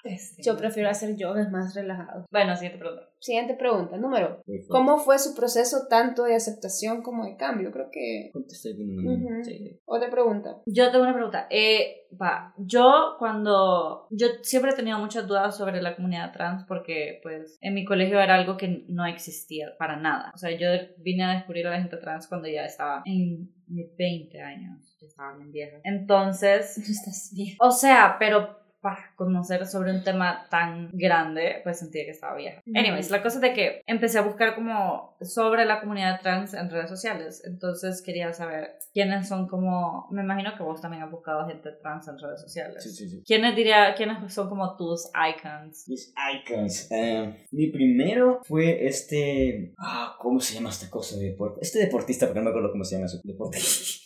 Yo 0.43 0.57
prefiero 0.57 0.89
hacer 0.89 1.15
yoga 1.15 1.49
más 1.49 1.73
relajado. 1.75 2.25
Bueno, 2.31 2.55
siguiente 2.55 2.79
pregunta. 2.79 3.12
Siguiente 3.23 3.53
pregunta, 3.53 3.95
número. 3.95 4.43
¿Cómo 4.67 4.97
fue 4.97 5.17
su 5.17 5.33
proceso 5.33 5.87
tanto 5.89 6.25
de 6.25 6.35
aceptación 6.35 7.01
como 7.01 7.25
de 7.25 7.37
cambio? 7.37 7.71
Creo 7.71 7.89
que. 7.89 8.31
Alguna 8.33 9.01
manera. 9.01 9.35
Ujú. 9.35 9.43
Sí. 9.45 9.79
Otra 9.85 10.09
pregunta. 10.09 10.61
Yo 10.65 10.91
tengo 10.91 11.05
una 11.05 11.13
pregunta. 11.13 11.47
Eh, 11.49 12.05
va, 12.21 12.53
yo 12.57 13.15
cuando... 13.19 14.07
Yo 14.11 14.27
siempre 14.41 14.71
he 14.71 14.75
tenido 14.75 14.99
muchas 14.99 15.25
dudas 15.25 15.55
sobre 15.55 15.81
la 15.81 15.95
comunidad 15.95 16.33
trans 16.33 16.65
porque 16.67 17.21
pues 17.23 17.57
en 17.61 17.73
mi 17.73 17.85
colegio 17.85 18.19
era 18.19 18.35
algo 18.35 18.57
que 18.57 18.83
no 18.89 19.05
existía 19.05 19.69
para 19.79 19.95
nada. 19.95 20.33
O 20.35 20.37
sea, 20.37 20.51
yo 20.51 20.67
vine 20.97 21.23
a 21.23 21.35
descubrir 21.35 21.65
a 21.67 21.71
la 21.71 21.79
gente 21.79 21.95
trans 21.95 22.27
cuando 22.27 22.49
ya 22.49 22.65
estaba 22.65 23.03
en 23.05 23.53
mis 23.67 23.95
20 23.95 24.41
años. 24.41 24.97
Ya 24.99 25.07
estaba 25.07 25.37
bien 25.37 25.51
vieja. 25.53 25.77
Entonces... 25.85 26.77
No 26.83 26.91
estás 26.91 27.31
bien. 27.33 27.55
O 27.61 27.71
sea, 27.71 28.17
pero 28.19 28.62
para 28.83 29.13
conocer 29.15 29.65
sobre 29.65 29.91
un 29.91 30.03
tema 30.03 30.45
tan 30.49 30.89
grande, 30.91 31.61
pues 31.63 31.79
sentía 31.79 32.03
que 32.03 32.11
estaba 32.11 32.35
vieja. 32.35 32.61
Anyways, 32.75 33.09
la 33.09 33.23
cosa 33.23 33.37
es 33.37 33.41
de 33.41 33.53
que 33.53 33.81
empecé 33.87 34.19
a 34.19 34.23
buscar 34.23 34.55
como 34.55 35.15
sobre 35.21 35.63
la 35.63 35.79
comunidad 35.79 36.19
trans 36.21 36.53
en 36.53 36.69
redes 36.69 36.89
sociales. 36.89 37.41
Entonces 37.45 38.01
quería 38.01 38.33
saber 38.33 38.71
quiénes 38.93 39.29
son 39.29 39.47
como... 39.47 40.07
Me 40.11 40.21
imagino 40.21 40.51
que 40.57 40.63
vos 40.63 40.81
también 40.81 41.01
has 41.01 41.09
buscado 41.09 41.47
gente 41.47 41.71
trans 41.81 42.09
en 42.09 42.19
redes 42.19 42.41
sociales. 42.41 42.83
Sí, 42.83 42.91
sí, 42.91 43.09
sí. 43.09 43.23
¿Quiénes 43.25 43.55
diría, 43.55 43.95
quiénes 43.95 44.33
son 44.33 44.49
como 44.49 44.75
tus 44.75 45.09
icons? 45.15 45.87
Mis 45.87 46.13
icons. 46.35 46.91
Eh, 46.91 47.47
mi 47.51 47.67
primero 47.67 48.41
fue 48.43 48.85
este. 48.85 49.73
Ah, 49.77 50.17
¿cómo 50.19 50.41
se 50.41 50.55
llama 50.55 50.69
esta 50.69 50.89
cosa 50.89 51.17
de 51.17 51.29
deporte? 51.29 51.59
Este 51.61 51.79
deportista, 51.79 52.25
porque 52.25 52.39
no 52.39 52.45
me 52.45 52.49
acuerdo 52.49 52.71
cómo 52.71 52.83
se 52.83 52.95
llama 52.97 53.07
su 53.07 53.21
deporte. 53.23 53.59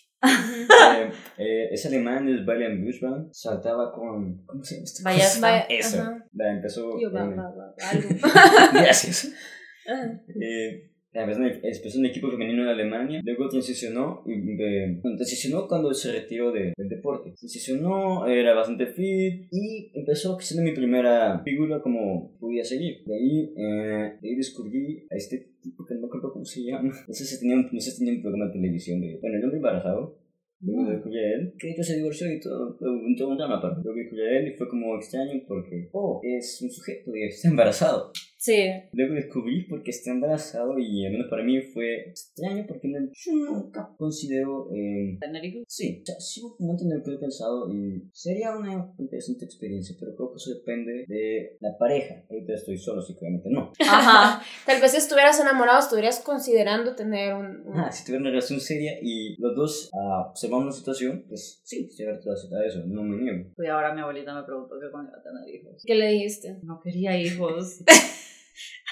Eh, 1.37 1.63
eh, 1.63 1.69
es 1.71 1.85
alemán, 1.85 2.27
es 2.29 2.45
Valiant 2.45 2.83
Bushman. 2.83 3.27
Saltaba 3.31 3.91
con. 3.93 4.43
¿Cómo 4.45 4.63
se 4.63 4.75
llama 4.75 4.87
Vaya-? 5.03 5.39
Vaya- 5.41 5.65
Eso. 5.69 6.01
ajá. 6.01 6.25
La 6.33 6.53
empezó. 6.53 6.99
Yo, 6.99 7.11
va, 7.11 7.25
eh, 7.25 7.35
va, 7.35 7.43
va, 7.55 7.75
algo. 7.91 8.09
Gracias. 8.73 9.33
Ajá. 9.87 10.21
Eh, 10.41 10.91
empezó 11.13 11.41
en- 11.41 12.05
el 12.05 12.05
equipo 12.11 12.29
femenino 12.29 12.63
de 12.65 12.71
Alemania, 12.71 13.21
luego 13.23 13.47
transicionó, 13.49 14.21
y, 14.27 14.33
eh, 14.61 14.99
bueno, 15.01 15.17
transicionó 15.17 15.67
cuando 15.67 15.91
se 15.93 16.11
retiró 16.11 16.51
de- 16.51 16.73
del 16.77 16.89
deporte. 16.89 17.31
Transicionó, 17.31 18.27
era 18.27 18.53
bastante 18.53 18.85
fit 18.87 19.47
y 19.51 19.91
empezó 19.97 20.37
siendo 20.39 20.69
mi 20.69 20.75
primera 20.75 21.41
figura 21.43 21.81
como 21.81 22.37
podía 22.37 22.63
seguir. 22.63 23.03
De 23.05 23.15
ahí, 23.15 23.53
eh, 23.57 24.17
de 24.21 24.29
ahí 24.29 24.35
descubrí 24.35 25.07
a 25.09 25.15
este 25.15 25.53
tipo 25.61 25.85
que 25.85 25.95
no 25.95 26.01
me 26.01 26.07
acuerdo 26.07 26.31
cómo 26.33 26.45
se 26.45 26.61
llama. 26.63 26.91
No 27.07 27.13
sé 27.13 27.25
si 27.25 27.39
tenía 27.39 27.55
un, 27.55 27.69
no 27.71 27.79
sé 27.79 27.91
si 27.91 27.99
tenía 27.99 28.13
un 28.13 28.21
programa 28.21 28.45
de 28.47 28.51
televisión 28.51 29.01
de... 29.01 29.17
Bueno, 29.21 29.37
el 29.37 29.43
hombre 29.45 29.57
embarazado. 29.57 30.19
Luego 30.61 30.83
lo 30.83 30.89
descubrí 30.91 31.19
a 31.19 31.33
él, 31.35 31.53
que 31.59 31.67
de 31.67 31.73
hecho 31.73 31.83
se 31.83 31.97
divorció 31.97 32.31
y 32.33 32.39
todo, 32.39 32.75
todo 32.75 32.91
un 32.91 33.37
drama, 33.37 33.61
pero 33.61 33.75
luego 33.83 33.99
descubrí 33.99 34.23
a 34.23 34.39
él 34.39 34.47
y 34.47 34.57
fue 34.57 34.67
como 34.67 34.95
extraño 34.95 35.41
porque, 35.47 35.89
oh, 35.91 36.19
es 36.23 36.59
un 36.61 36.71
sujeto 36.71 37.15
y 37.15 37.23
está 37.23 37.49
embarazado. 37.49 38.11
Sí. 38.47 38.63
Luego 38.93 39.13
descubrí 39.15 39.63
porque 39.67 39.91
está 39.91 40.11
embarazado 40.11 40.79
y 40.79 41.05
al 41.05 41.11
menos 41.11 41.27
para 41.29 41.43
mí 41.43 41.59
fue 41.61 42.07
extraño 42.07 42.63
porque 42.65 42.87
no, 42.87 42.99
yo 43.11 43.33
nunca 43.33 43.89
considero... 43.97 44.69
Eh, 44.73 45.17
¿Tener 45.19 45.43
hijos? 45.43 45.65
sí, 45.67 45.99
o 46.01 46.05
sea, 46.05 46.15
sí 46.17 46.41
un 46.41 46.55
momento 46.59 46.85
en 46.85 46.91
el 46.93 47.03
que 47.03 47.11
he 47.11 47.17
pensado 47.17 47.69
y 47.69 48.09
sería 48.13 48.55
una 48.55 48.93
interesante 48.99 49.43
experiencia, 49.43 49.97
pero 49.99 50.15
creo 50.15 50.31
que 50.31 50.37
eso 50.37 50.51
depende 50.53 51.03
de 51.09 51.57
la 51.59 51.77
pareja. 51.77 52.23
Ahorita 52.29 52.53
estoy 52.53 52.77
solo, 52.77 53.01
así 53.01 53.15
que 53.15 53.19
obviamente 53.19 53.49
no. 53.49 53.73
Ajá. 53.81 54.41
Tal 54.65 54.79
vez 54.79 54.91
si 54.91 54.97
estuvieras 54.97 55.37
enamorado, 55.41 55.79
estuvieras 55.79 56.21
considerando 56.21 56.95
tener 56.95 57.33
un. 57.33 57.67
un- 57.67 57.77
Ah, 57.77 57.91
si 57.91 58.05
tuviera 58.05 58.21
una 58.21 58.29
relación 58.29 58.61
seria 58.61 58.93
y 59.01 59.35
los 59.41 59.55
dos 59.57 59.89
ah, 59.93 60.27
observamos 60.29 60.63
una 60.67 60.71
situación, 60.73 61.25
pues 61.27 61.59
sí, 61.65 61.85
estoy 61.89 62.05
abierto 62.05 62.31
a 62.31 62.33
aceptar 62.35 62.63
eso, 62.65 62.81
no 62.85 63.03
me 63.03 63.17
niego. 63.21 63.49
Y 63.57 63.67
ahora 63.67 63.93
mi 63.93 63.99
abuelita 63.99 64.33
me 64.33 64.43
preguntó 64.43 64.79
que 64.79 64.89
cuando 64.89 65.11
iba 65.11 65.19
a 65.19 65.21
tener 65.23 65.53
hijos. 65.53 65.83
¿Qué 65.85 65.95
le 65.95 66.07
dijiste? 66.07 66.59
No 66.63 66.79
quería 66.79 67.19
hijos. 67.19 67.81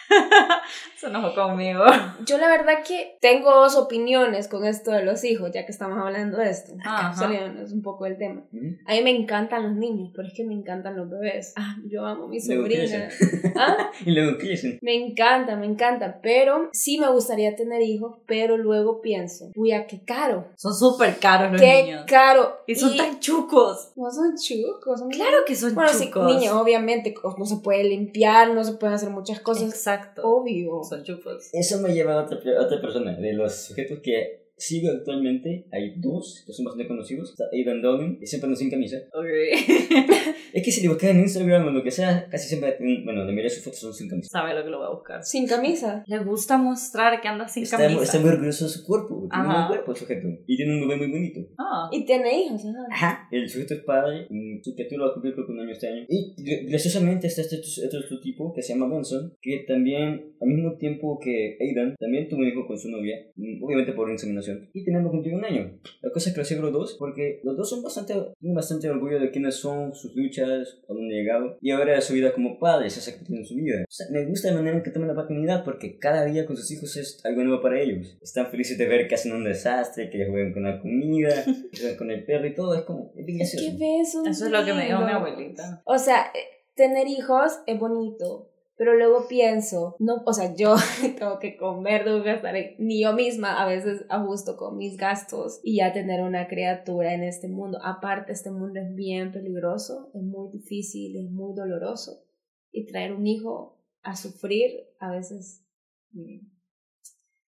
Se 0.97 1.07
enojó 1.07 1.33
conmigo. 1.35 1.83
Yo 2.25 2.37
la 2.37 2.47
verdad 2.47 2.83
que 2.87 3.17
tengo 3.21 3.51
dos 3.53 3.75
opiniones 3.75 4.47
con 4.47 4.65
esto 4.65 4.91
de 4.91 5.03
los 5.03 5.23
hijos, 5.23 5.51
ya 5.53 5.65
que 5.65 5.71
estamos 5.71 5.97
hablando 5.99 6.37
de 6.37 6.49
esto. 6.49 6.73
Saliéndonos 7.15 7.71
un 7.71 7.81
poco 7.81 8.05
del 8.05 8.17
tema. 8.17 8.43
¿Mm? 8.51 8.75
A 8.87 8.93
mí 8.93 9.01
me 9.03 9.11
encantan 9.11 9.63
los 9.63 9.75
niños, 9.75 10.11
pero 10.15 10.27
es 10.27 10.33
que 10.33 10.43
me 10.45 10.53
encantan 10.53 10.95
los 10.95 11.09
bebés. 11.09 11.53
Ah, 11.57 11.75
yo 11.87 12.05
amo 12.05 12.25
a 12.25 12.27
mi 12.27 12.39
sobrina. 12.39 13.09
Ah, 13.57 13.89
Y 14.05 14.11
luego 14.11 14.37
me 14.81 14.95
encanta, 14.95 15.55
me 15.55 15.65
encanta, 15.65 16.19
pero 16.21 16.69
sí 16.73 16.97
me 16.99 17.09
gustaría 17.09 17.55
tener 17.55 17.81
hijos, 17.81 18.17
pero 18.25 18.57
luego 18.57 18.99
pienso, 19.01 19.51
uy, 19.55 19.71
a 19.71 19.87
qué 19.87 20.03
caro. 20.03 20.47
Son 20.57 20.73
súper 20.73 21.17
caros 21.19 21.51
los 21.53 21.61
Qué 21.61 21.83
niños. 21.83 22.03
caro. 22.07 22.57
Y 22.67 22.75
son 22.75 22.97
tan 22.97 23.19
chucos. 23.19 23.91
No 23.95 24.11
son 24.11 24.35
chucos, 24.37 24.99
son 24.99 25.09
Claro 25.09 25.37
que 25.45 25.55
son 25.55 25.73
Bueno, 25.73 25.89
sí, 25.89 26.05
chucos. 26.05 26.25
niños, 26.25 26.53
obviamente, 26.53 27.13
co- 27.13 27.35
no 27.37 27.45
se 27.45 27.57
puede 27.57 27.83
limpiar, 27.85 28.49
no 28.51 28.63
se 28.63 28.73
pueden 28.73 28.95
hacer 28.95 29.09
muchas 29.09 29.39
cosas. 29.39 29.69
Exacto. 29.69 29.94
Obvio. 30.23 30.83
Son 30.83 31.03
chucos. 31.03 31.49
Eso 31.53 31.79
me 31.79 31.93
lleva 31.93 32.19
a 32.19 32.23
otra, 32.23 32.39
a 32.57 32.61
otra 32.61 32.81
persona. 32.81 33.13
De 33.13 33.33
los 33.33 33.53
sujetos 33.53 33.99
que 33.99 34.44
sigo 34.57 34.89
actualmente, 34.91 35.65
hay 35.71 35.93
dos 35.97 36.43
que 36.45 36.53
son 36.53 36.65
bastante 36.65 36.87
conocidos. 36.87 37.31
Está 37.31 37.45
Aidan 37.51 37.81
Dolan, 37.81 38.17
que 38.19 38.25
siempre 38.27 38.47
anda 38.47 38.57
sin 38.57 38.69
camisa. 38.69 38.97
Ok. 39.13 39.25
Es 40.55 40.63
que 40.63 40.71
si 40.71 40.81
le 40.81 40.87
buscas 40.87 41.09
en 41.09 41.19
Instagram 41.19 41.67
o 41.67 41.71
lo 41.71 41.83
que 41.83 41.91
sea, 41.91 42.29
casi 42.29 42.47
siempre, 42.47 42.77
bueno, 42.79 43.19
la 43.19 43.25
mayoría 43.25 43.43
de 43.43 43.49
sus 43.49 43.63
fotos 43.65 43.79
son 43.81 43.93
sin 43.93 44.07
camisa. 44.07 44.29
Sabe 44.29 44.53
lo 44.55 44.63
que 44.63 44.69
lo 44.69 44.77
voy 44.77 44.87
a 44.87 44.91
buscar. 44.91 45.21
Sin 45.21 45.45
camisa. 45.47 46.01
Le 46.07 46.19
gusta 46.19 46.57
mostrar 46.57 47.19
que 47.19 47.27
anda 47.27 47.45
sin 47.45 47.63
Está, 47.63 47.75
camisa. 47.77 48.03
está 48.03 48.19
muy 48.21 48.29
orgulloso 48.29 48.63
de 48.63 48.71
su 48.71 48.85
cuerpo, 48.85 49.27
tiene 49.29 49.49
un 49.49 49.67
cuerpo 49.67 49.91
el 49.91 49.97
sujeto. 49.97 50.27
Y 50.47 50.55
tiene 50.55 50.75
un 50.81 50.87
bebé 50.87 50.95
muy 51.07 51.11
bonito. 51.11 51.41
Ah. 51.57 51.89
Y 51.91 52.05
tiene 52.05 52.39
hijos, 52.45 52.61
ajá. 52.67 52.85
Ajá. 52.89 53.27
El 53.31 53.49
sujeto 53.49 53.73
es 53.73 53.81
padre, 53.81 54.27
mm, 54.29 54.61
su 54.63 54.73
criatura 54.75 55.03
va 55.03 55.09
a 55.09 55.13
cumplir 55.15 55.33
creo 55.33 55.45
que 55.45 55.51
un 55.51 55.59
año 55.59 55.71
este 55.73 55.87
año. 55.89 56.05
Y 56.07 56.33
gra- 56.41 56.69
graciosamente 56.69 57.27
está 57.27 57.41
este 57.41 57.57
otro, 57.57 57.99
otro 58.05 58.19
tipo 58.21 58.53
que 58.53 58.61
se 58.61 58.73
llama 58.73 58.87
Benson, 58.95 59.33
que 59.41 59.65
también, 59.67 60.35
al 60.39 60.47
mismo 60.47 60.77
tiempo 60.77 61.19
que 61.21 61.57
Aidan, 61.59 61.95
también 61.99 62.29
tuvo 62.29 62.39
un 62.39 62.47
hijo 62.47 62.65
con 62.65 62.79
su 62.79 62.89
novia, 62.89 63.17
mm, 63.35 63.61
obviamente 63.61 63.91
por 63.91 64.09
inseminación 64.09 64.44
relación. 64.45 64.69
Y 64.73 64.83
tenemos 64.83 65.11
contigo 65.11 65.37
un 65.37 65.45
año. 65.45 65.79
La 66.01 66.11
cosa 66.11 66.29
es 66.29 66.35
que 66.35 66.55
los 66.55 66.71
dos, 66.71 66.95
porque 66.97 67.41
los 67.43 67.57
dos 67.57 67.69
son 67.69 67.83
bastante, 67.83 68.13
tienen 68.39 68.55
bastante 68.55 68.89
orgullo 68.89 69.19
de 69.19 69.31
quiénes 69.31 69.55
son, 69.55 69.93
sus 69.93 70.15
luchas, 70.15 70.79
a 70.87 70.93
dónde 70.93 71.15
han 71.15 71.21
llegado. 71.21 71.57
Y 71.61 71.71
ahora 71.71 71.99
su 72.01 72.13
vida 72.13 72.33
como 72.33 72.59
padres, 72.59 72.97
esa 72.97 73.17
que 73.17 73.25
tienen 73.25 73.45
su 73.45 73.55
vida. 73.55 73.83
O 73.83 73.91
sea, 73.91 74.07
me 74.11 74.25
gusta 74.25 74.49
la 74.49 74.57
manera 74.57 74.77
en 74.77 74.83
que 74.83 74.91
toman 74.91 75.09
la 75.09 75.15
paternidad, 75.15 75.63
porque 75.63 75.97
cada 75.97 76.25
día 76.25 76.45
con 76.45 76.57
sus 76.57 76.69
hijos 76.71 76.95
es 76.97 77.23
algo 77.25 77.43
nuevo 77.43 77.61
para 77.61 77.79
ellos. 77.79 78.17
Están 78.21 78.47
felices 78.47 78.77
de 78.77 78.87
ver 78.87 79.07
que 79.07 79.15
hacen 79.15 79.33
un 79.33 79.43
desastre, 79.43 80.09
que 80.09 80.25
juegan 80.25 80.53
con 80.53 80.63
la 80.63 80.79
comida, 80.79 81.43
que 81.71 81.79
juegan 81.79 81.97
con 81.97 82.11
el 82.11 82.23
perro 82.25 82.47
y 82.47 82.53
todo. 82.53 82.75
Es 82.75 82.83
como, 82.83 83.11
es 83.15 83.25
bien 83.25 83.39
gracioso. 83.39 83.65
¿Qué 83.65 83.77
ves? 83.77 84.15
Eso 84.15 84.45
es 84.45 84.51
lo 84.51 84.63
que 84.65 84.73
me 84.73 84.85
dijo 84.85 85.01
mi 85.01 85.11
abuelita. 85.11 85.81
O 85.85 85.97
sea, 85.97 86.31
eh, 86.33 86.55
tener 86.75 87.07
hijos 87.07 87.59
es 87.67 87.79
bonito, 87.79 88.51
pero 88.77 88.95
luego 88.95 89.27
pienso, 89.27 89.95
no, 89.99 90.21
o 90.25 90.33
sea, 90.33 90.53
yo 90.55 90.75
tengo 91.17 91.39
que 91.39 91.55
comer, 91.57 92.03
tengo 92.03 92.23
que 92.23 92.31
en- 92.31 92.75
ni 92.85 93.01
yo 93.01 93.13
misma 93.13 93.61
a 93.61 93.67
veces 93.67 94.05
ajusto 94.09 94.57
con 94.57 94.77
mis 94.77 94.97
gastos 94.97 95.59
y 95.63 95.77
ya 95.77 95.93
tener 95.93 96.21
una 96.21 96.47
criatura 96.47 97.13
en 97.13 97.23
este 97.23 97.47
mundo. 97.47 97.79
Aparte, 97.83 98.33
este 98.33 98.51
mundo 98.51 98.79
es 98.79 98.93
bien 98.95 99.31
peligroso, 99.31 100.11
es 100.13 100.21
muy 100.23 100.51
difícil, 100.51 101.15
es 101.17 101.31
muy 101.31 101.55
doloroso 101.55 102.23
y 102.71 102.85
traer 102.85 103.13
un 103.13 103.25
hijo 103.27 103.81
a 104.01 104.15
sufrir 104.15 104.71
a 104.99 105.11
veces, 105.11 105.63
mm, 106.11 106.39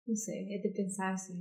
no 0.06 0.16
sé, 0.16 0.46
es 0.54 0.62
de 0.62 0.70
pensarse 0.70 1.32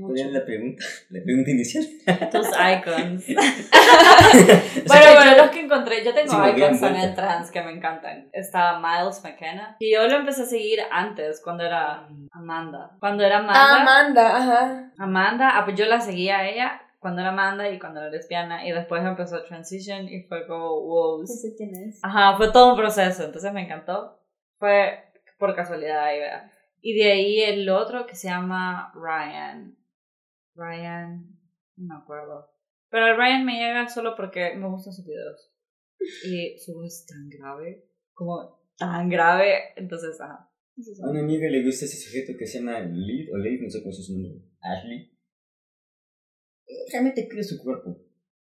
¿Cuál 0.00 0.18
era 0.18 0.30
la 0.30 0.44
pregunta? 0.44 0.84
La 1.10 1.22
pregunta 1.22 1.50
inicial. 1.50 1.84
Tus 2.30 2.46
icons. 2.48 3.24
Bueno, 4.86 5.06
bueno, 5.14 5.36
los 5.36 5.50
que 5.50 5.60
encontré, 5.60 6.04
yo 6.04 6.12
tengo 6.14 6.30
Sí, 6.30 6.36
icons 6.36 6.80
también 6.80 7.02
vueltas. 7.02 7.14
trans 7.16 7.50
que 7.50 7.62
me 7.62 7.72
encantan. 7.72 8.28
Está 8.32 8.78
Miles 8.80 9.22
McKenna. 9.22 9.76
Y 9.78 9.92
yo 9.92 10.06
lo 10.06 10.16
empecé 10.16 10.42
a 10.42 10.46
seguir 10.46 10.80
antes, 10.90 11.40
cuando 11.42 11.64
era 11.64 12.08
Amanda. 12.32 12.96
Cuando 13.00 13.24
era 13.24 13.38
Amanda. 13.38 13.54
Ah, 13.60 13.80
Amanda, 13.82 14.36
ajá. 14.36 14.92
Amanda, 14.98 15.50
ah, 15.54 15.64
pues 15.64 15.76
yo 15.76 15.86
la 15.86 16.00
seguía 16.00 16.38
a 16.38 16.48
ella 16.48 16.82
cuando 16.98 17.20
era 17.20 17.30
Amanda 17.30 17.68
y 17.68 17.78
cuando 17.78 18.00
era 18.00 18.10
lesbiana. 18.10 18.66
Y 18.66 18.72
después 18.72 19.04
empezó 19.04 19.42
transition 19.42 20.08
y 20.08 20.22
fue 20.22 20.46
como, 20.46 20.80
wow. 20.80 21.20
No 21.20 21.26
sé 21.26 21.54
quién 21.56 21.74
es. 21.74 22.00
Ajá, 22.02 22.36
fue 22.36 22.50
todo 22.52 22.70
un 22.70 22.76
proceso, 22.76 23.24
entonces 23.24 23.52
me 23.52 23.62
encantó. 23.62 24.20
Fue 24.58 25.04
por 25.38 25.54
casualidad 25.54 26.04
ahí, 26.04 26.20
¿verdad? 26.20 26.50
Y 26.80 26.94
de 26.98 27.12
ahí 27.12 27.40
el 27.42 27.68
otro 27.68 28.06
que 28.06 28.14
se 28.14 28.28
llama 28.28 28.92
Ryan. 28.94 29.76
Ryan, 30.54 31.26
no 31.76 31.94
me 31.94 32.02
acuerdo. 32.02 32.50
Pero 32.90 33.06
el 33.06 33.16
Ryan 33.16 33.44
me 33.44 33.58
llega 33.58 33.88
solo 33.88 34.14
porque 34.16 34.54
me 34.54 34.68
gustan 34.68 34.92
sus 34.92 35.06
videos. 35.06 35.50
Y 36.24 36.58
su 36.58 36.74
voz 36.74 36.86
es 36.86 37.06
tan 37.06 37.28
grave, 37.28 37.88
como 38.12 38.60
tan 38.76 39.08
grave, 39.08 39.72
entonces, 39.76 40.20
ajá. 40.20 40.48
A 41.04 41.10
una 41.10 41.20
amiga 41.20 41.48
le 41.48 41.64
gusta 41.64 41.84
ese 41.84 41.96
sujeto 41.96 42.32
que 42.38 42.46
se 42.46 42.58
llama 42.58 42.80
Lid 42.80 43.32
o 43.32 43.36
Leif, 43.36 43.60
no 43.62 43.70
sé 43.70 43.80
cómo 43.80 43.90
es 43.90 44.06
su 44.06 44.12
nombre. 44.14 44.42
Ashley. 44.60 45.12
Eh, 46.66 46.84
Realmente 46.90 47.28
cree 47.28 47.44
su 47.44 47.62
cuerpo. 47.62 47.98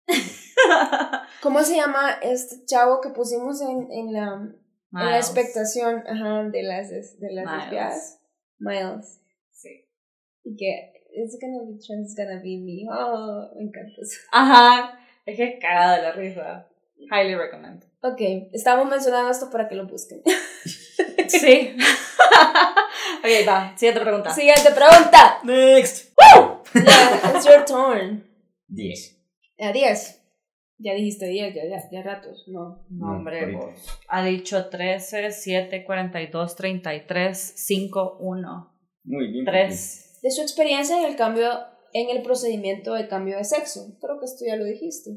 ¿Cómo 1.41 1.61
se 1.63 1.75
llama 1.75 2.13
este 2.21 2.65
chavo 2.65 3.01
que 3.01 3.09
pusimos 3.09 3.61
en, 3.61 3.91
en 3.91 4.13
la, 4.13 4.33
en 4.33 4.59
la 4.91 5.05
Miles. 5.05 5.25
expectación 5.25 6.03
ajá, 6.07 6.49
de 6.49 6.63
las, 6.63 7.19
de 7.19 7.33
las 7.33 7.71
Miles. 7.71 8.19
Miles. 8.59 9.21
Sí. 9.51 9.85
Y 10.43 10.55
que 10.55 10.92
it's 11.13 11.37
gonna 11.39 11.63
be 11.65 11.79
trans, 11.79 12.15
gonna 12.15 12.41
be 12.41 12.57
me. 12.57 12.85
Oh, 12.89 13.49
me 13.55 13.63
encanta 13.63 14.01
eso. 14.01 14.19
Ajá, 14.31 14.99
es 15.25 15.37
que 15.37 15.43
es 15.43 15.59
cagada 15.61 16.01
la 16.01 16.11
risa. 16.13 16.67
Highly 17.11 17.35
recommend. 17.35 17.83
Ok, 18.01 18.21
estamos 18.51 18.89
mencionando 18.89 19.29
esto 19.29 19.49
para 19.49 19.67
que 19.67 19.75
lo 19.75 19.87
busquen. 19.87 20.21
Sí. 21.27 21.75
ok, 23.19 23.47
va, 23.47 23.73
siguiente 23.77 24.01
pregunta. 24.01 24.29
Siguiente 24.29 24.71
pregunta. 24.71 25.39
Next. 25.43 26.13
Yeah, 26.75 27.35
it's 27.35 27.45
your 27.45 27.65
turn. 27.65 28.23
10. 28.67 29.17
A 29.59 29.71
10. 29.71 30.21
Ya 30.79 30.93
dijiste 30.93 31.27
10, 31.27 31.55
ya, 31.55 31.63
ya, 31.65 31.89
ya 31.89 32.03
ratos. 32.03 32.45
No. 32.47 32.85
No, 32.89 33.13
hombre, 33.13 33.55
vos. 33.55 33.99
Ha 34.09 34.23
dicho 34.23 34.69
13, 34.69 35.31
7, 35.31 35.85
42, 35.85 36.55
33, 36.55 37.53
5, 37.55 38.17
1, 38.19 38.77
Muy 39.05 39.31
bien. 39.31 39.45
3. 39.45 40.12
De 40.23 40.31
su 40.31 40.41
experiencia 40.41 40.97
en 40.97 41.05
el 41.05 41.15
cambio, 41.15 41.49
en 41.91 42.09
el 42.09 42.23
procedimiento 42.23 42.93
de 42.93 43.07
cambio 43.07 43.37
de 43.37 43.43
sexo. 43.43 43.95
Creo 44.01 44.19
que 44.19 44.25
esto 44.25 44.45
ya 44.47 44.55
lo 44.55 44.65
dijiste. 44.65 45.11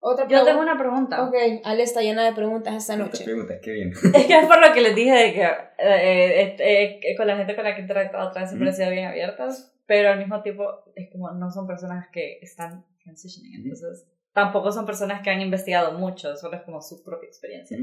Otra 0.00 0.26
Yo 0.26 0.44
tengo 0.44 0.60
una 0.60 0.76
pregunta. 0.76 1.22
Ok, 1.28 1.34
Ale 1.62 1.84
está 1.84 2.00
llena 2.02 2.24
de 2.24 2.32
preguntas 2.32 2.74
esta 2.74 2.94
Otra 2.94 3.06
noche. 3.06 3.22
pregunta, 3.24 3.54
qué 3.62 3.70
bien. 3.70 3.92
Es 4.14 4.26
que 4.26 4.36
es 4.36 4.46
por 4.46 4.60
lo 4.60 4.74
que 4.74 4.80
les 4.80 4.96
dije 4.96 5.12
de 5.12 5.32
que 5.32 5.42
eh, 5.44 5.46
eh, 5.78 6.56
eh, 6.58 7.00
eh, 7.04 7.16
con 7.16 7.28
la 7.28 7.36
gente 7.36 7.54
con 7.54 7.62
la 7.62 7.72
que 7.74 7.78
he 7.78 7.82
interactuado 7.82 8.30
atrás 8.30 8.50
siempre 8.50 8.70
han 8.70 8.74
sido 8.74 8.90
bien 8.90 9.06
abiertas, 9.06 9.72
pero 9.86 10.10
al 10.10 10.18
mismo 10.18 10.42
tiempo 10.42 10.64
es 10.96 11.08
como 11.12 11.30
no 11.30 11.52
son 11.52 11.68
personas 11.68 12.08
que 12.12 12.40
están 12.42 12.84
transitioning, 13.04 13.62
entonces 13.62 14.08
tampoco 14.32 14.72
son 14.72 14.86
personas 14.86 15.22
que 15.22 15.30
han 15.30 15.40
investigado 15.40 15.96
mucho, 15.96 16.34
solo 16.34 16.56
es 16.56 16.62
como 16.62 16.82
su 16.82 17.04
propia 17.04 17.28
experiencia. 17.28 17.78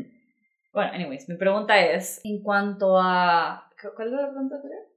Bueno, 0.73 0.91
anyways, 0.91 1.29
mi 1.29 1.35
pregunta 1.35 1.79
es, 1.79 2.19
en 2.25 2.43
cuanto 2.43 2.99
a... 2.99 3.71
¿Cuál 3.95 4.09
era 4.09 4.23
la 4.23 4.29
pregunta 4.29 4.55
anterior? 4.57 4.88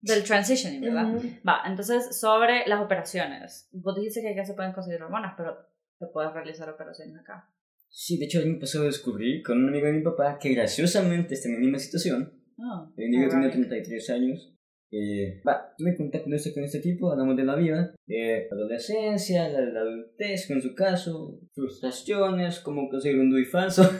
Del 0.00 0.22
transitioning, 0.24 0.80
¿verdad? 0.80 1.14
Ujú. 1.14 1.28
Va, 1.46 1.62
entonces 1.66 2.18
sobre 2.18 2.66
las 2.66 2.80
operaciones. 2.80 3.68
Vos 3.72 3.96
dijiste 3.96 4.20
que 4.20 4.30
acá 4.30 4.44
se 4.44 4.54
pueden 4.54 4.72
conseguir 4.72 5.02
hormonas, 5.02 5.34
pero 5.36 5.56
te 5.98 6.06
puedes 6.06 6.32
realizar 6.32 6.68
operaciones 6.68 7.16
acá. 7.16 7.50
Sí, 7.88 8.18
de 8.18 8.26
hecho, 8.26 8.40
el 8.40 8.50
año 8.50 8.60
pasado 8.60 8.84
descubrí 8.84 9.42
con 9.42 9.58
un 9.58 9.68
amigo 9.68 9.86
de 9.86 9.94
mi 9.94 10.02
papá 10.02 10.38
que 10.38 10.54
graciosamente 10.54 11.34
está 11.34 11.48
en 11.48 11.54
la 11.54 11.60
misma 11.60 11.78
situación. 11.78 12.32
Oh, 12.58 12.92
El 12.96 13.10
tiene 13.10 13.24
alright. 13.24 13.52
33 13.52 14.10
años. 14.10 14.52
Eh, 14.90 15.42
va, 15.46 15.74
tuve 15.76 15.96
contacto 15.96 16.24
con 16.24 16.34
este, 16.34 16.54
con 16.54 16.62
este 16.62 16.80
tipo, 16.80 17.10
hablamos 17.10 17.36
de 17.36 17.44
la 17.44 17.56
vida, 17.56 17.94
de 18.06 18.46
la 18.48 18.56
adolescencia, 18.56 19.48
la, 19.48 19.60
la 19.60 19.80
adultez, 19.80 20.48
en 20.50 20.62
su 20.62 20.74
caso, 20.74 21.40
frustraciones, 21.54 22.60
cómo 22.60 22.88
conseguir 22.88 23.18
un 23.18 23.30
DUI 23.30 23.44
falso. 23.46 23.82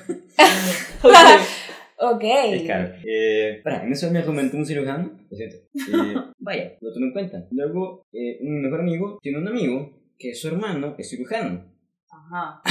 Ok. 2.15 2.25
Es 2.25 2.67
caro. 2.67 2.95
Eh, 3.05 3.61
para, 3.65 3.85
en 3.85 3.93
eso 3.93 4.11
me 4.11 4.25
comentó 4.25 4.57
un 4.57 4.67
cirujano, 4.67 5.11
lo 5.29 5.37
siento. 5.37 5.57
Eh, 5.75 6.15
vaya, 6.39 6.77
lo 6.81 6.93
tomé 6.93 7.07
en 7.07 7.13
cuenta. 7.13 7.47
Luego, 7.51 8.07
eh, 8.13 8.39
un 8.43 8.63
mejor 8.63 8.81
amigo 8.81 9.19
tiene 9.21 9.39
un 9.39 9.49
amigo 9.49 9.91
que 10.19 10.35
su 10.35 10.49
hermano 10.49 10.95
es 10.99 11.11
cirujano. 11.11 11.65
Ajá. 12.11 12.63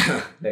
La. 0.41 0.51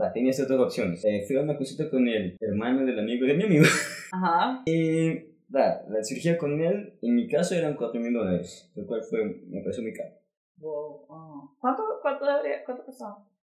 Va, 0.00 0.12
tenía 0.12 0.30
estas 0.30 0.48
dos 0.48 0.60
opciones. 0.60 1.04
Eh, 1.04 1.24
fui 1.26 1.36
a 1.36 1.42
una 1.42 1.56
consulta 1.56 1.90
con 1.90 2.06
el 2.08 2.36
hermano 2.40 2.84
del 2.84 2.98
amigo 2.98 3.26
de 3.26 3.34
mi 3.34 3.44
amigo. 3.44 3.64
Ajá. 4.12 4.62
Y 4.66 5.14
va, 5.54 5.82
la 5.88 6.02
cirugía 6.02 6.38
con 6.38 6.60
él, 6.60 6.98
en 7.02 7.14
mi 7.14 7.28
caso, 7.28 7.54
eran 7.54 7.74
4 7.74 8.00
mil 8.00 8.12
dólares, 8.12 8.70
lo 8.74 8.86
cual 8.86 9.02
fue, 9.08 9.24
me 9.48 9.60
pareció 9.60 9.82
muy 9.82 9.92
caro. 9.92 10.10
Wow. 10.56 11.06
oh. 11.08 11.56
¿Cuánto, 11.58 11.82
cuánto, 12.00 12.24
debería, 12.26 12.64
cuánto 12.64 12.84
costó? 12.84 13.06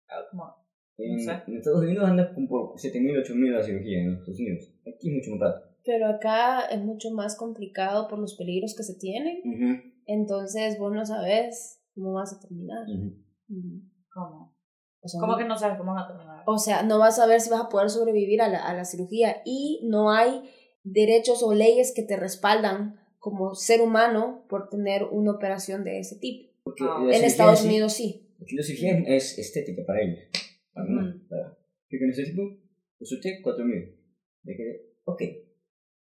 Ah, 0.09 0.21
como- 0.31 0.64
En, 0.97 1.19
en 1.19 1.57
Estados 1.57 1.81
Unidos 1.81 2.05
anda 2.07 2.33
como 2.33 2.47
por 2.47 2.73
7 2.79 2.99
mil, 3.01 3.17
8 3.17 3.35
mil 3.35 3.53
la 3.53 3.63
cirugía 3.63 3.99
en 4.01 4.13
Estados 4.13 4.39
Unidos. 4.39 4.73
Aquí 4.81 5.09
es 5.09 5.15
mucho 5.15 5.31
más 5.31 5.39
barato. 5.39 5.67
Pero 5.83 6.07
acá 6.07 6.61
es 6.71 6.81
mucho 6.81 7.11
más 7.11 7.35
complicado 7.35 8.07
por 8.07 8.17
los 8.19 8.35
peligros 8.35 8.75
que 8.75 8.83
se 8.83 8.95
tienen. 8.95 9.39
Ujú, 9.43 9.81
Entonces 10.07 10.77
vos 10.79 10.93
no 10.93 11.05
sabes 11.05 11.81
cómo 11.93 12.13
vas 12.13 12.33
a 12.33 12.39
terminar. 12.39 12.83
ujú. 12.89 13.13
Ujú. 13.49 13.81
¿Cómo? 14.13 14.55
O 15.01 15.07
sea, 15.07 15.19
¿Cómo 15.19 15.33
no- 15.33 15.37
que 15.37 15.45
no 15.45 15.57
sabes 15.57 15.77
cómo 15.77 15.93
vas 15.93 16.05
a 16.05 16.07
terminar? 16.07 16.43
O 16.47 16.57
sea, 16.57 16.81
no 16.83 16.97
vas 16.97 17.19
a 17.19 17.27
ver 17.27 17.39
si 17.41 17.49
vas 17.49 17.61
a 17.61 17.69
poder 17.69 17.89
sobrevivir 17.89 18.41
a 18.41 18.47
la, 18.47 18.59
a 18.65 18.73
la 18.73 18.85
cirugía 18.85 19.41
y 19.45 19.81
no 19.83 20.11
hay 20.11 20.49
derechos 20.83 21.43
o 21.43 21.53
leyes 21.53 21.93
que 21.95 22.03
te 22.03 22.15
respaldan 22.17 22.99
como 23.19 23.53
ser 23.55 23.81
humano 23.81 24.45
por 24.49 24.69
tener 24.69 25.03
una 25.03 25.31
operación 25.31 25.83
de 25.83 25.99
ese 25.99 26.15
tipo. 26.17 26.51
Porque 26.63 26.83
Ah. 26.87 27.03
En 27.11 27.23
Estados 27.23 27.59
sí- 27.59 27.67
Unidos 27.67 27.93
sí. 27.93 28.21
Aquí 28.41 28.55
la 28.55 28.63
cirugía 28.63 28.97
es 29.05 29.37
estética 29.37 29.83
para 29.85 30.01
ellos. 30.01 30.19
Ujú. 30.75 31.27
para- 31.29 31.57
Fui 31.89 31.99
con 31.99 32.09
ese 32.09 32.23
tipo, 32.25 32.41
consulté 32.97 33.39
4 33.41 33.63
mil. 33.65 33.95
Me 34.43 34.55
quedé, 34.55 34.81
ok. 35.05 35.21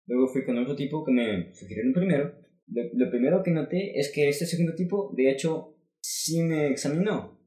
Luego 0.06 0.28
fui 0.28 0.44
con 0.44 0.56
otro 0.58 0.74
tipo 0.74 1.04
que 1.04 1.12
me 1.12 1.54
sugirieron 1.54 1.92
primero. 1.92 2.32
Lo, 2.68 2.82
lo 2.94 3.10
primero 3.10 3.42
que 3.42 3.50
noté 3.50 3.98
es 3.98 4.10
que 4.12 4.28
este 4.28 4.46
segundo 4.46 4.74
tipo, 4.74 5.12
de 5.16 5.30
hecho, 5.30 5.76
sí 6.00 6.42
me 6.42 6.68
examinó. 6.68 7.38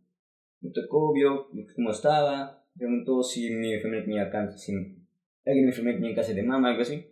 Me 0.61 0.72
tocó, 0.72 1.13
vio 1.13 1.47
cómo 1.76 1.91
estaba, 1.91 2.65
preguntó 2.78 3.24
si 3.24 3.49
mi 3.51 3.74
enfermera 3.74 4.03
tenía 4.05 4.30
cáncer, 4.30 4.59
si 4.59 4.72
alguien 4.74 4.97
de 5.45 5.61
mi 5.63 5.67
enfermera 5.70 5.97
tenía 5.99 6.15
cáncer 6.15 6.36
de 6.36 6.43
mama, 6.43 6.70
algo 6.70 6.82
así. 6.82 7.05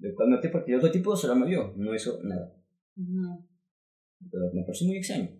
Lo 0.00 0.14
cual 0.14 0.30
noté 0.30 0.50
porque 0.50 0.72
el 0.72 0.78
otro 0.78 0.90
tipo 0.90 1.16
solo 1.16 1.34
me 1.36 1.46
vio, 1.46 1.72
no 1.76 1.94
hizo 1.94 2.22
nada. 2.22 2.54
Ujú. 2.96 3.46
Pero 4.30 4.52
me 4.52 4.62
pareció 4.62 4.86
muy 4.86 4.98
extraño. 4.98 5.30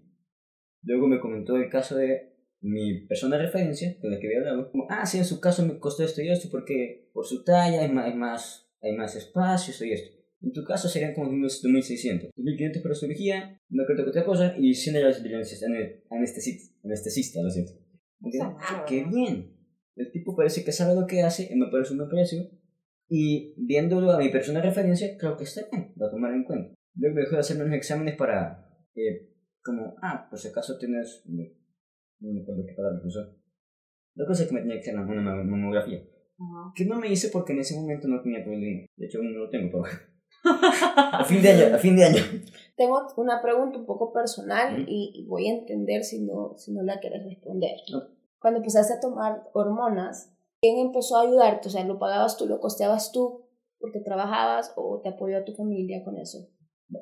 Luego 0.82 1.06
me 1.06 1.20
comentó 1.20 1.56
el 1.56 1.68
caso 1.70 1.96
de 1.96 2.33
mi 2.64 3.06
persona 3.06 3.36
de 3.36 3.42
referencia, 3.42 3.94
con 4.00 4.10
la 4.10 4.18
que 4.18 4.26
había 4.26 4.38
hablado. 4.38 4.70
Como, 4.70 4.86
ah, 4.88 5.04
sí, 5.04 5.18
en 5.18 5.26
su 5.26 5.38
caso 5.38 5.66
me 5.66 5.78
costó 5.78 6.02
esto 6.02 6.22
y 6.22 6.30
esto 6.30 6.48
porque 6.50 7.10
por 7.12 7.26
su 7.26 7.44
talla 7.44 7.82
hay 7.82 7.92
más, 7.92 8.06
hay 8.06 8.14
más, 8.14 8.70
hay 8.80 8.96
más 8.96 9.14
espacio, 9.16 9.72
esto 9.72 9.84
y 9.84 9.92
esto. 9.92 10.16
En 10.40 10.52
tu 10.52 10.64
caso 10.64 10.88
serían 10.88 11.14
como 11.14 11.28
unos 11.28 11.62
2.600. 11.62 12.30
2.500 12.34 12.82
para 12.82 12.94
cirugía, 12.94 13.60
no 13.68 13.84
creo 13.84 14.04
que 14.04 14.10
otra 14.10 14.24
cosa, 14.24 14.54
y 14.58 14.74
100 14.74 14.94
dólares 14.94 15.22
de 15.22 16.02
anestesista, 16.10 16.74
anestesista, 16.82 17.42
lo 17.42 17.50
siento. 17.50 17.72
Me 18.20 18.30
ah, 18.42 18.84
qué 18.88 19.04
bien. 19.04 19.56
El 19.96 20.10
tipo 20.10 20.34
parece 20.34 20.64
que 20.64 20.72
sabe 20.72 20.94
lo 20.94 21.06
que 21.06 21.22
hace, 21.22 21.48
y 21.50 21.56
me 21.56 21.70
parece 21.70 21.92
un 21.92 21.98
buen 21.98 22.10
precio. 22.10 22.50
Y 23.08 23.54
viéndolo 23.58 24.10
a 24.10 24.18
mi 24.18 24.30
persona 24.30 24.60
de 24.60 24.68
referencia, 24.68 25.16
creo 25.18 25.36
que 25.36 25.44
está 25.44 25.62
bien, 25.70 25.92
lo 25.96 26.06
a 26.06 26.10
tomar 26.10 26.32
en 26.32 26.44
cuenta. 26.44 26.74
Luego 26.94 27.16
dejó 27.16 27.32
de 27.32 27.40
hacerme 27.40 27.64
unos 27.64 27.76
exámenes 27.76 28.16
para, 28.16 28.68
eh, 28.94 29.30
como, 29.62 29.96
ah, 30.02 30.28
por 30.30 30.38
si 30.38 30.48
acaso 30.48 30.78
tienes, 30.78 31.22
no, 32.20 32.32
me 32.32 32.40
acuerdo 32.42 32.64
qué 32.66 32.74
palabra 32.74 33.00
usó. 33.04 33.20
La 34.14 34.26
cosa 34.26 34.42
es 34.42 34.48
que 34.48 34.54
me 34.54 34.60
tenía 34.60 34.76
que 34.76 34.80
hacer 34.90 34.94
una 34.94 35.04
mam- 35.06 35.44
mamografía. 35.44 36.02
Que 36.74 36.84
no 36.84 36.98
me 36.98 37.08
hice 37.10 37.28
porque 37.28 37.52
en 37.52 37.60
ese 37.60 37.76
momento 37.78 38.08
no 38.08 38.20
tenía 38.22 38.42
problema. 38.44 38.86
De 38.96 39.06
hecho, 39.06 39.18
aún 39.18 39.32
no 39.32 39.40
lo 39.44 39.50
tengo, 39.50 39.70
pero... 39.82 39.84
a 40.44 41.24
fin 41.24 41.40
de 41.42 41.48
año, 41.50 41.74
a 41.74 41.78
fin 41.78 41.96
de 41.96 42.04
año. 42.04 42.22
Tengo 42.76 43.06
una 43.16 43.40
pregunta 43.40 43.78
un 43.78 43.86
poco 43.86 44.12
personal 44.12 44.84
y, 44.88 45.12
y 45.14 45.26
voy 45.26 45.46
a 45.48 45.54
entender 45.54 46.02
si 46.04 46.20
no, 46.22 46.54
si 46.56 46.72
no 46.72 46.82
la 46.82 46.98
quieres 47.00 47.24
responder. 47.24 47.76
Cuando 48.40 48.58
empezaste 48.58 48.94
a 48.94 49.00
tomar 49.00 49.44
hormonas, 49.54 50.34
¿quién 50.60 50.78
empezó 50.78 51.16
a 51.16 51.22
ayudarte? 51.22 51.68
O 51.68 51.70
sea, 51.70 51.84
¿lo 51.84 51.98
pagabas 51.98 52.36
tú, 52.36 52.46
lo 52.46 52.60
costeabas 52.60 53.10
tú 53.12 53.46
porque 53.78 54.00
trabajabas 54.00 54.72
o 54.76 55.00
te 55.02 55.08
apoyó 55.10 55.38
a 55.38 55.44
tu 55.44 55.54
familia 55.54 56.04
con 56.04 56.18
eso? 56.18 56.38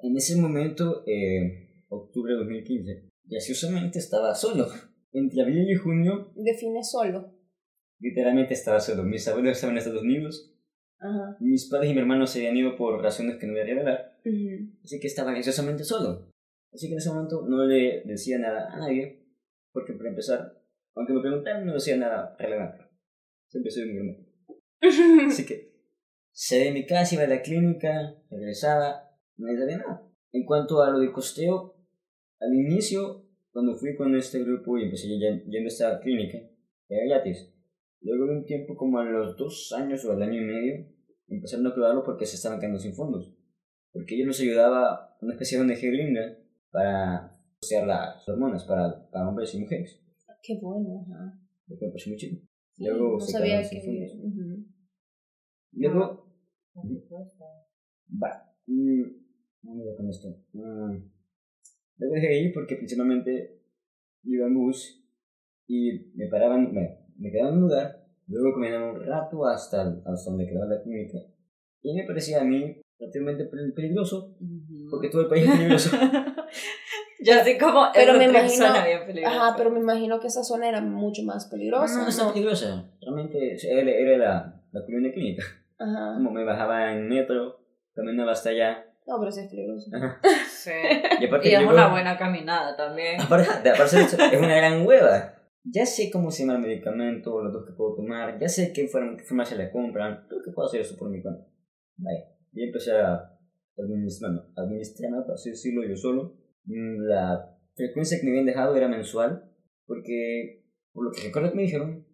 En 0.03 0.17
ese 0.17 0.41
momento, 0.41 1.03
eh, 1.07 1.85
octubre 1.89 2.33
de 2.35 2.39
2015, 2.39 3.09
graciosamente 3.25 3.99
estaba 3.99 4.35
solo. 4.35 4.67
Entre 5.13 5.43
abril 5.43 5.71
y 5.71 5.75
junio, 5.75 6.33
Define 6.35 6.83
solo. 6.83 7.35
literalmente 7.99 8.55
estaba 8.55 8.81
solo. 8.81 9.03
Mis 9.05 9.27
abuelos 9.29 9.53
estaban 9.53 9.75
en 9.75 9.79
Estados 9.79 10.03
Unidos, 10.03 10.55
Ajá. 10.99 11.37
mis 11.41 11.69
padres 11.69 11.91
y 11.91 11.95
mi 11.95 12.01
hermano 12.01 12.27
se 12.27 12.39
habían 12.41 12.57
ido 12.57 12.77
por 12.77 13.01
razones 13.03 13.37
que 13.37 13.47
no 13.47 13.53
voy 13.53 13.63
a 13.63 13.65
revelar, 13.65 14.19
Ujú. 14.25 14.73
así 14.85 14.99
que 15.01 15.07
estaba 15.09 15.33
graciosamente 15.33 15.85
solo. 15.85 16.29
Así 16.73 16.87
que 16.87 16.93
en 16.95 16.99
ese 16.99 17.11
momento 17.11 17.45
no 17.47 17.65
le 17.67 18.03
decía 18.07 18.39
nada 18.39 18.73
a 18.73 18.79
nadie, 18.79 19.27
porque 19.73 19.93
para 19.93 20.09
empezar, 20.09 20.59
aunque 20.95 21.13
me 21.13 21.21
preguntaran, 21.21 21.67
no 21.67 21.75
decía 21.75 21.97
nada 21.97 22.35
relevante. 22.39 22.79
Siempre 23.49 23.71
soy 23.71 23.87
muy 23.87 23.97
hermoso. 23.99 24.23
Así 25.27 25.45
que 25.45 25.73
salí 26.33 26.65
de 26.65 26.73
mi 26.73 26.87
casa, 26.87 27.15
iba 27.15 27.25
a 27.25 27.29
la 27.29 27.43
clínica, 27.43 28.15
regresaba, 28.31 29.11
nadie 29.37 29.59
sabía 29.59 29.77
nada. 29.79 30.09
En 30.33 30.47
cuanto 30.47 30.81
a 30.83 30.91
lo 30.91 30.99
de 31.01 31.13
costeo, 31.13 31.77
al 32.41 32.55
inicio, 32.55 33.22
cuando 33.53 33.76
fui 33.76 33.94
con 33.94 34.14
este 34.16 34.42
grupo 34.42 34.78
y 34.78 34.84
empecé 34.84 35.09
yendo 35.09 35.66
a 35.66 35.68
esta 35.68 36.00
clínica, 36.00 36.38
era 36.88 37.05
gratis. 37.07 37.53
Luego 38.00 38.26
de 38.26 38.38
un 38.38 38.44
tiempo, 38.44 38.76
como 38.76 38.98
a 38.98 39.05
los 39.05 39.36
dos 39.36 39.72
años 39.76 40.05
o 40.05 40.12
al 40.12 40.22
año 40.22 40.40
y 40.40 40.44
medio, 40.44 40.86
empezaron 41.28 41.66
a 41.66 41.74
probarlo 41.74 42.03
porque 42.03 42.26
se 42.26 42.36
estaban 42.36 42.59
quedando 42.59 42.78
sin 42.78 42.94
fondos. 42.94 43.32
Porque 43.92 44.14
ellos 44.14 44.26
nos 44.26 44.40
ayudaba 44.40 45.16
una 45.20 45.34
especie 45.34 45.59
de 45.59 45.64
ONG 45.64 45.80
gringa 45.80 46.38
para 46.70 47.30
costear 47.61 47.86
las 47.86 48.28
hormonas 48.28 48.64
para, 48.64 49.09
para 49.11 49.28
hombres 49.28 49.55
y 49.55 49.61
mujeres. 49.61 50.00
Qué 50.42 50.59
bueno, 50.61 51.07
ajá. 51.07 51.38
Lo 51.68 51.78
cual 51.78 51.88
me 51.88 51.92
pareció 51.92 52.11
muy 52.11 52.18
chido. 52.18 52.40
Luego 52.78 53.12
no 53.12 53.20
se 53.20 53.32
sabía 53.32 53.46
quedaron 53.46 53.68
sin 53.68 53.80
que... 53.80 53.86
fondos. 53.86 54.14
ujú. 54.24 54.66
Luego, 55.72 56.26
Por 56.74 56.88
supuesto. 56.88 57.44
Va. 58.22 58.55
Mm, 58.66 59.03
¿Dónde 59.62 59.84
voy 59.84 59.96
con 59.96 60.09
esto? 60.09 60.28
Mm, 60.53 60.96
Luego 62.03 62.14
dejé 62.16 62.26
de 62.28 62.40
ir 62.40 62.53
porque 62.53 62.74
principalmente 62.74 63.61
iba 64.24 64.46
en 64.46 64.55
bus 64.55 65.00
y 65.68 66.11
me 66.16 66.26
paraban, 66.26 66.72
me, 66.72 66.98
me 67.16 67.30
quedaba 67.30 67.50
en 67.50 67.57
un 67.57 67.62
lugar, 67.62 68.05
luego 68.26 68.55
caminaba 68.55 68.90
un 68.92 69.05
rato 69.07 69.46
hasta, 69.46 69.82
hasta 70.05 70.30
donde 70.30 70.46
quedaba 70.48 70.66
la 70.66 70.82
clínica. 70.82 71.18
Y 71.80 71.94
me 71.94 72.05
parecía 72.05 72.40
a 72.40 72.44
mí 72.44 72.76
relativamente 72.98 73.44
pe- 73.44 73.72
peligroso, 73.74 74.36
porque 74.90 75.11
todo 75.11 75.22
el 75.22 75.28
país 75.28 75.44
es 75.44 75.50
peligroso. 75.57 75.96
Yo 77.24 77.34
así 77.34 77.57
como. 77.57 77.86
Pero 77.94 78.14
me 78.14 78.24
imagino-. 78.24 78.66
Ajá, 79.26 79.55
pero 79.57 79.70
me 79.70 79.78
imagino 79.78 80.18
que 80.18 80.26
esa 80.26 80.42
zona 80.42 80.68
era 80.68 80.80
mucho 80.80 81.22
más 81.22 81.46
peligrosa. 81.46 81.96
no, 81.98 82.03
no 82.03 82.09
está 82.09 82.24
¿no? 82.24 82.32
peligrosa. 82.32 82.90
Realmente 83.00 83.57
era, 83.62 83.90
era 83.92 84.18
la, 84.18 84.62
la 84.72 84.84
colonia 84.84 85.12
clínica. 85.12 85.44
Ajá. 85.78 86.14
Como 86.14 86.32
me 86.32 86.44
bajaba 86.44 86.92
en 86.92 87.09
metro, 87.09 87.61
caminaba 87.94 88.32
hasta 88.32 88.50
allá. 88.50 88.86
No, 89.07 89.18
pero 89.18 89.32
sí 89.32 89.40
es 89.40 89.48
peligroso. 89.48 89.90
Ajá. 89.94 90.20
Sí. 90.48 90.70
Y 91.20 91.26
aparte 91.26 91.48
Y 91.48 91.55
es 91.55 91.62
una 91.64 91.88
buena 91.90 92.16
caminada 92.16 92.76
también. 92.76 93.20
Aparte, 93.20 93.70
aparte 93.70 93.96
de 93.96 94.03
eso, 94.03 94.16
es 94.16 94.38
una 94.38 94.57
gran 94.57 94.86
hueva. 94.86 95.34
Ya 95.64 95.86
sé 95.86 96.11
cómo 96.11 96.30
se 96.30 96.42
llama 96.42 96.57
el 96.57 96.62
medicamento, 96.62 97.40
los 97.42 97.53
dos 97.53 97.64
que 97.66 97.72
puedo 97.72 97.94
tomar, 97.94 98.38
ya 98.40 98.48
sé 98.48 98.72
qué, 98.72 98.88
farm- 98.88 99.16
qué 99.16 99.22
farmacia 99.24 99.57
le 99.57 99.70
compran, 99.70 100.26
creo 100.28 100.40
que 100.44 100.50
puedo 100.50 100.66
hacer 100.68 100.80
eso 100.80 100.96
por 100.96 101.09
mi 101.09 101.22
cuenta. 101.22 101.46
Vaya, 101.98 102.24
y 102.53 102.64
empecé 102.64 102.92
a 102.92 103.30
administrar, 103.78 104.32
no, 104.32 104.42
administrarme, 104.57 105.20
para 105.22 105.34
así 105.34 105.50
decirlo, 105.50 105.84
yo 105.86 105.96
solo. 105.96 106.36
La 106.66 107.57
frecuencia 107.76 108.18
que 108.18 108.24
me 108.24 108.30
habían 108.32 108.46
dejado 108.46 108.74
era 108.76 108.88
mensual, 108.88 109.53
porque, 109.86 110.64
por 110.92 111.05
lo 111.05 111.12
que 111.12 111.22
recuerdo 111.28 111.50
que 111.50 111.57
me 111.57 111.62
dijeron, 111.62 112.07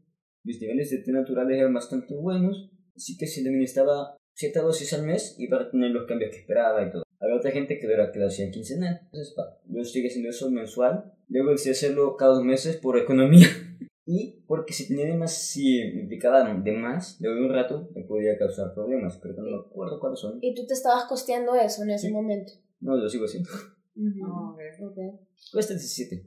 mis 0.44 0.60
niveles 0.60 0.90
de 0.90 0.98
té 0.98 1.12
naturales 1.12 1.58
eran 1.58 1.72
bastante 1.72 2.14
buenos, 2.14 2.70
así 2.96 3.16
que 3.16 3.26
si 3.26 3.42
le 3.42 3.48
administraba 3.48 4.14
cierta 4.38 4.62
dosis 4.62 4.92
al 4.94 5.02
mes 5.04 5.34
iba 5.38 5.60
a 5.60 5.68
tener 5.70 5.90
los 5.90 6.06
cambios 6.06 6.30
que 6.30 6.38
esperaba 6.38 6.86
y 6.86 6.90
todo. 6.90 7.02
Había 7.20 7.34
otra 7.36 7.50
gente 7.50 7.78
que 7.80 7.86
era 7.92 8.12
que 8.12 8.20
lo 8.20 8.28
hacía 8.28 8.48
quincenal. 8.52 9.00
Entonces, 9.06 9.34
pa, 9.34 9.58
yo 9.66 9.82
estoy 9.82 10.06
haciendo 10.06 10.30
eso 10.30 10.48
mensual. 10.50 11.12
Luego 11.28 11.50
decidí 11.50 11.72
hacerlo 11.72 12.16
cada 12.16 12.34
dos 12.34 12.44
meses 12.44 12.76
por 12.76 12.96
economía. 12.96 13.46
Y 14.10 14.42
porque 14.46 14.72
si 14.72 14.88
tenía 14.88 15.04
de 15.04 15.12
más, 15.18 15.34
si 15.36 15.82
de 15.82 16.72
más, 16.72 17.20
luego 17.20 17.36
de 17.40 17.46
un 17.46 17.52
rato 17.52 17.90
me 17.94 18.04
podía 18.04 18.38
causar 18.38 18.72
problemas, 18.72 19.18
pero 19.20 19.34
no 19.34 19.42
me 19.42 19.56
acuerdo 19.58 20.00
cuáles 20.00 20.18
son. 20.20 20.38
¿Y 20.40 20.54
tú 20.54 20.66
te 20.66 20.72
estabas 20.72 21.04
costeando 21.04 21.54
eso 21.54 21.82
en 21.82 21.90
ese 21.90 22.06
Sí. 22.06 22.12
momento? 22.14 22.52
No, 22.80 22.96
lo 22.96 23.06
sigo 23.06 23.26
haciendo. 23.26 23.50
Ujú. 23.96 24.24
Ah, 24.24 24.52
ok. 24.52 24.60
Ok. 24.92 24.98
Cuesta 25.52 25.74
17. 25.74 26.24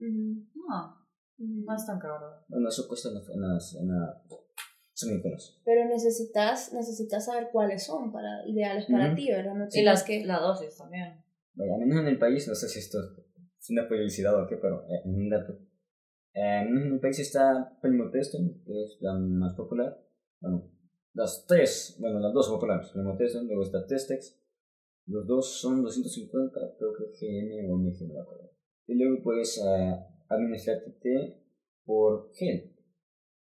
Ujú. 0.00 0.44
No, 0.54 0.94
Ujú. 1.38 1.64
no 1.64 1.74
es 1.74 1.86
tan 1.86 1.98
caro. 1.98 2.44
Bueno, 2.48 2.68
eso 2.68 2.86
cuesta 2.86 3.08
en 3.08 3.14
la... 3.40 3.58
En 3.80 3.88
la 3.88 4.22
Pero 5.64 5.84
necesitas, 5.86 6.72
necesitas 6.72 7.26
saber 7.26 7.48
cuáles 7.52 7.84
son 7.84 8.12
para, 8.12 8.46
ideales 8.46 8.86
para 8.86 9.06
Ujú. 9.08 9.16
ti, 9.16 9.30
¿verdad? 9.30 9.54
No 9.54 9.66
Y 9.72 9.82
las, 9.82 10.02
que... 10.02 10.24
la 10.24 10.40
dosis 10.40 10.76
también. 10.76 11.22
Vaya, 11.54 11.74
al 11.74 11.80
menos 11.80 12.00
en 12.00 12.08
el 12.08 12.18
país, 12.18 12.48
no 12.48 12.54
sé 12.54 12.68
si 12.68 12.78
esto 12.78 12.98
es 13.58 13.70
una 13.70 13.88
publicidad 13.88 14.40
o 14.42 14.46
qué, 14.46 14.56
pero 14.56 14.84
eh, 14.88 15.02
un 15.04 15.28
dato. 15.28 15.58
Eh, 16.34 16.40
al 16.42 16.68
menos 16.70 16.86
en 16.86 16.92
el 16.94 17.00
país 17.00 17.18
está 17.18 17.78
Primoteston, 17.80 18.62
que 18.64 18.82
es 18.84 18.96
la 19.00 19.14
más 19.14 19.54
popular. 19.54 20.02
Bueno, 20.40 20.70
las 21.14 21.44
tres, 21.46 21.96
bueno, 22.00 22.20
las 22.20 22.32
dos 22.32 22.46
son 22.46 22.56
populares. 22.56 22.88
Primoteston, 22.92 23.46
luego 23.46 23.62
está 23.62 23.86
Testex. 23.86 24.38
Los 25.06 25.26
dos 25.26 25.60
son 25.60 25.82
250, 25.82 26.58
creo 26.78 26.92
que 26.94 27.04
GM 27.26 27.70
o 27.70 27.76
MG, 27.76 28.06
no 28.08 28.14
me 28.14 28.20
acuerdo. 28.20 28.50
Y 28.86 28.94
luego 28.94 29.22
puedes 29.22 29.58
eh, 29.58 29.96
administrarte 30.28 31.42
por 31.84 32.32
gel. 32.34 32.71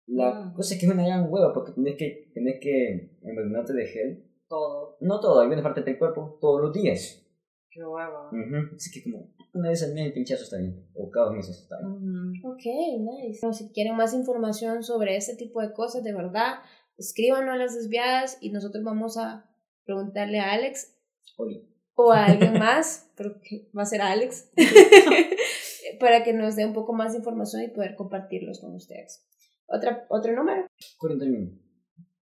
La 0.09 0.29
Ah. 0.31 0.53
cosa 0.57 0.75
es 0.75 0.81
que 0.81 0.87
es 0.87 0.93
una 0.93 1.05
gran 1.07 1.31
hueva 1.31 1.53
porque 1.53 1.73
tenés 1.73 1.97
que, 1.97 2.31
tenés 2.35 2.59
que 2.61 3.17
envenenarte 3.23 3.73
de 3.75 3.87
gel. 3.87 4.25
Todo. 4.49 4.97
No 5.01 5.21
todo, 5.21 5.41
hay 5.41 5.49
una 5.49 5.63
parte 5.63 5.83
del 5.83 5.99
cuerpo 5.99 6.39
todos 6.41 6.61
los 6.63 6.73
días. 6.73 7.23
Qué 7.71 7.85
hueva. 7.85 8.31
Así 8.75 8.91
que 8.91 9.03
como 9.11 9.31
una 9.53 9.69
vez 9.69 9.83
al 9.83 9.93
mes 9.95 10.07
el 10.07 10.13
pinchazo 10.15 10.45
está 10.45 10.57
bien. 10.57 10.89
O 10.95 11.11
cada 11.11 11.31
meses 11.31 11.59
está 11.61 11.77
bien. 11.81 12.33
Ok, 12.45 12.63
nice. 12.65 13.39
Bueno, 13.43 13.53
si 13.53 13.71
quieren 13.73 13.95
más 13.97 14.15
información 14.15 14.83
sobre 14.83 15.17
este 15.17 15.37
tipo 15.37 15.61
de 15.61 15.73
cosas, 15.75 16.03
de 16.03 16.15
verdad, 16.15 16.61
escríbanos 16.97 17.55
a 17.55 17.57
las 17.59 17.75
desviadas 17.75 18.39
y 18.41 18.51
nosotros 18.51 18.83
vamos 18.83 19.19
a 19.19 19.45
preguntarle 19.85 20.41
a 20.41 20.53
Alex 20.53 20.97
Oli. 21.37 21.69
o 21.95 22.11
a 22.13 22.25
alguien 22.27 22.55
más, 22.59 23.13
pero 23.17 23.41
que 23.43 23.69
va 23.77 23.83
a 23.83 23.87
ser 23.87 24.01
Alex, 24.01 24.51
para 26.01 26.23
que 26.25 26.33
nos 26.33 26.57
dé 26.57 26.65
un 26.67 26.73
poco 26.73 26.93
más 26.95 27.13
de 27.13 27.19
información 27.19 27.63
y 27.63 27.69
poder 27.69 27.95
compartirlos 27.97 28.61
con 28.61 28.75
ustedes. 28.75 29.27
Otra, 29.69 30.07
otro 30.09 30.33
número. 30.33 30.67
41. 30.99 31.51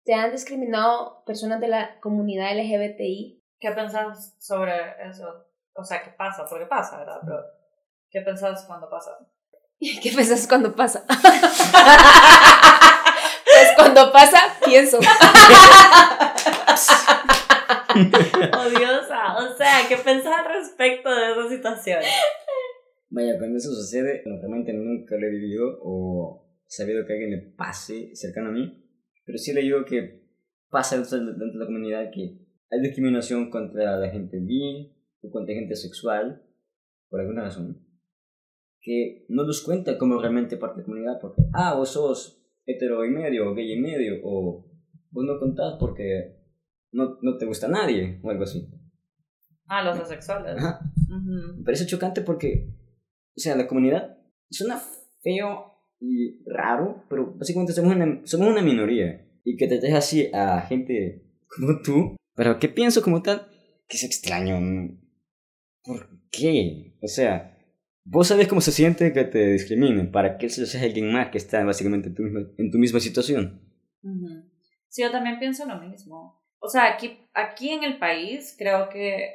¿Te 0.04 0.14
han 0.14 0.32
discriminado 0.32 1.24
personas 1.26 1.62
de 1.62 1.70
la 1.70 2.00
comunidad 2.02 2.52
LGBTI? 2.54 3.42
¿Qué 3.60 3.72
pensás 3.72 4.36
sobre 4.40 4.74
eso? 5.10 5.46
O 5.74 5.84
sea, 5.86 6.04
¿qué 6.04 6.12
pasa? 6.12 6.46
Porque 6.50 6.66
pasa, 6.66 6.98
¿verdad? 7.00 7.22
Pero, 7.24 7.38
¿qué 8.10 8.20
pensás 8.22 8.66
cuando 8.66 8.90
pasa? 8.90 9.12
¿Qué 9.80 10.12
piensas 10.12 10.46
cuando 10.48 10.76
pasa? 10.76 11.06
pues 11.08 11.22
cuando 13.78 14.12
pasa, 14.12 14.40
pienso. 14.66 14.98
Odiosa. 18.60 19.38
O 19.38 19.56
sea, 19.56 19.88
¿qué 19.88 19.96
pensás 19.96 20.40
al 20.40 20.54
respecto 20.54 21.10
de 21.10 21.32
esa 21.32 21.48
situación? 21.48 22.02
Vaya, 23.10 23.38
cuando 23.38 23.58
eso 23.58 23.74
sucede, 23.74 24.24
realmente 24.26 24.74
nunca 24.74 25.16
lo 25.16 25.26
he 25.26 25.30
vivido 25.30 25.80
o 25.82 26.49
sabido 26.70 27.06
que 27.06 27.14
a 27.14 27.16
alguien 27.16 27.32
le 27.32 27.52
pase 27.58 28.16
cercano 28.16 28.50
a 28.50 28.54
mí. 28.54 28.86
Pero 29.26 29.38
sí 29.38 29.54
le 29.54 29.62
digo 29.62 29.84
que 29.86 30.24
pasa 30.70 30.98
dentro 30.98 31.20
de 31.20 31.58
la 31.58 31.66
comunidad 31.66 32.12
que 32.14 32.40
hay 32.72 32.82
discriminación 32.82 33.50
contra 33.50 33.98
la 33.98 34.10
gente 34.10 34.40
bi 34.40 34.96
o 35.22 35.32
contra 35.32 35.56
gente 35.56 35.76
sexual, 35.76 36.44
por 37.10 37.20
alguna 37.20 37.44
razón, 37.44 37.86
que 38.82 39.26
no 39.30 39.44
los 39.44 39.64
cuenta 39.64 39.98
como 39.98 40.22
realmente 40.22 40.58
parte 40.58 40.78
de 40.78 40.82
la 40.82 40.86
comunidad 40.86 41.20
porque, 41.20 41.44
ah, 41.54 41.76
vos 41.76 41.90
sos 41.90 42.46
hetero 42.66 43.04
y 43.04 43.10
medio 43.10 43.50
o 43.50 43.56
gay 43.56 43.74
y 43.74 43.80
medio 43.80 44.20
o 44.24 44.66
vos 45.10 45.26
no 45.26 45.40
contás 45.40 45.76
porque 45.80 46.38
no, 46.92 47.18
no 47.22 47.38
te 47.38 47.46
gusta 47.46 47.68
nadie 47.68 48.20
o 48.24 48.30
algo 48.30 48.44
así. 48.44 48.70
Ah, 49.66 49.84
los 49.84 50.00
asexuales. 50.00 50.56
Ajá. 50.58 50.80
Ujú. 51.10 51.58
Me 51.58 51.64
parece 51.64 51.86
chocante 51.86 52.22
porque, 52.22 52.74
o 53.36 53.40
sea, 53.40 53.56
la 53.56 53.68
comunidad 53.68 54.18
suena 54.50 54.80
feo 55.22 55.79
y 56.00 56.44
raro, 56.46 57.04
pero 57.10 57.34
básicamente 57.36 57.74
somos 57.74 57.96
una, 57.96 58.22
somos 58.26 58.48
una 58.48 58.62
minoría. 58.62 59.26
Y 59.44 59.58
que 59.58 59.68
te 59.68 59.80
dejes 59.80 59.98
así 59.98 60.30
a 60.34 60.62
gente 60.62 61.24
como 61.48 61.82
tú, 61.82 62.16
pero 62.36 62.60
¿qué 62.60 62.70
pienso 62.70 63.02
como 63.02 63.22
tal? 63.22 63.48
Que 63.88 63.98
es 63.98 64.04
extraño. 64.04 64.60
¿por 65.84 66.08
qué? 66.32 66.98
O 67.02 67.08
sea, 67.08 67.58
vos 68.04 68.28
sabes 68.28 68.48
cómo 68.48 68.62
se 68.62 68.72
siente 68.72 69.14
que 69.14 69.24
te 69.24 69.54
discriminen. 69.54 70.12
¿Para 70.12 70.38
qué 70.38 70.50
se 70.50 70.64
hace 70.64 70.80
alguien 70.80 71.12
más 71.12 71.30
que 71.30 71.38
está 71.38 71.64
básicamente 71.64 72.10
en 72.10 72.16
tu 72.16 72.24
misma, 72.24 72.42
en 72.58 72.72
tu 72.72 72.78
misma 72.78 73.00
situación? 73.00 73.62
Ujú. 74.04 74.50
Sí, 74.88 75.02
yo 75.02 75.12
también 75.12 75.40
pienso 75.40 75.66
lo 75.66 75.80
mismo. 75.80 76.44
O 76.60 76.68
sea, 76.68 76.94
aquí, 76.94 77.18
aquí 77.34 77.70
en 77.70 77.84
el 77.84 78.00
país 78.00 78.56
creo 78.58 78.90
que, 78.90 79.32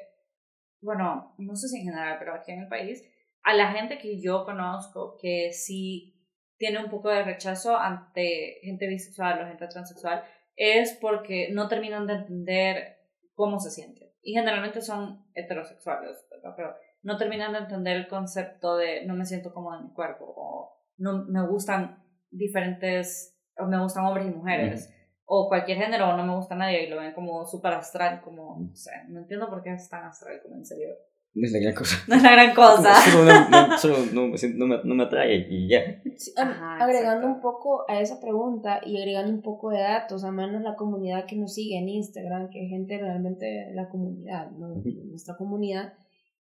bueno, 0.80 1.34
no 1.38 1.56
sé 1.56 1.68
si 1.68 1.78
en 1.78 1.84
general, 1.84 2.16
pero 2.18 2.34
aquí 2.34 2.52
en 2.52 2.60
el 2.60 2.68
país, 2.68 3.02
a 3.42 3.54
la 3.54 3.72
gente 3.72 3.98
que 3.98 4.20
yo 4.20 4.44
conozco 4.44 5.16
que 5.20 5.52
sí 5.52 6.13
tiene 6.56 6.82
un 6.82 6.90
poco 6.90 7.08
de 7.08 7.22
rechazo 7.22 7.76
ante 7.76 8.58
gente 8.62 8.86
bisexual 8.86 9.42
o 9.42 9.46
gente 9.46 9.66
transexual, 9.68 10.24
es 10.56 10.96
porque 11.00 11.48
no 11.52 11.68
terminan 11.68 12.06
de 12.06 12.14
entender 12.14 12.98
cómo 13.34 13.58
se 13.58 13.70
sienten. 13.70 14.08
Y 14.22 14.32
generalmente 14.32 14.80
son 14.80 15.26
heterosexuales, 15.34 16.26
¿verdad? 16.30 16.54
Pero 16.56 16.74
no 17.02 17.18
terminan 17.18 17.52
de 17.52 17.58
entender 17.58 17.96
el 17.96 18.08
concepto 18.08 18.76
de 18.76 19.04
no 19.04 19.14
me 19.14 19.26
siento 19.26 19.52
cómoda 19.52 19.78
en 19.78 19.84
mi 19.84 19.92
cuerpo 19.92 20.32
o 20.36 20.80
no 20.96 21.24
me 21.26 21.46
gustan 21.46 22.02
diferentes, 22.30 23.36
o 23.56 23.66
me 23.66 23.80
gustan 23.80 24.06
hombres 24.06 24.26
y 24.26 24.30
mujeres. 24.30 24.90
O 25.26 25.48
cualquier 25.48 25.78
género, 25.78 26.10
o 26.10 26.16
no 26.16 26.24
me 26.24 26.34
gusta 26.34 26.54
nadie 26.54 26.84
y 26.84 26.90
lo 26.90 26.98
ven 26.98 27.12
como 27.12 27.46
súper 27.46 27.72
astral, 27.72 28.20
como, 28.20 28.58
no 28.60 28.74
sé, 28.74 28.90
no 29.08 29.20
entiendo 29.20 29.48
por 29.48 29.62
qué 29.62 29.72
es 29.72 29.88
tan 29.88 30.04
astral, 30.04 30.40
como 30.42 30.56
en 30.56 30.66
serio. 30.66 30.88
No 31.36 31.46
es 31.46 31.52
la 31.52 31.58
gran 31.58 31.74
cosa. 31.74 31.96
No 32.06 32.14
es 32.14 32.22
la 32.22 32.30
gran 32.32 32.54
cosa. 32.54 32.94
Solo, 33.10 33.24
no, 33.50 33.68
no- 33.68 33.78
solo 33.78 33.96
no, 34.12 34.28
me 34.28 34.36
no 34.54 34.66
me, 34.66 34.84
no 34.84 34.94
me 34.94 35.02
atrae 35.02 35.46
y 35.50 35.68
ya. 35.68 35.80
Sí, 36.16 36.32
Ajá, 36.36 36.76
agregando 36.76 37.26
exacto. 37.26 37.34
un 37.34 37.40
poco 37.40 37.84
a 37.88 38.00
esa 38.00 38.20
pregunta 38.20 38.80
y 38.86 38.96
agregando 38.98 39.32
un 39.32 39.42
poco 39.42 39.70
de 39.70 39.80
datos, 39.80 40.22
a 40.22 40.30
menos 40.30 40.62
la 40.62 40.76
comunidad 40.76 41.26
que 41.26 41.34
nos 41.36 41.54
sigue 41.54 41.76
en 41.78 41.88
Instagram, 41.88 42.50
que 42.50 42.64
es 42.64 42.70
gente 42.70 42.98
realmente 42.98 43.46
de 43.46 43.74
la 43.74 43.88
comunidad, 43.88 44.50
¿no? 44.52 44.74
Ujú. 44.74 44.88
nuestra 45.10 45.36
comunidad, 45.36 45.94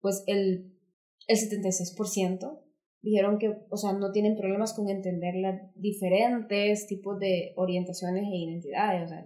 pues 0.00 0.22
el, 0.28 0.72
el 1.26 1.36
76% 1.36 2.60
dijeron 3.02 3.38
que, 3.38 3.48
o 3.70 3.76
sea, 3.76 3.92
no 3.92 4.12
tienen 4.12 4.36
problemas 4.36 4.74
con 4.74 4.88
entender 4.88 5.34
los 5.36 5.54
diferentes 5.74 6.86
tipos 6.86 7.18
de 7.18 7.52
orientaciones 7.56 8.24
e 8.24 8.36
identidades, 8.36 9.04
o 9.04 9.08
sea, 9.08 9.24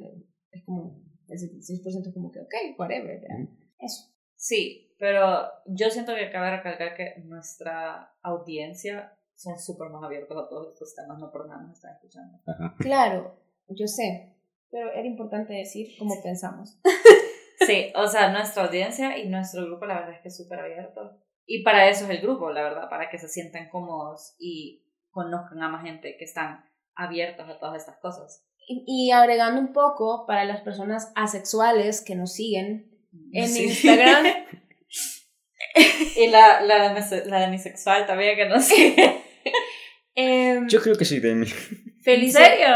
es 0.51 0.65
como, 0.65 1.03
el 1.29 1.39
76% 1.39 2.09
es 2.09 2.15
como 2.15 2.31
que, 2.31 2.41
ok, 2.41 2.79
whatever, 2.79 3.21
¿verdad? 3.21 3.49
Eso. 3.79 4.09
Sí, 4.37 4.92
pero 5.03 5.51
yo 5.67 5.91
siento 5.91 6.15
que 6.15 6.31
cabe 6.31 6.59
recalcar 6.59 6.95
que 6.95 7.15
nuestra 7.25 8.15
audiencia 8.23 9.13
son 9.35 9.59
súper 9.59 9.89
más 9.91 10.05
abiertos 10.05 10.37
a 10.39 10.49
todos 10.49 10.73
estos 10.75 10.95
temas, 10.95 11.19
no 11.19 11.33
por 11.33 11.49
nada 11.49 11.61
nos 11.63 11.73
están 11.73 11.95
escuchando. 11.95 12.39
Ajá. 12.47 12.77
Claro, 12.79 13.37
yo 13.67 13.89
sé, 13.89 14.37
pero 14.71 14.93
era 14.93 15.05
importante 15.05 15.55
decir 15.55 15.89
cómo 15.99 16.15
pensamos. 16.23 16.79
Sí, 17.67 17.93
o 17.95 18.09
sea, 18.09 18.33
nuestra 18.33 18.65
audiencia 18.65 19.17
y 19.19 19.29
nuestro 19.29 19.65
grupo 19.65 19.87
la 19.87 19.95
verdad 19.95 20.15
es 20.17 20.21
que 20.23 20.29
es 20.29 20.37
súper 20.37 20.59
abierto. 20.59 21.17
Y 21.47 21.63
para 21.63 21.89
eso 21.89 22.05
es 22.07 22.11
el 22.11 22.21
grupo, 22.21 22.51
la 22.51 22.61
verdad, 22.61 22.91
para 22.91 23.09
que 23.09 23.19
se 23.19 23.29
sientan 23.29 23.69
cómodos 23.71 24.35
y 24.41 24.85
conozcan 25.11 25.63
a 25.63 25.69
más 25.69 25.85
gente 25.85 26.17
que 26.19 26.25
están 26.25 26.65
abiertos 26.97 27.49
a 27.49 27.61
todas 27.61 27.77
estas 27.81 27.99
cosas. 27.99 28.45
Y, 28.67 28.85
y 28.89 29.11
agregando 29.13 29.61
un 29.61 29.73
poco 29.73 30.27
para 30.27 30.45
las 30.45 30.63
personas 30.63 31.13
asexuales 31.15 32.05
que 32.05 32.17
nos 32.17 32.33
siguen 32.33 32.93
en 33.33 33.49
Sí. 33.49 33.65
Instagram, 33.67 34.27
y 36.17 36.29
la, 36.29 36.61
la, 36.63 36.93
la 37.27 37.41
demisexual 37.41 38.07
también 38.07 38.37
que 38.37 38.47
no 38.47 38.61
sigue. 38.61 39.23
em, 40.15 40.69
Yo 40.69 40.81
creo 40.81 40.97
que 40.97 41.05
sí, 41.05 41.21
de 41.21 41.35
mí. 41.35 41.47
¿En 41.49 42.03
feliz 42.03 42.33
serio? 42.33 42.69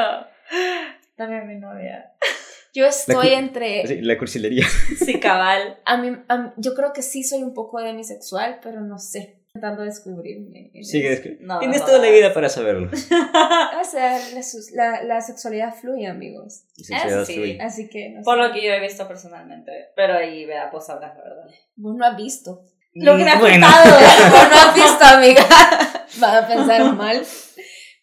También 1.16 1.47
mi 1.49 1.57
novia. 1.57 2.12
Yo 2.74 2.84
estoy 2.87 3.28
cu- 3.28 3.34
entre 3.34 3.87
Sí, 3.87 4.01
la 4.03 4.18
cursilería. 4.18 4.66
Sí, 5.03 5.18
cabal. 5.18 5.78
a 5.87 5.97
mí, 5.97 6.14
a 6.28 6.37
mí- 6.37 6.51
yo 6.59 6.74
creo 6.74 6.93
que 6.93 7.01
sí 7.01 7.22
soy 7.24 7.43
un 7.43 7.55
poco 7.55 7.80
demisexual, 7.80 8.61
pero 8.62 8.82
no 8.82 8.99
sé, 8.99 9.41
intentando 9.47 9.82
descubrirme. 9.82 10.70
Sigue, 10.82 11.39
No, 11.41 11.59
tienes 11.59 11.80
no, 11.80 11.87
toda 11.87 11.99
la 12.01 12.11
vida 12.11 12.34
para 12.34 12.51
saberlo. 12.51 12.91
O 12.93 13.84
sea, 13.84 14.18
la, 14.18 14.43
la, 14.74 15.03
la 15.05 15.20
sexualidad 15.22 15.74
fluye, 15.74 16.07
amigos. 16.07 16.64
Sinceridad 16.74 17.24
sí. 17.24 17.34
fluye. 17.37 17.59
Así 17.62 17.89
que 17.89 18.11
no 18.11 18.20
Por 18.22 18.37
sé. 18.37 18.47
lo 18.47 18.53
que 18.53 18.62
yo 18.62 18.70
he 18.70 18.80
visto 18.80 19.09
personalmente. 19.09 19.72
Pero 19.97 20.12
ahí, 20.12 20.45
vea, 20.45 20.70
pues 20.70 20.84
sabrás, 20.84 21.16
la 21.16 21.22
verdad. 21.24 21.47
Vos 21.76 21.97
no 21.97 22.05
has 22.05 22.16
visto. 22.18 22.62
Lo 23.05 23.16
que 23.16 23.24
me 23.24 23.30
has 23.30 23.40
Bueno. 23.40 23.66
contado, 23.66 24.01
no 24.01 24.57
has 24.57 24.74
visto, 24.74 25.05
amiga. 25.05 25.47
Van 26.18 26.44
a 26.44 26.47
pensar 26.49 26.94
mal. 26.94 27.22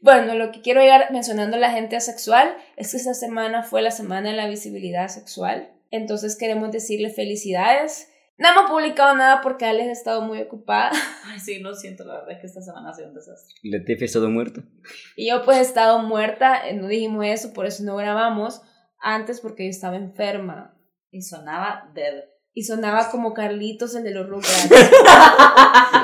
Bueno, 0.02 0.36
lo 0.36 0.52
que 0.52 0.62
quiero 0.62 0.82
llegar 0.82 1.12
mencionando 1.12 1.58
a 1.58 1.60
la 1.60 1.72
gente 1.72 1.96
asexual 1.96 2.56
es 2.76 2.92
que 2.92 2.98
esta 2.98 3.14
semana 3.14 3.64
fue 3.64 3.82
la 3.82 3.92
semana 3.92 4.30
de 4.32 4.36
la 4.36 4.48
visibilidad 4.48 5.08
sexual. 5.08 5.72
Entonces 5.92 6.38
queremos 6.38 6.72
decirle 6.72 7.10
felicidades. 7.10 8.10
No 8.38 8.50
hemos 8.50 8.70
publicado 8.70 9.16
nada 9.16 9.42
porque 9.42 9.66
Alex 9.66 9.88
ha 9.90 9.92
estado 9.94 10.22
muy 10.22 10.42
ocupada. 10.42 10.92
Ay, 11.26 11.40
sí, 11.40 11.60
lo 11.60 11.74
siento, 11.76 12.04
la 12.04 12.16
verdad 12.16 12.32
es 12.34 12.40
que 12.42 12.48
esta 12.48 12.62
semana 12.62 12.90
ha 12.90 12.94
sido 12.94 13.08
un 13.10 13.14
desastre. 13.16 13.56
La 13.64 13.84
Tefi 13.86 14.04
ha 14.04 14.06
estado 14.06 14.30
muerta. 14.30 14.62
Y 15.16 15.30
yo 15.30 15.44
pues 15.46 15.58
he 15.60 15.62
estado 15.62 16.00
muerta, 16.00 16.68
eh, 16.68 16.74
no 16.74 16.88
dijimos 16.88 17.26
eso, 17.26 17.54
por 17.54 17.66
eso 17.66 17.84
no 17.84 17.96
grabamos 17.96 18.62
antes 19.00 19.40
porque 19.40 19.64
yo 19.66 19.70
estaba 19.70 19.96
enferma. 19.96 20.76
Y 21.12 21.22
sonaba 21.22 21.92
dead. 21.94 22.24
Y 22.54 22.64
sonaba 22.64 23.10
como 23.10 23.34
Carlitos, 23.34 23.96
el 23.96 24.04
de 24.04 24.12
los 24.12 24.28
Rugrats. 24.30 24.70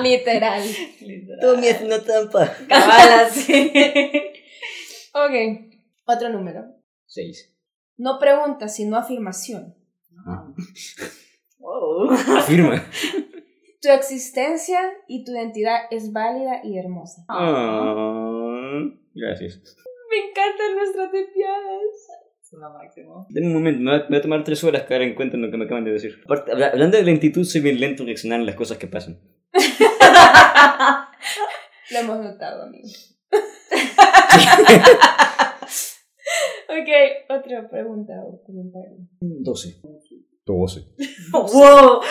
Literal. 0.02 0.64
Literal. 1.02 1.84
una 1.86 2.00
trampa. 2.00 2.52
Cabal, 2.68 3.12
así. 3.26 3.72
Ok. 5.14 5.72
Otro 6.06 6.30
número. 6.30 6.66
Seis. 7.06 7.54
No 7.98 8.18
pregunta, 8.18 8.68
sino 8.68 8.98
afirmación. 8.98 9.76
Wow. 11.60 12.12
Afirma. 12.38 12.84
Tu 13.82 13.90
existencia 13.90 14.80
y 15.08 15.24
tu 15.24 15.32
identidad 15.32 15.82
es 15.92 16.12
válida 16.12 16.62
y 16.64 16.78
hermosa. 16.78 17.24
Ah, 17.30 18.82
gracias. 19.14 19.62
Me 20.10 20.30
encantan 20.30 20.76
nuestras 20.76 21.12
tepiadas. 21.12 22.19
Es 22.52 22.58
lo 22.58 22.68
máximo. 22.72 23.28
Un 23.30 23.54
momento, 23.54 23.80
me 23.80 23.92
va, 23.92 24.00
me 24.10 24.16
va 24.16 24.18
a 24.18 24.22
tomar 24.24 24.44
tres 24.44 24.64
horas 24.64 24.82
caer 24.84 25.04
en 25.04 25.14
cuenta 25.14 25.36
en 25.36 25.44
lo 25.44 25.52
que 25.52 25.58
me 25.58 25.66
acaban 25.66 25.86
de 25.86 25.92
decir. 25.92 26.20
Aparte, 26.26 26.52
hablando 26.52 26.98
de 26.98 27.04
lentitud, 27.04 27.44
soy 27.44 27.62
bien 27.62 27.80
lento 27.80 28.02
en 28.02 28.08
reaccionar 28.08 28.40
a 28.40 28.44
las 28.44 28.56
cosas 28.56 28.80
que 28.80 28.88
pasan. 28.88 29.20
Lo 31.92 32.00
hemos 32.00 32.24
notado, 32.24 32.64
amigo. 32.64 32.88
ok, 36.70 36.90
otra 37.30 37.70
pregunta 37.70 38.14
o 38.26 38.42
comentario. 38.44 38.98
Doce. 39.22 39.80
Doce. 40.44 40.88
wow. 41.32 42.02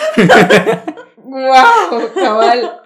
¡Wow! 1.17 2.13
Cabal. 2.15 2.81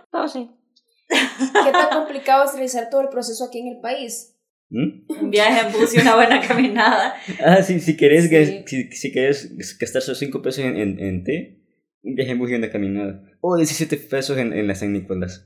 ¿Qué 1.08 1.72
tan 1.72 1.99
complicado 1.99 2.45
es 2.45 2.54
realizar 2.54 2.89
todo 2.89 3.01
el 3.01 3.10
proceso 3.10 3.45
aquí 3.45 3.60
en 3.60 3.68
el 3.76 3.80
país? 3.80 4.32
¿Mm? 4.70 5.05
Un 5.22 5.30
viaje 5.32 5.68
en 5.68 5.74
bus 5.74 5.95
y 5.95 5.99
una 5.99 6.16
buena 6.16 6.39
caminada. 6.41 7.16
Ah, 7.43 7.61
sí, 7.61 7.80
si 7.80 7.95
querés, 7.97 8.26
Sí. 8.26 8.30
gas- 8.30 8.64
si, 8.70 8.91
si 8.91 9.11
querés 9.11 9.78
gastar 9.78 10.01
esos 10.01 10.18
5 10.18 10.41
pesos 10.41 10.64
en, 10.66 10.78
en, 10.78 10.99
en 10.99 11.24
té, 11.24 11.59
un 12.03 12.16
viaje 12.16 12.32
en 12.32 12.39
bus 12.39 12.49
y 12.51 12.55
una 12.55 12.70
caminada. 12.72 13.22
O 13.41 13.55
17 13.55 13.97
pesos 13.97 14.38
en, 14.38 14.53
en 14.53 14.68
la 14.68 14.76
San 14.76 14.91
Nicolás. 14.93 15.45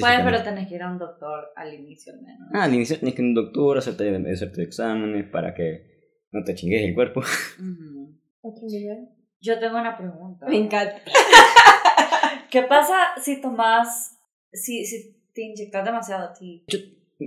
Bueno, 0.00 0.24
pero 0.24 0.42
tenés 0.42 0.68
que 0.68 0.74
ir 0.74 0.82
a 0.82 0.92
un 0.92 0.98
doctor 0.98 1.46
al 1.56 1.72
inicio 1.72 2.12
al 2.12 2.20
menos. 2.20 2.48
Ah, 2.52 2.64
al 2.64 2.74
inicio 2.74 2.98
tienes 2.98 3.14
que 3.14 3.22
ir 3.22 3.26
a 3.26 3.28
un 3.28 3.34
doctor, 3.34 3.78
hacerte, 3.78 4.30
hacerte 4.30 4.62
exámenes 4.62 5.26
para 5.30 5.54
que 5.54 5.86
no 6.30 6.44
te 6.44 6.54
chingues 6.54 6.82
el 6.82 6.94
cuerpo. 6.94 7.20
Otro 8.42 8.66
nivel. 8.68 9.08
Yo 9.40 9.58
tengo 9.58 9.78
una 9.80 9.96
pregunta. 9.96 10.46
Me 10.46 10.58
encanta. 10.58 11.00
¿Qué 12.50 12.62
pasa 12.62 12.94
si 13.22 13.40
tomas, 13.40 14.18
si, 14.52 14.84
si 14.84 15.16
te 15.34 15.42
inyectas 15.42 15.84
demasiado 15.84 16.28
a 16.28 16.32
ti? 16.34 16.64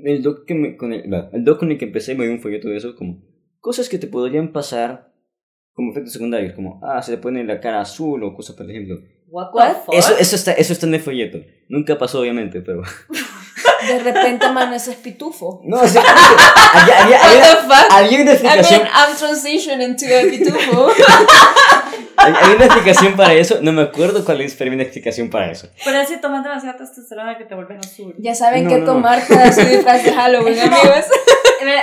El 0.04 0.22
doc, 0.24 0.46
que 0.46 0.54
me, 0.54 0.78
con 0.78 0.94
el, 0.94 1.12
el 1.34 1.44
doc 1.44 1.60
con 1.60 1.72
el 1.72 1.78
que 1.78 1.86
empecé 1.86 2.16
me 2.16 2.26
dio 2.26 2.34
un 2.34 2.42
folleto 2.42 2.68
de 2.70 2.78
eso, 2.78 2.96
como 2.96 3.22
cosas 3.60 3.90
que 3.90 3.98
te 3.98 4.08
podrían 4.08 4.52
pasar 4.52 5.12
como 5.74 5.92
efectos 5.92 6.14
secundarios, 6.14 6.54
como, 6.54 6.80
ah, 6.84 7.02
se 7.02 7.12
te 7.14 7.18
pone 7.18 7.44
la 7.44 7.60
cara 7.60 7.82
azul 7.82 8.24
o 8.24 8.34
cosas 8.36 8.56
por 8.56 8.70
ejemplo. 8.70 9.00
What, 9.28 9.54
What? 9.54 9.76
Eso, 9.92 10.16
eso, 10.18 10.36
está, 10.36 10.54
eso 10.54 10.72
está 10.72 10.86
en 10.86 10.94
el 10.94 11.02
folleto. 11.02 11.40
Nunca 11.68 11.98
pasó, 11.98 12.22
obviamente, 12.22 12.62
pero... 12.62 12.84
De 13.88 14.00
repente, 14.00 14.50
mano, 14.52 14.76
ese 14.76 14.92
es 14.92 14.98
pitufo. 14.98 15.62
No, 15.64 15.80
o 15.82 15.88
sea, 15.88 16.02
había, 16.74 17.04
había, 17.04 17.20
había, 17.24 17.88
había 17.92 18.22
una 18.22 18.32
I 18.32 18.34
explicación. 18.34 18.82
mean, 18.82 18.92
I'm 18.94 19.16
transitioning 19.16 19.96
to 19.96 20.06
a 20.06 20.22
pitufo. 20.30 20.90
Hay, 22.26 22.34
hay 22.42 22.56
una 22.56 22.66
explicación 22.66 23.16
para 23.16 23.34
eso, 23.34 23.60
no 23.62 23.72
me 23.72 23.82
acuerdo 23.84 24.24
cuál 24.26 24.42
es, 24.42 24.56
pero 24.56 24.70
hay 24.72 24.76
una 24.76 24.84
explicación 24.84 25.30
para 25.30 25.52
eso. 25.52 25.68
Pero 25.84 25.98
es 26.00 26.10
si 26.10 26.20
tomas 26.20 26.44
demasiada 26.44 26.78
testosterona 26.78 27.38
que 27.38 27.46
te 27.46 27.56
vuelves 27.56 27.80
azul. 27.86 28.14
Ya 28.18 28.34
saben 28.36 28.64
No, 28.66 28.70
qué 28.70 28.78
no. 28.80 28.86
tomar 28.86 29.20
para 29.28 29.52
su 29.52 29.62
disfraz 29.62 30.04
de 30.04 30.12
Halloween, 30.20 30.60
amigos. 30.60 31.06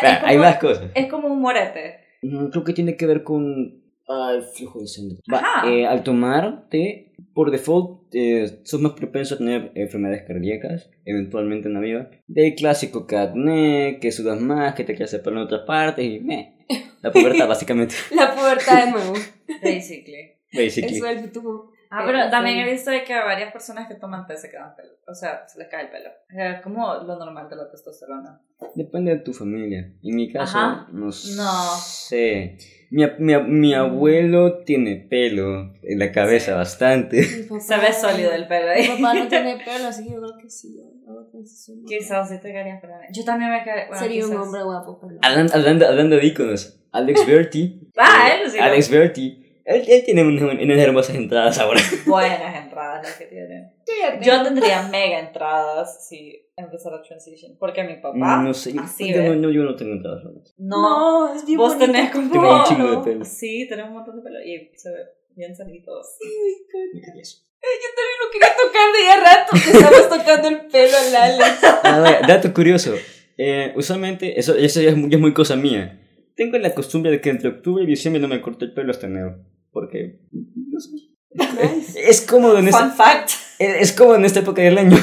Hay 0.25 0.39
más 0.39 0.59
cosas. 0.59 0.91
es 0.95 1.07
como 1.11 1.29
un 1.29 1.41
morete. 1.41 2.01
Mm, 2.23 2.47
Creo 2.49 2.65
que 2.65 2.73
tiene 2.73 2.97
que 2.97 3.07
ver 3.07 3.23
con. 3.25 3.81
Ay, 4.09 4.41
flujo 4.55 4.81
de 4.81 4.87
sangre. 4.89 5.19
Va, 5.33 5.43
eh, 5.67 5.87
al 5.87 6.03
tomar 6.03 6.69
té, 6.69 7.13
por 7.35 7.51
default, 7.51 8.13
eh, 8.15 8.61
sos 8.65 8.81
más 8.81 8.93
propenso 8.93 9.37
a 9.37 9.39
tener 9.39 9.71
enfermedades 9.75 10.25
cardíacas, 10.27 10.91
eventualmente 11.05 11.69
en 11.69 11.75
la 11.75 11.81
vida. 11.81 12.11
Del 12.27 12.55
clásico 12.55 13.07
que 13.07 13.17
acné, 13.17 13.99
que 14.01 14.13
sudas 14.13 14.41
más, 14.41 14.75
que 14.75 14.85
te 14.85 14.95
crece 14.97 15.21
pelo 15.21 15.37
en 15.39 15.45
otras 15.45 15.63
partes 15.63 16.05
y 16.05 16.21
meh. 16.21 16.62
La 17.03 17.13
pubertad, 17.13 17.49
básicamente. 17.49 17.95
La 18.15 18.35
pubertad 18.35 18.85
de 18.87 18.91
nuevo. 18.93 19.13
Basically. 19.63 20.33
Basically. 20.53 20.97
Eso 20.97 21.07
es 21.07 21.19
el. 21.23 21.31
Ah, 21.95 22.05
pero 22.07 22.31
también 22.31 22.59
he 22.59 22.71
visto 22.73 22.91
de 22.91 23.05
que 23.05 23.13
varias 23.15 23.53
personas 23.53 23.87
que 23.87 23.97
toman 23.97 24.27
té 24.27 24.35
se 24.39 24.49
quedan 24.49 24.75
pelo. 24.75 24.93
O 25.07 25.15
sea, 25.15 25.47
se 25.47 25.59
les 25.59 25.69
cae 25.69 25.83
el 25.83 25.91
pelo. 25.91 26.09
Es 26.31 26.63
como 26.63 26.87
lo 26.95 27.19
normal 27.19 27.51
de 27.51 27.57
la 27.57 27.71
testosterona. 27.71 28.41
Depende 28.75 29.11
de 29.15 29.21
tu 29.21 29.35
familia. 29.35 29.93
En 30.03 30.17
mi 30.17 30.33
caso, 30.33 30.57
Ajá. 30.57 30.87
no, 30.91 31.07
No. 31.07 31.13
sé. 31.13 32.57
Mi, 32.91 33.05
mi, 33.19 33.37
mi 33.43 33.75
abuelo 33.75 34.65
tiene 34.65 34.97
pelo 35.11 35.75
en 35.83 35.99
la 35.99 36.13
cabeza 36.13 36.53
Sí. 36.53 36.57
bastante. 36.59 37.17
Mi 37.51 37.61
Se 37.61 37.77
ve 37.77 37.93
sólido 37.93 38.33
el 38.33 38.47
pelo 38.49 38.67
Mi 38.69 38.73
ahí. 38.73 38.89
papá 38.89 39.13
no 39.15 39.29
tiene 39.29 39.57
pelo, 39.65 39.89
así 39.89 40.05
que 40.05 40.13
yo 40.15 40.21
creo 40.23 40.39
que 40.41 40.49
sí. 40.49 40.81
Sí, 41.31 41.47
sí. 41.47 41.83
Quizás 41.87 42.29
sí 42.29 42.41
te 42.41 42.53
querías 42.53 42.79
pero 42.81 42.95
Yo 43.13 43.25
también 43.25 43.51
me 43.51 43.63
quedé. 43.63 43.87
Bueno, 43.89 44.03
Sería 44.03 44.25
un 44.25 44.31
quizás. 44.31 44.45
hombre 44.47 44.63
guapo, 44.63 44.99
pero 45.01 45.13
no. 45.13 45.19
Hablando, 45.23 45.55
hablando, 45.55 45.87
hablando 45.87 46.17
de 46.17 46.27
íconos, 46.27 46.81
Alex 46.93 47.27
Berti. 47.27 47.81
Ah, 47.97 48.31
él 48.35 48.51
sí. 48.51 48.59
Alex 48.59 48.91
Berti. 48.91 49.39
Él, 49.65 49.85
él 49.87 50.03
tiene 50.05 50.25
unas, 50.25 50.43
unas 50.43 50.79
hermosas 50.79 51.15
entradas 51.15 51.59
ahora. 51.59 51.81
Buenas 52.07 52.65
entradas 52.65 53.03
las 53.05 53.17
que 53.17 53.27
tiene. 53.27 53.73
Yo 54.23 54.43
tendría 54.43 54.89
mega 54.89 55.21
entradas 55.21 56.09
si 56.09 56.49
empezara 56.57 57.01
transition. 57.03 57.57
Porque 57.59 57.85
mi 57.85 57.97
papá. 57.97 58.43
no 58.43 58.53
sé. 58.55 58.75
así 58.79 59.13
yo, 59.13 59.23
no, 59.23 59.35
no, 59.37 59.51
yo 59.51 59.63
no 59.63 59.77
tengo 59.77 59.93
entradas. 59.93 60.25
¿no? 60.25 60.33
No. 60.59 61.27
No, 61.29 61.35
es 61.35 61.47
bien 61.47 61.59
Vos 61.59 61.75
bonito 61.75 61.93
tenés 61.93 62.11
tu 62.11 62.19
como. 62.19 62.33
Tengo 62.33 62.59
un 62.59 62.65
chingo 62.65 62.91
de 62.91 63.05
pelo. 63.05 63.25
Sí, 63.25 63.67
tenés 63.69 63.87
un 63.87 63.93
montón 63.93 64.17
de 64.17 64.23
pelo. 64.23 64.43
Y 64.43 64.71
se 64.77 64.91
ve 64.91 64.99
bien 65.37 65.55
salitos. 65.55 66.17
Mira 66.93 67.15
eso. 67.21 67.45
Yo 67.63 67.89
también 67.97 68.19
lo 68.21 68.31
quería 68.33 68.53
tocar 68.57 68.93
de 68.93 69.05
ya 69.05 69.17
rato, 69.21 69.53
que 69.53 69.71
estabas 69.79 70.09
tocando 70.09 70.49
el 70.49 70.67
pelo 70.67 70.97
al 70.99 71.17
Alex. 71.17 71.61
Dato 72.29 72.53
curioso. 72.53 72.95
Eh, 73.39 73.73
usualmente, 73.77 74.39
eso, 74.39 74.55
eso 74.57 74.81
ya, 74.83 74.91
es, 74.91 74.97
muy- 74.97 75.11
ya 75.11 75.17
es 75.17 75.21
muy 75.21 75.33
cosa 75.33 75.57
mía. 75.57 76.01
Tengo 76.37 76.59
la 76.59 76.75
costumbre 76.75 77.11
de 77.11 77.21
que 77.21 77.31
entre 77.31 77.49
octubre 77.51 77.85
y 77.85 77.87
diciembre 77.87 78.21
no 78.21 78.29
me 78.29 78.41
corto 78.41 78.65
el 78.65 78.73
pelo 78.75 78.91
hasta 78.91 79.07
enero. 79.07 79.37
Porque. 79.71 80.19
No 80.33 80.81
sé. 80.81 80.91
Es 82.09 82.21
cómodo 82.23 82.59
en 82.59 82.69
Fun 82.69 82.83
esta, 82.83 82.91
fact. 82.91 83.31
es 83.59 83.81
es 83.81 83.93
cómodo 83.93 84.17
en 84.17 84.25
esta 84.25 84.41
época 84.41 84.61
del 84.63 84.77
año. 84.79 84.99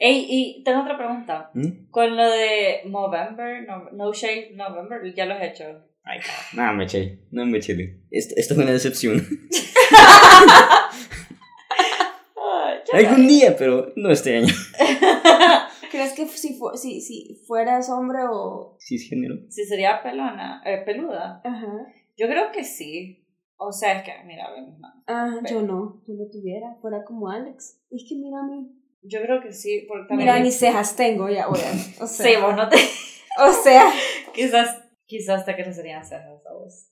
Ey, 0.00 0.26
y 0.28 0.62
tengo 0.64 0.80
otra 0.82 0.98
pregunta. 0.98 1.50
¿Mm? 1.54 1.88
Con 1.90 2.16
lo 2.16 2.28
de 2.28 2.80
November, 2.86 3.64
no, 3.66 3.88
no 3.92 4.12
Shave 4.12 4.50
November, 4.54 5.00
ya 5.14 5.26
lo 5.26 5.34
has 5.34 5.42
hecho. 5.44 5.64
Ay, 6.04 6.18
no, 6.54 6.72
me 6.74 6.84
eché. 6.84 7.20
No 7.30 7.46
me 7.46 7.58
eché. 7.58 8.00
Esto, 8.10 8.34
esto 8.36 8.54
es 8.54 8.60
una 8.60 8.72
decepción. 8.72 9.24
Algún 13.08 13.26
día, 13.28 13.56
pero 13.56 13.92
no 13.96 14.10
este 14.10 14.36
año. 14.38 14.52
¿Crees 15.90 16.12
que 16.14 16.26
si, 16.26 16.54
fu- 16.58 16.74
si, 16.74 17.00
si 17.00 17.42
fueras 17.46 17.90
hombre 17.90 18.20
o...? 18.30 18.76
Cisgénero. 18.80 19.36
Si 19.50 19.64
sería 19.66 20.02
pelona, 20.02 20.62
eh, 20.64 20.78
peluda. 20.86 21.40
Ajá. 21.44 21.72
Yo 22.16 22.26
creo 22.28 22.50
que 22.52 22.64
sí. 22.64 23.26
O 23.56 23.70
sea, 23.72 23.98
es 23.98 24.02
que, 24.02 24.12
mira, 24.24 24.50
ve 24.50 24.62
mis 24.62 24.78
manos. 24.78 25.04
Ah, 25.06 25.34
yo 25.48 25.62
no, 25.62 26.02
yo 26.06 26.14
no 26.14 26.24
tuviera, 26.32 26.76
fuera 26.80 27.04
como 27.04 27.28
Alex. 27.28 27.78
Es 27.90 28.04
que 28.08 28.14
mira 28.16 28.38
a 28.40 28.42
mí. 28.44 28.68
Yo 29.02 29.20
creo 29.20 29.40
que 29.42 29.52
sí, 29.52 29.84
porque 29.88 30.08
también. 30.08 30.28
Mira, 30.30 30.40
ni 30.42 30.50
cejas 30.50 30.96
tengo 30.96 31.28
ya, 31.28 31.48
weón. 31.48 31.78
O 32.00 32.06
sea, 32.06 32.26
Sí, 32.26 32.32
vos 32.40 32.56
no 32.56 32.68
te. 32.68 32.76
o 32.76 33.52
sea, 33.62 33.92
quizás, 34.32 34.80
quizás 35.06 35.44
te 35.44 35.54
crecerían 35.54 36.04
cejas 36.04 36.40
a 36.48 36.54
vos. 36.54 36.90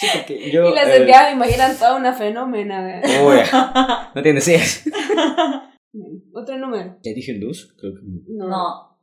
Sí, 0.00 0.06
porque 0.14 0.50
yo. 0.52 0.70
y 0.70 0.74
las 0.74 0.88
eh, 0.88 1.04
me 1.04 1.32
imaginan 1.32 1.76
toda 1.76 1.96
una 1.96 2.12
fenómena, 2.14 3.02
ya. 3.02 4.10
No 4.14 4.22
tienes 4.22 4.44
cejas. 4.46 4.84
Otro 6.32 6.56
número. 6.58 6.98
¿Ya 7.02 7.12
dije 7.12 7.32
el 7.32 7.40
2? 7.40 7.74
Creo 7.78 7.94
que 7.94 8.00
No, 8.28 8.48
No. 8.48 8.98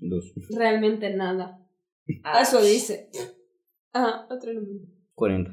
el 0.00 0.10
2. 0.10 0.24
realmente 0.56 1.10
nada. 1.14 1.60
Ah, 2.24 2.40
Eso 2.42 2.62
dice. 2.62 3.10
Ajá, 3.92 4.26
otro 4.30 4.52
número. 4.54 4.86
40. 5.14 5.50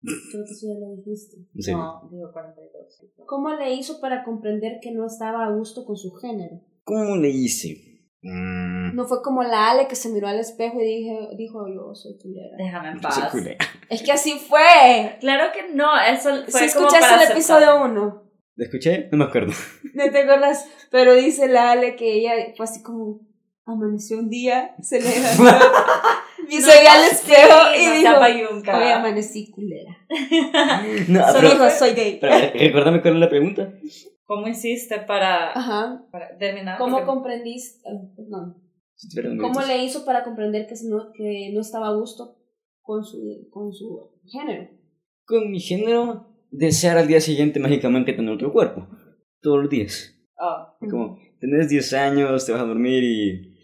Creo 0.00 0.44
que 0.44 0.52
eso 0.52 0.66
ya 0.68 0.78
lo 0.80 0.96
dijiste. 0.96 1.36
Serio. 1.58 1.78
No, 1.78 2.08
digo 2.10 2.30
42. 2.32 3.26
¿Cómo 3.26 3.54
le 3.54 3.74
hizo 3.74 4.00
para 4.00 4.24
comprender 4.24 4.78
que 4.80 4.92
no 4.92 5.06
estaba 5.06 5.44
a 5.44 5.50
gusto 5.50 5.84
con 5.84 5.96
su 5.96 6.10
género? 6.12 6.60
¿Cómo 6.84 7.16
le 7.16 7.28
hice? 7.30 7.97
Mm, 8.22 8.94
No 8.96 9.04
fue 9.06 9.22
como 9.22 9.42
la 9.42 9.70
Ale 9.70 9.86
que 9.88 9.94
se 9.96 10.08
miró 10.08 10.26
al 10.28 10.38
espejo 10.40 10.80
y 10.80 10.84
dije, 10.84 11.18
dijo, 11.36 11.66
yo 11.68 11.94
soy 11.94 12.18
culera. 12.18 12.56
Déjame 12.58 12.90
en 12.90 13.00
paz. 13.00 13.20
Es 13.90 14.02
que 14.02 14.12
así 14.12 14.38
fue. 14.38 15.16
Claro 15.20 15.50
que 15.52 15.72
no, 15.74 15.86
eso 16.00 16.30
fue 16.48 16.68
Si 16.68 16.74
como 16.74 16.86
escuchaste 16.88 17.00
para 17.00 17.14
el 17.14 17.20
aceptar. 17.20 17.36
episodio 17.62 17.84
1, 17.84 18.22
¿La 18.56 18.64
escuché? 18.64 19.08
No 19.12 19.18
me 19.18 19.24
acuerdo. 19.24 19.52
no 19.94 20.10
te 20.10 20.18
acuerdas, 20.18 20.66
pero 20.90 21.14
dice 21.14 21.46
la 21.48 21.70
Ale 21.70 21.94
que 21.96 22.12
ella 22.14 22.32
fue 22.56 22.64
así 22.64 22.82
como, 22.82 23.20
amaneció 23.66 24.18
un 24.18 24.28
día, 24.30 24.74
se 24.82 25.00
le 25.00 25.06
y 26.50 26.56
No, 26.56 26.60
se 26.66 26.80
vio 26.80 26.90
al 26.90 27.04
espejo 27.04 27.58
sí, 27.74 27.82
y 27.82 27.86
no 27.86 28.20
dijo, 28.24 28.74
hoy 28.74 28.90
amanecí 28.90 29.50
culera. 29.52 29.96
No, 31.08 31.20
Solo 31.28 31.38
pero, 31.40 31.50
dijo, 31.50 31.70
soy 31.70 31.90
gay. 31.94 32.18
pero, 32.20 32.34
recuérdame 32.52 33.00
cuál 33.00 33.14
es 33.14 33.20
la 33.20 33.28
pregunta. 33.28 33.72
¿Cómo 34.28 34.46
hiciste 34.46 34.98
para, 35.06 35.52
Ajá. 35.52 36.06
para 36.12 36.36
terminar? 36.36 36.76
¿Cómo 36.76 36.96
Porque- 36.96 37.06
comprendiste? 37.06 37.80
ah, 37.88 38.54
tuviera 39.10 39.34
¿Cómo 39.40 39.60
le 39.62 39.82
hizo 39.82 40.04
para 40.04 40.22
comprender 40.22 40.66
que 40.66 40.74
no, 40.86 41.12
que 41.14 41.50
no 41.54 41.62
estaba 41.62 41.88
a 41.88 41.94
gusto 41.94 42.36
con 42.82 43.02
su, 43.04 43.48
con 43.50 43.72
su 43.72 44.20
género? 44.26 44.68
Con 45.24 45.50
mi 45.50 45.60
género, 45.60 46.26
desear 46.50 46.98
al 46.98 47.08
día 47.08 47.22
siguiente 47.22 47.58
mágicamente 47.58 48.12
tener 48.12 48.34
otro 48.34 48.52
cuerpo. 48.52 48.86
Todos 49.40 49.60
los 49.62 49.70
días. 49.70 50.14
Oh, 50.38 50.76
Como, 50.90 51.18
tenés 51.40 51.70
10 51.70 51.90
años, 51.94 52.44
te 52.44 52.52
vas 52.52 52.60
a 52.60 52.66
dormir 52.66 53.02
y 53.02 53.54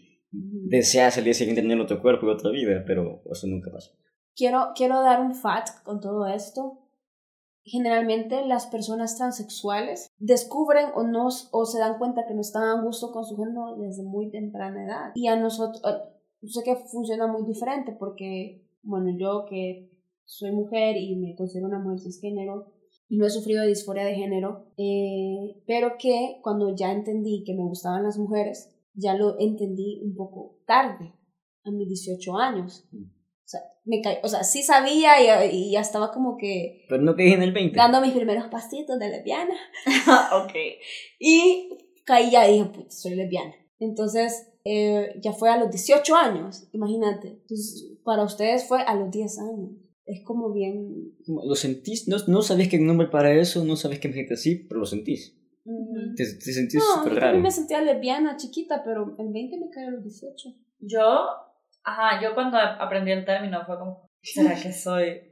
deseas 0.70 1.18
al 1.18 1.24
día 1.24 1.34
siguiente 1.34 1.60
tener 1.60 1.78
otro 1.78 2.00
cuerpo 2.00 2.26
y 2.26 2.30
otra 2.30 2.50
vida, 2.50 2.84
pero 2.86 3.22
eso 3.30 3.46
nunca 3.48 3.70
pasa. 3.70 3.90
Quiero, 4.34 4.68
quiero 4.74 5.02
dar 5.02 5.20
un 5.20 5.34
fact 5.34 5.84
con 5.84 6.00
todo 6.00 6.26
esto. 6.26 6.83
Generalmente 7.64 8.46
las 8.46 8.66
personas 8.66 9.16
transexuales 9.16 10.08
descubren 10.18 10.86
o, 10.94 11.02
no, 11.02 11.28
o 11.50 11.64
se 11.64 11.78
dan 11.78 11.98
cuenta 11.98 12.26
que 12.26 12.34
no 12.34 12.42
están 12.42 12.64
a 12.64 12.82
gusto 12.82 13.10
con 13.10 13.24
su 13.24 13.36
género 13.36 13.76
desde 13.78 14.02
muy 14.02 14.30
temprana 14.30 14.84
edad. 14.84 15.12
Y 15.14 15.28
a 15.28 15.36
nosotros, 15.36 15.82
eh, 15.84 15.98
yo 16.42 16.48
sé 16.48 16.62
que 16.62 16.76
funciona 16.76 17.26
muy 17.26 17.44
diferente 17.46 17.96
porque, 17.98 18.66
bueno, 18.82 19.16
yo 19.18 19.46
que 19.48 19.90
soy 20.26 20.52
mujer 20.52 20.96
y 20.96 21.16
me 21.16 21.34
considero 21.36 21.68
una 21.68 21.78
mujer 21.78 22.00
cisgénero 22.00 22.72
y 23.08 23.16
no 23.16 23.26
he 23.26 23.30
sufrido 23.30 23.62
de 23.62 23.68
disforia 23.68 24.04
de 24.04 24.14
género, 24.14 24.66
eh, 24.76 25.62
pero 25.66 25.92
que 25.98 26.40
cuando 26.42 26.74
ya 26.74 26.92
entendí 26.92 27.44
que 27.44 27.54
me 27.54 27.64
gustaban 27.64 28.02
las 28.02 28.18
mujeres, 28.18 28.74
ya 28.94 29.14
lo 29.14 29.38
entendí 29.38 30.00
un 30.02 30.14
poco 30.14 30.58
tarde, 30.66 31.14
a 31.64 31.70
mis 31.70 31.88
18 31.88 32.36
años. 32.36 32.86
O 33.44 33.48
sea, 33.48 33.60
me 33.84 34.00
ca- 34.00 34.20
o 34.22 34.28
sea, 34.28 34.42
sí 34.42 34.62
sabía 34.62 35.44
y, 35.46 35.54
y 35.56 35.70
ya 35.72 35.80
estaba 35.80 36.10
como 36.12 36.36
que 36.38 36.86
Pero 36.88 37.02
no 37.02 37.14
caí 37.14 37.32
en 37.32 37.42
el 37.42 37.52
20. 37.52 37.76
dando 37.76 38.00
mis 38.00 38.12
primeros 38.12 38.46
pasitos 38.48 38.98
de 38.98 39.08
lesbiana. 39.10 39.54
ok. 40.44 40.52
Y 41.18 41.68
caí 42.04 42.30
ya 42.30 42.48
y 42.48 42.54
dije, 42.58 42.70
pues 42.74 43.00
soy 43.00 43.14
lesbiana. 43.14 43.54
Entonces, 43.78 44.50
eh, 44.64 45.14
ya 45.22 45.32
fue 45.32 45.50
a 45.50 45.58
los 45.58 45.70
18 45.70 46.16
años, 46.16 46.68
imagínate. 46.72 47.28
Entonces, 47.28 47.98
para 48.02 48.22
ustedes 48.24 48.64
fue 48.66 48.80
a 48.82 48.94
los 48.94 49.10
10 49.10 49.38
años. 49.38 49.70
Es 50.06 50.22
como 50.24 50.52
bien... 50.52 51.14
¿Lo 51.26 51.54
sentís? 51.54 52.08
No, 52.08 52.16
no 52.28 52.42
sabías 52.42 52.68
que 52.68 52.76
hay 52.76 52.82
un 52.82 52.88
nombre 52.88 53.08
para 53.08 53.32
eso, 53.32 53.64
no 53.64 53.76
sabías 53.76 54.00
que 54.00 54.08
me 54.08 54.14
gente 54.14 54.34
así, 54.34 54.56
pero 54.56 54.80
lo 54.80 54.86
sentís. 54.86 55.36
Ujú. 55.66 56.14
Te, 56.14 56.24
te 56.24 56.52
sentís 56.52 56.74
No, 56.80 56.96
súper 56.98 57.14
yo 57.14 57.20
raro. 57.20 57.26
también 57.28 57.42
me 57.42 57.50
sentía 57.50 57.80
lesbiana, 57.82 58.36
chiquita, 58.36 58.82
pero 58.84 59.16
en 59.18 59.32
20 59.32 59.58
me 59.58 59.70
caí 59.70 59.84
a 59.86 59.90
los 59.90 60.02
18. 60.02 60.50
Yo, 60.80 61.00
ajá, 61.84 62.20
yo 62.20 62.34
cuando 62.34 62.58
aprendí 62.58 63.12
el 63.12 63.24
término 63.24 63.64
fue 63.64 63.78
como, 63.78 64.10
¿será 64.22 64.54
que 64.54 64.72
soy? 64.72 65.22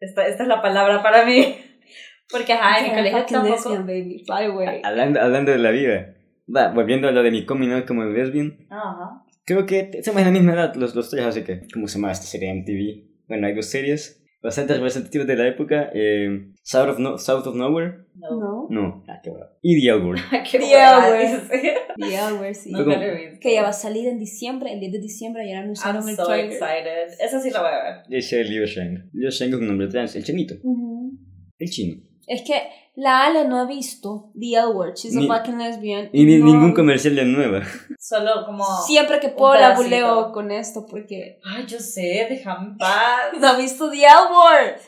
Esta, 0.00 0.26
esta 0.26 0.42
es 0.42 0.48
la 0.48 0.60
palabra 0.60 1.02
para 1.02 1.24
mí. 1.24 1.56
Porque, 2.30 2.52
ajá, 2.52 2.78
en 2.78 2.90
mi 2.90 2.96
colegio 2.96 3.24
tampoco... 3.26 3.70
lesbian, 3.70 3.86
baby, 3.86 4.24
by 4.26 4.46
the 4.46 4.50
way. 4.50 4.80
Hablando, 4.82 5.20
hablando 5.20 5.52
de 5.52 5.58
la 5.58 5.70
vida, 5.70 6.14
va, 6.54 6.68
volviendo 6.68 7.08
a 7.08 7.12
lo 7.12 7.22
de 7.22 7.30
mi 7.30 7.44
coming 7.44 7.70
out 7.70 7.86
como 7.86 8.04
lesbian, 8.04 8.66
Ajá. 8.70 9.24
creo 9.44 9.66
que 9.66 9.90
estamos 9.92 10.20
en 10.20 10.26
la 10.26 10.32
misma 10.32 10.54
edad 10.54 10.74
los, 10.74 10.94
los 10.94 11.10
tres, 11.10 11.24
así 11.24 11.44
que, 11.44 11.66
¿cómo 11.72 11.86
se 11.86 11.98
llama 11.98 12.12
esta 12.12 12.26
serie 12.26 12.52
MTV? 12.52 13.26
Bueno, 13.28 13.46
hay 13.46 13.54
dos 13.54 13.66
series 13.66 14.23
bastante 14.44 14.74
representativas 14.74 15.26
de 15.26 15.36
la 15.36 15.48
época, 15.48 15.90
eh, 15.94 16.50
South, 16.62 16.90
of 16.90 16.98
no 16.98 17.18
South 17.18 17.46
of 17.46 17.56
Nowhere, 17.56 18.04
No. 18.14 18.30
No. 18.38 18.66
no, 18.70 19.04
ah, 19.08 19.18
qué 19.22 19.30
bueno, 19.30 19.46
y 19.62 19.80
The 19.82 19.94
Word. 19.96 20.18
Qué 20.50 20.58
The 20.58 20.66
dice. 20.66 21.74
Yeah, 21.96 22.34
we're 22.34 22.54
sí. 22.54 22.70
Visto. 22.70 23.40
Que 23.40 23.54
ya 23.54 23.62
va 23.62 23.68
a 23.70 23.72
salir 23.72 24.06
en 24.06 24.18
diciembre, 24.18 24.72
el 24.72 24.80
10 24.80 24.92
de 24.92 24.98
diciembre, 25.00 25.46
ya 25.48 25.54
I'm 25.54 25.64
anunciaron 25.64 26.08
el 26.08 26.16
so 26.16 26.26
trailer. 26.26 26.52
excited. 26.52 27.24
Esa 27.24 27.40
sí 27.40 27.50
la 27.50 27.60
voy 27.62 27.70
a 27.70 27.82
ver. 27.82 28.18
Ese 28.18 28.40
es 28.42 28.50
Liu 28.50 28.64
Sheng. 28.66 29.10
Liu 29.12 29.30
Sheng 29.30 29.48
es 29.48 29.54
un 29.56 29.66
nombre 29.66 29.88
trans, 29.88 30.14
el 30.14 30.24
chinito, 30.24 30.54
Ujú. 30.62 31.12
el 31.58 31.70
chino. 31.70 32.02
Es 32.26 32.42
que 32.42 32.54
la 32.96 33.24
Ale 33.24 33.46
no 33.48 33.58
ha 33.60 33.66
visto 33.66 34.30
The 34.38 34.54
L 34.56 34.66
Word, 34.68 34.94
she's 34.94 35.14
Ni- 35.14 35.28
a 35.28 35.36
fucking 35.36 35.58
lesbian. 35.58 36.10
Y 36.12 36.24
ni, 36.24 36.38
No. 36.38 36.46
ningún 36.46 36.72
comercial 36.74 37.16
de 37.16 37.24
nueva. 37.24 37.62
Solo 37.98 38.44
como... 38.46 38.64
Siempre 38.86 39.18
que 39.20 39.28
puedo 39.30 39.54
la 39.54 39.74
buleo 39.74 40.30
con 40.32 40.50
esto 40.50 40.86
porque 40.86 41.40
Ay, 41.44 41.66
yo 41.66 41.78
sé, 41.80 42.26
déjame 42.30 42.68
en 42.68 42.78
paz. 42.78 43.32
no 43.40 43.48
ha 43.48 43.56
visto 43.56 43.90
The 43.90 43.96
L 43.98 44.06
Word. 44.30 44.80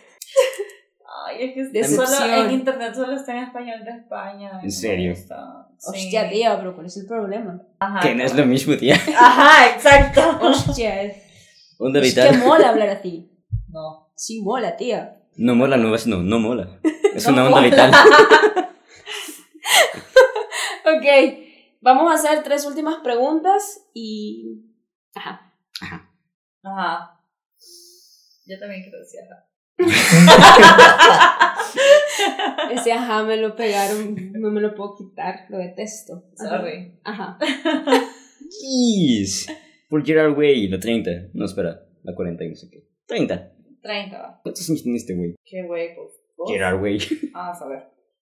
Ay, 1.28 1.36
es 1.44 1.54
que 1.54 1.64
Decepción. 1.64 2.06
solo 2.06 2.34
en 2.44 2.50
internet 2.52 2.94
solo 2.94 3.16
está 3.16 3.32
en 3.36 3.44
español 3.44 3.84
de 3.84 3.90
España. 3.90 4.60
¿En 4.62 4.70
serio? 4.70 5.12
Está. 5.12 5.68
Sí. 5.78 5.90
Hostia, 6.04 6.28
tía, 6.30 6.56
pero 6.58 6.74
¿cuál 6.74 6.86
es 6.86 6.96
el 6.98 7.06
problema? 7.06 7.60
Ajá. 7.78 8.00
Que 8.00 8.14
no 8.14 8.22
es 8.22 8.34
lo 8.34 8.46
mismo, 8.46 8.76
tía. 8.76 8.94
Ajá, 9.18 9.74
exacto. 9.74 10.20
Hostia, 10.42 11.02
es 11.02 12.14
que 12.14 12.32
mola 12.38 12.70
hablar 12.70 12.88
así. 12.90 13.30
No. 13.68 14.10
Sí, 14.14 14.40
mola, 14.42 14.76
tía. 14.76 15.15
No 15.36 15.54
mola, 15.54 15.76
no 15.76 15.94
es 15.94 16.06
no, 16.06 16.22
no 16.22 16.38
mola. 16.38 16.80
Es 17.14 17.26
una 17.26 17.44
onda 17.46 17.60
vital. 17.60 17.90
ok, 20.84 21.04
vamos 21.80 22.10
a 22.10 22.14
hacer 22.14 22.42
tres 22.42 22.64
últimas 22.64 22.96
preguntas 23.02 23.86
y... 23.92 24.62
Ajá. 25.14 25.52
Ajá. 25.80 26.10
Ajá. 26.62 27.20
Yo 28.46 28.58
también 28.58 28.82
quiero 28.82 28.98
decir 28.98 29.20
ajá. 29.30 29.42
Ese 32.70 32.92
ajá 32.92 33.24
me 33.24 33.36
lo 33.36 33.54
pegaron, 33.56 34.32
no 34.32 34.50
me 34.50 34.62
lo 34.62 34.74
puedo 34.74 34.96
quitar, 34.96 35.44
lo 35.50 35.58
detesto. 35.58 36.24
Ajá. 36.38 36.58
Sorry. 36.58 36.98
Ajá. 37.04 37.38
Jeez. 38.50 39.46
Por 39.88 40.04
Gerard 40.04 40.36
Way, 40.36 40.66
la 40.68 40.80
30. 40.80 41.28
No, 41.34 41.44
espera, 41.44 41.86
la 42.02 42.14
40 42.14 42.44
y 42.44 42.48
no 42.48 42.56
sé 42.56 42.68
qué. 42.70 42.88
30. 43.06 43.52
30 43.86 44.18
va. 44.18 44.40
¿Cuántos 44.42 44.68
años 44.68 44.82
tiene 44.82 44.98
este 44.98 45.14
güey? 45.14 45.34
Qué 45.44 45.66
güey, 45.66 45.94
pues. 45.94 46.10
Gerard 46.48 46.82
Way. 46.82 46.98
Ah, 47.34 47.52
a 47.60 47.68
ver. 47.68 47.84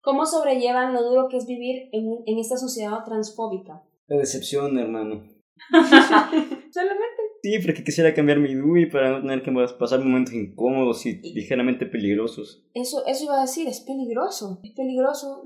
¿Cómo 0.00 0.26
sobrellevan 0.26 0.92
lo 0.92 1.03
duro 1.03 1.28
que 1.28 1.36
es 1.36 1.46
vivir 1.46 1.88
en, 1.92 2.22
en 2.26 2.38
esta 2.38 2.57
sociedad 2.57 3.05
transfóbica? 3.05 3.82
La 4.09 4.16
decepción, 4.16 4.78
hermano. 4.78 5.22
Solamente. 5.70 7.22
Sí, 7.42 7.59
porque 7.64 7.82
quisiera 7.82 8.14
cambiar 8.14 8.38
mi 8.38 8.55
DUI 8.55 8.86
para 8.90 9.11
no 9.11 9.20
tener 9.20 9.42
que 9.42 9.53
pasar 9.78 9.98
momentos 10.00 10.32
incómodos 10.32 11.05
y 11.07 11.14
ligeramente 11.34 11.86
peligrosos. 11.86 12.64
Eso, 12.72 13.05
eso 13.07 13.24
iba 13.24 13.38
a 13.38 13.42
decir, 13.42 13.66
es 13.66 13.80
peligroso. 13.80 14.61
Es 14.62 14.72
peligroso 14.74 15.44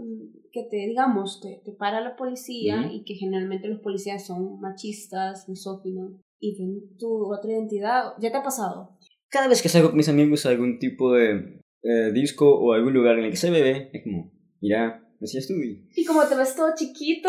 que 0.53 0.65
te, 0.71 0.77
digamos, 0.77 1.41
te, 1.41 1.63
te 1.65 1.73
para 1.73 2.03
la 2.03 2.17
policía 2.17 2.81
Ujú. 2.81 2.95
y 2.95 3.05
que 3.05 3.15
generalmente 3.15 3.69
los 3.69 3.81
policías 3.81 4.27
son 4.27 4.61
machistas, 4.61 5.49
misóginos 5.49 6.21
y 6.39 6.59
ven 6.59 6.97
tu 6.99 7.33
otra 7.33 7.51
identidad. 7.51 8.13
¿Ya 8.21 8.31
te 8.31 8.37
ha 8.39 8.43
pasado? 8.43 8.99
Cada 9.37 9.49
vez 9.49 9.61
que 9.61 9.69
salgo 9.69 9.89
con 9.89 9.99
mis 9.99 10.09
amigos 10.09 10.47
a 10.47 10.49
algún 10.49 10.79
tipo 10.79 11.13
de 11.13 11.61
eh, 11.83 12.11
disco 12.15 12.49
o 12.59 12.73
algún 12.73 12.95
lugar 12.95 13.19
en 13.19 13.27
el 13.27 13.31
que 13.31 13.37
se 13.37 13.51
bebe, 13.51 13.91
es 13.93 14.03
como, 14.03 14.33
mira, 14.63 15.03
me 15.21 15.27
decías 15.27 15.47
DUI. 15.49 15.91
Y 15.95 16.07
como 16.07 16.25
te 16.27 16.35
ves 16.37 16.55
todo 16.57 16.73
chiquito, 16.75 17.29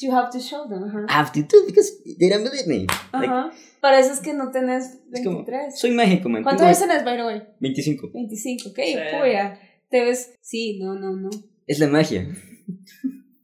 you 0.00 0.12
have 0.14 0.28
to 0.30 0.38
show 0.38 0.68
them. 0.68 0.84
Ajá. 0.84 1.04
have 1.08 1.32
to 1.32 1.40
do 1.40 1.66
because 1.66 1.90
they 2.20 2.28
don't 2.28 2.44
believe 2.44 2.68
me. 2.68 2.86
Like, 3.12 3.26
Ajá. 3.26 3.50
Pareces 3.80 4.20
que 4.20 4.34
no 4.34 4.52
tenés 4.52 5.00
es 5.12 5.24
como, 5.24 5.38
23. 5.44 5.76
soy 5.76 5.90
mágico, 5.90 6.28
man. 6.28 6.44
¿Cuántos 6.44 6.64
años 6.64 6.78
tenés, 6.78 7.04
by 7.04 7.16
the 7.16 7.24
way? 7.24 7.42
25. 7.60 8.10
25, 8.14 8.68
ok, 8.70 8.78
Sí. 8.84 8.94
puya. 9.20 9.58
Te 9.90 10.04
ves, 10.04 10.32
sí, 10.40 10.78
no, 10.78 10.94
no, 10.94 11.16
no. 11.16 11.30
Es 11.66 11.80
la 11.80 11.88
magia. 11.88 12.28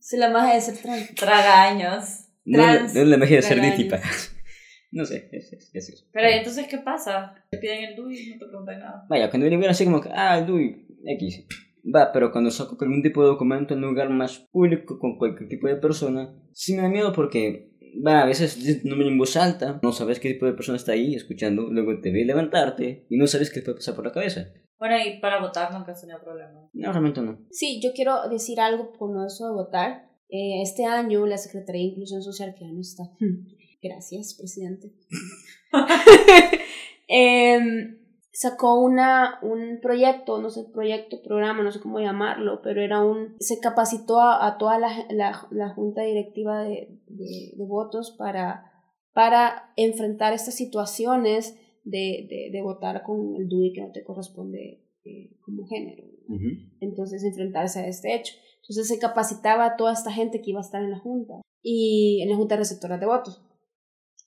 Es 0.01 0.19
la 0.19 0.31
magia 0.31 0.55
de 0.55 0.61
ser 0.61 0.77
trans. 0.77 1.15
Tragaños. 1.15 2.27
No, 2.45 2.61
es 2.61 2.67
la- 2.67 2.73
Trans- 2.79 2.95
no 2.95 3.01
es 3.03 3.09
la 3.09 3.17
magia 3.17 3.37
de 3.37 3.43
ser 3.43 3.61
dítipa. 3.61 4.01
No 4.93 5.07
sé, 5.07 5.31
es, 5.33 5.53
es, 5.53 5.71
es 5.73 5.89
eso. 5.89 6.05
Pero 6.13 6.29
¿y 6.29 6.35
entonces, 6.35 6.67
¿qué 6.69 6.79
pasa? 6.79 7.35
Te 7.51 7.59
piden 7.59 7.85
el 7.85 7.97
DUI 7.97 8.19
y 8.19 8.31
no 8.31 8.39
te 8.39 8.47
preguntan 8.47 8.79
nada. 8.79 9.07
Vaya, 9.09 9.31
cuando 9.31 9.49
viene 9.49 9.67
así 9.67 9.85
como 9.85 10.03
que, 10.03 10.11
ah, 10.13 10.39
el 10.39 10.47
DUI, 10.47 10.87
X. 11.05 11.47
Va, 11.83 12.13
pero 12.13 12.31
cuando 12.31 12.51
saco 12.51 12.77
algún 12.81 13.03
tipo 13.03 13.23
de 13.23 13.29
documento 13.29 13.75
en 13.75 13.83
un 13.83 13.91
lugar 13.91 14.11
más 14.11 14.39
público 14.53 14.99
con 14.99 15.17
cualquier 15.17 15.49
tipo 15.49 15.67
de 15.67 15.77
persona, 15.77 16.33
sí 16.53 16.77
me 16.77 16.83
da 16.83 16.89
miedo 16.89 17.13
porque, 17.13 17.73
va, 18.07 18.23
a 18.23 18.27
veces 18.27 18.83
tu 18.83 18.89
nombre 18.89 19.09
en 19.09 19.19
voz 19.19 19.37
alta, 19.37 19.81
no 19.83 19.93
sabes 19.93 20.21
qué 20.21 20.35
tipo 20.35 20.47
de 20.47 20.53
persona 20.53 20.77
está 20.77 20.93
ahí 20.93 21.15
escuchando, 21.15 21.69
luego 21.71 21.99
te 22.01 22.13
ve 22.13 22.25
levantarte 22.25 23.07
y 23.09 23.17
no 23.17 23.27
sabes 23.27 23.51
qué 23.51 23.61
te 23.61 23.65
puede 23.65 23.79
pasar 23.79 23.97
por 23.97 24.05
la 24.05 24.13
cabeza. 24.13 24.47
Bueno, 24.79 24.97
y 24.99 25.21
para 25.21 25.41
votar 25.41 25.73
nunca 25.73 25.93
has 25.93 26.01
tenido 26.01 26.21
problema. 26.21 26.69
No, 26.73 26.93
realmente 26.93 27.23
no. 27.23 27.39
Sí, 27.51 27.81
yo 27.83 27.93
quiero 27.95 28.29
decir 28.29 28.61
algo 28.61 28.93
con 28.93 29.25
eso 29.25 29.47
de 29.47 29.55
votar. 29.55 30.11
Eh, 30.29 30.63
este 30.63 30.87
año 30.87 31.25
la 31.27 31.39
Secretaría 31.39 31.83
de 31.83 31.89
Inclusión 31.89 32.23
Social, 32.23 32.55
que 32.59 32.65
ya 32.65 32.73
no 32.73 32.81
está. 32.81 33.05
Gracias, 33.83 34.35
presidente. 34.35 34.93
Em, 37.09 37.99
sacó 38.33 38.81
una, 38.81 39.39
un 39.43 39.81
proyecto, 39.83 40.41
no 40.41 40.49
sé, 40.49 40.65
proyecto, 40.73 41.21
programa, 41.23 41.63
no 41.63 41.73
sé 41.73 41.81
cómo 41.81 42.01
llamarlo, 42.01 42.61
pero 42.63 42.81
era 42.81 43.05
un... 43.05 43.37
Se 43.39 43.59
capacitó 43.61 44.21
a, 44.21 44.47
a 44.47 44.57
toda 44.57 44.79
la, 44.79 45.07
la, 45.11 45.47
la 45.51 45.69
junta 45.75 46.03
directiva 46.03 46.63
de, 46.63 47.01
de, 47.07 47.53
de 47.57 47.67
votos 47.67 48.15
para, 48.17 48.73
para 49.13 49.73
enfrentar 49.77 50.33
estas 50.33 50.55
situaciones 50.55 51.59
de, 51.85 52.27
de, 52.31 52.51
de 52.53 52.63
votar 52.63 53.03
con 53.03 53.37
el 53.37 53.49
DUI 53.49 53.73
que 53.73 53.83
no 53.83 53.93
te 53.93 54.05
corresponde 54.05 54.85
eh, 55.05 55.37
como 55.45 55.67
género. 55.67 56.05
entonces 56.81 57.25
enfrentarse 57.25 57.81
a 57.81 57.89
este 57.89 58.15
hecho. 58.15 58.35
Entonces 58.63 58.89
se 58.89 58.99
capacitaba 58.99 59.67
a 59.67 59.77
toda 59.77 59.93
esta 59.93 60.13
gente 60.13 60.41
que 60.41 60.51
iba 60.51 60.61
a 60.61 60.65
estar 60.65 60.83
en 60.83 60.93
la 60.93 60.99
junta 61.01 61.43
y 61.61 62.23
en 62.23 62.31
la 62.31 62.37
junta 62.37 62.57
receptora 62.57 62.97
de 62.99 63.07
votos. 63.07 63.43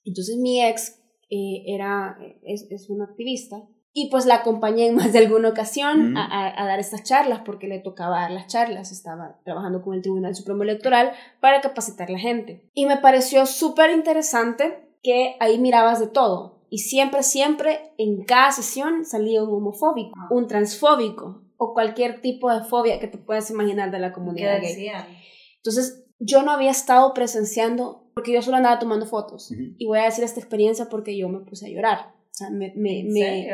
Entonces 0.05 0.37
mi 0.37 0.63
ex 0.63 0.99
eh, 1.29 1.63
era, 1.67 2.17
es, 2.43 2.67
es 2.71 2.89
una 2.89 3.05
activista 3.05 3.63
y 3.97 4.09
pues 4.09 4.25
la 4.25 4.35
acompañé 4.35 4.87
en 4.87 4.95
más 4.95 5.13
de 5.13 5.19
alguna 5.19 5.49
ocasión 5.49 6.11
Mm. 6.11 6.17
a, 6.17 6.25
a- 6.25 6.63
a 6.63 6.67
dar 6.67 6.79
estas 6.79 7.03
charlas 7.03 7.41
porque 7.45 7.67
le 7.67 7.79
tocaba 7.79 8.19
dar 8.21 8.31
las 8.31 8.47
charlas, 8.47 8.91
estaba 8.91 9.39
trabajando 9.45 9.81
con 9.81 9.95
el 9.95 10.01
Tribunal 10.01 10.35
Supremo 10.35 10.63
Electoral 10.63 11.11
para 11.39 11.61
capacitar 11.61 12.09
a 12.09 12.11
la 12.13 12.19
gente. 12.19 12.69
Y 12.73 12.85
me 12.85 12.97
pareció 12.97 13.45
súper 13.45 13.89
interesante 13.91 14.89
que 15.01 15.35
ahí 15.39 15.57
mirabas 15.59 15.99
de 15.99 16.07
todo. 16.07 16.55
Y 16.69 16.79
siempre, 16.79 17.23
siempre, 17.23 17.93
en 17.97 18.23
cada 18.25 18.51
sesión 18.51 19.05
salía 19.05 19.43
un 19.43 19.49
homofóbico, 19.53 20.17
un 20.29 20.47
transfóbico 20.47 21.41
o 21.57 21.73
cualquier 21.73 22.21
tipo 22.21 22.51
de 22.53 22.65
fobia 22.65 22.99
que 22.99 23.07
te 23.07 23.17
puedas 23.17 23.49
imaginar 23.49 23.91
de 23.91 23.99
la 23.99 24.09
¿Qué 24.09 24.13
comunidad 24.15 24.59
gay. 24.61 24.91
Entonces, 25.57 26.04
yo 26.19 26.43
no 26.43 26.51
había 26.51 26.71
estado 26.71 27.13
presenciando, 27.13 28.09
porque 28.13 28.33
yo 28.33 28.41
solo 28.41 28.57
andaba 28.57 28.79
tomando 28.79 29.05
fotos. 29.05 29.51
Y 29.77 29.85
voy 29.85 29.99
a 29.99 30.05
decir 30.05 30.23
esta 30.23 30.39
experiencia 30.39 30.85
porque 30.89 31.17
yo 31.17 31.27
me 31.29 31.39
puse 31.39 31.67
a 31.67 31.69
llorar. 31.69 32.13
O 32.31 32.37
sea, 32.37 32.49
me, 32.49 32.73
me, 32.75 32.99
¿En 33.01 33.13
me, 33.13 33.47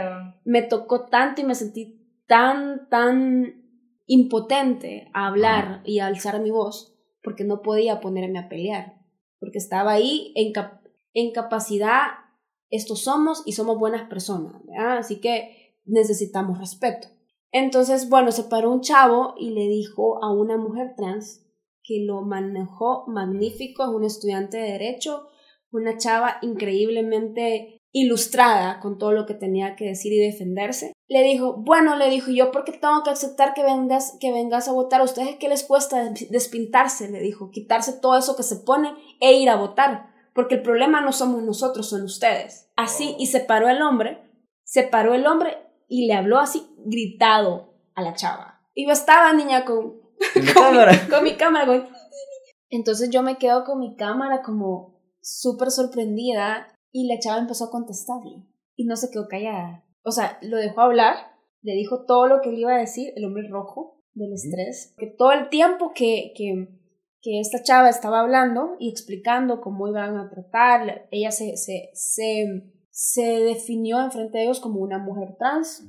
me 0.45 0.62
tocó 0.64 1.05
tanto 1.07 1.41
y 1.41 1.43
me 1.43 1.55
sentí 1.55 1.99
tan, 2.28 2.88
tan 2.89 3.64
impotente 4.07 5.09
a 5.14 5.28
hablar 5.28 5.82
y 5.86 5.99
a 5.99 6.07
alzar 6.07 6.39
mi 6.41 6.51
voz 6.51 6.93
porque 7.24 7.43
no 7.43 7.62
podía 7.62 7.99
ponerme 7.99 8.39
a 8.39 8.49
pelear. 8.49 8.99
Porque 9.39 9.57
estaba 9.57 9.91
ahí 9.93 10.32
en, 10.36 10.51
cap- 10.53 10.86
en 11.14 11.32
capacidad, 11.32 12.07
estos 12.70 13.03
somos 13.03 13.43
y 13.45 13.53
somos 13.53 13.78
buenas 13.78 14.07
personas, 14.09 14.53
¿verdad? 14.66 14.97
Así 14.97 15.20
que 15.20 15.76
necesitamos 15.86 16.59
respeto. 16.59 17.07
Entonces, 17.51 18.09
bueno, 18.09 18.32
se 18.32 18.43
paró 18.43 18.72
un 18.72 18.82
chavo 18.82 19.34
y 19.38 19.51
le 19.51 19.68
dijo 19.68 20.24
a 20.24 20.32
una 20.32 20.57
mujer 20.57 20.93
trans 20.95 21.45
que 21.84 22.03
lo 22.05 22.21
manejó 22.21 23.05
magnífico, 23.07 23.84
es 23.84 23.89
un 23.89 24.03
estudiante 24.03 24.57
de 24.57 24.71
derecho, 24.71 25.27
una 25.71 25.97
chava 25.97 26.38
increíblemente 26.41 27.82
ilustrada 27.93 28.79
con 28.79 28.97
todo 28.97 29.11
lo 29.11 29.25
que 29.25 29.34
tenía 29.34 29.75
que 29.75 29.86
decir 29.86 30.13
y 30.13 30.19
defenderse. 30.19 30.93
Le 31.07 31.23
dijo, 31.23 31.55
bueno, 31.57 31.97
le 31.97 32.09
dijo, 32.09 32.32
yo 32.32 32.51
porque 32.51 32.71
tengo 32.71 33.03
que 33.03 33.09
aceptar 33.09 33.53
que 33.53 33.63
vengas, 33.63 34.17
que 34.19 34.32
vengas 34.32 34.67
a 34.69 34.73
votar. 34.73 35.01
¿A 35.01 35.05
ustedes 35.05 35.36
qué 35.36 35.49
les 35.49 35.63
cuesta 35.63 36.09
des- 36.09 36.29
despintarse? 36.32 37.09
Le 37.09 37.19
dijo, 37.19 37.51
quitarse 37.51 37.99
todo 37.99 38.17
eso 38.17 38.36
que 38.38 38.43
se 38.43 38.57
pone 38.57 38.93
e 39.19 39.34
ir 39.34 39.49
a 39.49 39.57
votar. 39.57 40.09
Porque 40.34 40.55
el 40.55 40.61
problema 40.61 41.01
no 41.01 41.11
somos 41.11 41.43
nosotros, 41.43 41.89
son 41.89 42.03
ustedes. 42.03 42.69
Así, 42.77 43.15
y 43.19 43.27
se 43.27 43.41
paró 43.41 43.67
el 43.67 43.82
hombre, 43.82 44.21
se 44.63 44.84
paró 44.84 45.13
el 45.13 45.27
hombre 45.27 45.57
y 45.89 46.07
le 46.07 46.13
habló 46.13 46.39
así, 46.39 46.65
gritado 46.86 47.73
a 47.93 48.01
la 48.01 48.13
chava. 48.13 48.61
Y 48.73 48.86
yo 48.86 48.93
estaba, 48.93 49.34
niña, 49.34 49.65
con, 49.65 50.00
Con 50.34 50.43
mi- 50.43 50.51
cámara. 50.53 50.91
con 51.09 51.24
mi 51.24 51.36
cámara. 51.36 51.65
con- 51.65 51.88
Entonces 52.69 53.09
yo 53.09 53.24
me 53.24 53.38
quedo 53.38 53.63
con 53.65 53.80
mi 53.80 53.95
cámara 53.95 54.41
como 54.41 54.99
súper 55.22 55.72
sorprendida 55.72 56.67
y 56.91 57.07
la 57.07 57.19
chava 57.19 57.39
empezó 57.39 57.65
a 57.65 57.72
contestarle 57.72 58.43
y 58.76 58.86
no 58.86 58.95
se 58.95 59.09
quedó 59.11 59.28
callada. 59.28 59.84
O 60.03 60.11
sea, 60.11 60.38
lo 60.41 60.57
dejó 60.57 60.82
hablar, 60.82 61.15
le 61.61 61.74
dijo 61.74 62.05
todo 62.05 62.28
lo 62.28 62.41
que 62.41 62.51
le 62.51 62.59
iba 62.61 62.74
a 62.76 62.80
decir, 62.80 63.13
el 63.15 63.26
hombre 63.26 63.47
rojo 63.49 64.01
del 64.13 64.34
estrés, 64.34 64.93
que 64.97 65.07
todo 65.07 65.32
el 65.32 65.49
tiempo 65.49 65.91
que, 65.93 66.34
que, 66.36 66.67
que 67.22 67.39
esta 67.39 67.61
chava 67.63 67.89
estaba 67.89 68.19
hablando 68.22 68.76
y 68.80 68.89
explicando 68.89 69.61
cómo 69.61 69.88
iban 69.88 70.17
a 70.17 70.30
tratar, 70.30 71.07
ella 71.11 71.32
se, 71.32 71.55
se, 71.57 71.91
se, 71.93 72.45
se 72.89 73.22
definió 73.43 74.01
enfrente 74.01 74.39
de 74.39 74.45
ellos 74.45 74.59
como 74.59 74.82
una 74.82 74.97
mujer 74.97 75.36
trans, 75.38 75.88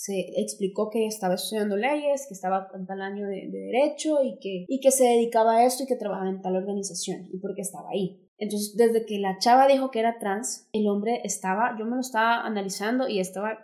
se 0.00 0.18
explicó 0.40 0.88
que 0.88 1.06
estaba 1.06 1.34
estudiando 1.34 1.76
leyes, 1.76 2.24
que 2.26 2.32
estaba 2.32 2.68
en 2.74 2.86
tal 2.86 3.02
año 3.02 3.26
de, 3.26 3.50
de 3.50 3.58
derecho 3.58 4.22
y 4.22 4.38
que, 4.38 4.64
y 4.66 4.80
que 4.80 4.90
se 4.92 5.04
dedicaba 5.04 5.56
a 5.56 5.66
esto 5.66 5.82
y 5.82 5.86
que 5.86 5.96
trabajaba 5.96 6.30
en 6.30 6.40
tal 6.40 6.56
organización 6.56 7.28
y 7.30 7.36
por 7.36 7.54
qué 7.54 7.60
estaba 7.60 7.90
ahí. 7.90 8.26
Entonces, 8.38 8.76
desde 8.78 9.04
que 9.04 9.18
la 9.18 9.36
chava 9.36 9.68
dijo 9.68 9.90
que 9.90 9.98
era 9.98 10.18
trans, 10.18 10.70
el 10.72 10.88
hombre 10.88 11.20
estaba, 11.24 11.76
yo 11.78 11.84
me 11.84 11.96
lo 11.96 12.00
estaba 12.00 12.46
analizando 12.46 13.08
y 13.08 13.20
estaba 13.20 13.58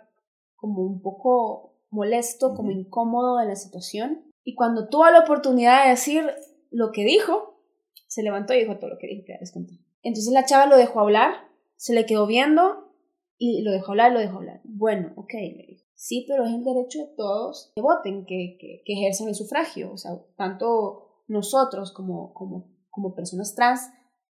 como 0.55 0.83
un 0.83 1.01
poco 1.01 1.79
molesto, 1.89 2.53
como 2.53 2.69
incómodo 2.69 3.39
de 3.39 3.47
la 3.47 3.55
situación. 3.55 4.31
Y 4.43 4.53
cuando 4.53 4.89
tuvo 4.89 5.09
la 5.09 5.21
oportunidad 5.21 5.85
de 5.85 5.89
decir 5.89 6.23
lo 6.69 6.91
que 6.91 7.03
dijo, 7.03 7.63
se 8.05 8.21
levantó 8.21 8.53
y 8.53 8.59
dijo 8.59 8.77
todo 8.77 8.91
lo 8.91 8.99
que 8.99 9.07
conté. 9.51 9.79
Entonces 10.03 10.31
la 10.31 10.45
chava 10.45 10.67
lo 10.67 10.77
dejó 10.77 10.99
hablar, 10.99 11.33
se 11.77 11.95
le 11.95 12.05
quedó 12.05 12.27
viendo 12.27 12.93
y 13.39 13.63
lo 13.63 13.71
dejó 13.71 13.93
hablar, 13.93 14.11
lo 14.11 14.19
dejó 14.19 14.37
hablar. 14.37 14.61
Bueno, 14.65 15.13
ok, 15.15 15.33
le 15.33 15.65
dijo. 15.67 15.86
Sí, 15.99 16.25
pero 16.27 16.45
es 16.45 16.53
el 16.53 16.63
derecho 16.63 16.99
de 16.99 17.13
todos 17.17 17.71
que 17.75 17.81
voten, 17.81 18.25
que, 18.25 18.55
que, 18.59 18.83
que 18.85 18.93
ejerzan 18.93 19.27
el 19.29 19.35
sufragio. 19.35 19.91
O 19.91 19.97
sea, 19.97 20.11
tanto 20.37 21.23
nosotros 21.27 21.91
como, 21.91 22.33
como, 22.33 22.71
como 22.89 23.15
personas 23.15 23.55
trans, 23.55 23.81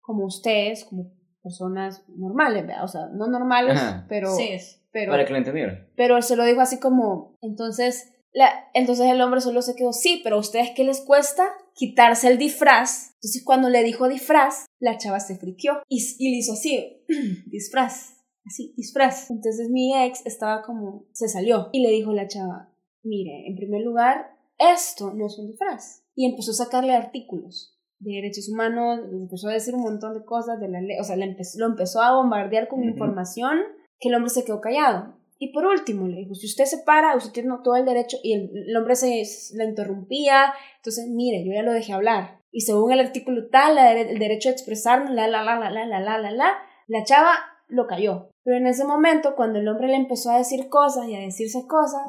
como 0.01 0.25
ustedes, 0.25 0.85
como 0.85 1.13
personas 1.43 2.05
normales, 2.09 2.67
¿verdad? 2.67 2.85
O 2.85 2.89
sea, 2.89 3.07
no 3.13 3.27
normales, 3.27 3.77
Ajá. 3.77 4.07
pero, 4.09 4.35
Sí. 4.35 4.49
pero, 4.93 5.11
Para 5.13 5.25
que 5.25 5.33
lo 5.33 5.39
entendieran. 5.39 5.89
pero 5.97 6.21
se 6.23 6.37
lo 6.37 6.45
dijo 6.45 6.61
así 6.61 6.79
como, 6.81 7.37
entonces, 7.41 8.13
la, 8.33 8.49
entonces 8.75 9.07
el 9.07 9.21
hombre 9.21 9.41
solo 9.41 9.61
se 9.63 9.75
quedó, 9.75 9.93
sí, 9.93 10.21
pero 10.25 10.37
a 10.37 10.41
ustedes 10.41 10.71
qué 10.75 10.85
les 10.85 11.01
cuesta 11.01 11.45
quitarse 11.75 12.29
el 12.29 12.39
disfraz. 12.39 13.11
Entonces 13.17 13.43
cuando 13.45 13.69
le 13.71 13.83
dijo 13.83 14.09
disfraz, 14.09 14.67
la 14.79 14.99
chava 14.99 15.21
se 15.21 15.37
friqueó 15.37 15.75
y, 15.89 15.99
y 16.19 16.31
le 16.31 16.37
hizo 16.39 16.53
así, 16.55 17.05
disfraz, 17.47 18.16
así, 18.47 18.73
disfraz. 18.77 19.31
Entonces 19.31 19.69
mi 19.71 19.97
ex 19.97 20.25
estaba 20.25 20.63
como, 20.63 21.07
se 21.13 21.29
salió 21.29 21.69
y 21.73 21.83
le 21.83 21.91
dijo 21.91 22.13
la 22.13 22.29
chava, 22.29 22.73
mire, 23.03 23.47
en 23.47 23.57
primer 23.57 23.83
lugar, 23.83 24.37
esto 24.59 25.13
no 25.15 25.27
es 25.27 25.39
un 25.39 25.49
disfraz. 25.49 26.03
Y 26.15 26.27
empezó 26.27 26.53
a 26.53 26.65
sacarle 26.65 26.95
artículos 26.95 27.79
de 27.99 28.13
derechos 28.13 28.49
humanos, 28.49 29.01
empezó 29.11 29.49
a 29.49 29.53
decir 29.53 29.75
un 29.75 29.83
montón 29.83 30.15
de 30.15 30.25
cosas 30.25 30.61
de 30.61 30.69
la 30.69 30.81
ley, 30.81 30.99
o 30.99 31.05
sea, 31.05 31.17
le 31.17 31.25
empezó, 31.25 31.59
lo 31.59 31.67
empezó 31.67 32.01
a 32.03 32.15
bombardear 32.15 32.69
con 32.69 32.81
Ujú. 32.81 32.89
información 32.89 33.59
que 33.99 34.09
el 34.09 34.15
hombre 34.15 34.31
se 34.31 34.45
quedó 34.45 34.61
callado. 34.61 35.17
Y 35.39 35.53
por 35.53 35.67
último, 35.67 36.07
le 36.07 36.17
dijo, 36.17 36.35
si 36.35 36.47
usted 36.47 36.65
se 36.65 36.79
para, 36.79 37.15
usted 37.15 37.33
tiene 37.33 37.51
todo 37.63 37.77
el 37.77 37.85
derecho, 37.85 38.17
y 38.23 38.33
el, 38.33 38.51
el 38.69 38.77
hombre 38.77 38.97
se 38.97 39.23
la 39.55 39.65
interrumpía, 39.65 40.53
entonces, 40.79 41.09
mire, 41.11 41.45
yo 41.45 41.53
ya 41.53 41.63
lo 41.63 41.73
dejé 41.73 41.93
hablar. 41.93 42.41
Y 42.51 42.63
según 42.63 42.93
el 42.93 43.01
artículo 43.01 43.49
tal, 43.51 43.75
la 43.75 43.93
el 43.93 44.19
derecho 44.19 44.49
a 44.49 44.53
expresarnos, 44.53 45.11
la, 45.11 45.29
la, 45.29 45.43
la, 45.43 45.59
la, 45.59 45.71
la, 45.71 45.87
la, 45.87 46.01
la, 46.01 46.19
la, 46.19 46.31
la, 46.31 46.53
la 46.87 47.05
chava 47.05 47.35
lo 47.69 47.87
cayó. 47.87 48.29
Pero 48.45 48.57
en 48.59 48.67
ese 48.67 48.85
momento, 48.85 49.35
cuando 49.37 49.59
el 49.59 49.69
hombre 49.69 49.89
le 49.89 49.97
empezó 49.97 50.31
a 50.31 50.39
decir 50.39 50.69
cosas 50.69 51.09
y 51.09 51.15
a 51.15 51.21
decirse 51.21 51.67
cosas, 51.67 52.03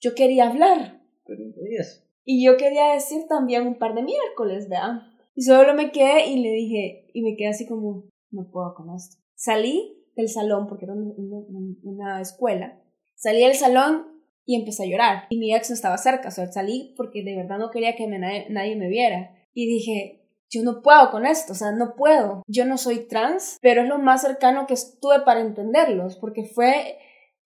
yo 0.00 0.14
quería 0.14 0.48
hablar. 0.48 1.02
Pero 1.26 1.40
no 1.46 1.54
podías. 1.54 2.04
Y 2.24 2.44
yo 2.44 2.56
quería 2.56 2.92
decir 2.94 3.26
también 3.28 3.66
un 3.66 3.78
par 3.78 3.94
de 3.94 4.02
miércoles, 4.02 4.68
¿verdad? 4.68 5.02
Y 5.34 5.42
solo 5.42 5.74
me 5.74 5.92
quedé 5.92 6.26
y 6.28 6.40
le 6.42 6.50
dije, 6.50 7.10
y 7.12 7.22
me 7.22 7.36
quedé 7.36 7.48
así 7.48 7.66
como, 7.66 8.04
no 8.30 8.50
puedo 8.50 8.74
con 8.74 8.94
esto. 8.94 9.16
Salí 9.34 9.92
del 10.16 10.28
salón, 10.28 10.66
porque 10.66 10.86
era 10.86 10.94
una, 10.94 11.12
una- 11.16 11.76
una 11.82 12.20
escuela, 12.22 12.80
salí 13.14 13.40
del 13.42 13.54
salón 13.54 14.06
y 14.46 14.56
empecé 14.56 14.84
a 14.84 14.86
llorar. 14.86 15.24
Y 15.28 15.38
mi 15.38 15.54
ex 15.54 15.68
no 15.70 15.74
estaba 15.74 15.98
cerca, 15.98 16.28
o 16.28 16.30
sea, 16.30 16.50
salí 16.50 16.94
porque 16.96 17.22
de 17.22 17.36
verdad 17.36 17.58
no 17.58 17.70
quería 17.70 17.94
que 17.96 18.06
me- 18.08 18.18
nadie, 18.18 18.46
nadie 18.48 18.76
me 18.76 18.88
viera. 18.88 19.34
Y 19.52 19.66
dije, 19.66 20.15
yo 20.50 20.62
no 20.62 20.82
puedo 20.82 21.10
con 21.10 21.26
esto, 21.26 21.52
o 21.52 21.56
sea, 21.56 21.72
no 21.72 21.94
puedo. 21.96 22.42
Yo 22.46 22.64
no 22.64 22.78
soy 22.78 23.06
trans, 23.08 23.58
pero 23.60 23.82
es 23.82 23.88
lo 23.88 23.98
más 23.98 24.22
cercano 24.22 24.66
que 24.66 24.74
estuve 24.74 25.20
para 25.20 25.40
entenderlos, 25.40 26.16
porque 26.16 26.44
fue, 26.44 26.98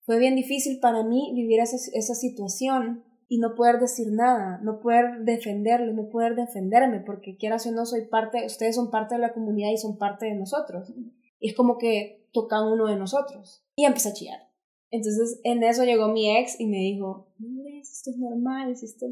fue 0.02 0.20
bien 0.20 0.36
difícil 0.36 0.80
para 0.80 1.04
mí 1.04 1.32
vivir 1.36 1.60
esa, 1.60 1.78
esa 1.94 2.16
situación 2.16 3.04
y 3.28 3.38
no 3.38 3.54
poder 3.56 3.80
decir 3.80 4.08
nada, 4.12 4.60
no 4.64 4.80
poder 4.80 5.20
defenderlo, 5.22 5.94
no 5.94 6.10
poder 6.10 6.36
defenderme, 6.36 7.00
porque 7.00 7.38
quieras 7.38 7.66
o 7.68 7.72
no 7.72 7.86
soy 7.86 8.06
parte, 8.08 8.46
ustedes 8.46 8.76
son 8.76 8.90
parte 8.90 9.16
de 9.16 9.22
la 9.22 9.34
comunidad 9.34 9.70
y 9.72 9.78
son 9.78 9.98
parte 9.98 10.26
de 10.26 10.36
nosotros. 10.36 10.92
Es 11.40 11.56
como 11.56 11.78
que 11.78 12.28
tocan 12.34 12.66
uno 12.66 12.88
de 12.88 12.96
nosotros. 12.96 13.64
Y 13.76 13.86
empecé 13.86 14.10
a 14.10 14.14
chillar. 14.14 14.40
Entonces 14.92 15.40
en 15.44 15.64
eso 15.64 15.84
llegó 15.84 16.08
mi 16.10 16.38
ex 16.38 16.60
y 16.60 16.66
me 16.66 16.78
dijo, 16.78 17.28
no 17.38 17.64
esto 17.80 18.10
es 18.10 18.18
normal, 18.18 18.72
es 18.72 18.84
esto... 18.84 19.06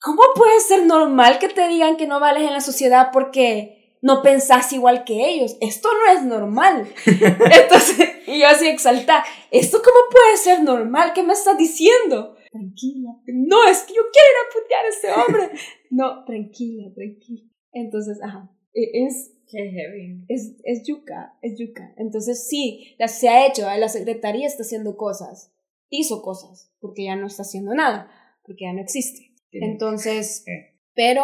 ¿Cómo 0.00 0.22
puede 0.34 0.60
ser 0.60 0.86
normal 0.86 1.38
que 1.38 1.48
te 1.48 1.66
digan 1.68 1.96
que 1.96 2.06
no 2.06 2.20
vales 2.20 2.44
en 2.44 2.52
la 2.52 2.60
sociedad 2.60 3.08
porque 3.12 3.96
no 4.00 4.22
pensás 4.22 4.72
igual 4.72 5.04
que 5.04 5.28
ellos? 5.28 5.56
Esto 5.60 5.88
no 5.92 6.12
es 6.18 6.24
normal. 6.24 6.86
Entonces, 7.06 8.08
y 8.26 8.40
yo 8.40 8.46
así 8.48 8.68
exaltada, 8.68 9.24
¿esto 9.50 9.78
cómo 9.82 9.96
puede 10.10 10.36
ser 10.36 10.62
normal? 10.62 11.12
¿Qué 11.14 11.22
me 11.22 11.32
estás 11.32 11.58
diciendo? 11.58 12.36
Tranquila, 12.50 13.10
no, 13.26 13.64
es 13.64 13.82
que 13.82 13.94
yo 13.94 14.02
quiero 14.12 14.28
ir 14.30 14.36
a 14.46 14.52
putear 14.54 14.84
a 14.84 14.88
este 14.88 15.12
hombre. 15.12 15.58
No, 15.90 16.22
tranquila, 16.26 16.92
tranquila. 16.94 17.48
Entonces, 17.72 18.22
ajá, 18.22 18.50
e- 18.74 19.06
es, 19.06 19.32
Qué 19.50 19.70
heavy. 19.70 20.22
es, 20.28 20.52
es 20.64 20.82
yuca, 20.86 21.34
es 21.40 21.58
yuca. 21.58 21.94
Entonces 21.96 22.46
sí, 22.46 22.94
la, 22.98 23.08
se 23.08 23.30
ha 23.30 23.46
hecho, 23.46 23.68
¿eh? 23.70 23.78
la 23.78 23.88
secretaría 23.88 24.46
está 24.46 24.64
haciendo 24.64 24.98
cosas, 24.98 25.50
hizo 25.88 26.20
cosas, 26.20 26.70
porque 26.80 27.04
ya 27.04 27.16
no 27.16 27.26
está 27.26 27.40
haciendo 27.40 27.74
nada, 27.74 28.10
porque 28.44 28.64
ya 28.66 28.74
no 28.74 28.82
existe. 28.82 29.27
Entonces, 29.52 30.44
pero 30.94 31.22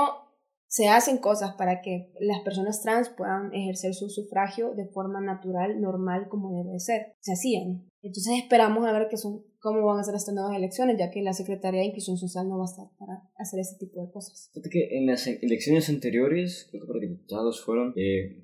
se 0.67 0.89
hacen 0.89 1.19
cosas 1.19 1.55
para 1.55 1.83
que 1.83 2.11
las 2.21 2.41
personas 2.41 2.83
trans 2.83 3.09
puedan 3.09 3.55
ejercer 3.55 3.95
su 3.95 4.09
sufragio 4.09 4.75
de 4.75 4.87
forma 4.87 5.21
natural, 5.21 5.81
normal, 5.81 6.27
como 6.29 6.65
debe 6.65 6.81
ser. 6.81 7.15
Se 7.21 7.33
hacían. 7.33 7.89
Entonces 8.03 8.35
esperamos 8.39 8.85
a 8.85 8.93
ver 8.93 9.07
qué 9.09 9.17
son, 9.17 9.45
cómo 9.61 9.85
van 9.87 10.01
a 10.01 10.05
ser 10.05 10.15
estas 10.15 10.35
nuevas 10.35 10.57
elecciones, 10.57 10.99
ya 10.99 11.11
que 11.11 11.23
la 11.23 11.33
Secretaría 11.33 11.81
de 11.81 11.87
Inclusión 11.87 12.17
Social 12.17 12.49
no 12.49 12.59
va 12.59 12.65
a 12.65 12.71
estar 12.71 12.87
para 12.99 13.23
hacer 13.37 13.61
ese 13.61 13.77
tipo 13.79 14.05
de 14.05 14.11
cosas. 14.11 14.51
Fíjate 14.53 14.71
que 14.71 14.99
en 14.99 15.07
las 15.07 15.27
elecciones 15.27 15.89
anteriores, 15.89 16.67
creo 16.71 16.83
que 16.83 16.89
para 16.89 17.01
diputados 17.01 17.65
fueron, 17.65 17.95
eh, 17.97 18.43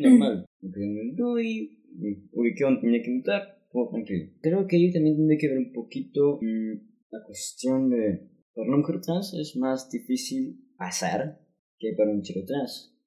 normal. 0.00 0.46
No, 0.62 1.38
y 1.38 1.76
y 1.98 2.28
ubiqué 2.32 2.64
donde 2.64 2.80
tenía 2.80 3.02
que 3.02 3.16
votar, 3.16 3.58
todo 3.72 3.88
tranquilo. 3.90 4.30
Creo 4.40 4.66
que 4.66 4.76
ahí 4.76 4.92
también 4.92 5.16
tiene 5.16 5.38
que 5.38 5.48
ver 5.48 5.58
un 5.58 5.72
poquito 5.72 6.38
mm, 6.40 6.72
la 7.10 7.24
cuestión 7.24 7.90
de, 7.90 8.28
para 8.56 8.68
una 8.68 8.78
mujer 8.78 9.00
trans 9.02 9.34
es 9.34 9.54
más 9.56 9.90
difícil 9.90 10.58
pasar 10.78 11.40
que 11.78 11.92
para 11.96 12.10
un 12.10 12.22
chico 12.22 12.40
trans. 12.46 12.98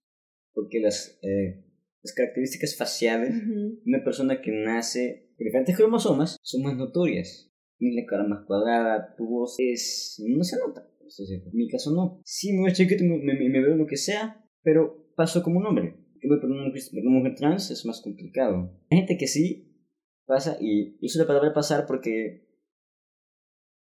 Porque 0.54 0.80
las, 0.80 1.20
eh, 1.24 1.66
las 2.04 2.14
características 2.14 2.78
faciales 2.78 3.34
de 3.34 3.82
una 3.86 4.04
persona 4.04 4.42
que 4.42 4.52
nace 4.52 5.34
con 5.36 5.46
diferentes 5.46 5.76
cromosomas 5.76 6.38
son 6.44 6.62
más 6.62 6.78
notorias. 6.78 7.52
Tienes 7.78 8.04
la 8.04 8.10
cara 8.10 8.28
más 8.28 8.46
cuadrada, 8.46 9.16
tu 9.18 9.26
voz 9.26 9.56
es... 9.58 10.22
no 10.28 10.44
se 10.44 10.58
nota. 10.60 10.86
En 11.30 11.52
mi 11.54 11.68
caso 11.68 11.92
no. 11.92 12.22
Sí, 12.24 12.54
me 12.54 12.66
veo 12.66 12.74
chiquito, 12.76 13.04
me, 13.04 13.18
me, 13.18 13.50
me 13.50 13.62
veo 13.62 13.76
lo 13.76 13.88
que 13.88 13.98
sea, 13.98 14.46
pero 14.62 15.12
paso 15.16 15.42
como 15.42 15.60
un 15.60 15.66
hombre. 15.66 15.96
Mujer, 16.22 16.42
para 16.42 16.54
una 16.54 17.20
mujer 17.20 17.36
trans 17.36 17.72
es 17.72 17.86
más 17.86 18.02
complicado. 18.02 18.78
Hay 18.92 19.00
gente 19.00 19.18
que 19.18 19.26
sí 19.26 19.66
pasa, 20.28 20.58
y 20.62 20.98
uso 21.02 21.18
la 21.18 21.26
palabra 21.26 21.54
pasar 21.54 21.88
porque 21.88 22.48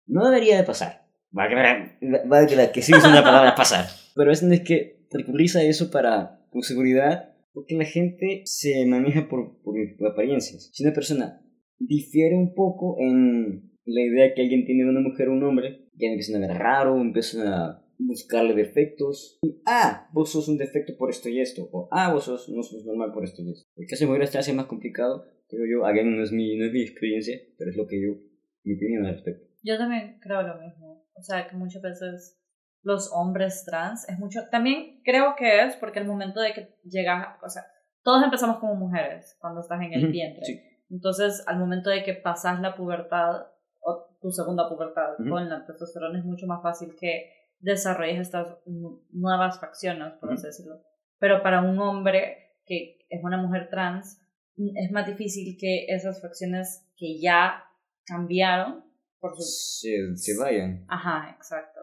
no 0.08 0.26
debería 0.26 0.58
de 0.58 0.64
pasar. 0.64 1.11
Va 1.38 1.46
a 1.46 1.50
quedar, 1.50 1.98
va 2.32 2.40
a 2.40 2.48
quedar 2.48 2.72
que 2.72 2.82
sí 2.82 2.94
es 2.94 3.04
una 3.04 3.24
palabra 3.24 3.56
pasar. 3.56 3.86
Pero 4.16 4.32
es 4.32 4.44
es 4.44 4.62
que 4.62 5.06
recurrís 5.10 5.56
a 5.56 5.64
eso 5.64 5.90
para 5.90 6.46
tu 6.52 6.62
seguridad, 6.62 7.34
porque 7.54 7.76
la 7.76 7.86
gente 7.86 8.42
se 8.46 8.86
maneja 8.86 9.28
por, 9.30 9.62
por, 9.62 9.76
por 9.98 10.12
apariencias. 10.12 10.70
Si 10.74 10.84
una 10.84 10.94
persona 10.94 11.42
difiere 11.80 12.36
un 12.36 12.54
poco 12.54 12.98
en 13.00 13.72
la 13.86 14.02
idea 14.02 14.34
que 14.34 14.42
alguien 14.42 14.66
tiene 14.66 14.84
de 14.84 14.90
una 14.90 15.02
mujer 15.02 15.30
o 15.30 15.34
un 15.34 15.44
hombre, 15.44 15.90
ya 15.96 16.08
empiezan 16.08 16.44
a 16.44 16.48
ver 16.48 16.58
raro, 16.58 17.00
empiezan 17.00 17.48
a 17.48 17.86
buscarle 17.98 18.54
defectos. 18.54 19.40
Y, 19.42 19.62
ah, 19.66 20.10
vos 20.14 20.32
sos 20.32 20.48
un 20.48 20.58
defecto 20.58 20.94
por 20.98 21.10
esto 21.10 21.30
y 21.30 21.40
esto. 21.40 21.70
O, 21.72 21.88
ah, 21.92 22.12
vos 22.14 22.26
sos, 22.26 22.50
no 22.50 22.64
sos 22.64 22.86
normal 22.86 23.12
por 23.14 23.24
esto 23.24 23.42
y 23.42 23.52
esto. 23.52 23.70
El 23.76 23.88
caso 23.88 24.04
de 24.04 24.08
mujeres 24.08 24.32
trans 24.32 24.48
es 24.48 24.56
más 24.56 24.66
complicado. 24.66 25.26
Creo 25.48 25.66
yo, 25.66 25.86
again, 25.86 26.16
no 26.16 26.24
es, 26.24 26.32
mi, 26.32 26.58
no 26.58 26.66
es 26.66 26.72
mi 26.72 26.82
experiencia, 26.82 27.40
pero 27.58 27.72
es 27.72 27.78
lo 27.78 27.88
que 27.88 28.02
yo, 28.02 28.16
mi 28.64 28.76
opinión 28.76 29.06
al 29.06 29.14
respecto. 29.14 29.48
Yo 29.64 29.78
también 29.78 30.18
creo 30.22 30.42
lo 30.44 30.60
mismo. 30.60 31.01
O 31.16 31.22
sea, 31.22 31.48
que 31.48 31.56
muchas 31.56 31.82
veces 31.82 32.40
los 32.84 33.12
hombres 33.14 33.64
trans 33.66 34.08
es 34.10 34.18
mucho. 34.20 34.40
También 34.50 35.02
creo 35.04 35.36
que 35.36 35.64
es 35.64 35.76
porque 35.76 36.00
el 36.00 36.08
momento 36.08 36.40
de 36.40 36.54
que 36.54 36.76
llegas, 36.84 37.28
o 37.44 37.50
sea, 37.50 37.64
todos 38.04 38.24
empezamos 38.24 38.58
como 38.60 38.76
mujeres 38.76 39.38
cuando 39.40 39.62
estás 39.62 39.82
en 39.82 39.94
el 39.94 40.08
vientre. 40.12 40.44
sí. 40.46 40.62
Entonces, 40.90 41.44
al 41.48 41.58
momento 41.58 41.90
de 41.90 42.04
que 42.04 42.16
pasas 42.16 42.60
la 42.60 42.76
pubertad, 42.76 43.48
o 43.80 44.18
tu 44.20 44.30
segunda 44.32 44.68
pubertad 44.68 45.14
Ujú. 45.20 45.30
con 45.30 45.50
la 45.50 45.66
testosterona, 45.66 46.20
es 46.20 46.26
mucho 46.26 46.48
más 46.48 46.62
fácil 46.62 46.96
que 47.00 47.32
desarrolles 47.60 48.20
estas 48.20 48.48
nu- 48.66 49.06
nuevas 49.12 49.60
facciones, 49.62 50.14
por 50.20 50.30
Ujú. 50.30 50.34
así 50.34 50.48
decirlo. 50.48 50.82
Pero 51.18 51.42
para 51.44 51.62
un 51.62 51.80
hombre 51.80 52.58
que 52.66 52.98
es 53.10 53.24
una 53.24 53.38
mujer 53.38 53.70
trans, 53.70 54.20
es 54.58 54.92
más 54.92 55.06
difícil 55.08 55.56
que 55.60 55.86
esas 55.88 56.22
facciones 56.22 56.86
que 56.98 57.20
ya 57.22 57.64
cambiaron 58.06 58.84
por 59.22 59.36
su 59.38 59.44
Se, 59.44 60.18
se 60.18 60.38
vayan. 60.38 60.86
Ajá, 60.90 61.34
exacto. 61.38 61.80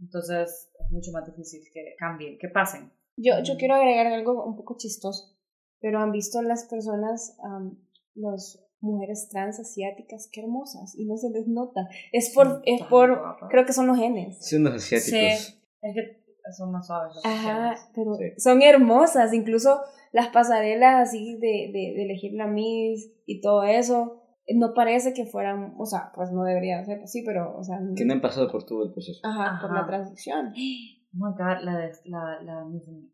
Entonces 0.00 0.70
es 0.78 0.90
mucho 0.92 1.10
más 1.12 1.26
difícil 1.26 1.60
que 1.74 1.94
cambien, 1.98 2.38
que 2.38 2.48
pasen. 2.48 2.92
Yo, 3.16 3.34
yo 3.42 3.56
quiero 3.56 3.74
agregar 3.74 4.06
algo 4.06 4.44
un 4.44 4.56
poco 4.56 4.76
chistoso, 4.78 5.36
pero 5.80 5.98
han 5.98 6.12
visto 6.12 6.40
las 6.40 6.64
personas, 6.66 7.36
am, 7.42 7.76
las 8.14 8.64
mujeres 8.80 9.28
trans 9.28 9.58
asiáticas, 9.58 10.28
qué 10.32 10.42
hermosas, 10.42 10.94
y 10.96 11.04
no 11.04 11.16
se 11.16 11.30
les 11.30 11.48
nota. 11.48 11.88
Es 12.12 12.30
por, 12.32 12.62
es 12.64 12.78
Tan 12.80 12.88
por, 12.88 13.20
creo 13.50 13.66
que 13.66 13.72
son 13.72 13.88
los 13.88 13.98
genes. 13.98 14.38
Son 14.48 14.62
los 14.62 14.74
asiáticos. 14.74 15.10
Sí, 15.10 15.60
es 15.82 15.94
que 15.94 16.22
son 16.56 16.70
más 16.70 16.86
suaves. 16.86 17.12
las 17.16 17.24
Ajá, 17.26 17.70
opciones. 17.72 17.90
pero 17.94 18.14
Sí. 18.14 18.40
son 18.40 18.62
hermosas, 18.62 19.32
incluso 19.34 19.80
las 20.12 20.28
pasarelas 20.28 21.08
así 21.08 21.34
de, 21.34 21.70
de, 21.72 21.92
de 21.96 22.04
elegir 22.04 22.34
la 22.34 22.46
Miss 22.46 23.10
y 23.26 23.40
todo 23.40 23.64
eso, 23.64 24.22
no 24.54 24.72
parece 24.74 25.12
que 25.12 25.26
fueran, 25.26 25.74
o 25.78 25.84
sea, 25.86 26.10
pues 26.14 26.30
no 26.32 26.44
debería 26.44 26.84
ser 26.84 27.02
así, 27.02 27.22
pero, 27.24 27.56
o 27.56 27.62
sea, 27.64 27.78
Que 27.96 28.04
no 28.04 28.14
han 28.14 28.20
pasado 28.20 28.50
por 28.50 28.64
todo 28.64 28.84
el 28.84 28.92
proceso. 28.92 29.20
ajá, 29.24 29.58
por 29.60 29.70
Ajá. 29.70 29.80
la 29.80 29.86
transición. 29.86 30.48
Oh 30.48 31.24
my 31.26 31.32
God, 31.32 31.62
la, 31.62 31.76
de, 31.78 31.92
la, 32.04 32.40
la 32.42 32.64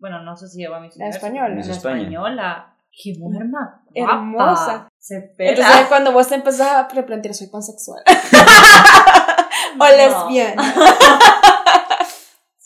bueno, 0.00 0.22
no 0.22 0.36
sé 0.36 0.48
si 0.48 0.58
llegó 0.58 0.74
a 0.74 0.80
Miss 0.80 0.96
La 0.96 1.08
española. 1.08 1.54
La 1.54 1.60
España. 1.60 2.00
española. 2.02 2.70
Qué 2.96 3.12
mujer 3.18 3.46
más 3.48 3.70
Hermosa. 3.92 4.88
Se 4.98 5.20
pela. 5.36 5.50
Entonces 5.50 5.86
cuando 5.88 6.12
vos 6.12 6.28
te 6.28 6.36
empezás 6.36 6.68
a 6.72 6.88
replantear, 6.88 7.34
soy 7.34 7.48
pansexual. 7.48 8.02
o 9.80 9.84
lesbiana. 9.84 10.62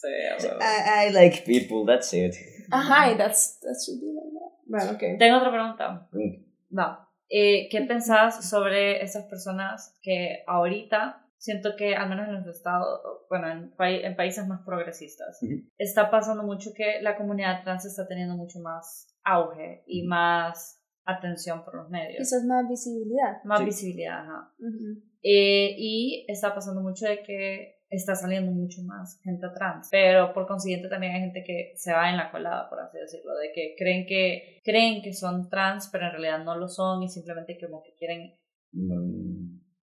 Sí, 0.01 0.07
bueno. 0.47 0.59
I, 0.61 1.09
I 1.09 1.12
like 1.12 1.43
people, 1.45 1.85
that's 1.85 2.12
it. 2.14 2.33
Ajá, 2.71 3.16
that's, 3.16 3.59
that 3.61 3.75
should 3.85 4.01
be 4.01 4.07
like 4.14 4.31
that. 4.33 4.53
Bueno, 4.66 4.93
ok. 4.93 5.19
Tengo 5.19 5.39
otra 5.39 5.51
pregunta. 5.51 6.09
Pregunta. 6.11 6.41
No. 6.71 7.08
Eh, 7.31 7.68
¿Qué 7.70 7.83
pensás 7.83 8.49
sobre 8.49 9.03
esas 9.03 9.24
personas 9.26 9.97
que 10.03 10.43
ahorita 10.47 11.24
siento 11.37 11.76
que, 11.76 11.95
al 11.95 12.09
menos 12.09 12.29
en 12.29 12.35
los 12.35 12.47
estados, 12.47 13.01
bueno, 13.29 13.49
en, 13.51 13.72
en 13.79 14.16
países 14.16 14.47
más 14.47 14.62
progresistas, 14.64 15.41
Ujú. 15.43 15.62
está 15.79 16.11
pasando 16.11 16.43
mucho 16.43 16.70
que 16.74 17.01
la 17.03 17.16
comunidad 17.16 17.62
trans 17.62 17.85
está 17.85 18.07
teniendo 18.09 18.35
mucho 18.35 18.61
más 18.61 19.14
auge 19.24 19.85
y 19.87 20.03
más 20.07 20.83
atención 21.05 21.64
por 21.64 21.74
los 21.76 21.89
medios. 21.91 22.18
Quizás 22.18 22.45
más 22.45 22.68
visibilidad. 22.68 23.43
Más 23.45 23.61
Sí. 23.61 23.64
visibilidad, 23.66 24.20
ajá. 24.20 24.53
Ujú. 24.59 25.03
Eh, 25.22 25.74
y 25.79 26.24
está 26.29 26.55
pasando 26.55 26.81
mucho 26.81 27.07
de 27.07 27.22
que 27.22 27.78
está 27.91 28.14
saliendo 28.14 28.53
mucho 28.53 28.82
más 28.82 29.20
gente 29.22 29.47
trans, 29.55 29.89
pero 29.91 30.32
por 30.34 30.47
consiguiente 30.47 30.89
también 30.89 31.14
hay 31.14 31.20
gente 31.20 31.43
que 31.45 31.72
se 31.76 31.93
va 31.93 32.11
en 32.11 32.16
la 32.16 32.30
colada, 32.30 32.68
por 32.68 32.80
así 32.80 32.99
decirlo, 32.99 33.34
de 33.36 33.51
que 33.53 33.74
creen 33.78 34.07
que 34.07 34.61
creen 34.62 35.03
que 35.03 35.12
son 35.12 35.49
trans, 35.49 35.89
pero 35.91 36.07
en 36.07 36.12
realidad 36.12 36.45
no 36.45 36.57
lo 36.57 36.68
son 36.68 37.03
y 37.03 37.09
simplemente 37.09 37.59
como 37.59 37.82
que 37.82 37.95
quieren 37.95 38.34
No, 38.72 38.97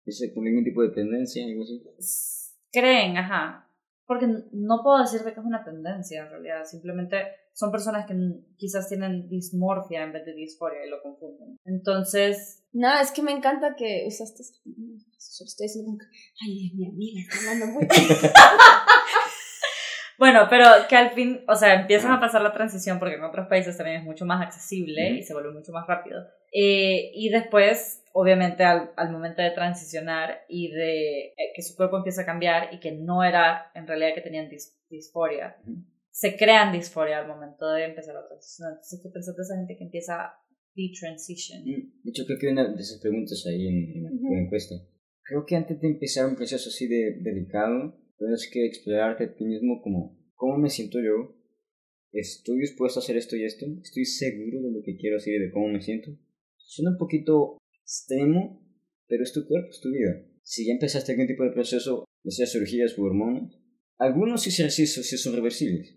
¿Es 0.05 0.31
con 0.35 0.45
ningún 0.45 0.65
tipo 0.65 0.83
de 0.83 0.91
tendencia, 0.91 1.45
algo 1.45 1.63
así? 1.63 1.83
creen, 2.71 3.17
ajá, 3.17 3.71
porque 4.07 4.27
no 4.53 4.83
puedo 4.83 4.99
decirte 4.99 5.33
que 5.33 5.41
es 5.41 5.47
una 5.47 5.65
tendencia 5.65 6.25
en 6.25 6.31
realidad, 6.31 6.65
simplemente 6.65 7.17
son 7.55 7.71
personas 7.73 8.05
que 8.07 8.15
quizás 8.57 8.89
tienen 8.89 9.29
dismorfia 9.29 10.03
en 10.03 10.13
vez 10.13 10.25
de 10.27 10.35
disforia 10.35 10.85
y 10.85 10.91
lo 10.91 11.01
confunden. 11.03 11.57
Entonces, 11.65 12.63
No, 12.73 12.93
es 13.01 13.11
que 13.13 13.23
me 13.23 13.33
encanta 13.33 13.75
que 13.77 14.05
usaste. 14.07 14.43
Estoy 14.43 15.67
diciendo 15.67 15.87
como 15.87 15.99
que, 15.99 16.07
ay, 16.45 16.67
es 16.67 16.75
mi 16.75 16.87
amiga, 16.87 17.21
está 17.23 17.39
hablando 17.53 17.67
muy 17.75 17.89
Bueno, 20.17 20.47
pero 20.49 20.65
que 20.89 20.95
al 20.97 21.11
fin, 21.11 21.45
o 21.49 21.57
sea, 21.57 21.75
empiezan 21.75 22.13
a 22.13 22.21
pasar 22.21 22.41
la 22.41 22.53
transición 22.53 23.01
porque 23.01 23.17
en 23.17 23.25
otros 23.25 23.49
países 23.49 23.77
también 23.77 23.99
es 23.99 24.05
mucho 24.05 24.25
más 24.25 24.41
accesible 24.43 25.09
Ujú. 25.11 25.15
y 25.19 25.23
se 25.25 25.33
vuelve 25.35 25.51
mucho 25.53 25.73
más 25.73 25.87
rápido. 25.89 26.21
Eh, 26.53 27.11
y 27.15 27.31
después, 27.31 28.05
obviamente, 28.13 28.63
al, 28.63 28.93
al 28.97 29.11
momento 29.11 29.43
de 29.43 29.51
transicionar 29.51 30.43
y 30.49 30.71
de 30.71 31.27
eh, 31.37 31.53
que 31.55 31.63
su 31.63 31.75
cuerpo 31.75 31.97
empieza 31.97 32.23
a 32.23 32.27
cambiar 32.27 32.73
y 32.73 32.79
que 32.79 32.93
no 32.93 33.25
era 33.25 33.73
en 33.75 33.89
realidad 33.89 34.15
que 34.15 34.21
tenían 34.21 34.49
dis- 34.49 34.77
disforia. 34.89 35.57
Se 36.15 36.37
crean 36.37 36.71
disforia 36.73 37.19
al 37.19 37.27
momento 37.27 37.69
de 37.73 37.87
empezar 37.87 38.15
la 38.15 38.27
transición. 38.29 38.69
Entonces, 38.71 39.01
¿qué 39.03 39.09
pensás 39.11 39.35
de 39.37 39.43
esa 39.43 39.57
gente 39.57 39.77
que 39.77 39.83
empieza 39.83 40.15
de-transition? 40.77 41.63
Mm, 41.65 42.03
De 42.05 42.11
hecho, 42.11 42.25
creo 42.25 42.39
que 42.39 42.47
hay 42.47 42.53
una 42.53 42.69
de 42.73 42.81
esas 42.81 43.01
preguntas 43.01 43.45
ahí 43.49 43.67
en, 43.67 43.79
en 43.97 44.03
la- 44.05 44.11
en 44.11 44.23
la 44.37 44.41
encuesta. 44.45 44.77
Creo 45.25 45.45
que 45.45 45.57
antes 45.57 45.81
de 45.81 45.89
empezar 45.89 46.27
un 46.27 46.37
proceso 46.37 46.69
así 46.69 46.87
de 46.87 47.19
delicado, 47.21 47.99
tienes 48.17 48.49
que 48.53 48.65
explorarte 48.65 49.25
a 49.25 49.35
ti 49.35 49.45
mismo 49.45 49.83
como, 49.83 50.17
¿cómo 50.35 50.57
me 50.57 50.71
siento 50.71 50.99
yo? 51.01 51.35
¿Estoy 52.13 52.61
dispuesto 52.61 53.01
a 53.01 53.03
hacer 53.03 53.17
esto 53.17 53.35
y 53.35 53.45
esto? 53.45 53.67
¿Estoy 53.83 54.05
seguro 54.05 54.63
de 54.63 54.71
lo 54.71 54.83
que 54.85 54.97
quiero 54.97 55.17
hacer 55.17 55.35
y 55.35 55.39
de 55.41 55.51
cómo 55.51 55.67
me 55.67 55.83
siento? 55.83 56.13
Suena 56.59 56.93
un 56.93 56.99
poquito 56.99 57.59
extremo, 57.83 58.63
pero 59.09 59.25
es 59.25 59.33
tu 59.33 59.45
cuerpo, 59.49 59.71
es 59.71 59.81
tu 59.81 59.91
vida. 59.91 60.13
Si 60.45 60.65
ya 60.65 60.75
empezaste 60.75 61.11
algún 61.11 61.27
tipo 61.27 61.43
de 61.43 61.51
proceso, 61.51 62.05
ya 62.23 62.31
sea 62.31 62.47
cirugías 62.47 62.97
u 62.97 63.03
hormonas, 63.05 63.59
algunos 63.99 64.43
sí, 64.43 64.53
sí, 64.53 64.71
sí, 64.71 64.87
sí 64.87 65.17
son 65.19 65.35
reversibles, 65.35 65.97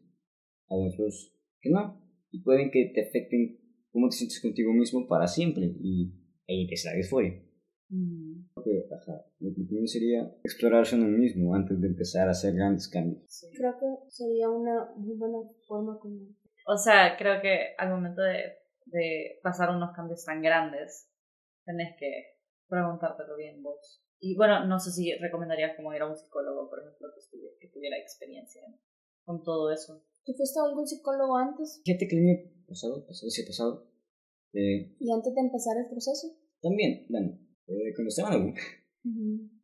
a 0.70 0.76
otros 0.76 1.34
que 1.62 1.70
no, 1.70 2.02
y 2.32 2.42
pueden 2.42 2.72
que 2.72 2.92
te 2.94 3.08
afecten 3.08 3.60
cómo 3.92 4.10
te 4.10 4.18
sientes 4.18 4.42
contigo 4.42 4.74
mismo 4.74 5.08
para 5.08 5.28
siempre 5.28 5.66
y 5.80 6.14
ahí 6.48 6.62
empieza 6.62 6.92
la 6.92 6.98
disforia. 6.98 7.44
Mm, 7.90 8.50
Porque, 8.54 8.86
ajá, 8.94 9.26
lo 9.40 9.50
que 9.56 9.64
primero 9.64 9.88
sería 9.88 10.30
explorarse 10.44 10.96
uno 10.96 11.08
mismo 11.08 11.56
antes 11.56 11.80
de 11.80 11.88
empezar 11.88 12.28
a 12.28 12.32
hacer 12.32 12.54
grandes 12.54 12.90
cambios. 12.90 13.24
sí. 13.28 13.48
Creo 13.56 13.74
que 13.80 14.10
sería 14.10 14.50
una 14.50 14.92
muy 14.98 15.16
buena 15.16 15.38
forma 15.68 15.98
como. 16.00 16.20
O 16.68 16.78
sea, 16.78 17.16
creo 17.18 17.42
que 17.42 17.76
al 17.78 17.90
momento 17.90 18.22
de, 18.22 18.44
de 18.88 19.40
pasar 19.42 19.70
unos 19.70 19.96
cambios 19.96 20.26
tan 20.26 20.42
grandes, 20.42 21.10
tenés 21.66 21.96
que 21.98 22.38
preguntártelo 22.68 23.38
bien 23.38 23.64
vos. 23.64 24.04
Y 24.20 24.36
bueno, 24.36 24.66
no 24.66 24.80
sé 24.80 24.92
si 24.92 25.14
recomendarías 25.16 25.76
como 25.76 25.94
ir 25.94 26.02
a 26.02 26.08
un 26.08 26.18
psicólogo, 26.18 26.70
por 26.70 26.80
ejemplo, 26.80 27.08
que, 27.14 27.20
estuviera, 27.20 27.56
que 27.60 27.70
tuviera 27.70 27.98
experiencia 27.98 28.64
con 29.24 29.44
todo 29.44 29.72
eso. 29.72 30.04
¿Tú 30.28 30.34
fuiste 30.34 30.60
a 30.60 30.64
algún 30.70 30.86
psicólogo 30.86 31.38
antes? 31.38 31.82
Fíjate 31.86 32.06
que 32.08 32.18
el 32.18 32.24
año 32.30 32.38
pasado, 32.68 33.08
pasado, 33.08 33.30
sí, 33.32 33.44
pasado, 33.48 33.88
eh, 34.54 34.94
¿Y 35.00 35.10
antes 35.12 35.34
de 35.34 35.40
empezar 35.42 35.78
el 35.78 35.88
proceso? 35.90 36.28
también, 36.62 37.06
bueno, 37.10 37.40
eh, 37.68 37.94
cuando 37.96 38.10
estaba 38.10 38.34
en 38.36 38.40
la 38.42 38.46
U, 38.46 38.54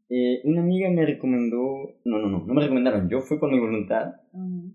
eh, 0.09 0.41
una 0.45 0.61
amiga 0.61 0.89
me 0.89 1.05
recomendó, 1.05 1.99
no, 2.05 2.17
no, 2.19 2.29
no, 2.29 2.45
no 2.45 2.53
me 2.53 2.61
recomendaron, 2.61 3.09
yo 3.09 3.19
fui 3.21 3.39
por 3.39 3.51
mi 3.51 3.59
voluntad 3.59 4.15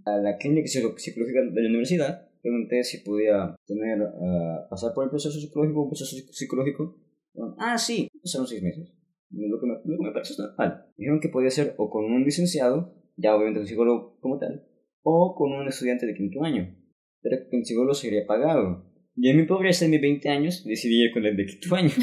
a 0.05 0.17
la 0.19 0.37
clínica 0.37 0.69
psico- 0.69 0.99
psicológica 0.99 1.41
de 1.41 1.63
la 1.63 1.69
universidad, 1.69 2.29
pregunté 2.43 2.85
si 2.85 2.99
podía 2.99 3.57
tener, 3.67 4.03
ah, 4.03 4.67
pasar 4.69 4.93
por 4.95 5.05
el 5.05 5.11
proceso 5.11 5.41
psicológico, 5.41 5.83
un 5.85 5.89
proceso 5.91 6.17
psic- 6.17 6.31
psicológico. 6.33 6.97
Dijeron, 7.33 7.55
Ah, 7.59 7.79
sí, 7.79 8.11
pasaron 8.23 8.47
seis 8.47 8.63
meses. 8.63 8.93
Lo 9.31 9.61
que 9.61 9.67
me, 9.67 9.75
lo 9.85 9.97
que 9.99 10.05
me 10.05 10.13
pareció 10.13 10.37
normal. 10.45 10.87
Dijeron 10.97 11.21
que 11.21 11.29
podía 11.29 11.51
ser 11.51 11.75
o 11.79 11.89
con 11.91 12.05
un 12.05 12.25
licenciado, 12.25 12.95
ya 13.17 13.35
obviamente 13.35 13.61
un 13.61 13.67
psicólogo 13.67 14.19
como 14.21 14.39
tal, 14.39 14.67
o 15.03 15.35
con 15.37 15.53
un 15.53 15.69
estudiante 15.69 16.07
de 16.07 16.15
quinto 16.15 16.43
año. 16.45 16.75
Pero 17.21 17.37
que 17.51 17.57
el 17.57 17.65
psicólogo 17.65 17.95
sería 17.95 18.27
pagado. 18.27 18.85
Y 19.17 19.31
en 19.31 19.37
mi 19.37 19.45
pobreza 19.45 19.85
de 19.85 19.91
mis 19.91 20.01
20 20.01 20.29
años 20.29 20.65
decidí 20.65 21.03
ir 21.05 21.13
con 21.13 21.25
el 21.27 21.37
de 21.37 21.47
quinto 21.47 21.75
año. 21.75 21.91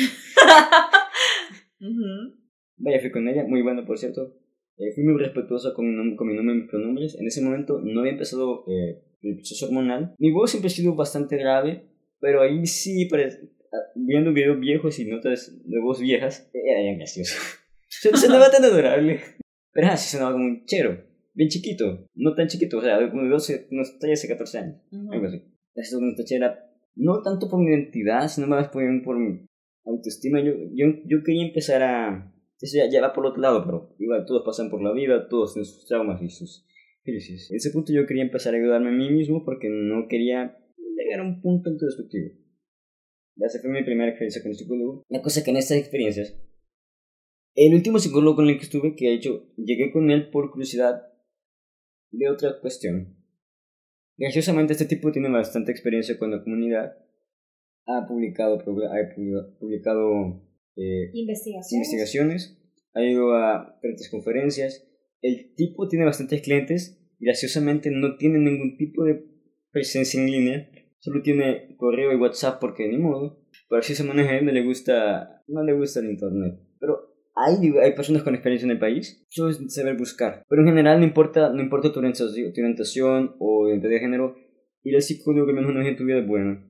Vaya, 2.77 2.99
fui 2.99 3.11
con 3.11 3.27
ella, 3.27 3.45
muy 3.47 3.61
buena 3.61 3.85
por 3.85 3.97
cierto. 3.97 4.35
Eh, 4.77 4.91
fui 4.93 5.03
muy 5.03 5.17
respetuosa 5.17 5.73
con 5.73 5.87
mi, 5.87 6.15
con 6.15 6.27
mi 6.27 6.35
nombre 6.35 6.55
y 6.55 6.59
mis 6.59 6.69
pronombres. 6.69 7.15
En 7.19 7.27
ese 7.27 7.41
momento 7.41 7.79
no 7.81 8.01
había 8.01 8.11
empezado 8.11 8.65
eh, 8.67 9.01
el 9.21 9.35
proceso 9.35 9.67
hormonal. 9.67 10.15
Mi 10.17 10.31
voz 10.31 10.51
siempre 10.51 10.67
ha 10.67 10.71
sido 10.71 10.95
bastante 10.95 11.37
grave, 11.37 11.85
pero 12.19 12.41
ahí 12.41 12.65
sí, 12.65 13.07
ah, 13.13 13.77
viendo 13.95 14.33
videos 14.33 14.59
viejos 14.59 14.99
y 14.99 15.05
notas 15.05 15.57
de 15.63 15.79
voz 15.79 16.01
viejas, 16.01 16.49
era 16.53 16.81
bien 16.81 16.97
gracioso. 16.97 17.35
Se 17.87 18.15
sonaba 18.17 18.51
tan 18.51 18.65
adorable. 18.65 19.21
Pero 19.71 19.87
así 19.87 20.09
sonaba 20.09 20.33
como 20.33 20.45
un 20.45 20.65
chero, 20.65 21.01
bien 21.35 21.49
chiquito. 21.49 22.07
No 22.15 22.33
tan 22.33 22.47
chiquito, 22.47 22.79
o 22.79 22.81
sea, 22.81 22.97
de 22.97 23.07
12, 23.07 23.67
unos 23.71 23.99
13, 23.99 24.27
14 24.27 24.57
años. 24.57 24.81
Algo 25.11 25.27
así. 25.27 25.43
Esto 25.75 25.97
de 25.97 26.03
una 26.03 26.15
tachera, 26.15 26.71
no 26.95 27.21
tanto 27.21 27.49
por 27.49 27.59
mi 27.59 27.69
identidad, 27.69 28.27
sino 28.27 28.47
más 28.47 28.69
por, 28.69 28.83
por 29.03 29.19
mi 29.19 29.45
autoestima. 29.85 30.41
Yo, 30.41 30.53
yo, 30.73 30.87
yo 31.05 31.23
quería 31.23 31.45
empezar 31.45 31.83
a... 31.83 32.31
Eso 32.59 32.77
ya, 32.77 32.89
ya 32.89 33.01
va 33.01 33.13
por 33.13 33.25
otro 33.25 33.41
lado, 33.41 33.63
pero 33.65 33.95
igual 33.99 34.25
todos 34.25 34.43
pasan 34.45 34.69
por 34.69 34.81
la 34.81 34.93
vida, 34.93 35.27
todos 35.27 35.53
tienen 35.53 35.65
sus 35.65 35.85
traumas 35.85 36.21
y 36.21 36.29
sus 36.29 36.65
crisis. 37.03 37.51
En 37.51 37.57
ese 37.57 37.71
punto 37.71 37.91
yo 37.93 38.07
quería 38.07 38.23
empezar 38.23 38.53
a 38.53 38.57
ayudarme 38.57 38.89
a 38.89 38.93
mí 38.93 39.11
mismo 39.11 39.43
porque 39.43 39.67
no 39.69 40.07
quería 40.07 40.57
llegar 40.97 41.19
a 41.19 41.23
un 41.23 41.41
punto 41.41 41.69
introspectivo. 41.69 42.31
Ya 43.35 43.47
esa 43.47 43.59
fue 43.59 43.69
mi 43.69 43.83
primera 43.83 44.09
experiencia 44.09 44.41
con 44.41 44.51
el 44.51 44.57
psicólogo. 44.57 45.03
La 45.09 45.21
cosa 45.21 45.43
que 45.43 45.51
en 45.51 45.57
estas 45.57 45.77
experiencias, 45.77 46.37
el 47.55 47.73
último 47.73 47.99
psicólogo 47.99 48.37
con 48.37 48.49
el 48.49 48.57
que 48.57 48.63
estuve, 48.63 48.95
que 48.95 49.07
de 49.07 49.13
hecho 49.15 49.53
llegué 49.57 49.91
con 49.91 50.09
él 50.09 50.29
por 50.29 50.51
curiosidad 50.51 51.03
de 52.17 52.29
otra 52.29 52.59
cuestión. 52.61 53.15
Graciosamente 54.17 54.73
este 54.73 54.85
tipo 54.85 55.11
tiene 55.11 55.29
bastante 55.29 55.71
experiencia 55.71 56.17
con 56.17 56.31
la 56.31 56.43
comunidad. 56.43 56.97
Ha 57.85 58.07
publicado, 58.07 58.55
ha 58.55 58.63
publicado 59.59 60.41
eh, 60.75 61.11
Investigación. 61.13 61.77
investigaciones, 61.79 62.61
ha 62.93 63.03
ido 63.03 63.33
a 63.33 63.73
diferentes 63.75 64.09
conferencias. 64.09 64.87
El 65.21 65.53
tipo 65.55 65.87
tiene 65.87 66.05
bastantes 66.05 66.41
clientes. 66.41 67.01
Graciosamente 67.19 67.91
no 67.91 68.17
tiene 68.17 68.39
ningún 68.39 68.77
tipo 68.77 69.03
de 69.03 69.25
presencia 69.71 70.19
en 70.19 70.31
línea. 70.31 70.69
Solo 70.99 71.21
tiene 71.21 71.75
correo 71.77 72.11
y 72.13 72.15
WhatsApp 72.15 72.59
porque 72.59 72.87
ni 72.87 72.97
modo. 72.97 73.43
Pero 73.69 73.79
así 73.79 73.95
se 73.95 74.03
maneja 74.03 74.37
él, 74.37 74.45
no 74.45 74.51
le 74.51 74.63
gusta, 74.63 75.43
no 75.47 75.63
le 75.63 75.73
gusta 75.73 75.99
el 75.99 76.09
internet. 76.11 76.59
Pero 76.79 77.14
hay, 77.35 77.77
hay 77.77 77.93
personas 77.93 78.23
con 78.23 78.33
experiencia 78.33 78.65
en 78.65 78.71
el 78.71 78.79
país. 78.79 79.25
Solo 79.29 79.51
es 79.51 79.73
saber 79.73 79.97
buscar. 79.97 80.43
Pero 80.47 80.61
en 80.61 80.67
general 80.67 80.99
no 80.99 81.05
importa, 81.05 81.49
no 81.49 81.61
importa 81.61 81.91
tu 81.91 81.99
orientación, 81.99 82.53
tu 82.53 82.61
orientación 82.61 83.35
o 83.39 83.67
identidad 83.67 83.91
de 83.91 83.99
género. 83.99 84.35
Ir 84.83 84.95
al 84.95 85.01
psicólogo 85.01 85.47
que 85.47 85.53
menos 85.53 85.69
una 85.69 85.79
vez 85.79 85.89
en 85.89 85.97
tu 85.97 86.05
vida 86.05 86.19
es 86.19 86.27
bueno. 86.27 86.61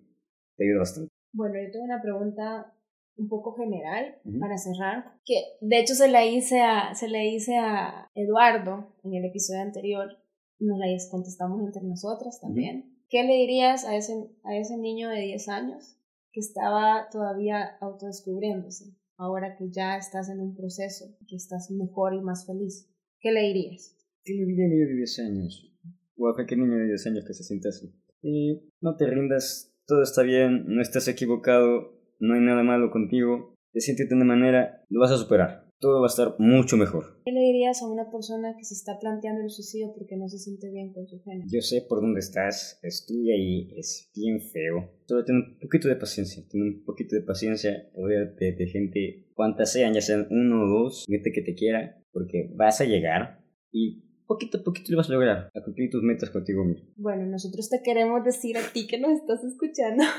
Te 0.57 0.63
ayuda 0.63 0.79
bastante. 0.79 1.11
Bueno, 1.33 1.55
yo 1.61 1.71
tengo 1.71 1.85
una 1.85 2.01
pregunta 2.01 2.73
un 3.17 3.29
poco 3.29 3.55
general 3.55 4.17
Ujú. 4.25 4.39
para 4.39 4.57
cerrar, 4.57 5.19
que 5.25 5.35
de 5.61 5.79
hecho 5.79 5.93
se 5.95 6.09
la 6.09 6.25
hice 6.25 6.61
a, 6.61 6.95
se 6.95 7.07
la 7.07 7.23
hice 7.23 7.57
a 7.57 8.09
Eduardo 8.13 8.93
en 9.03 9.13
el 9.13 9.25
episodio 9.25 9.61
anterior, 9.61 10.17
nos 10.59 10.79
la 10.79 10.85
contestamos 11.11 11.61
entre 11.61 11.83
nosotras 11.83 12.39
también. 12.41 12.97
¿Qué 13.09 13.23
le 13.23 13.35
dirías 13.35 13.85
a 13.85 13.95
ese, 13.95 14.13
a 14.43 14.57
ese 14.57 14.77
niño 14.77 15.09
de 15.09 15.21
10 15.21 15.47
años 15.49 15.97
que 16.31 16.39
estaba 16.39 17.07
todavía 17.09 17.77
autodescubriéndose, 17.79 18.93
ahora 19.17 19.55
que 19.57 19.69
ya 19.69 19.97
estás 19.97 20.29
en 20.29 20.39
un 20.39 20.55
proceso, 20.55 21.05
que 21.27 21.35
estás 21.35 21.71
mejor 21.71 22.13
y 22.13 22.21
más 22.21 22.45
feliz? 22.45 22.89
¿Qué 23.19 23.31
le 23.31 23.41
dirías? 23.41 23.95
¿Qué 24.23 24.33
le 24.33 24.45
diría 24.45 24.65
a 24.65 24.69
niño 24.69 24.87
de 24.87 24.95
10 24.95 25.19
años? 25.19 25.71
O 26.17 26.27
a 26.27 26.35
cualquier 26.35 26.59
niño 26.59 26.77
de 26.77 26.85
10 26.85 27.07
años 27.07 27.25
que 27.25 27.33
se 27.33 27.43
sienta 27.43 27.69
así. 27.69 27.93
Eh, 28.23 28.61
no 28.81 28.95
te 28.95 29.05
rindas, 29.07 29.75
todo 29.85 30.01
está 30.01 30.23
bien, 30.23 30.65
no 30.67 30.81
estás 30.81 31.07
equivocado, 31.07 31.99
no 32.19 32.33
hay 32.33 32.41
nada 32.41 32.63
malo 32.63 32.91
contigo. 32.91 33.53
Te 33.71 33.81
sientes 33.81 34.09
de 34.09 34.15
una 34.15 34.25
manera, 34.25 34.85
lo 34.89 35.01
vas 35.01 35.11
a 35.11 35.17
superar. 35.17 35.64
Todo 35.79 36.01
va 36.01 36.07
a 36.07 36.09
estar 36.09 36.35
mucho 36.39 36.77
mejor. 36.77 37.21
¿Qué 37.25 37.31
le 37.31 37.41
dirías 37.41 37.81
a 37.81 37.87
una 37.87 38.09
persona 38.09 38.55
que 38.57 38.63
se 38.63 38.73
está 38.73 38.99
planteando 38.99 39.41
el 39.41 39.49
suicidio 39.49 39.93
porque 39.93 40.15
no 40.15 40.27
se 40.29 40.37
siente 40.37 40.69
bien 40.71 40.93
con 40.93 41.07
su 41.07 41.21
género? 41.21 41.47
Yo 41.51 41.61
sé 41.61 41.81
por 41.81 42.01
dónde 42.01 42.19
estás, 42.19 42.79
estudia 42.81 43.35
y 43.37 43.73
es 43.77 44.09
bien 44.15 44.41
feo. 44.41 44.91
Solo 45.05 45.25
ten 45.25 45.35
un 45.35 45.59
poquito 45.59 45.87
de 45.87 45.95
paciencia, 45.95 46.43
ten 46.49 46.61
un 46.61 46.83
poquito 46.85 47.15
de 47.15 47.21
paciencia, 47.21 47.89
rodéate 47.95 48.53
de 48.53 48.67
gente, 48.67 49.27
cuantas 49.33 49.71
sean, 49.71 49.93
ya 49.93 50.01
sean 50.01 50.27
uno 50.29 50.63
o 50.63 50.83
dos, 50.83 51.05
gente 51.07 51.31
que 51.31 51.41
te 51.41 51.55
quiera, 51.55 52.01
porque 52.11 52.51
vas 52.55 52.81
a 52.81 52.85
llegar 52.85 53.43
y 53.71 54.03
poquito 54.25 54.59
a 54.59 54.63
poquito 54.63 54.91
lo 54.91 54.97
vas 54.97 55.09
a 55.09 55.13
lograr, 55.13 55.49
a 55.53 55.61
cumplir 55.61 55.89
tus 55.89 56.01
metas 56.01 56.29
contigo 56.29 56.63
mismo. 56.63 56.89
Bueno, 56.95 57.25
nosotros 57.25 57.69
te 57.69 57.81
queremos 57.83 58.23
decir 58.23 58.57
a 58.57 58.61
ti 58.73 58.87
que 58.87 58.99
nos 58.99 59.19
estás 59.19 59.43
escuchando 59.43 60.03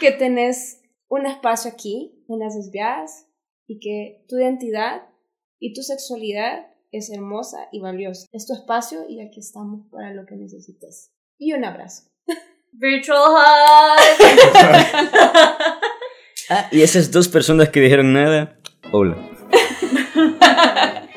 que 0.00 0.12
tenés 0.12 0.81
un 1.12 1.26
espacio 1.26 1.70
aquí 1.70 2.24
en 2.30 2.38
las 2.38 2.56
desviadas 2.56 3.26
y 3.66 3.80
que 3.80 4.24
tu 4.28 4.38
identidad 4.38 5.02
y 5.60 5.74
tu 5.74 5.82
sexualidad 5.82 6.68
es 6.90 7.10
hermosa 7.10 7.68
y 7.70 7.80
valiosa. 7.80 8.26
Es 8.32 8.46
tu 8.46 8.54
espacio 8.54 9.00
y 9.06 9.20
aquí 9.20 9.40
estamos 9.40 9.86
para 9.90 10.14
lo 10.14 10.24
que 10.24 10.36
necesites. 10.36 11.12
Y 11.38 11.52
un 11.52 11.66
abrazo. 11.66 12.04
Virtual 12.72 13.18
hug. 13.18 14.22
ah, 16.48 16.68
y 16.72 16.80
esas 16.80 17.10
dos 17.10 17.28
personas 17.28 17.68
que 17.68 17.80
dijeron 17.80 18.14
nada, 18.14 18.58
hola. 18.90 19.16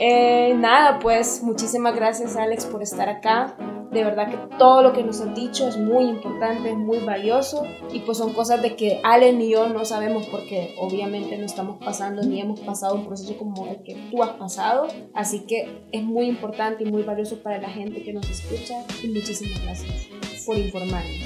Eh, 0.00 0.54
nada, 0.54 1.00
pues 1.00 1.42
muchísimas 1.42 1.92
gracias 1.96 2.36
Alex 2.36 2.66
por 2.66 2.84
estar 2.84 3.08
acá. 3.08 3.56
De 3.92 4.04
verdad 4.04 4.30
que 4.30 4.56
todo 4.58 4.82
lo 4.82 4.92
que 4.92 5.02
nos 5.02 5.20
han 5.20 5.34
dicho 5.34 5.66
es 5.66 5.76
muy 5.76 6.04
importante, 6.04 6.70
es 6.70 6.76
muy 6.76 6.98
valioso 6.98 7.62
y 7.92 8.00
pues 8.00 8.18
son 8.18 8.32
cosas 8.32 8.60
de 8.62 8.76
que 8.76 9.00
Allen 9.02 9.40
y 9.40 9.50
yo 9.50 9.68
no 9.68 9.84
sabemos 9.84 10.26
porque 10.26 10.74
obviamente 10.78 11.36
no 11.38 11.46
estamos 11.46 11.78
pasando 11.82 12.22
ni 12.22 12.40
hemos 12.40 12.60
pasado 12.60 12.94
un 12.94 13.06
proceso 13.06 13.36
como 13.36 13.66
el 13.66 13.82
que 13.82 13.96
tú 14.10 14.22
has 14.22 14.30
pasado. 14.30 14.88
Así 15.14 15.46
que 15.46 15.86
es 15.92 16.02
muy 16.02 16.26
importante 16.26 16.84
y 16.84 16.90
muy 16.90 17.02
valioso 17.02 17.42
para 17.42 17.58
la 17.58 17.68
gente 17.68 18.02
que 18.02 18.12
nos 18.12 18.28
escucha 18.28 18.74
y 19.02 19.08
muchísimas 19.08 19.62
gracias 19.62 20.08
por 20.44 20.56
informarnos 20.56 21.18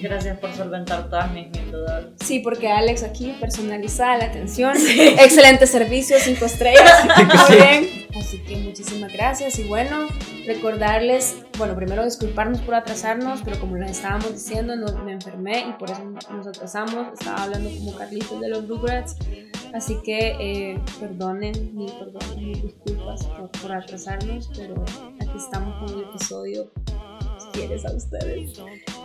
Gracias 0.00 0.38
por 0.38 0.52
solventar 0.52 1.08
todas 1.08 1.32
mis 1.32 1.48
dudas. 1.70 2.06
Sí, 2.20 2.40
porque 2.40 2.68
Alex 2.68 3.02
aquí 3.02 3.34
personalizada 3.40 4.18
la 4.18 4.24
atención, 4.26 4.76
excelente 4.76 5.66
servicio, 5.66 6.16
cinco 6.20 6.44
estrellas, 6.44 7.04
muy 7.16 7.56
bien. 7.56 8.06
Así 8.16 8.38
que 8.38 8.56
muchísimas 8.56 9.12
gracias 9.12 9.58
y 9.58 9.64
bueno, 9.64 10.08
recordarles, 10.46 11.44
bueno, 11.58 11.74
primero 11.74 12.04
disculparnos 12.04 12.60
por 12.60 12.74
atrasarnos, 12.74 13.42
pero 13.44 13.58
como 13.58 13.76
les 13.76 13.92
estábamos 13.92 14.32
diciendo, 14.32 14.76
no, 14.76 14.86
me 15.04 15.12
enfermé 15.12 15.66
y 15.68 15.72
por 15.72 15.90
eso 15.90 16.02
nos 16.30 16.46
atrasamos. 16.46 17.12
Estaba 17.18 17.44
hablando 17.44 17.70
como 17.70 17.96
Carlitos 17.96 18.40
de 18.40 18.48
los 18.48 18.68
Rugrats, 18.68 19.16
así 19.74 19.98
que 20.04 20.36
eh, 20.38 20.80
perdonen, 21.00 21.74
mil 21.74 21.92
disculpas 22.62 23.26
por, 23.26 23.50
por 23.50 23.72
atrasarnos, 23.72 24.50
pero 24.56 24.82
aquí 25.20 25.36
estamos 25.36 25.74
con 25.84 25.98
el 25.98 26.04
episodio 26.08 26.70
quieres 27.56 27.86
a 27.86 27.92
ustedes. 27.92 28.60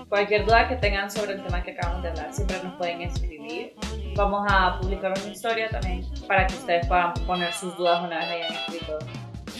Cualquier 0.09 0.45
duda 0.45 0.67
que 0.67 0.75
tengan 0.75 1.09
sobre 1.09 1.33
el 1.33 1.43
tema 1.43 1.63
que 1.63 1.71
acabamos 1.71 2.03
de 2.03 2.09
hablar, 2.09 2.33
siempre 2.33 2.57
nos 2.63 2.75
pueden 2.75 3.01
escribir. 3.01 3.73
Vamos 4.15 4.45
a 4.49 4.79
publicar 4.79 5.13
una 5.23 5.31
historia 5.31 5.69
también 5.69 6.05
para 6.27 6.47
que 6.47 6.55
ustedes 6.55 6.87
puedan 6.87 7.13
poner 7.25 7.53
sus 7.53 7.75
dudas 7.77 8.03
una 8.03 8.19
vez 8.19 8.27
hayan 8.27 8.53
escrito, 8.53 8.99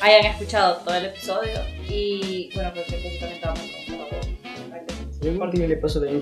hayan 0.02 0.26
escuchado 0.26 0.78
todo 0.78 0.96
el 0.96 1.06
episodio. 1.06 1.60
Y 1.88 2.50
bueno, 2.54 2.72
cualquier 2.74 3.02
cosa 3.02 3.20
también 3.20 3.42
vamos 3.44 3.60
a 3.60 3.82
le 5.68 5.78
paso 5.78 6.00
de 6.00 6.20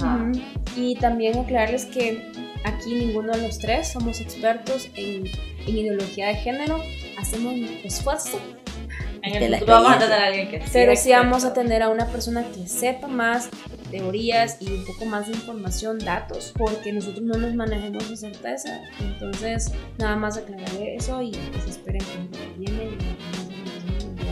Ajá. 0.00 0.32
Y 0.74 0.96
también 0.96 1.38
aclararles 1.38 1.84
que 1.86 2.30
aquí 2.64 2.94
ninguno 2.94 3.32
de 3.32 3.42
los 3.42 3.58
tres 3.58 3.92
somos 3.92 4.20
expertos 4.20 4.88
en, 4.96 5.26
en 5.66 5.76
ideología 5.76 6.28
de 6.28 6.34
género. 6.36 6.82
Hacemos 7.18 7.54
nuestro 7.54 7.88
esfuerzo 7.88 8.40
en 9.22 9.42
el 9.42 9.58
futuro 9.58 9.72
vamos 9.72 9.92
a 9.92 9.98
tener 9.98 10.18
a 10.18 10.26
alguien 10.26 10.48
que 10.48 10.62
Pero 10.72 10.96
sí 10.96 11.10
vamos 11.10 11.44
a 11.44 11.52
tener 11.52 11.82
a 11.82 11.88
una 11.88 12.06
persona 12.06 12.44
que 12.52 12.66
sepa 12.66 13.06
más 13.06 13.48
teorías 13.92 14.56
y 14.60 14.72
un 14.72 14.84
poco 14.84 15.04
más 15.04 15.28
de 15.28 15.34
información, 15.34 15.98
datos, 15.98 16.52
porque 16.56 16.92
nosotros 16.92 17.22
no 17.22 17.34
nos 17.34 17.54
manejemos 17.54 18.08
de 18.08 18.16
certeza. 18.16 18.80
Entonces, 18.98 19.70
nada 19.98 20.16
más 20.16 20.36
aclararé 20.38 20.96
eso 20.96 21.22
y 21.22 21.30
pues 21.52 21.66
esperen 21.76 22.02
que 22.32 22.58
viene. 22.58 22.90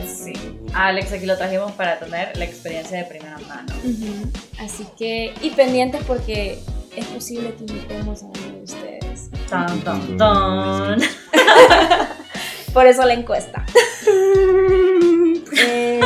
Sí. 0.07 0.33
Alex 0.73 1.13
aquí 1.13 1.27
lo 1.27 1.37
trajimos 1.37 1.73
para 1.73 1.99
tener 1.99 2.37
la 2.37 2.45
experiencia 2.45 2.99
de 2.99 3.05
primera 3.05 3.39
mano. 3.47 3.73
Así 4.59 4.87
que, 4.99 5.33
y 5.43 5.51
pendientes 5.51 6.03
porque 6.05 6.59
es 6.97 7.07
posible 7.07 7.55
que 7.55 7.65
invitemos 7.65 8.23
a 8.23 8.27
uno 8.27 8.57
de 8.57 8.63
ustedes. 8.63 9.31
Tan, 9.49 9.81
tan, 9.83 10.17
tan. 10.17 11.01
Por 12.73 12.87
eso 12.87 13.05
la 13.05 13.15
encuesta. 13.15 13.65
Eh, 15.63 16.01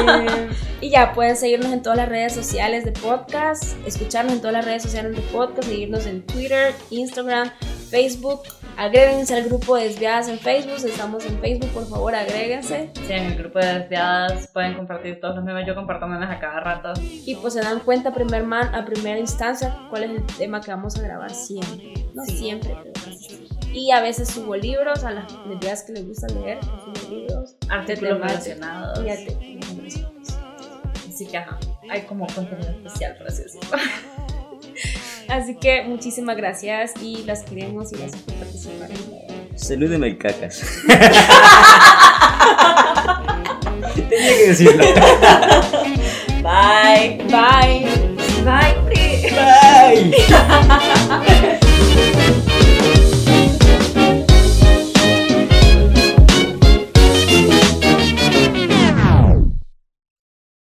y 0.84 0.90
ya 0.90 1.14
pueden 1.14 1.34
seguirnos 1.34 1.72
en 1.72 1.80
todas 1.80 1.96
las 1.96 2.10
redes 2.10 2.34
sociales 2.34 2.84
de 2.84 2.92
podcast, 2.92 3.74
escucharnos 3.86 4.34
en 4.34 4.40
todas 4.40 4.52
las 4.52 4.66
redes 4.66 4.82
sociales 4.82 5.16
de 5.16 5.22
podcast, 5.22 5.66
seguirnos 5.66 6.04
en 6.04 6.20
Twitter, 6.26 6.74
Instagram, 6.90 7.50
Facebook. 7.88 8.42
Agréguense 8.76 9.34
al 9.34 9.44
grupo 9.44 9.76
de 9.76 9.84
Desviadas 9.84 10.28
en 10.28 10.38
Facebook. 10.38 10.84
Estamos 10.84 11.24
en 11.24 11.40
Facebook, 11.40 11.70
por 11.70 11.88
favor, 11.88 12.14
agréguense. 12.14 12.90
Sí, 13.06 13.12
en 13.14 13.32
el 13.32 13.38
grupo 13.38 13.60
de 13.60 13.78
Desviadas 13.78 14.48
pueden 14.48 14.74
compartir 14.74 15.20
todos 15.20 15.36
los 15.36 15.44
memes. 15.46 15.66
Yo 15.66 15.74
comparto 15.74 16.06
memes 16.06 16.28
a 16.28 16.38
cada 16.38 16.60
rato. 16.60 16.92
Y 17.00 17.34
pues 17.36 17.54
se 17.54 17.62
dan 17.62 17.80
cuenta 17.80 18.10
a, 18.10 18.12
primer 18.12 18.44
man, 18.44 18.74
a 18.74 18.84
primera 18.84 19.18
instancia 19.18 19.86
cuál 19.88 20.04
es 20.04 20.10
el 20.10 20.26
tema 20.36 20.60
que 20.60 20.70
vamos 20.70 20.98
a 20.98 21.02
grabar 21.02 21.30
siempre. 21.30 21.94
No 22.12 22.24
siempre, 22.26 22.76
pero 22.82 22.92
casi 22.92 23.48
y 23.72 23.90
a 23.90 24.00
veces 24.00 24.28
subo 24.28 24.54
libros 24.54 25.02
a 25.02 25.10
las 25.10 25.32
lesbianas 25.48 25.82
que 25.82 25.92
les 25.94 26.06
gusta 26.06 26.28
leer, 26.28 26.60
subo 26.62 27.10
libros. 27.10 27.56
Artículos 27.68 28.20
relacionados. 28.20 29.04
Y 29.04 30.13
Así 31.14 31.26
que 31.26 31.38
ajá, 31.38 31.60
hay 31.88 32.02
como 32.02 32.26
contenido 32.26 32.70
especial 32.70 33.14
para 33.16 33.30
eso. 33.30 33.60
Así 35.28 35.54
que 35.54 35.84
muchísimas 35.84 36.36
gracias 36.36 36.94
y 37.00 37.22
las 37.22 37.44
queremos 37.44 37.92
y 37.92 37.98
gracias 37.98 38.20
por 38.22 38.34
participar. 38.34 38.88
Salúdeme 39.54 40.18
cacas. 40.18 40.64
Tenía 43.94 44.36
que 44.38 44.48
decirlo. 44.48 44.84
Bye. 46.42 47.22
Bye. 47.30 47.86
Bye. 48.42 48.74
Bye. 51.30 51.58